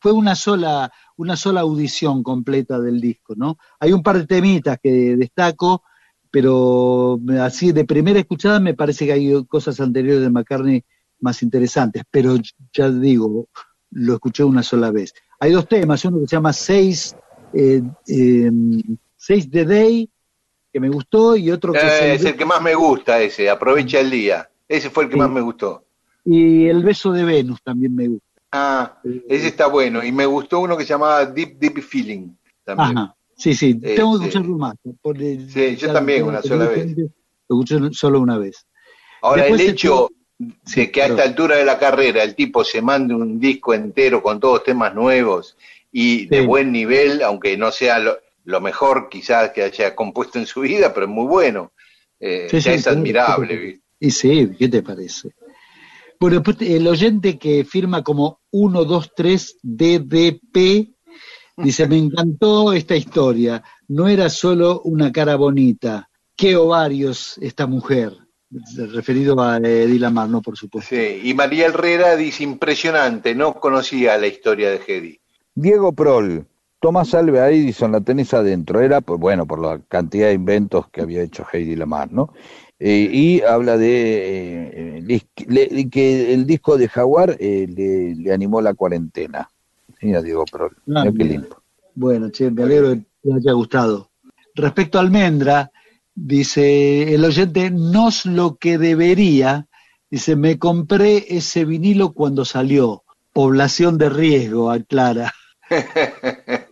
fue 0.00 0.12
una 0.12 0.34
sola, 0.34 0.90
una 1.16 1.36
sola 1.36 1.60
audición 1.60 2.22
completa 2.22 2.80
del 2.80 3.00
disco, 3.00 3.34
¿no? 3.36 3.58
Hay 3.78 3.92
un 3.92 4.02
par 4.02 4.16
de 4.18 4.26
temitas 4.26 4.78
que 4.82 5.16
destaco, 5.16 5.84
pero 6.30 7.18
así 7.40 7.72
de 7.72 7.84
primera 7.84 8.18
escuchada 8.20 8.60
me 8.60 8.74
parece 8.74 9.06
que 9.06 9.12
hay 9.12 9.44
cosas 9.46 9.80
anteriores 9.80 10.22
de 10.22 10.30
McCartney 10.30 10.84
más 11.20 11.42
interesantes, 11.42 12.02
pero 12.10 12.36
ya 12.72 12.90
digo, 12.90 13.48
lo 13.90 14.14
escuché 14.14 14.44
una 14.44 14.62
sola 14.62 14.90
vez. 14.90 15.12
Hay 15.38 15.52
dos 15.52 15.66
temas, 15.68 16.04
uno 16.04 16.20
que 16.20 16.26
se 16.28 16.36
llama 16.36 16.52
Seis, 16.52 17.14
eh, 17.52 17.82
eh, 18.06 18.50
Seis 19.16 19.50
the 19.50 19.64
Day, 19.64 20.08
que 20.72 20.80
me 20.80 20.88
gustó, 20.88 21.36
y 21.36 21.50
otro 21.50 21.72
que 21.72 21.78
Eh, 21.80 22.14
es 22.14 22.20
es 22.20 22.26
el 22.26 22.36
que 22.36 22.44
más 22.46 22.62
me 22.62 22.74
gusta 22.74 23.20
ese, 23.20 23.50
aprovecha 23.50 23.98
el 24.00 24.10
día, 24.10 24.48
ese 24.68 24.88
fue 24.88 25.04
el 25.04 25.10
que 25.10 25.14
Sí. 25.14 25.18
más 25.20 25.30
me 25.30 25.40
gustó. 25.40 25.84
y 26.24 26.66
El 26.66 26.84
beso 26.84 27.12
de 27.12 27.24
Venus 27.24 27.60
también 27.62 27.94
me 27.94 28.06
gusta. 28.06 28.26
Ah, 28.52 28.98
ese 29.28 29.46
está 29.48 29.66
bueno. 29.68 30.04
Y 30.04 30.12
me 30.12 30.26
gustó 30.26 30.60
uno 30.60 30.76
que 30.76 30.84
se 30.84 30.90
llamaba 30.90 31.24
Deep 31.24 31.58
Deep 31.58 31.82
Feeling 31.82 32.28
también. 32.64 32.98
Ajá, 32.98 33.16
sí, 33.40 33.54
sí, 33.54 33.74
tengo 33.80 34.18
que 34.18 34.26
Este, 34.26 34.38
escucharlo 34.38 34.56
más. 34.58 34.74
sí, 35.48 35.76
yo 35.76 35.92
también 35.92 36.24
una 36.24 36.42
sola 36.42 36.68
vez. 36.68 36.94
Lo 37.48 37.60
escuché 37.62 37.78
solo 37.92 38.20
una 38.20 38.38
vez. 38.38 38.66
Ahora, 39.22 39.42
Después 39.42 39.60
el 39.62 39.66
se 39.66 39.72
hecho 39.72 40.08
Sí, 40.64 40.80
de 40.80 40.90
que 40.90 41.02
a 41.02 41.06
esta 41.06 41.22
altura 41.22 41.56
de 41.56 41.66
la 41.66 41.78
carrera 41.78 42.22
el 42.22 42.34
tipo 42.34 42.64
se 42.64 42.80
mande 42.80 43.14
un 43.14 43.38
disco 43.38 43.74
entero 43.74 44.22
con 44.22 44.40
todos 44.40 44.64
temas 44.64 44.94
nuevos 44.94 45.56
y 45.92 46.26
de 46.26 46.46
buen 46.46 46.72
nivel, 46.72 47.22
aunque 47.22 47.58
no 47.58 47.70
sea 47.70 47.98
lo, 47.98 48.16
lo 48.44 48.60
mejor 48.62 49.08
quizás 49.10 49.50
que 49.50 49.62
haya 49.64 49.94
compuesto 49.94 50.38
en 50.38 50.46
su 50.46 50.60
vida, 50.60 50.94
pero 50.94 51.04
es 51.06 51.12
muy 51.12 51.26
bueno. 51.26 51.72
Eh, 52.18 52.46
Sí, 52.50 52.60
ya 52.60 52.72
es 52.72 52.86
admirable. 52.86 53.80
Y 53.98 54.10
sí, 54.12 54.48
¿qué 54.58 54.68
te 54.68 54.82
parece? 54.82 55.30
Bueno, 56.18 56.40
después 56.40 56.56
el 56.70 56.86
oyente 56.86 57.38
que 57.38 57.64
firma 57.64 58.02
como 58.02 58.40
123 58.50 59.58
DDP 59.62 60.94
dice, 61.62 61.86
me 61.86 61.98
encantó 61.98 62.72
esta 62.72 62.96
historia, 62.96 63.62
no 63.88 64.08
era 64.08 64.28
solo 64.28 64.82
una 64.82 65.12
cara 65.12 65.36
bonita, 65.36 66.08
qué 66.36 66.56
ovarios 66.56 67.36
esta 67.40 67.66
mujer, 67.66 68.16
referido 68.92 69.40
a 69.40 69.58
eh, 69.58 69.84
Eddie 69.84 69.98
Lamar, 69.98 70.28
no 70.28 70.42
por 70.42 70.56
supuesto. 70.56 70.94
Sí, 70.94 71.20
y 71.24 71.34
María 71.34 71.66
Herrera 71.66 72.16
dice, 72.16 72.42
impresionante, 72.44 73.34
no 73.34 73.54
conocía 73.54 74.16
la 74.18 74.26
historia 74.26 74.70
de 74.70 74.80
Hedy. 74.86 75.20
Diego 75.54 75.92
Prol 75.92 76.46
Tomás 76.80 77.12
Alva 77.12 77.50
Edison 77.50 77.92
la 77.92 78.00
tenés 78.00 78.32
adentro, 78.32 78.80
era 78.80 79.02
pues 79.02 79.20
bueno 79.20 79.46
por 79.46 79.60
la 79.60 79.80
cantidad 79.86 80.28
de 80.28 80.32
inventos 80.32 80.88
que 80.88 81.02
había 81.02 81.22
hecho 81.22 81.44
Heidi 81.52 81.76
Lamar, 81.76 82.10
¿no? 82.10 82.32
Eh, 82.78 83.10
y 83.12 83.42
habla 83.42 83.76
de 83.76 84.96
eh, 84.98 85.20
le- 85.46 85.90
que 85.90 86.32
el 86.32 86.46
disco 86.46 86.78
de 86.78 86.88
Jaguar 86.88 87.36
eh, 87.38 87.66
le, 87.68 88.14
le 88.14 88.32
animó 88.32 88.62
la 88.62 88.72
cuarentena. 88.72 89.50
Mira, 90.02 90.22
digo, 90.22 90.44
pero 90.50 90.70
Ah, 90.94 91.04
mira 91.04 91.12
qué 91.12 91.24
mira. 91.24 91.24
lindo. 91.24 91.62
Bueno, 91.94 92.30
che, 92.30 92.50
me 92.50 92.62
alegro 92.62 92.90
que 92.94 93.04
te 93.22 93.34
haya 93.34 93.52
gustado. 93.52 94.10
Respecto 94.54 94.98
a 94.98 95.02
Almendra, 95.02 95.70
dice 96.14 97.14
el 97.14 97.24
oyente, 97.24 97.70
no 97.70 98.08
es 98.08 98.26
lo 98.26 98.56
que 98.56 98.78
debería. 98.78 99.66
Dice, 100.10 100.36
me 100.36 100.58
compré 100.58 101.26
ese 101.36 101.64
vinilo 101.64 102.12
cuando 102.12 102.44
salió. 102.44 103.04
Población 103.32 103.98
de 103.98 104.08
riesgo, 104.08 104.70
aclara. 104.70 105.32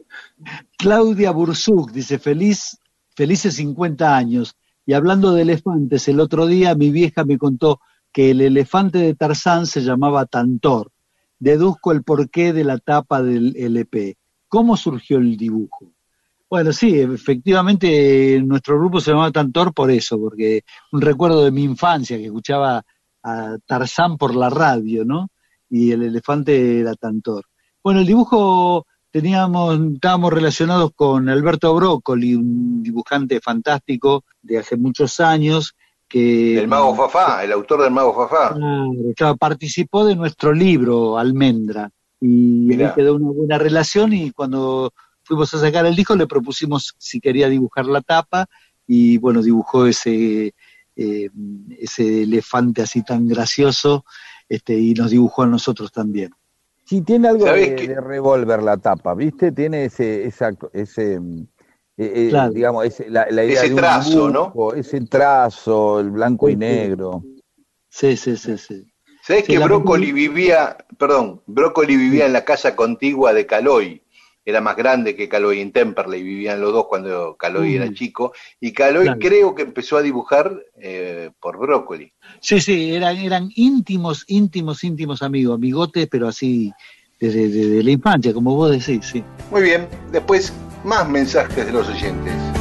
Claudia 0.79 1.31
Bursuk 1.33 1.91
dice, 1.93 2.19
feliz, 2.19 2.79
felices 3.15 3.55
50 3.55 4.17
años. 4.17 4.55
Y 4.87 4.95
hablando 4.95 5.33
de 5.33 5.43
elefantes, 5.43 6.09
el 6.09 6.21
otro 6.21 6.47
día 6.47 6.75
mi 6.75 6.91
vieja 6.91 7.25
me 7.25 7.39
contó 7.39 7.81
que 8.13 8.31
el 8.31 8.41
elefante 8.41 8.99
de 8.99 9.15
Tarzán 9.15 9.67
se 9.67 9.83
llamaba 9.83 10.27
Tantor. 10.27 10.91
Deduzco 11.39 11.93
el 11.93 12.03
porqué 12.03 12.53
de 12.53 12.65
la 12.65 12.79
tapa 12.79 13.23
del 13.23 13.55
LP. 13.57 14.17
¿Cómo 14.49 14.77
surgió 14.77 15.19
el 15.19 15.37
dibujo? 15.37 15.93
Bueno, 16.51 16.73
sí, 16.73 16.99
efectivamente 16.99 18.41
nuestro 18.43 18.79
grupo 18.79 19.01
se 19.01 19.11
llamaba 19.11 19.31
Tantor 19.31 19.75
por 19.75 19.91
eso, 19.91 20.19
porque 20.19 20.63
un 20.93 21.03
recuerdo 21.03 21.45
de 21.45 21.51
mi 21.51 21.63
infancia 21.63 22.17
que 22.17 22.27
escuchaba 22.27 22.83
a 23.23 23.57
Tarzán 23.67 24.17
por 24.17 24.35
la 24.35 24.49
radio, 24.49 25.05
¿no? 25.05 25.29
Y 25.69 25.93
el 25.93 26.03
elefante 26.05 26.81
era 26.81 26.95
Tantor. 26.95 27.45
Bueno, 27.85 28.01
el 28.01 28.07
dibujo 28.07 28.87
teníamos, 29.11 29.79
estábamos 29.95 30.33
relacionados 30.33 30.93
con 30.95 31.29
Alberto 31.29 31.75
Broccoli, 31.75 32.35
un 32.35 32.83
dibujante 32.83 33.41
fantástico 33.41 34.25
de 34.41 34.59
hace 34.59 34.77
muchos 34.77 35.21
años 35.21 35.75
que 36.09 36.59
El 36.59 36.69
mago 36.69 36.95
Fafá, 36.95 37.45
el 37.45 37.53
autor 37.53 37.83
del 37.83 37.91
mago 37.93 38.15
Fafá. 38.15 38.55
Claro, 38.55 38.93
claro, 39.17 39.37
participó 39.37 40.07
de 40.07 40.17
nuestro 40.17 40.53
libro 40.53 41.19
Almendra 41.19 41.91
y 42.21 42.27
Mirá. 42.27 42.89
ahí 42.89 42.95
quedó 42.95 43.17
una 43.17 43.31
buena 43.31 43.59
relación 43.59 44.13
y 44.13 44.31
cuando 44.33 44.93
fuimos 45.23 45.53
a 45.55 45.59
sacar 45.59 45.85
el 45.87 45.95
disco 45.95 46.17
le 46.17 46.27
propusimos 46.27 46.95
si 46.99 47.21
quería 47.21 47.49
dibujar 47.49 47.87
la 47.87 48.01
tapa 48.01 48.47
y 48.87 49.19
bueno, 49.19 49.43
dibujó 49.43 49.87
ese, 49.87 50.55
eh, 50.97 51.31
ese 51.79 52.23
elefante 52.23 52.83
así 52.83 53.03
tan 53.05 53.29
gracioso 53.29 54.05
este, 54.49 54.75
y 54.79 54.95
nos 54.95 55.11
dibujó 55.11 55.43
a 55.43 55.47
nosotros 55.47 55.93
también. 55.93 56.31
Sí, 56.87 57.03
tiene 57.03 57.29
algo 57.29 57.45
¿Sabés 57.45 57.69
de, 57.69 57.77
qué? 57.77 57.89
de 57.89 58.01
revólver 58.01 58.63
la 58.63 58.79
tapa, 58.79 59.15
¿viste? 59.15 59.53
Tiene 59.53 59.85
ese, 59.85 60.25
esa, 60.27 60.53
ese, 60.73 61.21
eh, 61.99 62.13
eh, 62.15 62.29
Claro. 62.31 62.53
digamos, 62.53 62.87
ese- 62.87 63.11
la, 63.11 63.27
la 63.31 63.45
idea 63.45 63.57
Ese 63.59 63.69
de 63.69 63.75
un 63.75 63.81
trazo, 63.81 64.27
dibujo, 64.29 64.75
ese 64.75 65.01
trazo, 65.03 66.01
el 66.01 66.11
blanco 66.11 66.49
y 66.49 66.57
negro. 66.57 67.25
Sí, 67.91 68.17
sí, 68.17 68.37
sí, 68.37 68.57
sí. 68.57 68.85
¿Sabés 69.23 69.45
Sí, 69.45 69.53
que 69.53 69.59
Brócoli 69.59 70.13
película- 70.13 70.15
vivía, 70.35 70.77
perdón, 70.97 71.43
Brócoli 71.47 71.97
vivía 71.97 72.27
en 72.27 72.33
la 72.33 72.45
casa 72.45 72.75
contigua 72.77 73.33
de 73.33 73.45
Caloy? 73.47 74.01
Era 74.45 74.63
más 74.63 74.77
grande 74.77 75.15
que 75.15 75.29
Caloy 75.29 75.61
en 75.61 75.73
Temperley, 75.73 76.23
vivían 76.23 76.61
los 76.63 76.73
dos 76.73 76.87
cuando 76.87 77.37
Caloy 77.37 77.75
era 77.77 77.85
Mm. 77.91 77.93
chico. 77.95 78.33
Y 78.61 78.73
Caloy 78.73 79.05
Claro. 79.05 79.19
creo 79.21 79.55
que 79.55 79.63
empezó 79.63 79.99
a 79.99 80.03
dibujar 80.03 80.59
eh, 80.81 81.31
por 81.41 81.59
Brócoli. 81.59 82.11
Sí, 82.41 82.59
sí, 82.61 82.95
eran, 82.95 83.17
eran 83.19 83.51
íntimos, 83.57 84.25
íntimos, 84.29 84.83
íntimos 84.85 85.21
amigos, 85.23 85.57
amigotes, 85.57 86.07
pero 86.11 86.29
así 86.29 86.73
desde, 87.21 87.49
desde 87.49 87.83
la 87.83 87.91
infancia, 87.91 88.33
como 88.33 88.55
vos 88.55 88.71
decís, 88.71 89.05
sí. 89.05 89.23
Muy 89.51 89.63
bien, 89.63 89.87
después 90.13 90.51
más 90.89 91.07
mensajes 91.07 91.67
de 91.67 91.71
los 91.71 91.87
oyentes. 91.87 92.58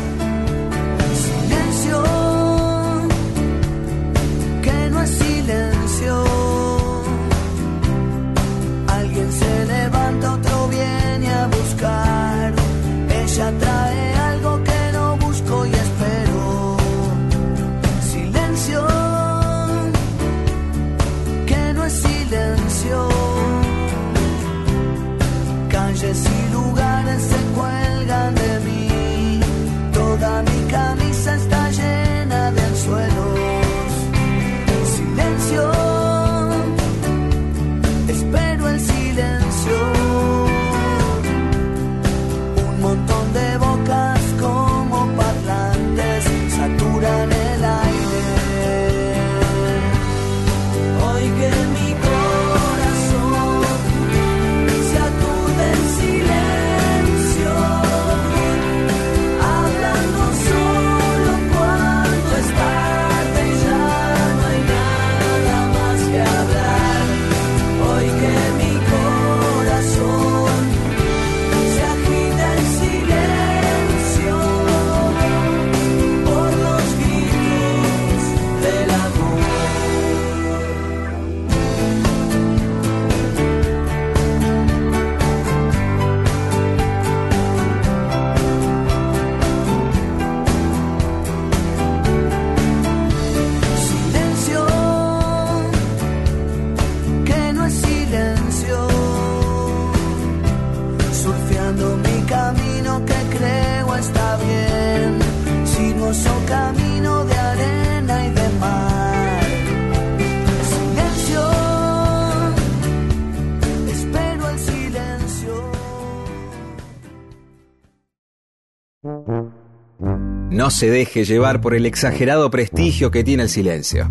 No 120.68 120.72
se 120.72 120.90
deje 120.90 121.24
llevar 121.24 121.62
por 121.62 121.76
el 121.76 121.86
exagerado 121.86 122.52
prestigio 122.52 123.10
que 123.10 123.24
tiene 123.24 123.44
el 123.44 123.48
silencio. 123.48 124.10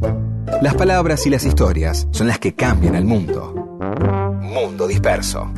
Las 0.62 0.74
palabras 0.74 1.26
y 1.26 1.28
las 1.28 1.44
historias 1.44 2.08
son 2.12 2.28
las 2.28 2.38
que 2.38 2.54
cambian 2.54 2.94
el 2.94 3.04
mundo. 3.04 3.78
Mundo 4.40 4.86
disperso. 4.86 5.50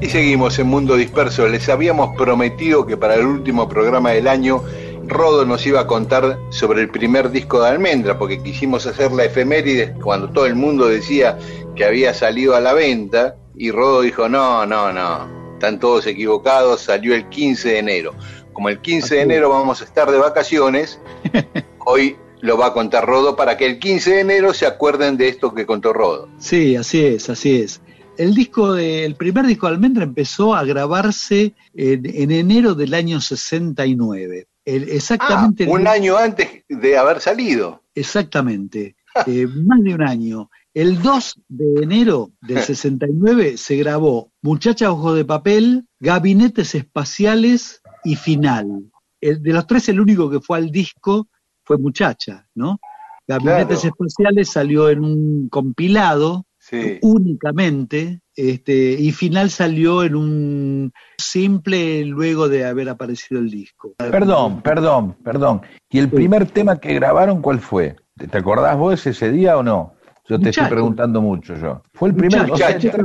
Y 0.00 0.06
seguimos 0.08 0.58
en 0.58 0.68
Mundo 0.68 0.96
Disperso. 0.96 1.46
Les 1.48 1.68
habíamos 1.68 2.16
prometido 2.16 2.86
que 2.86 2.96
para 2.96 3.16
el 3.16 3.26
último 3.26 3.68
programa 3.68 4.12
del 4.12 4.26
año 4.26 4.62
Rodo 5.08 5.46
nos 5.46 5.66
iba 5.66 5.80
a 5.80 5.86
contar 5.86 6.38
sobre 6.50 6.82
el 6.82 6.90
primer 6.90 7.30
disco 7.30 7.62
de 7.62 7.70
Almendra, 7.70 8.18
porque 8.18 8.42
quisimos 8.42 8.86
hacer 8.86 9.10
la 9.12 9.24
efeméride 9.24 9.94
cuando 9.94 10.28
todo 10.28 10.44
el 10.44 10.54
mundo 10.54 10.86
decía 10.86 11.38
que 11.74 11.84
había 11.84 12.12
salido 12.12 12.54
a 12.54 12.60
la 12.60 12.74
venta, 12.74 13.36
y 13.56 13.70
Rodo 13.70 14.02
dijo, 14.02 14.28
no, 14.28 14.66
no, 14.66 14.92
no, 14.92 15.54
están 15.54 15.80
todos 15.80 16.06
equivocados, 16.06 16.82
salió 16.82 17.14
el 17.14 17.28
15 17.30 17.68
de 17.70 17.78
enero. 17.78 18.14
Como 18.52 18.68
el 18.68 18.80
15 18.80 19.14
de 19.16 19.20
enero 19.22 19.48
vamos 19.48 19.80
a 19.80 19.84
estar 19.84 20.10
de 20.10 20.18
vacaciones, 20.18 21.00
hoy 21.86 22.16
lo 22.40 22.58
va 22.58 22.66
a 22.66 22.72
contar 22.74 23.06
Rodo 23.06 23.34
para 23.34 23.56
que 23.56 23.64
el 23.64 23.78
15 23.78 24.10
de 24.10 24.20
enero 24.20 24.52
se 24.52 24.66
acuerden 24.66 25.16
de 25.16 25.28
esto 25.28 25.54
que 25.54 25.64
contó 25.64 25.94
Rodo. 25.94 26.28
Sí, 26.38 26.76
así 26.76 27.04
es, 27.04 27.30
así 27.30 27.62
es. 27.62 27.80
El 28.18 28.34
disco 28.34 28.74
de, 28.74 29.06
el 29.06 29.14
primer 29.14 29.46
disco 29.46 29.68
de 29.68 29.74
Almendra 29.74 30.04
empezó 30.04 30.54
a 30.54 30.64
grabarse 30.64 31.54
en, 31.74 32.04
en 32.04 32.30
enero 32.30 32.74
del 32.74 32.92
año 32.92 33.20
69. 33.20 34.48
El- 34.68 34.82
Ah, 34.84 34.86
exactamente. 34.92 35.64
el- 35.64 35.70
un 35.70 35.86
año 35.86 36.16
antes 36.16 36.64
de 36.68 36.96
haber 36.98 37.20
salido. 37.20 37.82
Exactamente. 37.94 38.96
Eh, 39.26 39.46
más 39.48 39.82
de 39.82 39.94
un 39.94 40.02
año. 40.02 40.48
El 40.74 41.02
2 41.02 41.40
de 41.48 41.82
enero 41.82 42.30
del 42.40 42.58
69 42.62 43.56
se 43.56 43.74
grabó 43.76 44.30
Muchacha 44.42 44.92
Ojo 44.92 45.12
de 45.14 45.24
Papel, 45.24 45.86
Gabinetes 45.98 46.74
Espaciales 46.76 47.80
y 48.04 48.14
Final. 48.14 48.92
El- 49.20 49.42
de 49.42 49.52
los 49.52 49.66
tres, 49.66 49.88
el 49.88 49.98
único 50.00 50.30
que 50.30 50.38
fue 50.40 50.58
al 50.58 50.70
disco 50.70 51.26
fue 51.64 51.78
Muchacha, 51.78 52.46
¿no? 52.54 52.78
Gabinetes 53.26 53.80
Claro. 53.80 53.94
Espaciales 53.98 54.50
salió 54.50 54.88
en 54.88 55.02
un 55.04 55.48
compilado 55.48 56.46
Sí. 56.68 56.98
únicamente, 57.00 58.20
este, 58.36 58.92
y 58.92 59.10
Final 59.12 59.48
salió 59.48 60.02
en 60.02 60.14
un 60.14 60.92
simple 61.16 62.04
luego 62.04 62.48
de 62.48 62.66
haber 62.66 62.90
aparecido 62.90 63.40
el 63.40 63.50
disco. 63.50 63.94
Perdón, 63.96 64.60
perdón, 64.60 65.16
perdón. 65.24 65.62
¿Y 65.88 65.98
el 65.98 66.10
primer 66.10 66.46
tema 66.46 66.78
que 66.78 66.92
grabaron 66.92 67.40
cuál 67.40 67.60
fue? 67.60 67.96
¿Te 68.16 68.36
acordás 68.36 68.76
vos 68.76 69.06
ese 69.06 69.30
día 69.30 69.56
o 69.56 69.62
no? 69.62 69.94
Yo 70.28 70.38
te 70.38 70.50
estoy 70.50 70.62
Muchacho. 70.64 70.68
preguntando 70.68 71.22
mucho 71.22 71.56
yo. 71.56 71.82
Fue 71.94 72.10
el 72.10 72.14
primer, 72.14 72.42
Muchacha, 72.42 72.52
o 72.52 72.56
sea, 72.56 72.90
Muchacha. 72.90 72.98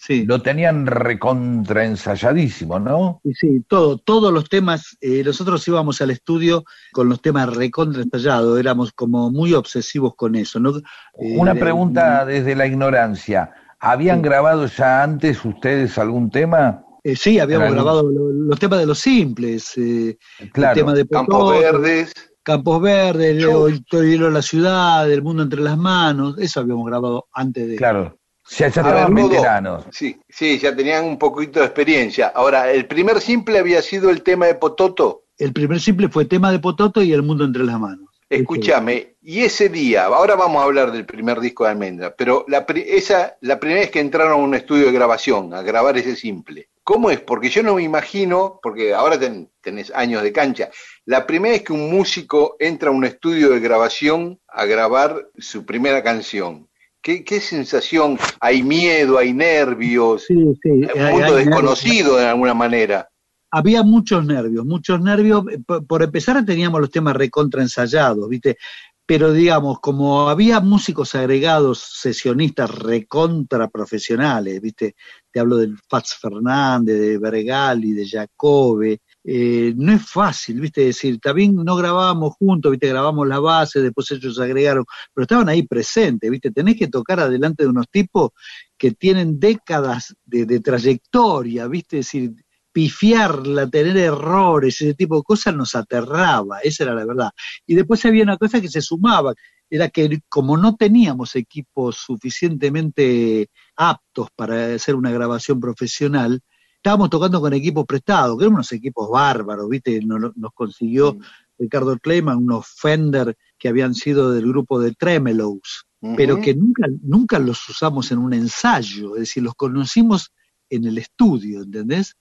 Sí. 0.00 0.24
lo 0.24 0.40
tenían 0.40 0.86
recontra 0.86 1.84
ensayadísimo, 1.84 2.78
¿no? 2.78 3.20
Sí, 3.24 3.32
sí, 3.34 3.64
todo, 3.66 3.98
todos 3.98 4.32
los 4.32 4.48
temas, 4.48 4.96
eh, 5.00 5.22
nosotros 5.24 5.66
íbamos 5.66 6.00
al 6.00 6.10
estudio 6.12 6.62
con 6.92 7.08
los 7.08 7.20
temas 7.20 7.54
recontra 7.54 8.02
estallados, 8.02 8.58
éramos 8.60 8.92
como 8.92 9.30
muy 9.32 9.54
obsesivos 9.54 10.14
con 10.14 10.36
eso, 10.36 10.60
¿no? 10.60 10.76
Eh, 10.78 11.36
Una 11.36 11.54
pregunta 11.54 12.24
desde 12.24 12.54
la 12.54 12.66
ignorancia. 12.68 13.50
¿Habían 13.80 14.18
Sí. 14.18 14.24
grabado 14.24 14.66
ya 14.66 15.02
antes 15.02 15.44
ustedes 15.44 15.98
algún 15.98 16.30
tema? 16.30 16.84
eh, 17.04 17.16
sí, 17.16 17.38
habíamos 17.38 17.72
grabado 17.72 18.02
lo- 18.10 18.30
los 18.32 18.58
temas 18.58 18.80
de 18.80 18.86
los 18.86 18.98
simples, 18.98 19.72
eh, 19.78 20.18
el 20.40 20.50
Claro. 20.52 20.74
tema 20.74 20.92
de 20.94 21.06
Campos 21.08 21.58
Verdes. 21.58 22.12
Campos 22.42 22.82
Verdes, 22.82 23.40
Yo- 23.42 23.66
el 23.68 23.82
hielo 23.92 24.26
de 24.26 24.32
la 24.32 24.42
ciudad, 24.42 25.10
El 25.10 25.22
mundo 25.22 25.42
entre 25.42 25.60
las 25.62 25.78
manos, 25.78 26.36
eso 26.38 26.60
habíamos 26.60 26.86
grabado 26.86 27.26
antes 27.32 27.66
de... 27.68 27.76
Claro. 27.76 28.17
Ya, 28.50 28.68
ya 28.68 28.80
estaban 28.82 29.14
veteranos. 29.14 29.84
Sí, 29.90 30.18
sí, 30.28 30.58
ya 30.58 30.74
tenían 30.74 31.04
un 31.04 31.18
poquito 31.18 31.60
de 31.60 31.66
experiencia. 31.66 32.28
Ahora, 32.34 32.70
el 32.72 32.86
primer 32.86 33.20
simple 33.20 33.58
había 33.58 33.82
sido 33.82 34.10
el 34.10 34.22
tema 34.22 34.46
de 34.46 34.54
Pototo. 34.54 35.24
El 35.36 35.52
primer 35.52 35.80
simple 35.80 36.08
fue 36.08 36.24
tema 36.24 36.50
de 36.50 36.58
Pototo 36.58 37.02
y 37.02 37.12
El 37.12 37.22
mundo 37.22 37.44
entre 37.44 37.64
las 37.64 37.78
manos. 37.78 38.08
Escúchame, 38.30 39.14
y 39.22 39.40
ese 39.40 39.70
día, 39.70 40.04
ahora 40.04 40.34
vamos 40.36 40.60
a 40.60 40.64
hablar 40.66 40.92
del 40.92 41.06
primer 41.06 41.40
disco 41.40 41.64
de 41.64 41.70
Almendra, 41.70 42.14
pero 42.14 42.44
la, 42.46 42.66
pri- 42.66 42.84
esa, 42.86 43.36
la 43.40 43.58
primera 43.58 43.80
vez 43.80 43.90
que 43.90 44.00
entraron 44.00 44.32
a 44.32 44.36
un 44.36 44.54
estudio 44.54 44.84
de 44.86 44.92
grabación, 44.92 45.54
a 45.54 45.62
grabar 45.62 45.96
ese 45.96 46.14
simple, 46.14 46.68
¿cómo 46.84 47.10
es? 47.10 47.20
Porque 47.20 47.48
yo 47.48 47.62
no 47.62 47.76
me 47.76 47.82
imagino, 47.82 48.60
porque 48.62 48.92
ahora 48.92 49.18
ten- 49.18 49.48
tenés 49.62 49.90
años 49.94 50.22
de 50.22 50.32
cancha, 50.32 50.68
la 51.06 51.26
primera 51.26 51.52
vez 51.54 51.62
que 51.62 51.72
un 51.72 51.90
músico 51.90 52.56
entra 52.58 52.90
a 52.90 52.92
un 52.92 53.04
estudio 53.06 53.48
de 53.48 53.60
grabación 53.60 54.38
a 54.46 54.66
grabar 54.66 55.26
su 55.38 55.64
primera 55.64 56.02
canción. 56.02 56.67
¿Qué, 57.08 57.24
qué 57.24 57.40
sensación? 57.40 58.18
¿Hay 58.38 58.62
miedo, 58.62 59.16
hay 59.16 59.32
nervios? 59.32 60.24
Sí, 60.28 60.34
sí. 60.62 60.68
Un 60.68 61.10
mundo 61.10 61.36
hay- 61.36 61.46
desconocido 61.46 62.16
de 62.18 62.26
alguna 62.26 62.52
manera. 62.52 63.08
había 63.50 63.82
muchos 63.82 64.26
nervios, 64.26 64.66
muchos 64.66 65.00
nervios. 65.00 65.42
eh, 65.50 65.58
Por, 65.66 65.86
por 65.86 66.02
empezar 66.02 66.44
teníamos 66.44 66.82
los 66.82 66.90
temas 66.90 67.16
recontra 67.16 67.62
ensayados, 67.62 68.28
¿viste? 68.28 68.58
Pero 69.06 69.32
digamos, 69.32 69.80
como 69.80 70.28
había 70.28 70.60
músicos 70.60 71.14
agregados, 71.14 71.78
sesionistas 71.98 72.70
recontra 72.78 73.68
profesionales, 73.68 74.60
¿viste? 74.60 74.94
Te 75.32 75.40
hablo 75.40 75.56
del 75.56 75.78
Fats 75.88 76.14
Fernández, 76.20 77.00
de 77.00 77.16
Bergali, 77.16 77.92
de 77.92 78.06
Jacobe. 78.06 79.00
Eh, 79.24 79.74
no 79.76 79.92
es 79.92 80.08
fácil, 80.08 80.60
¿viste? 80.60 80.82
decir, 80.82 81.18
también 81.20 81.54
no 81.54 81.76
grabábamos 81.76 82.34
juntos, 82.36 82.70
¿viste? 82.70 82.88
Grabamos 82.88 83.26
la 83.28 83.40
base, 83.40 83.82
después 83.82 84.10
ellos 84.10 84.38
agregaron, 84.38 84.84
pero 85.12 85.24
estaban 85.24 85.48
ahí 85.48 85.66
presentes, 85.66 86.30
¿viste? 86.30 86.50
Tenés 86.50 86.76
que 86.76 86.88
tocar 86.88 87.20
adelante 87.20 87.64
de 87.64 87.68
unos 87.70 87.88
tipos 87.90 88.30
que 88.76 88.92
tienen 88.92 89.38
décadas 89.38 90.14
de, 90.24 90.46
de 90.46 90.60
trayectoria, 90.60 91.66
¿viste? 91.66 91.98
Es 91.98 92.06
decir, 92.06 92.32
pifiarla, 92.72 93.68
tener 93.68 93.96
errores, 93.96 94.80
ese 94.80 94.94
tipo 94.94 95.16
de 95.16 95.22
cosas 95.22 95.54
nos 95.54 95.74
aterraba, 95.74 96.60
esa 96.60 96.84
era 96.84 96.94
la 96.94 97.04
verdad. 97.04 97.30
Y 97.66 97.74
después 97.74 98.04
había 98.04 98.22
una 98.22 98.36
cosa 98.36 98.60
que 98.60 98.68
se 98.68 98.80
sumaba, 98.80 99.34
era 99.70 99.88
que 99.88 100.20
como 100.28 100.56
no 100.56 100.76
teníamos 100.76 101.36
equipos 101.36 101.96
suficientemente 101.96 103.48
aptos 103.76 104.28
para 104.34 104.74
hacer 104.74 104.94
una 104.94 105.10
grabación 105.10 105.60
profesional, 105.60 106.40
estábamos 106.88 107.10
tocando 107.10 107.40
con 107.42 107.52
equipos 107.52 107.84
prestados, 107.84 108.38
que 108.38 108.44
eran 108.44 108.54
unos 108.54 108.72
equipos 108.72 109.10
bárbaros, 109.10 109.68
¿viste? 109.68 110.00
Nos, 110.02 110.34
nos 110.36 110.52
consiguió 110.54 111.18
Ricardo 111.58 111.98
Kleiman 111.98 112.38
unos 112.38 112.66
Fender 112.66 113.36
que 113.58 113.68
habían 113.68 113.94
sido 113.94 114.32
del 114.32 114.46
grupo 114.48 114.80
de 114.80 114.92
Tremelows, 114.92 115.84
pero 116.16 116.40
que 116.40 116.54
nunca, 116.54 116.86
nunca 117.02 117.38
los 117.38 117.68
usamos 117.68 118.10
en 118.10 118.18
un 118.18 118.32
ensayo, 118.32 119.16
es 119.16 119.20
decir, 119.20 119.42
los 119.42 119.54
conocimos 119.54 120.32
en 120.70 120.84
el 120.86 120.96
estudio, 120.96 121.62
¿entendés? 121.62 122.16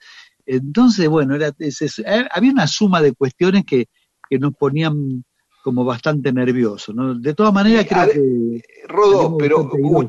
Entonces, 0.46 1.08
bueno, 1.08 1.36
era, 1.36 1.52
es- 1.60 1.82
es- 1.82 2.00
eh, 2.00 2.28
había 2.32 2.52
una 2.52 2.68
suma 2.68 3.02
de 3.02 3.14
cuestiones 3.14 3.64
que, 3.66 3.86
que 4.30 4.38
nos 4.40 4.54
ponían 4.54 5.24
como 5.64 5.86
bastante 5.86 6.34
nerviosos, 6.34 6.94
¿no? 6.94 7.16
De 7.16 7.34
todas 7.34 7.54
maneras, 7.54 7.86
creo 7.88 8.02
que... 8.14 8.64
Salimos 9.20 9.36
pero 9.40 9.58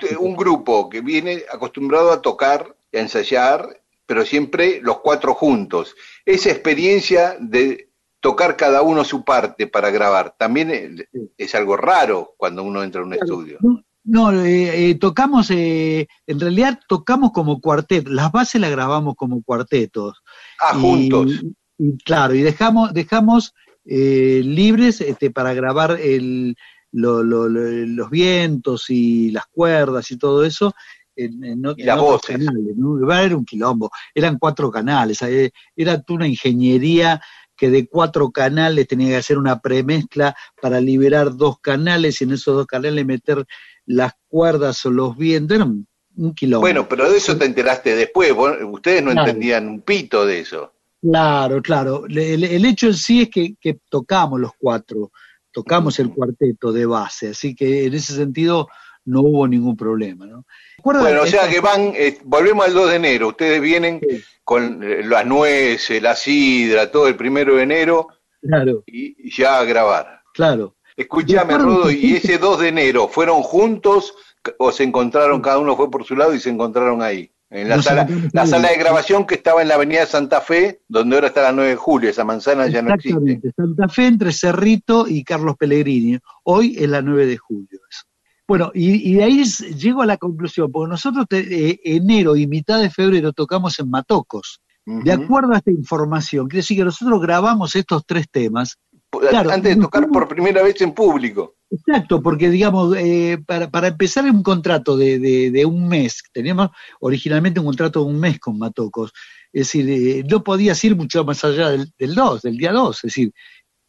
usted- 0.06 0.16
un 0.18 0.36
grupo 0.36 0.88
que 0.88 1.00
viene 1.00 1.42
acostumbrado 1.52 2.10
a 2.12 2.20
tocar, 2.22 2.74
a 2.92 2.98
ensayar, 2.98 3.68
pero 4.08 4.24
siempre 4.24 4.80
los 4.82 5.00
cuatro 5.00 5.34
juntos. 5.34 5.94
Esa 6.24 6.50
experiencia 6.50 7.36
de 7.38 7.90
tocar 8.20 8.56
cada 8.56 8.80
uno 8.80 9.04
su 9.04 9.22
parte 9.22 9.66
para 9.66 9.90
grabar, 9.90 10.34
también 10.38 11.06
es 11.36 11.54
algo 11.54 11.76
raro 11.76 12.34
cuando 12.38 12.62
uno 12.64 12.82
entra 12.82 13.02
a 13.02 13.04
un 13.04 13.12
estudio. 13.12 13.58
No, 14.04 14.32
eh, 14.32 14.90
eh, 14.90 14.94
tocamos, 14.94 15.50
eh, 15.50 16.08
en 16.26 16.40
realidad 16.40 16.80
tocamos 16.88 17.32
como 17.32 17.60
cuarteto, 17.60 18.10
las 18.10 18.32
bases 18.32 18.58
las 18.62 18.70
grabamos 18.70 19.14
como 19.14 19.42
cuartetos. 19.42 20.22
Ah, 20.58 20.72
Y- 20.74 20.80
juntos. 20.80 21.42
Y, 21.76 21.98
claro, 21.98 22.34
y 22.34 22.40
dejamos, 22.40 22.94
dejamos 22.94 23.52
eh, 23.84 24.40
libres 24.42 25.02
este, 25.02 25.30
para 25.30 25.52
grabar 25.52 25.98
el, 26.00 26.56
lo- 26.90 27.22
lo- 27.22 27.48
lo- 27.48 27.60
los 27.70 28.10
vientos 28.10 28.86
y 28.88 29.30
las 29.30 29.44
cuerdas 29.46 30.10
y 30.10 30.16
todo 30.16 30.42
eso. 30.44 30.74
En, 31.18 31.42
en 31.44 31.58
Y 31.76 31.82
en 31.82 31.90
otros 31.90 32.00
voces. 32.00 32.36
canales, 32.38 32.76
¿no? 32.76 33.12
Era 33.12 33.36
un 33.36 33.44
quilombo, 33.44 33.90
eran 34.14 34.38
cuatro 34.38 34.70
canales, 34.70 35.20
eh, 35.22 35.50
era 35.74 36.00
una 36.10 36.28
ingeniería 36.28 37.20
que 37.56 37.70
de 37.70 37.88
cuatro 37.88 38.30
canales 38.30 38.86
tenía 38.86 39.08
que 39.08 39.16
hacer 39.16 39.36
una 39.36 39.58
premezcla 39.58 40.36
para 40.62 40.80
liberar 40.80 41.34
dos 41.36 41.58
canales 41.60 42.20
y 42.20 42.24
en 42.24 42.32
esos 42.34 42.54
dos 42.54 42.66
canales 42.66 43.04
meter 43.04 43.44
las 43.86 44.12
cuerdas 44.28 44.86
o 44.86 44.90
los 44.92 45.16
vientos, 45.16 45.56
era 45.56 45.64
un, 45.64 45.86
un 46.16 46.34
quilombo. 46.34 46.60
Bueno, 46.60 46.88
pero 46.88 47.10
de 47.10 47.18
eso 47.18 47.36
te 47.36 47.46
enteraste 47.46 47.96
después, 47.96 48.32
vos- 48.32 48.56
ustedes 48.70 49.02
no 49.02 49.10
Claro. 49.10 49.26
entendían 49.28 49.66
un 49.68 49.80
pito 49.80 50.24
de 50.24 50.38
eso. 50.40 50.72
Claro, 51.02 51.60
claro. 51.62 52.06
El, 52.06 52.44
el 52.44 52.64
hecho 52.64 52.86
en 52.86 52.94
sí 52.94 53.22
es 53.22 53.28
que, 53.30 53.54
que 53.60 53.78
tocamos 53.90 54.38
los 54.38 54.52
cuatro, 54.56 55.10
tocamos 55.50 55.98
el 55.98 56.10
cuarteto 56.10 56.72
de 56.72 56.86
base, 56.86 57.30
así 57.30 57.56
que 57.56 57.86
en 57.86 57.94
ese 57.94 58.14
sentido 58.14 58.68
no 59.08 59.20
hubo 59.22 59.48
ningún 59.48 59.76
problema, 59.76 60.26
¿no? 60.26 60.44
¿Recuerda 60.76 61.00
Bueno, 61.02 61.22
o 61.22 61.26
sea 61.26 61.42
esta- 61.42 61.52
que 61.52 61.60
van, 61.60 61.92
eh, 61.96 62.18
volvemos 62.24 62.66
al 62.66 62.74
2 62.74 62.90
de 62.90 62.96
enero, 62.96 63.28
ustedes 63.28 63.60
vienen 63.60 64.00
Sí. 64.08 64.22
con 64.44 64.82
eh, 64.82 65.02
las 65.04 65.26
nueces, 65.26 66.02
la 66.02 66.14
sidra, 66.14 66.90
todo 66.90 67.08
el 67.08 67.16
primero 67.16 67.56
de 67.56 67.62
enero 67.62 68.08
Claro, 68.42 68.84
y, 68.86 69.30
ya 69.36 69.58
a 69.58 69.64
grabar. 69.64 70.20
claro. 70.34 70.74
Escúchame, 70.96 71.56
Rodo, 71.56 71.86
que 71.88 71.92
¿y 71.92 72.16
ese 72.16 72.38
2 72.38 72.60
de 72.60 72.68
enero 72.68 73.06
fueron 73.08 73.42
juntos 73.42 74.14
o 74.58 74.72
se 74.72 74.82
encontraron, 74.84 75.40
cada 75.40 75.58
uno 75.58 75.76
fue 75.76 75.90
por 75.90 76.04
su 76.04 76.16
lado 76.16 76.34
y 76.34 76.40
se 76.40 76.50
encontraron 76.50 77.02
ahí? 77.02 77.30
En 77.50 77.66
la 77.70 77.80
sala, 77.80 78.06
la 78.34 78.46
sala 78.46 78.68
de 78.68 78.76
grabación 78.76 79.26
que 79.26 79.34
estaba 79.36 79.62
en 79.62 79.68
la 79.68 79.76
avenida 79.76 80.04
Santa 80.04 80.42
Fe, 80.42 80.82
donde 80.86 81.16
ahora 81.16 81.28
está 81.28 81.40
la 81.42 81.52
9 81.52 81.70
de 81.70 81.76
julio, 81.76 82.10
esa 82.10 82.22
manzana 82.22 82.66
ya 82.68 82.82
no 82.82 82.92
existe. 82.94 83.08
Exactamente, 83.16 83.52
Santa 83.56 83.88
Fe 83.88 84.06
entre 84.06 84.32
Cerrito 84.32 85.06
y 85.08 85.24
Carlos 85.24 85.56
Pellegrini. 85.56 86.18
Hoy 86.44 86.76
es 86.78 86.88
la 86.90 87.00
9 87.00 87.24
de 87.26 87.38
julio. 87.38 87.80
eso. 87.90 88.02
Bueno, 88.48 88.70
y, 88.74 89.10
y 89.10 89.14
de 89.16 89.24
ahí 89.24 89.44
llego 89.44 90.00
a 90.02 90.06
la 90.06 90.16
conclusión, 90.16 90.72
porque 90.72 90.90
nosotros 90.90 91.26
te- 91.28 91.70
eh, 91.70 91.80
enero 91.84 92.34
y 92.34 92.46
mitad 92.46 92.80
de 92.80 92.88
febrero 92.90 93.32
tocamos 93.34 93.78
en 93.78 93.90
Matocos. 93.90 94.60
De 95.04 95.12
acuerdo 95.12 95.52
a 95.52 95.58
esta 95.58 95.70
información, 95.70 96.48
quiere 96.48 96.60
decir 96.62 96.78
que 96.78 96.84
nosotros 96.84 97.20
grabamos 97.20 97.76
estos 97.76 98.06
tres 98.06 98.26
temas. 98.30 98.78
Claro, 99.10 99.50
Antes 99.50 99.76
de 99.76 99.82
tocar 99.82 100.08
por 100.08 100.26
primera 100.28 100.62
vez 100.62 100.80
en 100.80 100.92
público. 100.92 101.56
Exacto, 101.70 102.22
porque 102.22 102.48
digamos, 102.48 102.96
eh, 102.96 103.36
para, 103.46 103.70
para 103.70 103.88
empezar 103.88 104.24
un 104.24 104.42
contrato 104.42 104.96
de, 104.96 105.18
de- 105.18 105.50
de 105.50 105.66
un 105.66 105.86
mes, 105.88 106.22
teníamos 106.32 106.70
originalmente 107.00 107.60
un 107.60 107.66
contrato 107.66 108.00
de 108.02 108.06
un 108.10 108.18
mes 108.18 108.40
con 108.40 108.56
Matocos, 108.56 109.12
es 109.52 109.66
decir, 109.66 109.90
eh, 109.90 110.24
no 110.26 110.42
podías 110.42 110.82
ir 110.84 110.96
mucho 110.96 111.22
más 111.22 111.44
allá 111.44 111.68
del, 111.68 111.92
del 111.98 112.14
2, 112.14 112.40
del 112.40 112.56
día 112.56 112.72
2, 112.72 112.96
es 112.96 113.02
decir, 113.02 113.32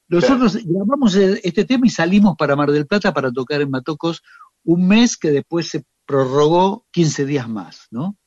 nosotros 0.09 0.57
grabamos 0.65 1.15
este 1.15 1.63
tema 1.65 1.85
y 1.85 1.89
salimos 1.91 2.35
para 2.37 2.55
Mar 2.57 2.71
del 2.71 2.87
Plata 2.87 3.13
para 3.13 3.31
tocar 3.31 3.61
en 3.61 3.69
Matocos 3.69 4.21
un 4.69 4.87
mes 4.87 5.17
que 5.17 5.31
después 5.31 5.67
se 5.67 5.83
prorrogó 6.05 6.85
15 6.91 7.25
días 7.25 7.49
más, 7.49 7.87
¿no? 7.89 8.17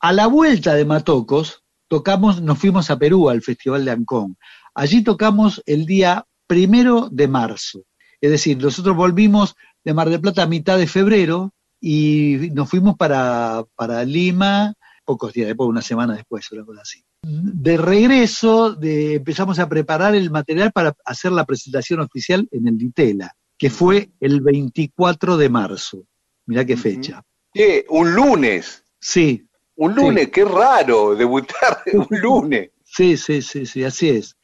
A 0.00 0.12
la 0.12 0.26
vuelta 0.26 0.74
de 0.74 0.84
Matocos, 0.84 1.62
tocamos, 1.86 2.42
nos 2.42 2.58
fuimos 2.58 2.90
a 2.90 2.98
Perú 2.98 3.30
al 3.30 3.40
Festival 3.40 3.84
de 3.84 3.92
Ancón. 3.92 4.36
Allí 4.74 5.04
tocamos 5.04 5.62
el 5.64 5.86
día 5.86 6.26
primero 6.48 7.08
de 7.08 7.28
marzo. 7.28 7.84
Es 8.20 8.32
decir, 8.32 8.60
nosotros 8.60 8.96
volvimos 8.96 9.54
de 9.84 9.94
Mar 9.94 10.10
del 10.10 10.20
Plata 10.20 10.42
a 10.42 10.48
mitad 10.48 10.76
de 10.76 10.88
febrero 10.88 11.52
y 11.80 12.50
nos 12.52 12.68
fuimos 12.68 12.96
para, 12.96 13.64
para 13.76 14.04
Lima 14.04 14.74
pocos 15.04 15.32
días 15.32 15.46
después, 15.46 15.68
una 15.68 15.82
semana 15.82 16.14
después, 16.14 16.50
una 16.50 16.64
cosa 16.64 16.80
así. 16.82 17.04
De 17.22 17.76
regreso, 17.76 18.76
empezamos 18.82 19.60
a 19.60 19.68
preparar 19.68 20.16
el 20.16 20.32
material 20.32 20.72
para 20.72 20.96
hacer 21.04 21.30
la 21.30 21.44
presentación 21.44 22.00
oficial 22.00 22.48
en 22.50 22.66
el 22.66 22.76
Ditela, 22.76 23.36
que 23.62 23.70
fue 23.70 24.10
el 24.18 24.40
24 24.40 25.36
de 25.36 25.48
marzo. 25.48 26.04
Mirá 26.46 26.64
qué 26.64 26.76
fecha. 26.76 27.22
¿Qué? 27.54 27.86
¿Un 27.90 28.12
lunes? 28.12 28.82
Sí, 28.98 29.46
Un 29.76 29.94
lunes, 29.94 30.30
qué 30.32 30.44
raro 30.44 31.14
debutar 31.14 31.78
un 31.92 32.08
lunes. 32.10 32.70
sí, 32.82 33.16
sí, 33.16 33.40
sí, 33.40 33.64
sí, 33.64 33.84
así 33.84 34.08
es. 34.08 34.36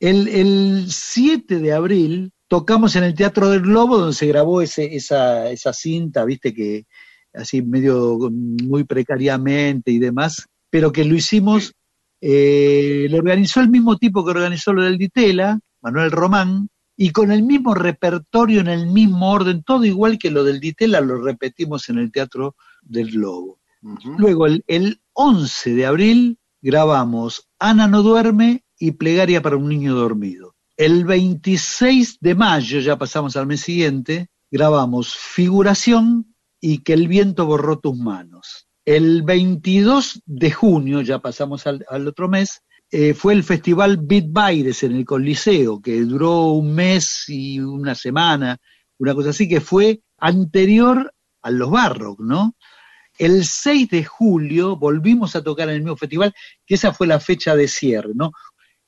El, 0.00 0.26
el 0.26 0.86
7 0.88 1.60
de 1.60 1.72
abril 1.72 2.32
tocamos 2.48 2.96
en 2.96 3.04
el 3.04 3.14
Teatro 3.14 3.48
del 3.48 3.60
Globo, 3.60 3.96
donde 3.96 4.16
se 4.16 4.26
grabó 4.26 4.60
ese, 4.60 4.92
esa, 4.92 5.48
esa 5.52 5.72
cinta, 5.72 6.24
viste, 6.24 6.52
que 6.52 6.84
así 7.34 7.62
medio 7.62 8.18
muy 8.28 8.82
precariamente 8.82 9.92
y 9.92 10.00
demás, 10.00 10.46
pero 10.68 10.90
que 10.90 11.04
lo 11.04 11.14
hicimos, 11.14 11.74
eh, 12.20 13.06
lo 13.08 13.18
organizó 13.18 13.60
el 13.60 13.70
mismo 13.70 13.96
tipo 13.98 14.24
que 14.24 14.32
organizó 14.32 14.72
lo 14.72 14.82
del 14.82 14.98
Ditela, 14.98 15.60
Manuel 15.80 16.10
Román, 16.10 16.68
y 17.00 17.10
con 17.10 17.30
el 17.30 17.44
mismo 17.44 17.74
repertorio, 17.74 18.60
en 18.60 18.66
el 18.66 18.88
mismo 18.88 19.30
orden, 19.30 19.62
todo 19.62 19.84
igual 19.84 20.18
que 20.18 20.32
lo 20.32 20.42
del 20.42 20.58
Ditela, 20.58 21.00
lo 21.00 21.22
repetimos 21.22 21.88
en 21.88 21.98
el 21.98 22.10
Teatro 22.10 22.56
del 22.82 23.12
Globo. 23.12 23.60
Luego, 24.18 24.46
el, 24.46 24.64
el 24.66 25.00
11 25.12 25.74
de 25.74 25.86
abril, 25.86 26.38
grabamos 26.60 27.48
Ana 27.60 27.86
no 27.86 28.02
duerme 28.02 28.64
y 28.76 28.90
Plegaria 28.90 29.40
para 29.40 29.56
un 29.56 29.68
niño 29.68 29.94
dormido. 29.94 30.56
El 30.76 31.04
26 31.04 32.18
de 32.20 32.34
mayo, 32.34 32.80
ya 32.80 32.98
pasamos 32.98 33.36
al 33.36 33.46
mes 33.46 33.60
siguiente, 33.60 34.26
grabamos 34.50 35.16
Figuración 35.16 36.34
y 36.60 36.78
Que 36.78 36.94
el 36.94 37.06
viento 37.06 37.46
borró 37.46 37.78
tus 37.78 37.96
manos. 37.96 38.66
El 38.84 39.22
22 39.22 40.22
de 40.26 40.50
junio, 40.50 41.02
ya 41.02 41.20
pasamos 41.20 41.64
al, 41.68 41.86
al 41.88 42.08
otro 42.08 42.28
mes, 42.28 42.64
eh, 42.90 43.12
fue 43.14 43.34
el 43.34 43.44
festival 43.44 43.98
Beat 43.98 44.26
Baires 44.28 44.82
en 44.82 44.92
el 44.92 45.04
Coliseo, 45.04 45.80
que 45.80 46.00
duró 46.00 46.52
un 46.52 46.74
mes 46.74 47.24
y 47.28 47.60
una 47.60 47.94
semana, 47.94 48.56
una 48.98 49.14
cosa 49.14 49.30
así, 49.30 49.48
que 49.48 49.60
fue 49.60 50.00
anterior 50.16 51.12
a 51.42 51.50
los 51.50 51.70
Barrock, 51.70 52.20
¿no? 52.20 52.54
El 53.18 53.44
6 53.44 53.90
de 53.90 54.04
julio 54.04 54.76
volvimos 54.76 55.36
a 55.36 55.42
tocar 55.42 55.68
en 55.68 55.76
el 55.76 55.82
mismo 55.82 55.96
festival, 55.96 56.32
que 56.64 56.76
esa 56.76 56.92
fue 56.92 57.06
la 57.06 57.20
fecha 57.20 57.54
de 57.54 57.68
cierre, 57.68 58.12
¿no? 58.14 58.32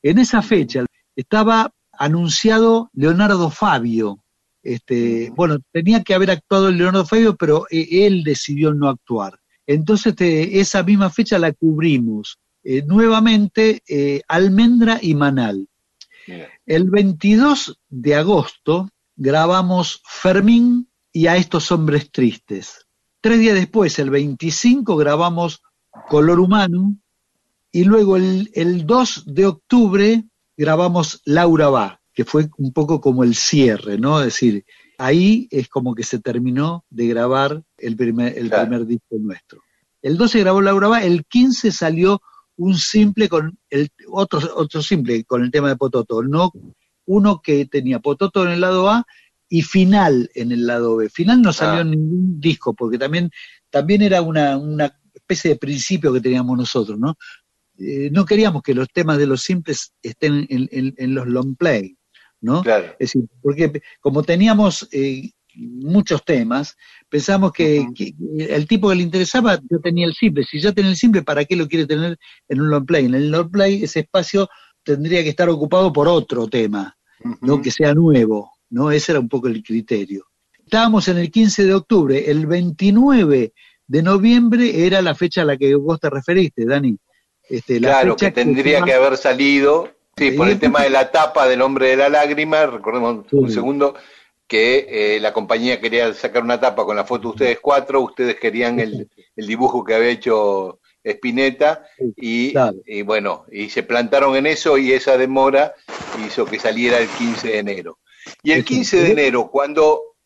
En 0.02 0.18
esa 0.18 0.40
fecha 0.40 0.86
estaba 1.14 1.70
anunciado 1.92 2.90
Leonardo 2.94 3.50
Fabio. 3.50 4.24
Este, 4.62 5.30
bueno, 5.36 5.58
tenía 5.72 6.02
que 6.02 6.14
haber 6.14 6.30
actuado 6.30 6.70
Leonardo 6.70 7.04
Fabio, 7.04 7.36
pero 7.36 7.66
eh, 7.70 8.06
él 8.06 8.22
decidió 8.24 8.72
no 8.72 8.88
actuar. 8.88 9.38
Entonces, 9.66 10.12
este, 10.12 10.58
esa 10.60 10.82
misma 10.82 11.10
fecha 11.10 11.38
la 11.38 11.52
cubrimos 11.52 12.38
eh, 12.64 12.82
nuevamente 12.86 13.82
eh, 13.88 14.22
Almendra 14.28 14.98
y 15.00 15.14
Manal. 15.14 15.66
El 16.64 16.90
22 16.90 17.78
de 17.88 18.14
agosto 18.14 18.88
grabamos 19.16 20.00
Fermín 20.04 20.88
y 21.12 21.26
a 21.26 21.36
estos 21.36 21.72
hombres 21.72 22.10
tristes. 22.12 22.86
Tres 23.20 23.40
días 23.40 23.54
después, 23.56 23.98
el 23.98 24.10
25, 24.10 24.96
grabamos 24.96 25.60
Color 26.08 26.38
Humano 26.38 26.96
y 27.72 27.84
luego 27.84 28.16
el, 28.16 28.50
el 28.54 28.86
2 28.86 29.24
de 29.26 29.46
octubre 29.46 30.24
grabamos 30.56 31.20
Laura 31.24 31.68
Va, 31.68 32.00
que 32.14 32.24
fue 32.24 32.48
un 32.58 32.72
poco 32.72 33.00
como 33.00 33.24
el 33.24 33.34
cierre, 33.34 33.98
¿no? 33.98 34.20
Es 34.20 34.26
decir, 34.26 34.64
ahí 34.98 35.48
es 35.50 35.68
como 35.68 35.94
que 35.94 36.04
se 36.04 36.20
terminó 36.20 36.84
de 36.90 37.08
grabar 37.08 37.62
el 37.78 37.96
primer, 37.96 38.38
el 38.38 38.48
Claro. 38.48 38.68
primer 38.68 38.86
disco 38.86 39.16
nuestro. 39.18 39.62
El 40.00 40.16
12 40.16 40.40
grabó 40.40 40.60
Laura 40.60 40.88
Va, 40.88 41.02
el 41.02 41.24
15 41.26 41.72
salió 41.72 42.22
un 42.60 42.76
simple 42.76 43.28
con 43.28 43.58
el 43.70 43.88
otro, 44.10 44.40
otro 44.56 44.82
simple 44.82 45.24
con 45.24 45.42
el 45.42 45.50
tema 45.50 45.68
de 45.70 45.76
Pototo, 45.76 46.22
no 46.22 46.52
uno 47.06 47.40
que 47.42 47.64
tenía 47.66 47.98
Pototo 48.00 48.44
en 48.44 48.52
el 48.52 48.60
lado 48.60 48.88
A 48.88 49.04
y 49.48 49.62
Final 49.62 50.30
en 50.34 50.52
el 50.52 50.66
lado 50.66 50.96
B. 50.96 51.08
Final 51.08 51.40
no 51.42 51.52
salió 51.52 51.78
Ah. 51.78 51.82
en 51.82 51.90
ningún 51.90 52.40
disco, 52.40 52.74
porque 52.74 52.98
también, 52.98 53.30
también 53.70 54.02
era 54.02 54.22
una, 54.22 54.56
una 54.58 54.94
especie 55.14 55.50
de 55.52 55.56
principio 55.56 56.12
que 56.12 56.20
teníamos 56.20 56.56
nosotros, 56.56 56.98
¿no? 56.98 57.16
Eh, 57.78 58.10
no 58.12 58.24
queríamos 58.24 58.62
que 58.62 58.74
los 58.74 58.88
temas 58.92 59.16
de 59.18 59.26
los 59.26 59.40
simples 59.42 59.92
estén 60.02 60.46
en, 60.50 60.68
en- 60.70 60.94
en 60.98 61.14
los 61.14 61.26
long 61.26 61.56
play, 61.56 61.96
¿no? 62.42 62.62
Claro. 62.62 62.86
Es 62.98 63.12
decir, 63.12 63.22
porque 63.42 63.82
como 64.00 64.22
teníamos 64.22 64.86
eh, 64.92 65.30
muchos 65.54 66.24
temas, 66.24 66.76
pensamos 67.08 67.52
que, 67.52 67.86
el 68.38 68.66
tipo 68.66 68.88
que 68.88 68.96
le 68.96 69.02
interesaba, 69.02 69.58
yo 69.70 69.80
tenía 69.80 70.06
el 70.06 70.14
simple. 70.14 70.44
Si 70.44 70.60
ya 70.60 70.72
tenía 70.72 70.90
el 70.90 70.96
simple, 70.96 71.22
¿para 71.22 71.44
qué 71.44 71.56
lo 71.56 71.68
quiere 71.68 71.86
tener 71.86 72.18
en 72.48 72.60
un 72.60 72.70
long 72.70 72.86
play? 72.86 73.06
En 73.06 73.14
el 73.14 73.30
long 73.30 73.50
play 73.50 73.82
ese 73.84 74.00
espacio 74.00 74.48
tendría 74.82 75.22
que 75.22 75.30
estar 75.30 75.48
ocupado 75.48 75.92
por 75.92 76.08
otro 76.08 76.48
tema, 76.48 76.96
no 77.40 77.60
que 77.60 77.70
sea 77.70 77.94
nuevo, 77.94 78.52
¿no? 78.70 78.90
Ese 78.90 79.12
era 79.12 79.20
un 79.20 79.28
poco 79.28 79.48
el 79.48 79.62
criterio. 79.62 80.26
Estábamos 80.64 81.08
en 81.08 81.18
el 81.18 81.30
15 81.30 81.64
de 81.64 81.74
octubre, 81.74 82.30
el 82.30 82.46
29 82.46 83.52
de 83.86 84.02
noviembre 84.02 84.86
era 84.86 85.02
la 85.02 85.14
fecha 85.16 85.42
a 85.42 85.44
la 85.44 85.56
que 85.56 85.74
vos 85.74 85.98
te 85.98 86.08
referiste, 86.08 86.64
Dani. 86.64 86.96
Este, 87.48 87.80
la 87.80 87.88
Claro, 87.88 88.12
fecha 88.12 88.26
que 88.26 88.44
tendría 88.44 88.82
que 88.82 88.94
haber 88.94 89.16
salido, 89.16 89.88
sí, 90.16 90.30
por 90.30 90.48
el 90.48 90.60
tema 90.60 90.82
de 90.82 90.90
la 90.90 91.10
tapa 91.10 91.48
del 91.48 91.60
hombre 91.62 91.88
de 91.88 91.96
la 91.96 92.08
lágrima, 92.08 92.66
recordemos 92.66 93.26
un 93.32 93.50
segundo 93.50 93.96
que 94.50 95.14
eh, 95.14 95.20
la 95.20 95.32
compañía 95.32 95.80
quería 95.80 96.12
sacar 96.12 96.42
una 96.42 96.58
tapa 96.58 96.84
con 96.84 96.96
la 96.96 97.04
foto 97.04 97.28
de 97.28 97.34
ustedes 97.34 97.60
cuatro, 97.60 98.00
ustedes 98.00 98.34
querían 98.34 98.80
el, 98.80 99.08
el 99.36 99.46
dibujo 99.46 99.84
que 99.84 99.94
había 99.94 100.10
hecho 100.10 100.80
Spinetta 101.04 101.86
y, 102.16 102.50
Claro. 102.50 102.76
y 102.84 103.02
bueno, 103.02 103.46
y 103.52 103.70
se 103.70 103.84
plantaron 103.84 104.34
en 104.34 104.46
eso 104.48 104.76
y 104.76 104.92
esa 104.92 105.16
demora 105.16 105.72
hizo 106.26 106.46
que 106.46 106.58
saliera 106.58 106.98
el 106.98 107.06
15 107.10 107.46
de 107.46 107.58
enero. 107.58 108.00
Y 108.42 108.50
el 108.50 108.58
Eso. 108.58 108.66
15 108.66 109.02
de 109.04 109.10
enero, 109.12 109.48
cuando, 109.52 110.16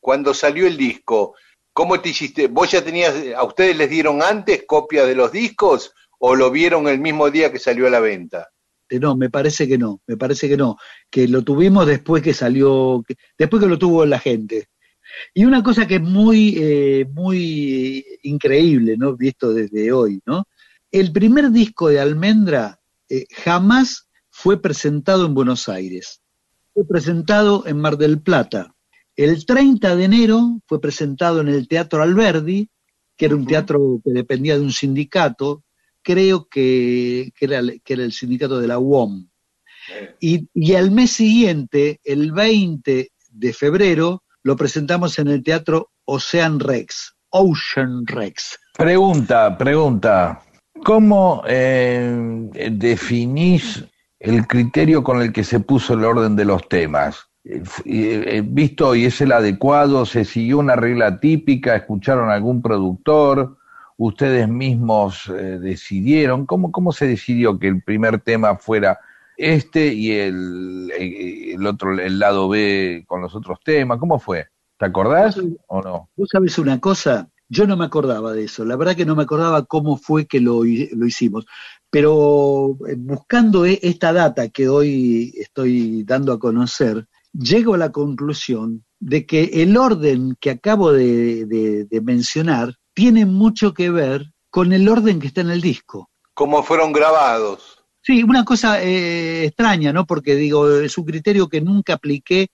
cuando 0.00 0.32
salió 0.32 0.66
el 0.66 0.78
disco, 0.78 1.34
¿cómo 1.74 2.00
te 2.00 2.08
hiciste? 2.08 2.46
¿Vos 2.46 2.70
ya 2.70 2.82
tenías, 2.82 3.14
a 3.36 3.44
ustedes 3.44 3.76
les 3.76 3.90
dieron 3.90 4.22
antes 4.22 4.64
copia 4.66 5.04
de 5.04 5.14
los 5.14 5.30
discos 5.30 5.92
o 6.18 6.34
lo 6.34 6.50
vieron 6.50 6.88
el 6.88 7.00
mismo 7.00 7.30
día 7.30 7.52
que 7.52 7.58
salió 7.58 7.86
a 7.86 7.90
la 7.90 8.00
venta? 8.00 8.48
Eh, 8.96 9.00
No, 9.00 9.16
me 9.16 9.30
parece 9.30 9.66
que 9.66 9.78
no, 9.78 10.00
me 10.06 10.16
parece 10.16 10.48
que 10.48 10.56
no, 10.56 10.76
que 11.10 11.26
lo 11.28 11.42
tuvimos 11.42 11.86
después 11.86 12.22
que 12.22 12.34
salió, 12.34 13.02
que- 13.06 13.16
después 13.38 13.62
que 13.62 13.68
lo 13.68 13.78
tuvo 13.78 14.04
la 14.06 14.18
gente. 14.18 14.68
Y 15.34 15.44
una 15.44 15.62
cosa 15.62 15.86
que 15.86 15.96
es 15.96 16.00
muy, 16.02 16.54
eh, 16.58 17.06
muy 17.12 18.04
increíble, 18.22 18.96
¿no? 18.96 19.16
Visto 19.16 19.52
desde 19.52 19.92
hoy, 19.92 20.20
¿no? 20.26 20.44
El 20.90 21.12
primer 21.12 21.50
disco 21.50 21.88
de 21.88 22.00
Almendra 22.00 22.80
eh, 23.08 23.26
jamás 23.30 24.08
fue 24.30 24.60
presentado 24.60 25.26
en 25.26 25.34
Buenos 25.34 25.68
Aires. 25.68 26.20
Fue 26.72 26.86
presentado 26.86 27.64
en 27.66 27.78
Mar 27.78 27.96
del 27.98 28.20
Plata. 28.20 28.74
El 29.16 29.44
30 29.46 29.94
de 29.94 30.04
enero 30.04 30.60
fue 30.66 30.80
presentado 30.80 31.40
en 31.40 31.48
el 31.48 31.68
Teatro 31.68 32.02
Alberdi, 32.02 32.68
que 33.16 33.26
era 33.26 33.36
un 33.36 33.46
teatro 33.46 34.00
que 34.04 34.10
dependía 34.12 34.56
de 34.56 34.62
un 34.64 34.72
sindicato, 34.72 35.62
creo 36.04 36.46
que, 36.48 37.32
que 37.36 37.44
era, 37.46 37.58
el- 37.58 37.80
que 37.82 37.94
era 37.94 38.04
el 38.04 38.12
sindicato 38.12 38.60
de 38.60 38.68
la 38.68 38.78
UOM. 38.78 39.26
Y, 40.20 40.48
y 40.54 40.74
al 40.74 40.90
mes 40.92 41.10
siguiente, 41.12 42.00
el 42.04 42.30
20 42.32 43.10
de 43.30 43.52
febrero, 43.52 44.22
lo 44.42 44.54
presentamos 44.56 45.18
en 45.18 45.28
el 45.28 45.42
Teatro 45.42 45.90
Ocean 46.04 46.60
Rex, 46.60 47.14
Ocean 47.30 48.06
Rex. 48.06 48.58
Pregunta, 48.76 49.56
pregunta. 49.58 50.40
¿Cómo 50.84 51.42
eh, 51.46 52.48
definís 52.72 53.84
el 54.18 54.46
criterio 54.46 55.02
con 55.02 55.20
el 55.22 55.32
que 55.32 55.44
se 55.44 55.60
puso 55.60 55.94
el 55.94 56.04
orden 56.04 56.36
de 56.36 56.44
los 56.44 56.68
temas? 56.68 57.26
Eh, 57.44 57.62
eh, 57.84 58.42
¿Visto 58.44 58.94
y 58.94 59.04
es 59.06 59.20
el 59.20 59.32
adecuado? 59.32 60.06
¿Se 60.06 60.24
siguió 60.24 60.58
una 60.58 60.76
regla 60.76 61.20
típica? 61.20 61.76
¿Escucharon 61.76 62.30
a 62.30 62.34
algún 62.34 62.62
productor? 62.62 63.58
¿Ustedes 63.96 64.48
mismos 64.48 65.28
eh, 65.28 65.58
decidieron? 65.60 66.46
¿Cómo, 66.46 66.72
¿Cómo 66.72 66.92
se 66.92 67.06
decidió 67.06 67.58
que 67.58 67.68
el 67.68 67.82
primer 67.82 68.20
tema 68.20 68.56
fuera 68.56 68.98
este 69.36 69.92
y 69.92 70.10
el, 70.12 70.90
eh, 70.98 71.54
el 71.54 71.66
otro, 71.66 71.98
el 71.98 72.18
lado 72.18 72.48
B 72.48 73.04
con 73.06 73.20
los 73.22 73.34
otros 73.34 73.58
temas? 73.64 73.98
¿Cómo 73.98 74.18
fue? 74.18 74.46
¿Te 74.78 74.86
acordás 74.86 75.38
o 75.68 75.80
no? 75.80 76.10
Vos 76.16 76.28
sabés 76.32 76.58
una 76.58 76.80
cosa, 76.80 77.28
yo 77.48 77.66
no 77.68 77.76
me 77.76 77.84
acordaba 77.84 78.32
de 78.32 78.44
eso, 78.44 78.64
la 78.64 78.74
verdad 78.76 78.96
que 78.96 79.06
no 79.06 79.14
me 79.14 79.22
acordaba 79.22 79.64
cómo 79.64 79.96
fue 79.96 80.26
que 80.26 80.40
lo, 80.40 80.62
lo 80.64 81.06
hicimos, 81.06 81.46
pero 81.90 82.76
eh, 82.88 82.96
buscando 82.98 83.64
e- 83.64 83.78
esta 83.82 84.12
data 84.12 84.48
que 84.48 84.68
hoy 84.68 85.32
estoy 85.36 86.02
dando 86.02 86.32
a 86.32 86.40
conocer, 86.40 87.06
llego 87.32 87.74
a 87.74 87.78
la 87.78 87.92
conclusión 87.92 88.84
de 88.98 89.24
que 89.26 89.44
el 89.62 89.76
orden 89.76 90.36
que 90.40 90.50
acabo 90.50 90.92
de, 90.92 91.46
de- 91.46 91.84
de 91.84 92.00
mencionar 92.00 92.74
tiene 92.94 93.26
mucho 93.26 93.74
que 93.74 93.90
ver 93.90 94.32
con 94.50 94.72
el 94.72 94.88
orden 94.88 95.20
que 95.20 95.26
está 95.26 95.40
en 95.40 95.50
el 95.50 95.60
disco. 95.60 96.10
¿Cómo 96.32 96.62
fueron 96.62 96.92
grabados? 96.92 97.84
Sí, 98.00 98.22
una 98.22 98.44
cosa 98.44 98.82
eh, 98.82 99.46
extraña, 99.46 99.92
¿no? 99.92 100.06
Porque 100.06 100.34
digo, 100.34 100.80
es 100.80 100.96
un 100.98 101.04
criterio 101.04 101.48
que 101.48 101.60
nunca 101.60 101.94
apliqué, 101.94 102.48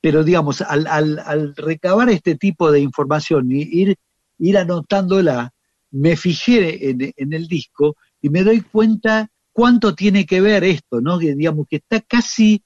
pero 0.00 0.24
digamos, 0.24 0.60
al, 0.60 0.86
al, 0.86 1.18
al 1.24 1.54
recabar 1.56 2.08
este 2.10 2.34
tipo 2.34 2.70
de 2.70 2.80
información 2.80 3.50
y 3.50 3.62
ir, 3.62 3.96
ir 4.38 4.58
anotándola, 4.58 5.52
me 5.90 6.16
fijé 6.16 6.90
en, 6.90 7.12
en 7.16 7.32
el 7.32 7.48
disco 7.48 7.96
y 8.20 8.28
me 8.28 8.42
doy 8.42 8.60
cuenta 8.60 9.28
cuánto 9.52 9.94
tiene 9.94 10.26
que 10.26 10.40
ver 10.40 10.64
esto, 10.64 11.00
¿no? 11.00 11.18
Que 11.18 11.34
digamos 11.34 11.66
que 11.68 11.76
está 11.76 12.00
casi, 12.00 12.62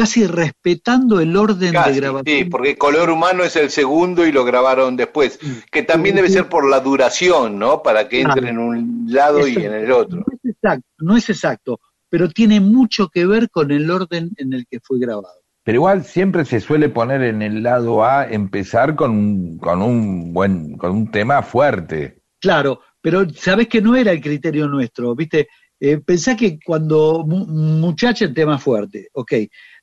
casi 0.00 0.26
respetando 0.26 1.20
el 1.20 1.36
orden 1.36 1.72
Casi, 1.72 1.90
de 1.92 1.96
grabación. 2.00 2.38
sí, 2.38 2.44
porque 2.44 2.76
Color 2.76 3.10
Humano 3.10 3.44
es 3.44 3.54
el 3.56 3.70
segundo 3.70 4.26
y 4.26 4.32
lo 4.32 4.44
grabaron 4.44 4.96
después, 4.96 5.38
que 5.70 5.82
también 5.82 6.16
debe 6.16 6.30
ser 6.30 6.48
por 6.48 6.68
la 6.68 6.80
duración, 6.80 7.58
¿no? 7.58 7.82
Para 7.82 8.08
que 8.08 8.22
entre 8.22 8.48
en 8.48 8.58
un 8.58 9.04
lado 9.08 9.46
y 9.46 9.56
en 9.56 9.72
el 9.74 9.92
otro. 9.92 10.20
No 10.20 10.24
es 10.32 10.50
exacto, 10.54 10.86
no 10.98 11.16
es 11.16 11.28
exacto, 11.28 11.80
pero 12.08 12.28
tiene 12.30 12.60
mucho 12.60 13.08
que 13.08 13.26
ver 13.26 13.50
con 13.50 13.70
el 13.70 13.90
orden 13.90 14.30
en 14.38 14.52
el 14.54 14.66
que 14.66 14.80
fue 14.82 14.98
grabado. 14.98 15.40
Pero 15.62 15.76
igual 15.76 16.04
siempre 16.04 16.46
se 16.46 16.60
suele 16.60 16.88
poner 16.88 17.22
en 17.22 17.42
el 17.42 17.62
lado 17.62 18.02
A 18.02 18.26
empezar 18.26 18.96
con 18.96 19.10
un, 19.10 19.58
con 19.58 19.82
un 19.82 20.32
buen, 20.32 20.78
con 20.78 20.92
un 20.92 21.10
tema 21.10 21.42
fuerte. 21.42 22.22
Claro, 22.40 22.80
pero 23.02 23.28
sabés 23.34 23.68
que 23.68 23.82
no 23.82 23.94
era 23.94 24.12
el 24.12 24.22
criterio 24.22 24.66
nuestro, 24.66 25.14
¿viste? 25.14 25.48
Eh, 25.78 25.98
pensá 25.98 26.36
que 26.36 26.58
cuando 26.64 27.24
mu- 27.26 27.46
muchacha 27.46 28.24
el 28.26 28.34
tema 28.34 28.58
fuerte, 28.58 29.08
ok, 29.14 29.32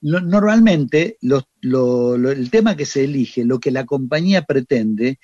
no- 0.01 0.19
normalmente 0.19 1.17
los- 1.21 1.45
lo- 1.61 2.17
lo- 2.17 2.31
el 2.31 2.49
tema 2.49 2.75
que 2.75 2.85
se 2.85 3.03
elige, 3.03 3.45
lo 3.45 3.59
que 3.59 3.71
la 3.71 3.85
compañía 3.85 4.41
pretende, 4.43 5.19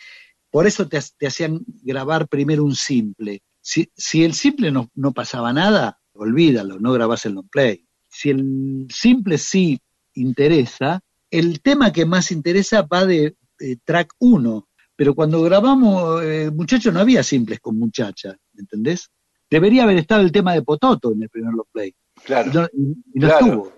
por 0.52 0.68
eso 0.68 0.88
te, 0.88 1.00
te 1.18 1.28
hacían 1.28 1.62
grabar 1.82 2.28
primero 2.28 2.64
un 2.64 2.76
simple. 2.76 3.41
Si, 3.62 3.90
si 3.95 4.24
el 4.24 4.34
simple 4.34 4.72
no, 4.72 4.90
no 4.95 5.14
pasaba 5.14 5.52
nada, 5.54 6.00
olvídalo, 6.14 6.80
no 6.80 6.91
grabás 6.94 7.26
el 7.26 7.34
long 7.34 7.50
play. 7.50 7.86
Si 8.10 8.30
el 8.30 8.88
simple 8.94 9.38
sí 9.38 9.80
interesa, 10.14 11.00
el 11.32 11.62
tema 11.62 11.91
que 11.91 12.06
más 12.06 12.32
interesa 12.32 12.84
va 12.84 13.06
de 13.06 13.36
eh, 13.60 13.78
track 13.84 14.14
1, 14.20 14.68
pero 14.95 15.16
cuando 15.16 15.41
grabamos, 15.41 16.22
eh, 16.24 16.52
muchachos, 16.54 16.94
no 16.94 17.00
había 17.00 17.24
simples 17.24 17.60
con 17.60 17.80
muchacha, 17.80 18.36
¿entendés? 18.56 19.10
Debería 19.50 19.84
haber 19.84 19.98
estado 19.98 20.22
el 20.22 20.32
tema 20.32 20.54
de 20.54 20.62
Pototo 20.62 21.12
en 21.14 21.24
el 21.24 21.30
primer 21.30 21.54
long 21.54 21.66
play. 21.72 21.94
Claro. 22.26 22.52
Y 22.52 22.56
no, 22.56 22.66
y- 22.74 22.98
y 23.16 23.20
no 23.20 23.28
Claro. 23.28 23.45
estuvo. 23.45 23.74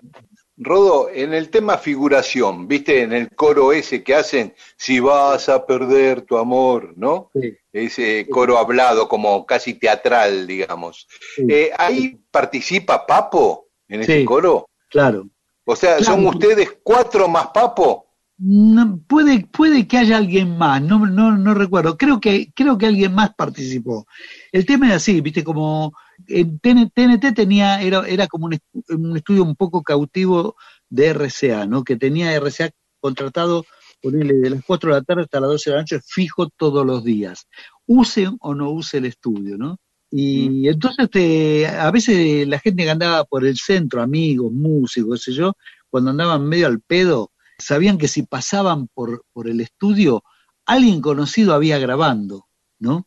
Rodo, 0.58 1.10
en 1.12 1.34
el 1.34 1.50
tema 1.50 1.76
figuración, 1.76 2.66
viste, 2.66 3.02
en 3.02 3.12
el 3.12 3.28
coro 3.30 3.72
ese 3.72 4.02
que 4.02 4.14
hacen, 4.14 4.54
si 4.76 5.00
vas 5.00 5.50
a 5.50 5.66
perder 5.66 6.22
tu 6.22 6.38
amor, 6.38 6.94
¿no? 6.96 7.30
Sí, 7.34 7.54
Ese 7.72 8.26
coro 8.30 8.56
hablado 8.56 9.06
como 9.06 9.44
casi 9.44 9.74
teatral, 9.74 10.46
digamos. 10.46 11.06
sí, 11.36 11.44
Eh, 11.46 11.70
¿Ahí 11.76 12.18
participa 12.30 13.06
Papo 13.06 13.68
en 13.88 14.00
ese 14.00 14.20
Sí. 14.20 14.24
coro? 14.24 14.68
claro. 14.88 15.28
O 15.68 15.74
sea, 15.76 15.98
¿son 16.02 16.20
Claro. 16.22 16.28
ustedes 16.38 16.78
cuatro 16.82 17.28
más 17.28 17.48
Papo? 17.48 18.06
No, 18.38 18.98
puede, 19.06 19.46
puede 19.46 19.86
que 19.88 19.98
haya 19.98 20.16
alguien 20.16 20.56
más, 20.56 20.80
no, 20.80 21.04
no, 21.06 21.36
no 21.36 21.54
recuerdo. 21.54 21.98
Creo 21.98 22.20
que, 22.20 22.52
creo 22.54 22.78
que 22.78 22.86
alguien 22.86 23.14
más 23.14 23.34
participó. 23.34 24.06
El 24.52 24.64
tema 24.64 24.86
era 24.86 24.96
así, 24.96 25.20
viste, 25.20 25.42
como 25.42 25.92
en 26.28 26.58
TN- 26.60 26.90
TNT 26.94 27.34
tenía, 27.34 27.80
era, 27.82 28.06
era 28.06 28.26
como 28.26 28.46
un, 28.46 28.52
estu- 28.52 28.84
un 28.96 29.16
estudio 29.16 29.42
un 29.42 29.56
poco 29.56 29.82
cautivo 29.82 30.56
de 30.88 31.08
RCA, 31.12 31.66
¿no? 31.66 31.84
Que 31.84 31.96
tenía 31.96 32.34
RCA 32.38 32.70
contratado, 33.00 33.64
ponerle 34.02 34.34
de 34.34 34.50
las 34.50 34.64
4 34.64 34.92
de 34.94 35.00
la 35.00 35.04
tarde 35.04 35.22
hasta 35.22 35.40
las 35.40 35.50
12 35.50 35.70
de 35.70 35.76
la 35.76 35.82
noche, 35.82 36.00
fijo 36.04 36.48
todos 36.56 36.84
los 36.86 37.04
días. 37.04 37.46
Use 37.86 38.28
o 38.40 38.54
no 38.54 38.70
use 38.70 38.98
el 38.98 39.04
estudio, 39.06 39.56
¿no? 39.58 39.78
Y 40.10 40.68
entonces 40.68 41.10
te- 41.10 41.66
a 41.66 41.90
veces 41.90 42.46
la 42.46 42.58
gente 42.60 42.84
que 42.84 42.90
andaba 42.90 43.24
por 43.24 43.44
el 43.44 43.56
centro, 43.56 44.00
amigos, 44.02 44.52
músicos, 44.52 45.24
qué 45.24 45.32
sé 45.32 45.36
yo, 45.38 45.54
cuando 45.90 46.10
andaban 46.10 46.46
medio 46.46 46.66
al 46.68 46.80
pedo, 46.80 47.32
sabían 47.58 47.98
que 47.98 48.06
si 48.08 48.22
pasaban 48.22 48.88
por, 48.94 49.24
por 49.32 49.48
el 49.48 49.60
estudio, 49.60 50.22
alguien 50.64 51.00
conocido 51.00 51.54
había 51.54 51.78
grabando, 51.78 52.46
¿no? 52.78 53.06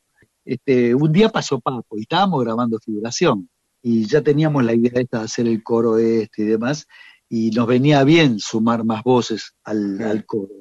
Este, 0.49 0.95
un 0.95 1.11
día 1.11 1.30
pasó 1.30 1.59
Papo 1.59 1.95
y 1.95 2.01
estábamos 2.01 2.43
grabando 2.43 2.80
figuración 2.80 3.47
y 3.84 4.07
ya 4.07 4.21
teníamos 4.21 4.63
la 4.63 4.73
idea 4.73 4.93
esta 4.95 5.19
de 5.19 5.26
hacer 5.26 5.45
el 5.45 5.61
coro 5.61 5.99
este 5.99 6.41
y 6.41 6.45
demás 6.45 6.88
y 7.30 7.51
nos 7.51 7.67
venía 7.67 8.03
bien 8.03 8.39
sumar 8.39 8.84
más 8.84 9.03
voces 9.03 9.53
al, 9.63 10.01
al 10.01 10.26
coro. 10.26 10.55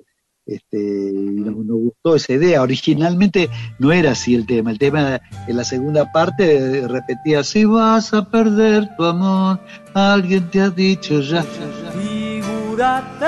Este, 0.45 0.79
y 0.79 1.41
nos, 1.41 1.57
nos 1.65 1.77
gustó 1.79 2.17
esa 2.17 2.35
idea. 2.35 2.61
Originalmente 2.61 3.49
no 3.79 3.91
era 3.91 4.11
así 4.11 4.35
el 4.35 4.47
tema. 4.47 4.71
El 4.71 4.79
tema 4.79 5.23
en 5.47 5.57
la 5.57 5.65
segunda 5.65 6.13
parte 6.13 6.87
repetía, 6.87 7.43
si 7.43 7.65
vas 7.65 8.13
a 8.13 8.31
perder 8.31 8.95
tu 8.97 9.05
amor, 9.05 9.59
alguien 9.95 10.51
te 10.51 10.61
ha 10.61 10.69
dicho 10.69 11.23
ya. 11.23 11.43
Figúrate 11.43 13.27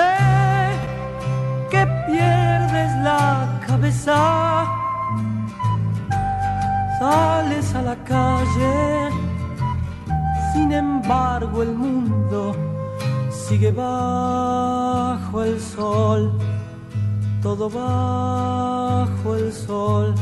que 1.71 1.87
pierdes 2.05 2.91
la 3.03 3.59
cabeza, 3.65 4.90
sales 7.01 7.73
a 7.73 7.81
la 7.81 7.95
calle, 8.03 9.09
sin 10.53 10.71
embargo 10.71 11.63
el 11.63 11.73
mundo 11.73 12.55
sigue 13.31 13.71
bajo 13.71 15.43
el 15.43 15.59
sol, 15.59 16.21
todo 17.41 17.65
bajo 17.71 19.35
el 19.35 19.51
sol, 19.51 20.13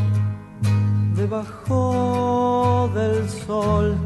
debajo 1.15 2.89
del 2.95 3.29
sol. 3.29 3.97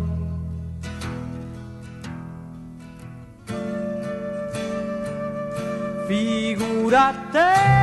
Figúrate 6.08 7.83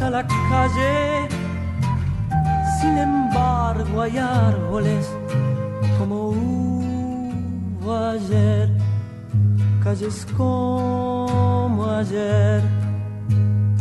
A 0.00 0.10
la 0.10 0.26
calle, 0.26 1.28
sin 2.78 2.98
embargo 2.98 4.02
hay 4.02 4.18
árboles 4.18 5.08
como 5.98 6.30
hubo 6.30 7.96
ayer, 7.96 8.68
calles 9.82 10.26
como 10.36 11.86
ayer, 11.90 12.60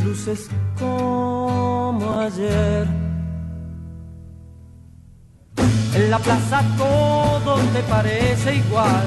luces 0.01 0.49
como 0.79 2.19
ayer. 2.21 2.87
En 5.95 6.09
la 6.09 6.19
plaza 6.19 6.61
todo 6.77 7.55
te 7.73 7.81
parece 7.89 8.55
igual. 8.55 9.03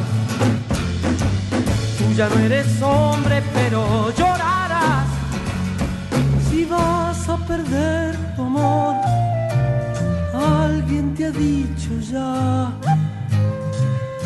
Tú 1.96 2.12
ya 2.14 2.28
no 2.28 2.38
eres 2.40 2.82
hombre, 2.82 3.42
pero 3.54 4.10
llorarás 4.10 4.55
si 4.55 4.55
vas 6.68 7.28
a 7.28 7.36
perder 7.36 8.16
tu 8.34 8.42
amor. 8.42 8.94
Alguien 10.34 11.14
te 11.14 11.26
ha 11.26 11.30
dicho 11.30 11.90
ya, 12.12 12.72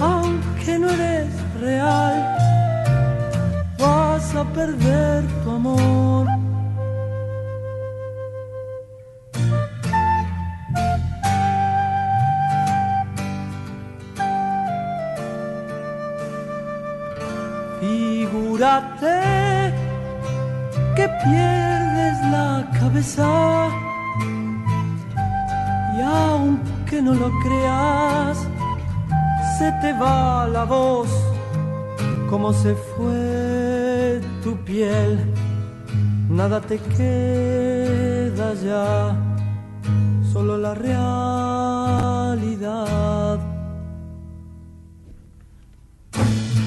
aunque 0.00 0.78
no 0.78 0.90
eres 0.90 1.32
real, 1.60 2.36
vas 3.78 4.34
a 4.34 4.44
perder 4.52 5.24
tu 5.42 5.50
amor. 5.50 6.26
Figúrate 17.80 19.20
que 20.96 21.08
pierdes 21.24 21.69
la 22.22 22.68
cabeza 22.78 23.68
y 25.96 26.00
aunque 26.00 27.02
no 27.02 27.14
lo 27.14 27.30
creas, 27.40 28.38
se 29.58 29.72
te 29.80 29.92
va 29.92 30.46
la 30.48 30.64
voz 30.64 31.08
como 32.30 32.52
se 32.52 32.74
fue 32.74 34.20
tu 34.44 34.56
piel, 34.64 35.18
nada 36.28 36.60
te 36.60 36.78
queda 36.78 38.54
ya, 38.54 39.16
solo 40.32 40.56
la 40.56 40.74
realidad. 40.74 41.00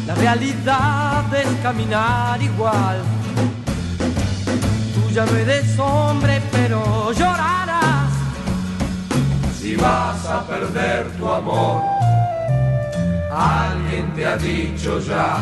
La 0.05 0.15
realidad 0.15 1.33
es 1.33 1.47
caminar 1.61 2.41
igual. 2.41 2.97
Ya 5.13 5.27
no 5.27 5.37
eres 5.37 5.77
hombre, 5.77 6.41
pero 6.51 7.11
llorarás. 7.11 8.09
Si 9.55 9.75
vas 9.75 10.25
a 10.25 10.43
perder 10.47 11.05
tu 11.17 11.31
amor, 11.31 11.83
alguien 13.31 14.11
te 14.15 14.25
ha 14.25 14.35
dicho 14.37 14.99
ya, 15.01 15.37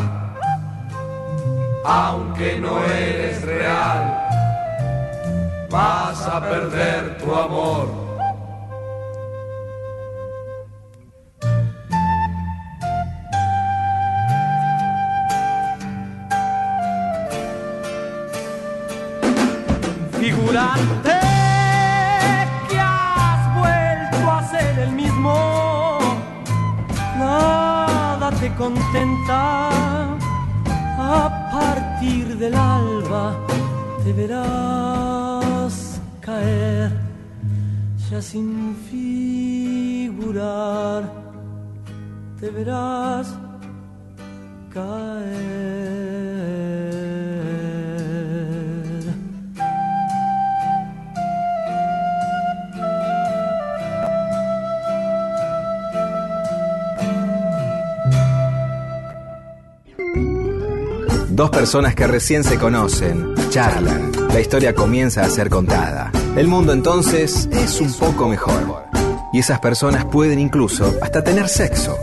aunque 1.86 2.60
no 2.60 2.84
eres 2.84 3.42
real, 3.44 4.28
vas 5.70 6.22
a 6.28 6.42
perder 6.42 7.18
tu 7.20 7.34
amor. 7.34 8.01
Figurante 20.52 21.16
que 22.68 22.78
has 22.78 23.56
vuelto 23.56 24.20
a 24.30 24.44
ser 24.52 24.80
el 24.80 24.92
mismo, 24.92 26.00
nada 27.18 28.32
te 28.32 28.54
contenta. 28.56 29.70
A 31.00 31.50
partir 31.54 32.38
del 32.38 32.54
alba 32.56 33.34
te 34.04 34.12
verás 34.12 36.02
caer, 36.20 36.92
ya 38.10 38.22
sin 38.22 38.76
figurar, 38.90 40.30
te 42.42 42.50
verás 42.50 43.38
caer. 44.74 46.12
Dos 61.42 61.50
personas 61.50 61.96
que 61.96 62.06
recién 62.06 62.44
se 62.44 62.60
conocen, 62.60 63.34
charlan, 63.50 64.12
la 64.28 64.40
historia 64.40 64.76
comienza 64.76 65.24
a 65.24 65.28
ser 65.28 65.50
contada. 65.50 66.12
El 66.36 66.48
mundo 66.48 66.72
entonces 66.72 67.50
es 67.52 67.82
un 67.82 67.92
poco 67.94 68.28
mejor. 68.28 68.86
Y 69.34 69.40
esas 69.40 69.60
personas 69.60 70.06
pueden 70.06 70.38
incluso 70.38 70.94
hasta 71.02 71.24
tener 71.24 71.50
sexo. 71.50 71.98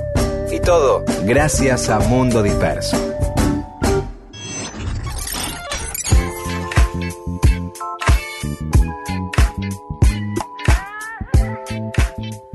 Y 0.51 0.59
todo 0.59 1.05
gracias 1.23 1.89
a 1.89 2.01
Mundo 2.01 2.43
Disperso. 2.43 2.97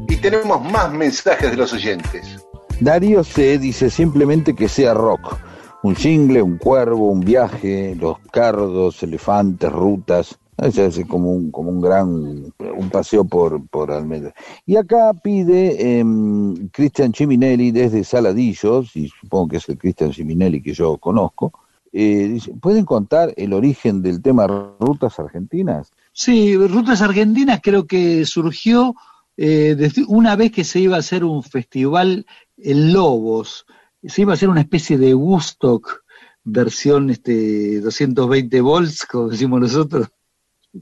Y 0.09 0.17
tenemos 0.17 0.61
más 0.69 0.91
mensajes 0.91 1.49
de 1.49 1.55
los 1.55 1.71
oyentes. 1.71 2.45
Darío 2.81 3.23
C 3.23 3.57
dice 3.57 3.89
simplemente 3.89 4.53
que 4.53 4.67
sea 4.67 4.93
rock. 4.93 5.37
Un 5.83 5.95
jingle, 5.95 6.41
un 6.41 6.57
cuervo, 6.57 7.11
un 7.11 7.19
viaje, 7.19 7.95
los 7.99 8.17
cardos, 8.31 9.03
elefantes, 9.03 9.71
rutas. 9.71 10.39
Es 10.57 10.99
como 11.07 11.33
un, 11.33 11.51
como 11.51 11.71
un 11.71 11.81
gran, 11.81 12.53
un 12.57 12.89
paseo 12.89 13.25
por, 13.25 13.67
por 13.67 13.91
Almendra. 13.91 14.33
Y 14.65 14.77
acá 14.77 15.11
pide 15.13 15.99
em, 15.99 16.69
Cristian 16.69 17.11
Chiminelli 17.11 17.71
desde 17.71 18.03
Saladillos, 18.03 18.95
y 18.95 19.09
supongo 19.09 19.49
que 19.49 19.57
es 19.57 19.67
el 19.67 19.77
Cristian 19.77 20.11
Chiminelli 20.11 20.61
que 20.61 20.73
yo 20.73 20.97
conozco, 20.97 21.51
eh, 21.91 22.39
¿pueden 22.61 22.85
contar 22.85 23.33
el 23.35 23.51
origen 23.51 24.01
del 24.01 24.21
tema 24.21 24.47
Rutas 24.47 25.19
Argentinas? 25.19 25.91
Sí, 26.13 26.55
Rutas 26.55 27.01
Argentinas 27.01 27.59
creo 27.61 27.85
que 27.85 28.25
surgió 28.25 28.95
eh, 29.35 29.75
desde 29.77 30.05
una 30.07 30.35
vez 30.35 30.51
que 30.51 30.63
se 30.63 30.79
iba 30.79 30.95
a 30.95 30.99
hacer 30.99 31.23
un 31.23 31.43
festival 31.43 32.25
en 32.57 32.93
Lobos, 32.93 33.65
se 34.05 34.21
iba 34.21 34.33
a 34.33 34.35
hacer 34.35 34.49
una 34.49 34.61
especie 34.61 34.97
de 34.97 35.13
Woodstock 35.13 36.03
versión 36.43 37.09
este 37.09 37.79
220 37.79 38.61
volts, 38.61 39.05
como 39.05 39.29
decimos 39.29 39.61
nosotros. 39.61 40.07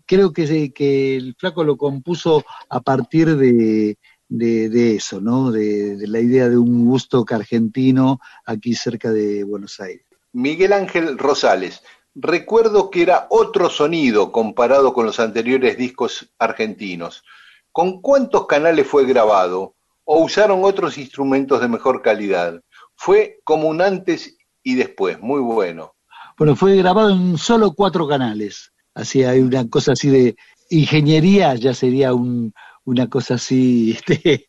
Creo 0.05 0.31
que, 0.31 0.71
que 0.73 1.15
el 1.17 1.35
flaco 1.37 1.63
lo 1.63 1.77
compuso 1.77 2.43
a 2.69 2.79
partir 2.81 3.35
de, 3.35 3.97
de, 4.29 4.69
de 4.69 4.95
eso, 4.95 5.19
¿no? 5.19 5.51
De, 5.51 5.97
de 5.97 6.07
la 6.07 6.19
idea 6.19 6.49
de 6.49 6.57
un 6.57 6.87
Woodstock 6.87 7.31
argentino 7.33 8.19
aquí 8.45 8.73
cerca 8.73 9.11
de 9.11 9.43
Buenos 9.43 9.79
Aires. 9.79 10.05
Miguel 10.33 10.73
Ángel 10.73 11.17
Rosales. 11.17 11.83
Recuerdo 12.15 12.89
que 12.89 13.03
era 13.03 13.27
otro 13.29 13.69
sonido 13.69 14.31
comparado 14.31 14.93
con 14.93 15.05
los 15.05 15.19
anteriores 15.19 15.77
discos 15.77 16.29
argentinos. 16.39 17.23
¿Con 17.71 18.01
cuántos 18.01 18.47
canales 18.47 18.87
fue 18.87 19.05
grabado? 19.05 19.75
¿O 20.03 20.23
usaron 20.23 20.63
otros 20.63 20.97
instrumentos 20.97 21.61
de 21.61 21.67
mejor 21.67 22.01
calidad? 22.01 22.61
Fue 23.03 23.39
como 23.43 23.67
un 23.67 23.81
antes 23.81 24.37
y 24.61 24.75
después, 24.75 25.19
muy 25.19 25.41
bueno. 25.41 25.95
Bueno, 26.37 26.55
fue 26.55 26.75
grabado 26.75 27.09
en 27.09 27.35
solo 27.35 27.73
cuatro 27.73 28.07
canales. 28.07 28.71
Así 28.93 29.23
hay 29.23 29.39
una 29.39 29.67
cosa 29.67 29.93
así 29.93 30.09
de 30.09 30.35
ingeniería, 30.69 31.55
ya 31.55 31.73
sería 31.73 32.13
un, 32.13 32.53
una 32.85 33.09
cosa 33.09 33.33
así, 33.33 33.97
este, 34.07 34.47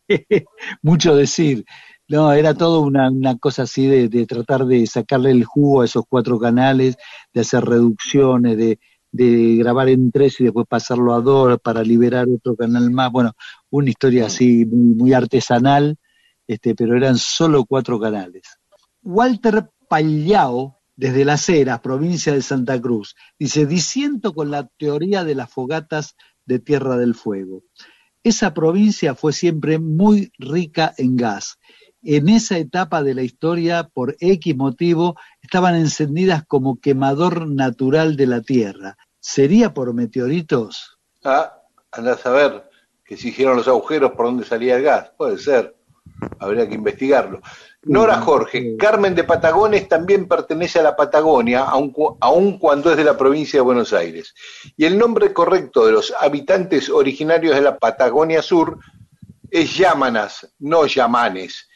mucho 0.82 1.16
decir. 1.16 1.64
No, 2.08 2.30
era 2.34 2.52
todo 2.52 2.82
una, 2.82 3.10
una 3.10 3.38
cosa 3.38 3.62
así 3.62 3.86
de, 3.86 4.10
de 4.10 4.26
tratar 4.26 4.66
de 4.66 4.86
sacarle 4.86 5.30
el 5.30 5.46
jugo 5.46 5.80
a 5.80 5.86
esos 5.86 6.04
cuatro 6.06 6.38
canales, 6.38 6.98
de 7.32 7.40
hacer 7.40 7.64
reducciones, 7.64 8.58
de, 8.58 8.78
de 9.12 9.56
grabar 9.56 9.88
en 9.88 10.12
tres 10.12 10.38
y 10.40 10.44
después 10.44 10.66
pasarlo 10.68 11.14
a 11.14 11.22
dos 11.22 11.58
para 11.64 11.82
liberar 11.82 12.26
otro 12.28 12.54
canal 12.54 12.90
más. 12.90 13.10
Bueno, 13.10 13.32
una 13.70 13.88
historia 13.88 14.26
así 14.26 14.66
muy, 14.66 14.94
muy 14.94 15.12
artesanal, 15.14 15.96
este, 16.52 16.74
pero 16.74 16.96
eran 16.96 17.16
solo 17.16 17.64
cuatro 17.64 17.98
canales. 17.98 18.42
Walter 19.02 19.70
Pallao, 19.88 20.78
desde 20.96 21.24
Las 21.24 21.48
Heras, 21.48 21.80
provincia 21.80 22.32
de 22.32 22.42
Santa 22.42 22.80
Cruz, 22.80 23.14
dice, 23.38 23.66
disiento 23.66 24.32
con 24.32 24.50
la 24.50 24.68
teoría 24.78 25.24
de 25.24 25.34
las 25.34 25.50
fogatas 25.50 26.16
de 26.44 26.58
Tierra 26.58 26.96
del 26.96 27.14
Fuego. 27.14 27.62
Esa 28.22 28.54
provincia 28.54 29.14
fue 29.14 29.32
siempre 29.32 29.78
muy 29.78 30.30
rica 30.38 30.94
en 30.96 31.16
gas. 31.16 31.58
En 32.02 32.28
esa 32.28 32.58
etapa 32.58 33.02
de 33.02 33.14
la 33.14 33.22
historia, 33.22 33.88
por 33.92 34.16
X 34.20 34.56
motivo, 34.56 35.16
estaban 35.40 35.74
encendidas 35.76 36.44
como 36.46 36.80
quemador 36.80 37.48
natural 37.48 38.16
de 38.16 38.26
la 38.26 38.40
Tierra. 38.40 38.96
¿Sería 39.20 39.72
por 39.72 39.94
meteoritos? 39.94 40.98
Ah, 41.24 41.62
andás 41.92 42.24
a 42.26 42.30
ver 42.30 42.70
que 43.04 43.16
se 43.16 43.28
hicieron 43.28 43.56
los 43.56 43.68
agujeros 43.68 44.12
por 44.12 44.26
donde 44.26 44.44
salía 44.44 44.76
el 44.76 44.82
gas. 44.82 45.12
Puede 45.16 45.38
ser. 45.38 45.76
Habría 46.38 46.68
que 46.68 46.74
investigarlo. 46.74 47.40
Nora 47.84 48.20
Jorge, 48.20 48.76
Carmen 48.76 49.14
de 49.14 49.24
Patagones 49.24 49.88
también 49.88 50.28
pertenece 50.28 50.78
a 50.78 50.82
la 50.82 50.94
Patagonia, 50.96 51.64
aun, 51.64 51.90
cu- 51.90 52.16
aun 52.20 52.58
cuando 52.58 52.90
es 52.90 52.96
de 52.96 53.04
la 53.04 53.16
provincia 53.16 53.58
de 53.58 53.64
Buenos 53.64 53.92
Aires. 53.92 54.34
Y 54.76 54.84
el 54.84 54.96
nombre 54.98 55.32
correcto 55.32 55.84
de 55.86 55.92
los 55.92 56.12
habitantes 56.20 56.88
originarios 56.88 57.54
de 57.54 57.62
la 57.62 57.76
Patagonia 57.78 58.40
Sur 58.42 58.78
es 59.50 59.76
Yámanas, 59.76 60.52
no 60.60 60.86
Yamanes, 60.86 61.68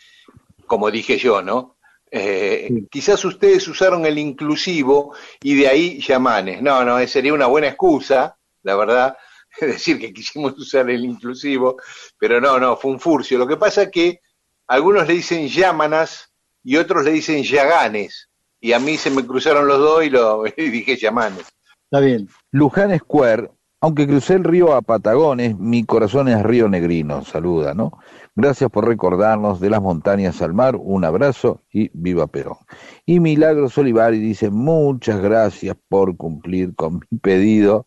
como 0.67 0.91
dije 0.91 1.19
yo, 1.19 1.43
¿no? 1.43 1.77
Eh, 2.11 2.85
Quizás 2.91 3.25
ustedes 3.25 3.67
usaron 3.69 4.07
el 4.07 4.17
inclusivo 4.19 5.13
y 5.43 5.57
de 5.57 5.69
ahí 5.69 6.01
Yamanes. 6.01 6.63
No, 6.63 6.85
no, 6.85 6.99
eh, 7.01 7.09
sería 7.09 7.35
una 7.35 7.47
buena 7.47 7.67
excusa, 7.69 8.37
la 8.63 8.77
verdad, 8.77 9.17
decir 9.67 9.99
que 9.99 10.13
quisimos 10.13 10.59
usar 10.59 10.89
el 10.91 11.05
inclusivo, 11.05 11.77
pero 12.19 12.41
no, 12.41 12.59
no, 12.59 12.77
fue 12.77 12.91
un 12.91 13.01
furcio. 13.01 13.39
Lo 13.39 13.47
que 13.47 13.57
pasa 13.57 13.85
es 13.85 13.91
que 13.91 14.21
algunos 14.67 15.07
le 15.07 15.15
dicen 15.15 15.49
Yámanas 15.49 16.33
y 16.63 16.77
otros 16.77 17.05
le 17.05 17.13
dicen 17.13 17.43
Yaganes. 17.43 18.29
Y 18.61 18.73
a 18.73 18.79
mí 18.79 18.97
se 18.97 19.11
me 19.11 19.25
cruzaron 19.25 19.67
los 19.67 19.79
dos 19.79 20.05
y, 20.05 20.11
lo, 20.11 20.43
dije 20.57 20.97
Yamanes. 20.97 21.47
Está 21.85 22.01
bien. 22.01 22.29
Luján 22.51 22.97
Square, 22.99 23.51
aunque 23.81 24.07
crucé 24.07 24.35
el 24.35 24.45
río 24.45 24.73
a 24.75 24.83
Patagones, 24.83 25.57
mi 25.59 25.85
corazón 25.85 26.29
es 26.29 26.43
río 26.43 26.69
negrino, 26.69 27.25
saluda, 27.25 27.75
¿no? 27.75 27.93
Gracias 28.35 28.71
por 28.71 28.87
recordarnos 28.87 29.61
de 29.61 29.71
las 29.71 29.81
montañas 29.81 30.43
al 30.43 30.53
mar, 30.53 30.77
un 30.77 31.05
abrazo 31.05 31.63
y 31.71 31.91
viva 31.95 32.27
Perón. 32.27 32.59
Y 33.07 33.21
Milagros 33.21 33.79
Olivari 33.79 34.19
dice, 34.19 34.51
muchas 34.51 35.21
gracias 35.21 35.77
por 35.89 36.17
cumplir 36.17 36.75
con 36.75 37.01
mi 37.11 37.19
pedido, 37.19 37.87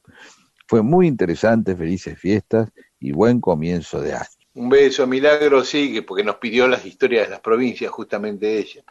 fue 0.69 0.83
muy 0.83 1.07
interesante, 1.07 1.75
felices 1.75 2.19
fiestas 2.19 2.69
y 2.99 3.11
buen 3.11 3.41
comienzo 3.41 4.01
de 4.01 4.13
año. 4.13 4.27
Un 4.53 4.69
beso, 4.69 5.07
Milagro, 5.07 5.63
sí, 5.63 5.91
que- 5.91 6.03
porque 6.03 6.23
nos 6.23 6.35
pidió 6.35 6.67
las 6.67 6.85
historias 6.85 7.25
de 7.25 7.31
las 7.31 7.39
provincias, 7.39 7.89
justamente 7.91 8.59
ella. 8.59 8.83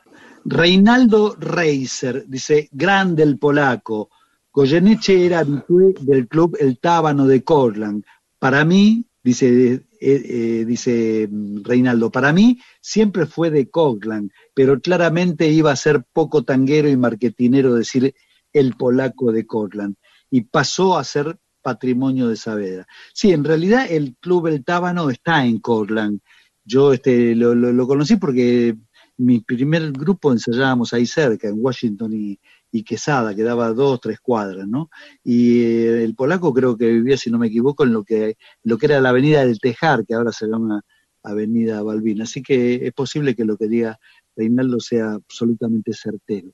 Reinaldo 0.45 1.37
Reiser, 1.39 2.27
dice, 2.27 2.69
grande 2.73 3.23
el 3.23 3.39
polaco. 3.39 4.11
Goyeneche 4.53 5.25
era 5.25 5.39
habitué 5.39 5.95
del 6.01 6.27
club 6.27 6.57
El 6.59 6.81
Tábano 6.81 7.27
de 7.29 7.45
Cortland. 7.45 8.05
Para 8.41 8.65
mí, 8.65 9.05
dice, 9.23 9.75
eh, 9.75 9.83
eh, 10.01 10.65
dice 10.67 11.29
mm, 11.31 11.63
Reinaldo, 11.63 12.11
para 12.11 12.33
mí 12.33 12.59
siempre 12.81 13.27
fue 13.27 13.51
de 13.51 13.71
Cortland, 13.71 14.33
pero 14.53 14.81
claramente 14.81 15.47
iba 15.49 15.71
a 15.71 15.77
ser 15.77 16.03
poco 16.13 16.43
tanguero 16.43 16.89
y 16.89 16.97
marketinero 16.97 17.75
decir 17.75 18.13
el 18.53 18.75
polaco 18.75 19.31
de 19.31 19.47
Cortland. 19.47 19.95
Y 20.29 20.41
pasó 20.43 20.99
a 20.99 21.05
ser 21.05 21.39
patrimonio 21.69 22.28
de 22.28 22.36
Saavedra. 22.36 22.85
Sí, 23.12 23.32
en 23.32 23.45
realidad 23.45 23.82
el 23.90 24.16
club 24.24 24.47
El 24.47 24.65
Tábano 24.65 25.11
está 25.11 25.45
en 25.45 25.59
Cortland. 25.61 26.20
Yo 26.65 26.93
este, 26.93 27.35
lo, 27.35 27.55
lo- 27.55 27.86
conocí 27.86 28.16
porque 28.16 28.74
mi 29.19 29.40
primer 29.40 29.93
grupo 29.93 30.32
ensayábamos 30.32 30.93
ahí 30.93 31.07
cerca, 31.07 31.49
en 31.49 31.57
Washington 31.59 32.11
y, 32.15 32.39
y 32.73 32.82
Quesada, 32.85 33.35
que 33.35 33.43
daba 33.43 33.73
dos, 33.73 34.01
tres 34.01 34.19
cuadras, 34.20 34.66
¿no? 34.66 34.89
Y 35.24 35.61
eh, 35.62 36.05
el 36.05 36.15
polaco 36.15 36.53
creo 36.55 36.77
que 36.77 36.89
vivía, 36.99 37.16
si 37.16 37.31
no 37.31 37.39
me 37.39 37.49
equivoco, 37.49 37.85
en 37.85 37.93
lo 37.93 38.03
que, 38.05 38.36
lo 38.65 38.77
que 38.78 38.86
era 38.86 39.01
la 39.01 39.11
avenida 39.11 39.45
del 39.45 39.59
Tejar, 39.61 40.05
que 40.07 40.15
ahora 40.15 40.32
se 40.32 40.47
llama 40.47 40.82
Avenida 41.23 41.82
Balbín. 41.82 42.23
Así 42.23 42.43
que 42.43 42.86
es 42.86 42.93
posible 42.93 43.35
que 43.35 43.45
lo 43.45 43.57
que 43.57 43.69
diga 43.69 43.99
Reinaldo 44.39 44.78
sea 44.78 45.15
absolutamente 45.15 45.93
certero. 45.93 46.52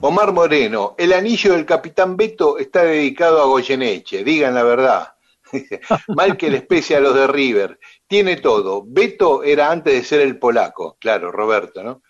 Omar 0.00 0.32
Moreno, 0.32 0.94
el 0.98 1.14
anillo 1.14 1.54
del 1.54 1.64
capitán 1.64 2.16
Beto 2.16 2.58
está 2.58 2.84
dedicado 2.84 3.40
a 3.40 3.46
Goyeneche, 3.46 4.22
digan 4.22 4.54
la 4.54 4.62
verdad. 4.62 5.14
Mal 6.08 6.36
que 6.36 6.50
le 6.50 6.58
especie 6.58 6.96
a 6.96 7.00
los 7.00 7.14
de 7.14 7.26
River. 7.26 7.78
Tiene 8.06 8.36
todo. 8.36 8.84
Beto 8.86 9.42
era 9.42 9.70
antes 9.70 9.94
de 9.94 10.04
ser 10.04 10.20
el 10.20 10.38
polaco, 10.38 10.98
claro, 11.00 11.32
Roberto, 11.32 11.82
¿no? 11.82 12.02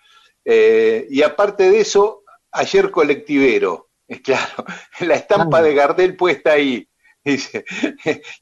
Eh, 0.44 1.06
y 1.08 1.22
aparte 1.22 1.70
de 1.70 1.80
eso, 1.80 2.24
ayer 2.50 2.90
colectivero, 2.90 3.90
es 4.08 4.20
claro, 4.22 4.64
la 5.00 5.14
estampa 5.14 5.62
de 5.62 5.74
Gardel 5.74 6.16
puesta 6.16 6.52
ahí. 6.52 6.88
Dice, 7.26 7.64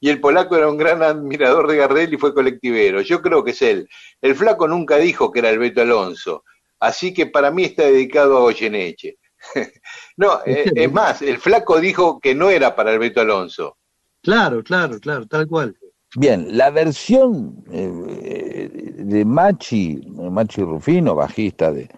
y 0.00 0.10
el 0.10 0.20
polaco 0.20 0.56
era 0.56 0.68
un 0.68 0.76
gran 0.76 1.02
admirador 1.02 1.68
de 1.68 1.76
Gardel 1.76 2.14
y 2.14 2.16
fue 2.16 2.34
colectivero. 2.34 3.00
Yo 3.00 3.22
creo 3.22 3.44
que 3.44 3.52
es 3.52 3.62
él. 3.62 3.88
El 4.20 4.34
flaco 4.34 4.66
nunca 4.66 4.96
dijo 4.96 5.30
que 5.30 5.38
era 5.38 5.50
el 5.50 5.60
Beto 5.60 5.82
Alonso. 5.82 6.44
Así 6.80 7.14
que 7.14 7.26
para 7.26 7.52
mí 7.52 7.62
está 7.62 7.84
dedicado 7.84 8.36
a 8.36 8.40
Goyeneche. 8.40 9.18
No, 10.16 10.40
eh, 10.44 10.70
es 10.76 10.92
más, 10.92 11.22
el 11.22 11.38
flaco 11.38 11.80
dijo 11.80 12.20
que 12.20 12.34
no 12.34 12.50
era 12.50 12.76
para 12.76 12.92
el 12.92 12.98
Beto 12.98 13.22
Alonso. 13.22 13.78
Claro, 14.22 14.62
claro, 14.62 15.00
claro, 15.00 15.26
tal 15.26 15.48
cual. 15.48 15.76
Bien, 16.14 16.56
la 16.56 16.70
versión 16.70 17.64
eh, 17.72 18.70
de 18.94 19.24
Machi, 19.24 20.02
Machi 20.06 20.62
Rufino, 20.62 21.14
bajista 21.14 21.72
de, 21.72 21.88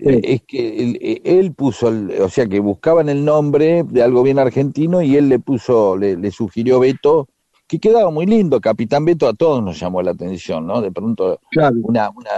eh, 0.00 0.20
es 0.24 0.42
que 0.42 0.82
él, 0.82 0.98
eh, 1.00 1.20
él 1.24 1.52
puso, 1.54 1.88
el- 1.88 2.10
o 2.20 2.28
sea 2.28 2.46
que 2.46 2.60
buscaban 2.60 3.08
el 3.08 3.24
nombre 3.24 3.84
de 3.84 4.02
algo 4.02 4.22
bien 4.22 4.38
argentino 4.38 5.02
y 5.02 5.16
él 5.16 5.28
le 5.28 5.38
puso, 5.38 5.96
le, 5.96 6.16
le 6.16 6.30
sugirió 6.30 6.80
Beto, 6.80 7.28
que 7.66 7.78
quedaba 7.80 8.10
muy 8.10 8.26
lindo, 8.26 8.60
Capitán 8.60 9.04
Beto 9.04 9.26
a 9.26 9.34
todos 9.34 9.62
nos 9.62 9.78
llamó 9.78 10.00
la 10.02 10.12
atención, 10.12 10.66
¿no? 10.66 10.80
De 10.80 10.92
pronto 10.92 11.40
Claro. 11.50 11.76
una, 11.82 12.10
una, 12.10 12.30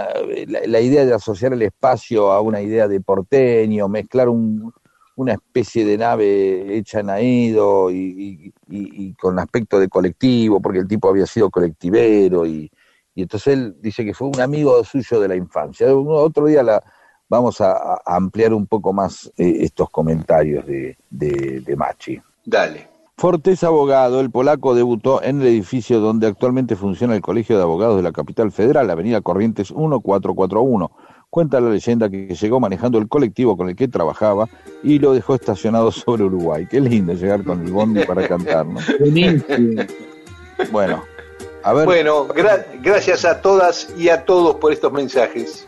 la, 0.47 0.61
la 0.65 0.81
idea 0.81 1.05
de 1.05 1.13
asociar 1.13 1.53
el 1.53 1.61
espacio 1.61 2.31
a 2.31 2.41
una 2.41 2.61
idea 2.61 2.87
de 2.87 2.99
porteño, 3.01 3.87
mezclar 3.89 4.29
un, 4.29 4.73
una 5.15 5.33
especie 5.33 5.85
de 5.85 5.97
nave 5.97 6.77
hecha 6.77 7.01
en 7.01 7.09
Aedo 7.09 7.91
y, 7.91 7.97
y- 7.97 8.53
y- 8.75 9.05
y 9.09 9.13
con 9.15 9.37
aspecto 9.37 9.79
de 9.79 9.89
colectivo, 9.89 10.61
porque 10.61 10.79
el 10.79 10.87
tipo 10.87 11.09
había 11.09 11.25
sido 11.25 11.49
colectivero 11.49 12.45
y, 12.45 12.71
y 13.13 13.21
entonces 13.23 13.53
él 13.53 13.75
dice 13.81 14.05
que 14.05 14.13
fue 14.13 14.29
un 14.29 14.39
amigo 14.39 14.83
suyo 14.83 15.19
de 15.19 15.27
la 15.27 15.35
infancia. 15.35 15.93
Otro 15.93 16.45
día 16.45 16.63
la, 16.63 16.81
vamos 17.29 17.61
a, 17.61 17.71
a 17.73 18.01
ampliar 18.05 18.53
un 18.53 18.65
poco 18.67 18.91
más 18.91 19.31
eh, 19.37 19.57
estos 19.61 19.89
comentarios 19.89 20.65
de, 20.65 20.97
de, 21.09 21.61
de 21.61 21.75
Machi. 21.75 22.19
Dale. 22.45 22.89
Fortes 23.17 23.63
abogado, 23.65 24.21
el 24.21 24.31
polaco 24.31 24.73
debutó 24.73 25.21
en 25.21 25.41
el 25.41 25.47
edificio 25.47 25.99
donde 25.99 26.27
actualmente 26.27 26.75
funciona 26.77 27.15
el 27.15 27.21
Colegio 27.21 27.57
de 27.57 27.63
Abogados 27.63 27.97
de 27.97 28.03
la 28.03 28.13
Capital 28.13 28.51
Federal, 28.51 28.89
Avenida 28.89 29.19
Corrientes 29.21 29.71
1441. 29.71 30.89
Cuenta 31.29 31.59
la 31.61 31.69
leyenda 31.69 32.09
que 32.09 32.33
llegó 32.33 32.59
manejando 32.59 32.97
el 32.97 33.07
colectivo 33.07 33.55
con 33.57 33.69
el 33.69 33.75
que 33.75 33.87
trabajaba 33.87 34.47
y 34.81 34.97
lo 34.99 35.13
dejó 35.13 35.35
estacionado 35.35 35.91
sobre 35.91 36.23
Uruguay. 36.23 36.65
Qué 36.65 36.79
lindo 36.79 37.13
llegar 37.13 37.43
con 37.43 37.63
el 37.63 37.71
bondi 37.71 38.03
para 38.05 38.27
cantar, 38.27 38.65
¿no? 38.65 38.79
Buenísimo. 38.99 39.83
Bueno, 40.71 41.03
a 41.63 41.73
ver, 41.73 41.85
Bueno, 41.85 42.27
gra- 42.29 42.65
gracias 42.81 43.25
a 43.25 43.41
todas 43.41 43.93
y 43.97 44.09
a 44.09 44.23
todos 44.25 44.55
por 44.55 44.71
estos 44.73 44.91
mensajes. 44.91 45.67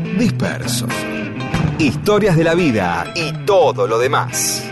disperso. 0.21 0.85
Historias 1.79 2.37
de 2.37 2.43
la 2.43 2.53
vida 2.53 3.11
y 3.15 3.33
todo 3.43 3.87
lo 3.87 3.97
demás. 3.97 4.63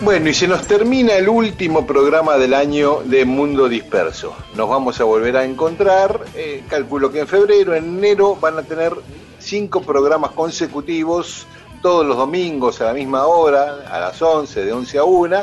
Bueno, 0.00 0.30
y 0.30 0.34
se 0.34 0.48
nos 0.48 0.66
termina 0.66 1.12
el 1.16 1.28
último 1.28 1.86
programa 1.86 2.38
del 2.38 2.54
año 2.54 3.00
de 3.04 3.26
Mundo 3.26 3.68
Disperso. 3.68 4.34
Nos 4.54 4.70
vamos 4.70 4.98
a 5.02 5.04
volver 5.04 5.36
a 5.36 5.44
encontrar, 5.44 6.24
eh, 6.34 6.64
calculo 6.70 7.12
que 7.12 7.20
en 7.20 7.28
febrero, 7.28 7.74
en 7.74 7.98
enero 7.98 8.34
van 8.36 8.56
a 8.56 8.62
tener 8.62 8.94
cinco 9.38 9.82
programas 9.82 10.30
consecutivos, 10.30 11.46
todos 11.82 12.06
los 12.06 12.16
domingos 12.16 12.80
a 12.80 12.84
la 12.84 12.94
misma 12.94 13.26
hora, 13.26 13.84
a 13.90 14.00
las 14.00 14.22
11, 14.22 14.64
de 14.64 14.72
11 14.72 14.98
a 14.98 15.04
1, 15.04 15.36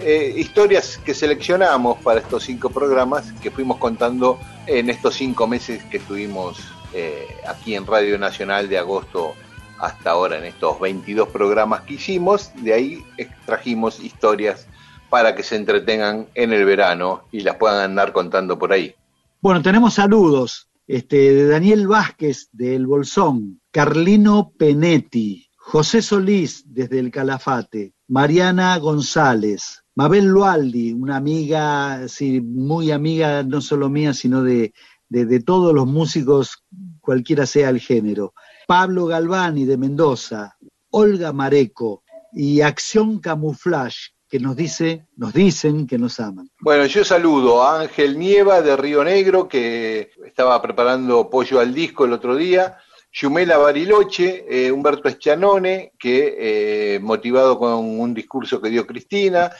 eh, 0.00 0.34
historias 0.36 0.98
que 0.98 1.14
seleccionamos 1.14 1.98
para 1.98 2.20
estos 2.20 2.44
cinco 2.44 2.70
programas 2.70 3.32
que 3.42 3.50
fuimos 3.50 3.78
contando 3.78 4.38
en 4.66 4.90
estos 4.90 5.14
cinco 5.14 5.46
meses 5.46 5.82
que 5.84 5.98
estuvimos 5.98 6.58
eh, 6.92 7.26
aquí 7.46 7.74
en 7.74 7.86
Radio 7.86 8.18
Nacional 8.18 8.68
de 8.68 8.78
agosto 8.78 9.34
hasta 9.78 10.10
ahora 10.10 10.38
en 10.38 10.44
estos 10.44 10.80
22 10.80 11.28
programas 11.28 11.82
que 11.82 11.94
hicimos. 11.94 12.50
De 12.56 12.74
ahí 12.74 13.04
extrajimos 13.16 14.00
historias 14.00 14.66
para 15.10 15.34
que 15.34 15.42
se 15.42 15.56
entretengan 15.56 16.26
en 16.34 16.52
el 16.52 16.64
verano 16.64 17.24
y 17.32 17.40
las 17.40 17.56
puedan 17.56 17.80
andar 17.80 18.12
contando 18.12 18.58
por 18.58 18.72
ahí. 18.72 18.94
Bueno, 19.40 19.62
tenemos 19.62 19.94
saludos 19.94 20.68
este, 20.86 21.34
de 21.34 21.46
Daniel 21.46 21.86
Vázquez 21.86 22.48
del 22.52 22.86
Bolsón, 22.86 23.60
Carlino 23.70 24.52
Penetti, 24.58 25.48
José 25.56 26.02
Solís 26.02 26.64
desde 26.66 26.98
el 26.98 27.10
Calafate, 27.10 27.94
Mariana 28.08 28.78
González, 28.78 29.84
Mabel 29.98 30.26
Lualdi, 30.26 30.92
una 30.92 31.16
amiga, 31.16 32.06
sí, 32.06 32.40
muy 32.40 32.92
amiga, 32.92 33.42
no 33.42 33.60
solo 33.60 33.88
mía, 33.88 34.14
sino 34.14 34.44
de, 34.44 34.72
de, 35.08 35.40
todos 35.40 35.74
los 35.74 35.88
músicos, 35.88 36.62
cualquiera 37.00 37.46
sea 37.46 37.70
el 37.70 37.80
género. 37.80 38.32
Pablo 38.68 39.06
Galvani 39.06 39.64
de 39.64 39.76
Mendoza, 39.76 40.56
Olga 40.90 41.32
Mareco 41.32 42.04
y 42.32 42.60
Acción 42.60 43.18
Camuflaje, 43.18 44.12
que 44.28 44.38
nos 44.38 44.54
dice, 44.54 45.04
nos 45.16 45.32
dicen 45.32 45.88
que 45.88 45.98
nos 45.98 46.20
aman. 46.20 46.48
Bueno, 46.60 46.86
yo 46.86 47.04
saludo 47.04 47.64
a 47.64 47.80
Ángel 47.80 48.20
Nieva 48.20 48.62
de 48.62 48.76
Río 48.76 49.02
Negro, 49.02 49.48
que 49.48 50.12
estaba 50.24 50.62
preparando 50.62 51.28
pollo 51.28 51.58
al 51.58 51.74
disco 51.74 52.04
el 52.04 52.12
otro 52.12 52.36
día, 52.36 52.76
Yumela 53.10 53.58
Bariloche, 53.58 54.44
eh, 54.48 54.70
Humberto 54.70 55.08
Eschanone, 55.08 55.94
que 55.98 56.36
eh, 56.38 57.00
motivado 57.00 57.58
con 57.58 57.72
un 57.98 58.14
discurso 58.14 58.60
que 58.60 58.70
dio 58.70 58.86
Cristina, 58.86 59.50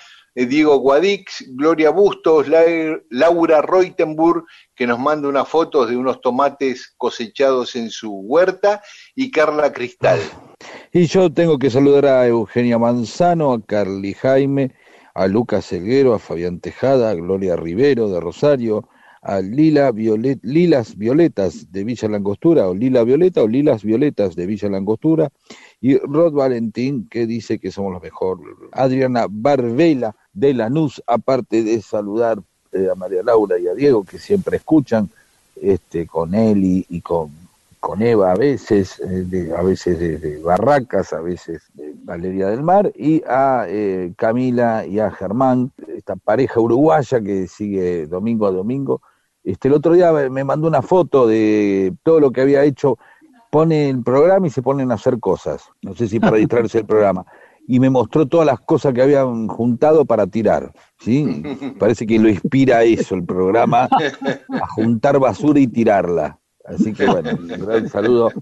Diego 0.47 0.79
Guadix, 0.79 1.45
Gloria 1.49 1.91
Bustos, 1.91 2.49
La- 2.49 2.65
Laura 3.11 3.63
Reutenburg, 3.63 4.45
que 4.75 4.87
nos 4.87 4.99
manda 4.99 5.29
unas 5.29 5.49
fotos 5.49 5.89
de 5.91 5.97
unos 5.97 6.21
tomates 6.21 6.95
cosechados 6.97 7.75
en 7.77 7.91
su 7.91 8.13
huerta, 8.13 8.83
y 9.15 9.31
Carla 9.31 9.73
Cristal. 9.73 10.21
Y 10.93 11.07
yo 11.07 11.33
tengo 11.33 11.59
que 11.59 11.71
saludar 11.71 12.07
a 12.07 12.27
Eugenia 12.27 12.79
Manzano, 12.79 13.53
a 13.53 13.61
Carly 13.61 14.15
Jaime, 14.15 14.75
a 15.15 15.27
Lucas 15.27 15.67
Selguero, 15.67 16.15
a 16.15 16.19
Fabián 16.19 16.61
Tejada, 16.61 17.11
a 17.11 17.15
Gloria 17.15 17.57
Rivero 17.57 18.09
de 18.09 18.21
Rosario, 18.21 18.89
a 19.23 19.41
Lila 19.41 19.91
Violet, 19.93 20.39
Lilas 20.43 20.97
Violetas 20.97 21.71
de 21.73 21.85
Villa 21.85 22.09
Langostura, 22.09 22.69
o 22.69 22.75
Lila 22.75 23.05
Violeta 23.05 23.43
o 23.43 23.49
Lilas 23.49 23.83
Violetas 23.83 24.37
de 24.37 24.47
Villa 24.47 24.69
Langostura, 24.69 25.31
y 25.81 25.97
Rod 25.99 26.33
Valentín, 26.33 27.09
que 27.09 27.27
dice 27.27 27.59
que 27.59 27.71
somos 27.71 27.93
los 27.93 28.03
mejores. 28.03 28.47
Adriana 28.73 29.27
Barbela 29.29 30.15
de 30.33 30.55
Lanús, 30.55 31.03
aparte 31.07 31.63
de 31.63 31.81
saludar 31.83 32.39
eh, 32.73 32.89
a 32.91 32.95
María 32.95 33.23
Laura 33.23 33.59
y 33.59 33.69
a 33.69 33.75
Diego, 33.75 34.05
que 34.05 34.19
siempre 34.19 34.57
escuchan, 34.57 35.09
este, 35.61 36.07
con 36.07 36.35
y, 36.35 36.87
y 36.89 37.01
con, 37.01 37.31
con 37.81 38.03
Eva 38.03 38.33
a 38.33 38.35
veces, 38.35 38.99
eh, 39.01 39.25
de- 39.27 39.55
a 39.57 39.63
veces 39.63 39.99
desde 39.99 40.41
Barracas, 40.43 41.13
a 41.13 41.21
veces 41.21 41.63
de 41.75 41.95
Valeria 42.05 42.49
del 42.49 42.63
Mar, 42.63 42.93
y 42.95 43.23
a 43.27 43.65
eh, 43.69 44.13
Camila 44.17 44.85
y 44.87 44.99
a 44.99 45.11
Germán, 45.11 45.73
esta 45.97 46.17
pareja 46.17 46.61
uruguaya 46.61 47.21
que 47.21 47.47
sigue 47.47 48.07
domingo 48.07 48.47
a 48.47 48.51
domingo. 48.53 49.01
Este, 49.45 49.69
el 49.69 49.75
otro 49.75 49.93
día 49.95 50.13
me- 50.13 50.45
mandó 50.45 50.69
una 50.69 50.83
foto 50.83 51.27
de 51.27 51.95
todo 52.03 52.21
lo 52.21 52.31
que 52.33 52.41
había 52.43 52.65
hecho, 52.65 52.99
pone 53.51 53.89
el 53.89 54.03
programa 54.03 54.47
y 54.47 54.51
se 54.51 54.61
ponen 54.63 54.91
a 54.91 54.95
hacer 54.95 55.19
cosas, 55.21 55.71
no 55.83 55.95
sé 55.95 56.09
si 56.09 56.21
para 56.21 56.37
distraerse 56.37 56.79
del 56.79 56.87
programa, 56.87 57.25
y 57.67 57.81
me 57.81 57.91
mostró 57.91 58.27
todas 58.27 58.47
las 58.47 58.61
cosas 58.61 58.93
que 58.93 59.03
habían 59.03 59.47
juntado 59.47 60.05
para 60.05 60.27
tirar, 60.27 60.73
¿sí? 60.99 61.43
Parece 61.79 62.07
que 62.07 62.19
lo 62.19 62.29
inspira 62.29 62.83
eso 62.83 63.15
el 63.15 63.25
programa, 63.25 63.89
a 64.51 64.67
juntar 64.75 65.19
basura 65.19 65.61
y 65.61 65.67
tirarla. 65.67 66.39
Así 66.69 66.93
que 66.93 67.07
bueno, 67.07 67.31
un 67.39 67.47
gran 67.47 67.89
saludo. 67.89 68.33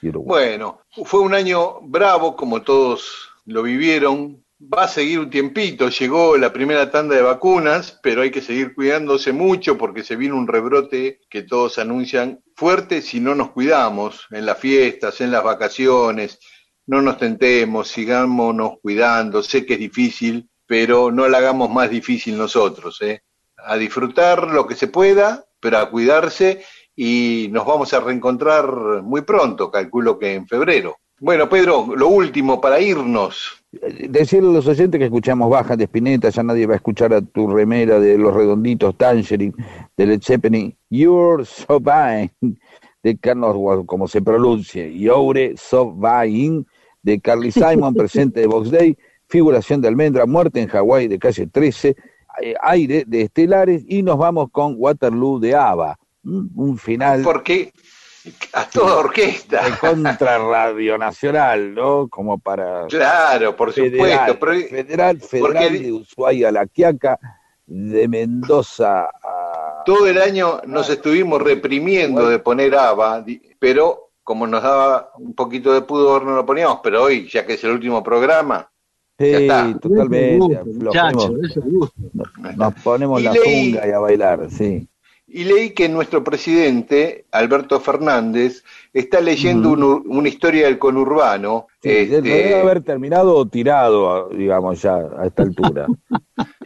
Bueno, 0.00 0.80
fue 1.04 1.20
un 1.20 1.34
año 1.34 1.80
bravo, 1.82 2.34
como 2.34 2.62
todos 2.62 3.30
lo 3.44 3.62
vivieron. 3.62 4.42
Va 4.60 4.84
a 4.84 4.88
seguir 4.88 5.18
un 5.18 5.28
tiempito, 5.28 5.90
llegó 5.90 6.38
la 6.38 6.52
primera 6.52 6.90
tanda 6.90 7.14
de 7.14 7.22
vacunas, 7.22 7.98
pero 8.02 8.22
hay 8.22 8.30
que 8.30 8.40
seguir 8.40 8.74
cuidándose 8.74 9.32
mucho 9.32 9.76
porque 9.76 10.02
se 10.02 10.16
viene 10.16 10.36
un 10.36 10.46
rebrote 10.46 11.20
que 11.28 11.42
todos 11.42 11.78
anuncian 11.78 12.40
fuerte 12.56 13.02
si 13.02 13.20
no 13.20 13.34
nos 13.34 13.50
cuidamos 13.50 14.26
en 14.30 14.46
las 14.46 14.58
fiestas, 14.58 15.20
en 15.20 15.32
las 15.32 15.44
vacaciones. 15.44 16.38
No 16.86 17.02
nos 17.02 17.18
tentemos, 17.18 17.88
sigámonos 17.88 18.78
cuidando. 18.80 19.42
Sé 19.42 19.66
que 19.66 19.74
es 19.74 19.80
difícil, 19.80 20.48
pero 20.66 21.10
no 21.10 21.28
la 21.28 21.38
hagamos 21.38 21.68
más 21.70 21.90
difícil 21.90 22.38
nosotros. 22.38 23.02
¿eh? 23.02 23.22
A 23.58 23.76
disfrutar 23.76 24.48
lo 24.48 24.66
que 24.66 24.76
se 24.76 24.88
pueda, 24.88 25.44
pero 25.60 25.78
a 25.78 25.90
cuidarse 25.90 26.64
y 26.96 27.48
nos 27.50 27.66
vamos 27.66 27.92
a 27.92 28.00
reencontrar 28.00 29.02
muy 29.02 29.22
pronto, 29.22 29.70
calculo 29.70 30.18
que 30.18 30.34
en 30.34 30.46
febrero. 30.46 30.96
Bueno, 31.20 31.48
Pedro, 31.48 31.94
lo 31.96 32.08
último 32.08 32.60
para 32.60 32.80
irnos. 32.80 33.64
Decirle 33.70 34.50
a 34.50 34.52
los 34.52 34.66
oyentes 34.66 34.98
que 34.98 35.06
escuchamos 35.06 35.48
Baja 35.48 35.76
de 35.76 35.84
Spinetta, 35.84 36.28
ya 36.28 36.42
nadie 36.42 36.66
va 36.66 36.74
a 36.74 36.76
escuchar 36.76 37.14
a 37.14 37.22
tu 37.22 37.48
remera 37.48 37.98
de 37.98 38.18
los 38.18 38.34
redonditos 38.34 38.96
Tangerine, 38.96 39.54
de 39.96 40.06
Led 40.06 40.20
Zeppelin, 40.22 40.76
You're 40.90 41.44
So 41.44 41.80
Fine, 41.80 42.32
de 43.02 43.16
Carlos, 43.16 43.84
como 43.86 44.06
se 44.08 44.22
pronuncie, 44.22 44.92
You're 44.96 45.54
So 45.56 45.96
Fine, 45.96 46.64
de 47.02 47.20
Carly 47.20 47.52
Simon, 47.52 47.94
presente 47.94 48.40
de 48.40 48.46
Box 48.46 48.70
Day, 48.70 48.96
Figuración 49.28 49.80
de 49.80 49.88
Almendra, 49.88 50.26
Muerte 50.26 50.60
en 50.60 50.68
Hawái, 50.68 51.08
de 51.08 51.18
Calle 51.18 51.46
13, 51.46 51.96
eh, 52.42 52.54
Aire, 52.60 53.04
de 53.06 53.22
Estelares, 53.22 53.84
y 53.88 54.02
nos 54.02 54.18
vamos 54.18 54.48
con 54.50 54.74
Waterloo, 54.76 55.38
de 55.38 55.54
ABBA. 55.54 55.98
Un 56.24 56.78
final 56.78 57.22
Porque 57.22 57.72
a 58.54 58.64
toda 58.68 58.96
orquesta. 58.96 59.62
de 59.64 59.76
contra 59.78 60.38
Radio 60.38 60.96
Nacional, 60.96 61.74
¿no? 61.74 62.08
Como 62.08 62.38
para... 62.38 62.86
Claro, 62.86 63.54
por 63.54 63.72
Federal, 63.72 64.28
supuesto. 64.30 64.38
Pero, 64.40 64.68
federal, 64.68 65.20
federal 65.20 65.52
porque- 65.68 65.78
de 65.78 65.92
Ushuaia 65.92 66.48
a 66.48 66.52
La 66.52 66.66
Quiaca, 66.66 67.18
de 67.66 68.08
Mendoza 68.08 69.04
a... 69.22 69.82
todo 69.84 70.06
el 70.06 70.18
año 70.20 70.60
nos 70.66 70.88
estuvimos 70.90 71.42
reprimiendo 71.42 72.28
de 72.28 72.38
poner 72.38 72.74
ABBA, 72.74 73.24
pero 73.58 74.10
como 74.22 74.46
nos 74.46 74.62
daba 74.62 75.10
un 75.18 75.34
poquito 75.34 75.72
de 75.74 75.82
pudor 75.82 76.24
no 76.24 76.34
lo 76.34 76.46
poníamos, 76.46 76.80
pero 76.82 77.02
hoy, 77.04 77.28
ya 77.28 77.44
que 77.44 77.54
es 77.54 77.64
el 77.64 77.72
último 77.72 78.02
programa, 78.02 78.70
Sí, 79.18 79.30
ya 79.30 79.38
está. 79.38 79.78
totalmente. 79.78 80.38
Gusto, 80.38 80.64
muchacho, 80.84 81.16
ponemos- 81.18 81.50
eso 81.50 81.60
es 81.60 81.66
gusto. 81.72 81.94
nos, 82.14 82.56
nos 82.56 82.74
ponemos 82.82 83.20
Y 83.20 83.24
la 83.24 83.32
leí- 83.32 83.72
funga 83.72 83.86
y 83.86 83.90
a 83.92 83.98
bailar, 83.98 84.50
sí. 84.50 84.88
Y 85.26 85.44
leí 85.44 85.70
que 85.70 85.88
nuestro 85.88 86.22
presidente, 86.22 87.24
Alberto 87.30 87.80
Fernández, 87.80 88.62
está 88.92 89.20
leyendo 89.20 89.70
un 89.70 90.04
una 90.06 90.28
historia 90.28 90.66
del 90.66 90.78
conurbano. 90.78 91.66
Sí, 91.82 91.90
este, 91.90 92.22
Debe 92.22 92.60
haber 92.60 92.82
terminado 92.82 93.34
o 93.34 93.46
tirado, 93.46 94.28
digamos, 94.28 94.82
ya 94.82 94.96
a 94.96 95.26
esta 95.26 95.42
altura. 95.42 95.86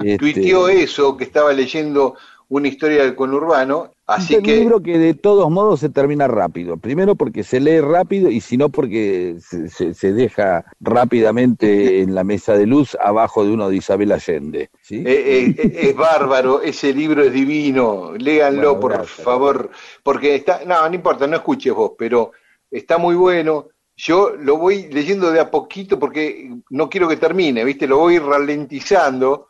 Este, 0.01 0.16
tuiteó 0.18 0.68
eso, 0.68 1.16
que 1.16 1.24
estaba 1.24 1.52
leyendo 1.52 2.14
una 2.51 2.69
historia 2.69 3.03
del 3.03 3.15
conurbano, 3.15 3.93
así 4.07 4.37
un 4.37 4.43
que... 4.43 4.57
libro 4.57 4.81
que 4.81 4.97
de 4.99 5.12
todos 5.15 5.51
modos 5.51 5.81
se 5.81 5.91
termina 5.91 6.27
rápido. 6.29 6.79
Primero 6.79 7.15
porque 7.15 7.43
se 7.45 7.61
lee 7.61 7.81
rápido 7.81 8.31
y 8.31 8.41
si 8.41 8.57
no 8.57 8.70
porque 8.70 9.37
se, 9.41 9.69
se- 9.69 9.93
se 9.93 10.12
deja 10.15 10.65
rápidamente 10.81 12.01
en 12.03 12.15
la 12.15 12.25
mesa 12.25 12.57
de 12.57 12.66
luz 12.66 12.97
abajo 13.03 13.45
de 13.45 13.53
uno 13.53 13.69
de 13.69 13.77
Isabel 13.77 14.12
Allende. 14.12 14.70
¿sí? 14.81 14.97
Eh, 14.97 15.05
eh, 15.07 15.55
eh, 15.59 15.79
es 15.91 15.97
bárbaro, 15.97 16.62
ese 16.62 16.93
libro 16.95 17.23
es 17.23 17.33
divino, 17.33 18.12
léanlo 18.16 18.77
Bueno, 18.77 18.81
por 18.81 18.93
gracias. 18.93 19.25
favor, 19.25 19.70
porque 20.03 20.35
está, 20.37 20.62
no, 20.66 20.89
no 20.89 20.95
importa, 20.95 21.27
no 21.27 21.37
escuches 21.37 21.75
vos, 21.75 21.93
pero 21.99 22.33
está 22.70 22.97
muy 22.99 23.15
bueno. 23.15 23.66
Yo 24.01 24.31
lo 24.39 24.57
voy 24.57 24.89
leyendo 24.93 25.33
de 25.33 25.41
a 25.41 25.51
poquito 25.51 25.99
porque 25.99 26.49
no 26.70 26.89
quiero 26.89 27.09
que 27.09 27.16
termine, 27.16 27.65
¿viste? 27.65 27.89
Lo 27.89 27.99
voy 27.99 28.19
ralentizando. 28.19 29.48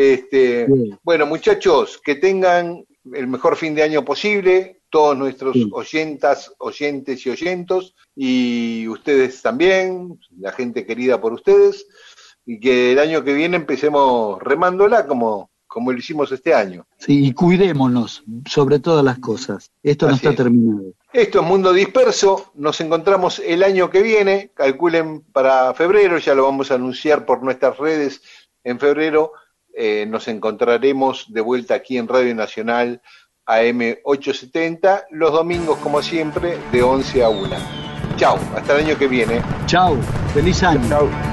Este, 0.00 0.68
bueno, 1.02 1.26
muchachos, 1.26 2.00
que 2.04 2.14
tengan 2.14 2.84
el 3.14 3.26
mejor 3.26 3.56
fin 3.56 3.74
de 3.74 3.82
año 3.82 4.04
posible, 4.04 4.80
todos 4.90 5.18
nuestros 5.18 5.54
Sí. 5.54 5.68
oyentas, 5.72 6.52
oyentes 6.58 7.26
y 7.26 7.30
oyentos, 7.30 7.96
y 8.14 8.86
ustedes 8.86 9.42
también, 9.42 10.20
la 10.38 10.52
gente 10.52 10.86
querida 10.86 11.20
por 11.20 11.32
ustedes, 11.32 11.84
y 12.46 12.60
que 12.60 12.92
el 12.92 13.00
año 13.00 13.24
que 13.24 13.32
viene 13.34 13.56
empecemos 13.56 14.40
remándola 14.40 15.04
como, 15.08 15.50
como 15.66 15.90
lo 15.90 15.98
hicimos 15.98 16.30
este 16.30 16.54
año. 16.54 16.86
Sí, 16.98 17.26
y 17.26 17.32
cuidémonos 17.32 18.22
sobre 18.48 18.78
todas 18.78 19.04
las 19.04 19.18
cosas. 19.18 19.72
Esto 19.82 20.08
no 20.08 20.14
está 20.14 20.30
es. 20.30 20.36
terminado. 20.36 20.92
Esto 21.12 21.40
es 21.40 21.46
Mundo 21.46 21.72
Disperso, 21.72 22.52
nos 22.54 22.80
encontramos 22.80 23.40
el 23.40 23.64
año 23.64 23.90
que 23.90 24.02
viene, 24.02 24.52
calculen 24.54 25.22
para 25.32 25.74
febrero, 25.74 26.18
ya 26.18 26.36
lo 26.36 26.44
vamos 26.44 26.70
a 26.70 26.74
anunciar 26.76 27.26
por 27.26 27.42
nuestras 27.42 27.76
redes 27.78 28.22
en 28.62 28.78
febrero, 28.78 29.32
eh, 29.78 30.06
nos 30.06 30.26
encontraremos 30.26 31.32
de 31.32 31.40
vuelta 31.40 31.74
aquí 31.74 31.98
en 31.98 32.08
Radio 32.08 32.34
Nacional 32.34 33.00
AM870, 33.46 35.04
los 35.10 35.32
domingos 35.32 35.78
como 35.78 36.02
siempre 36.02 36.58
de 36.72 36.82
11 36.82 37.22
a 37.22 37.28
1. 37.28 37.48
Chao, 38.16 38.38
hasta 38.56 38.76
el 38.76 38.86
año 38.86 38.98
que 38.98 39.06
viene. 39.06 39.40
Chau, 39.66 39.96
feliz 40.34 40.62
año. 40.64 40.86
Chau. 40.88 41.27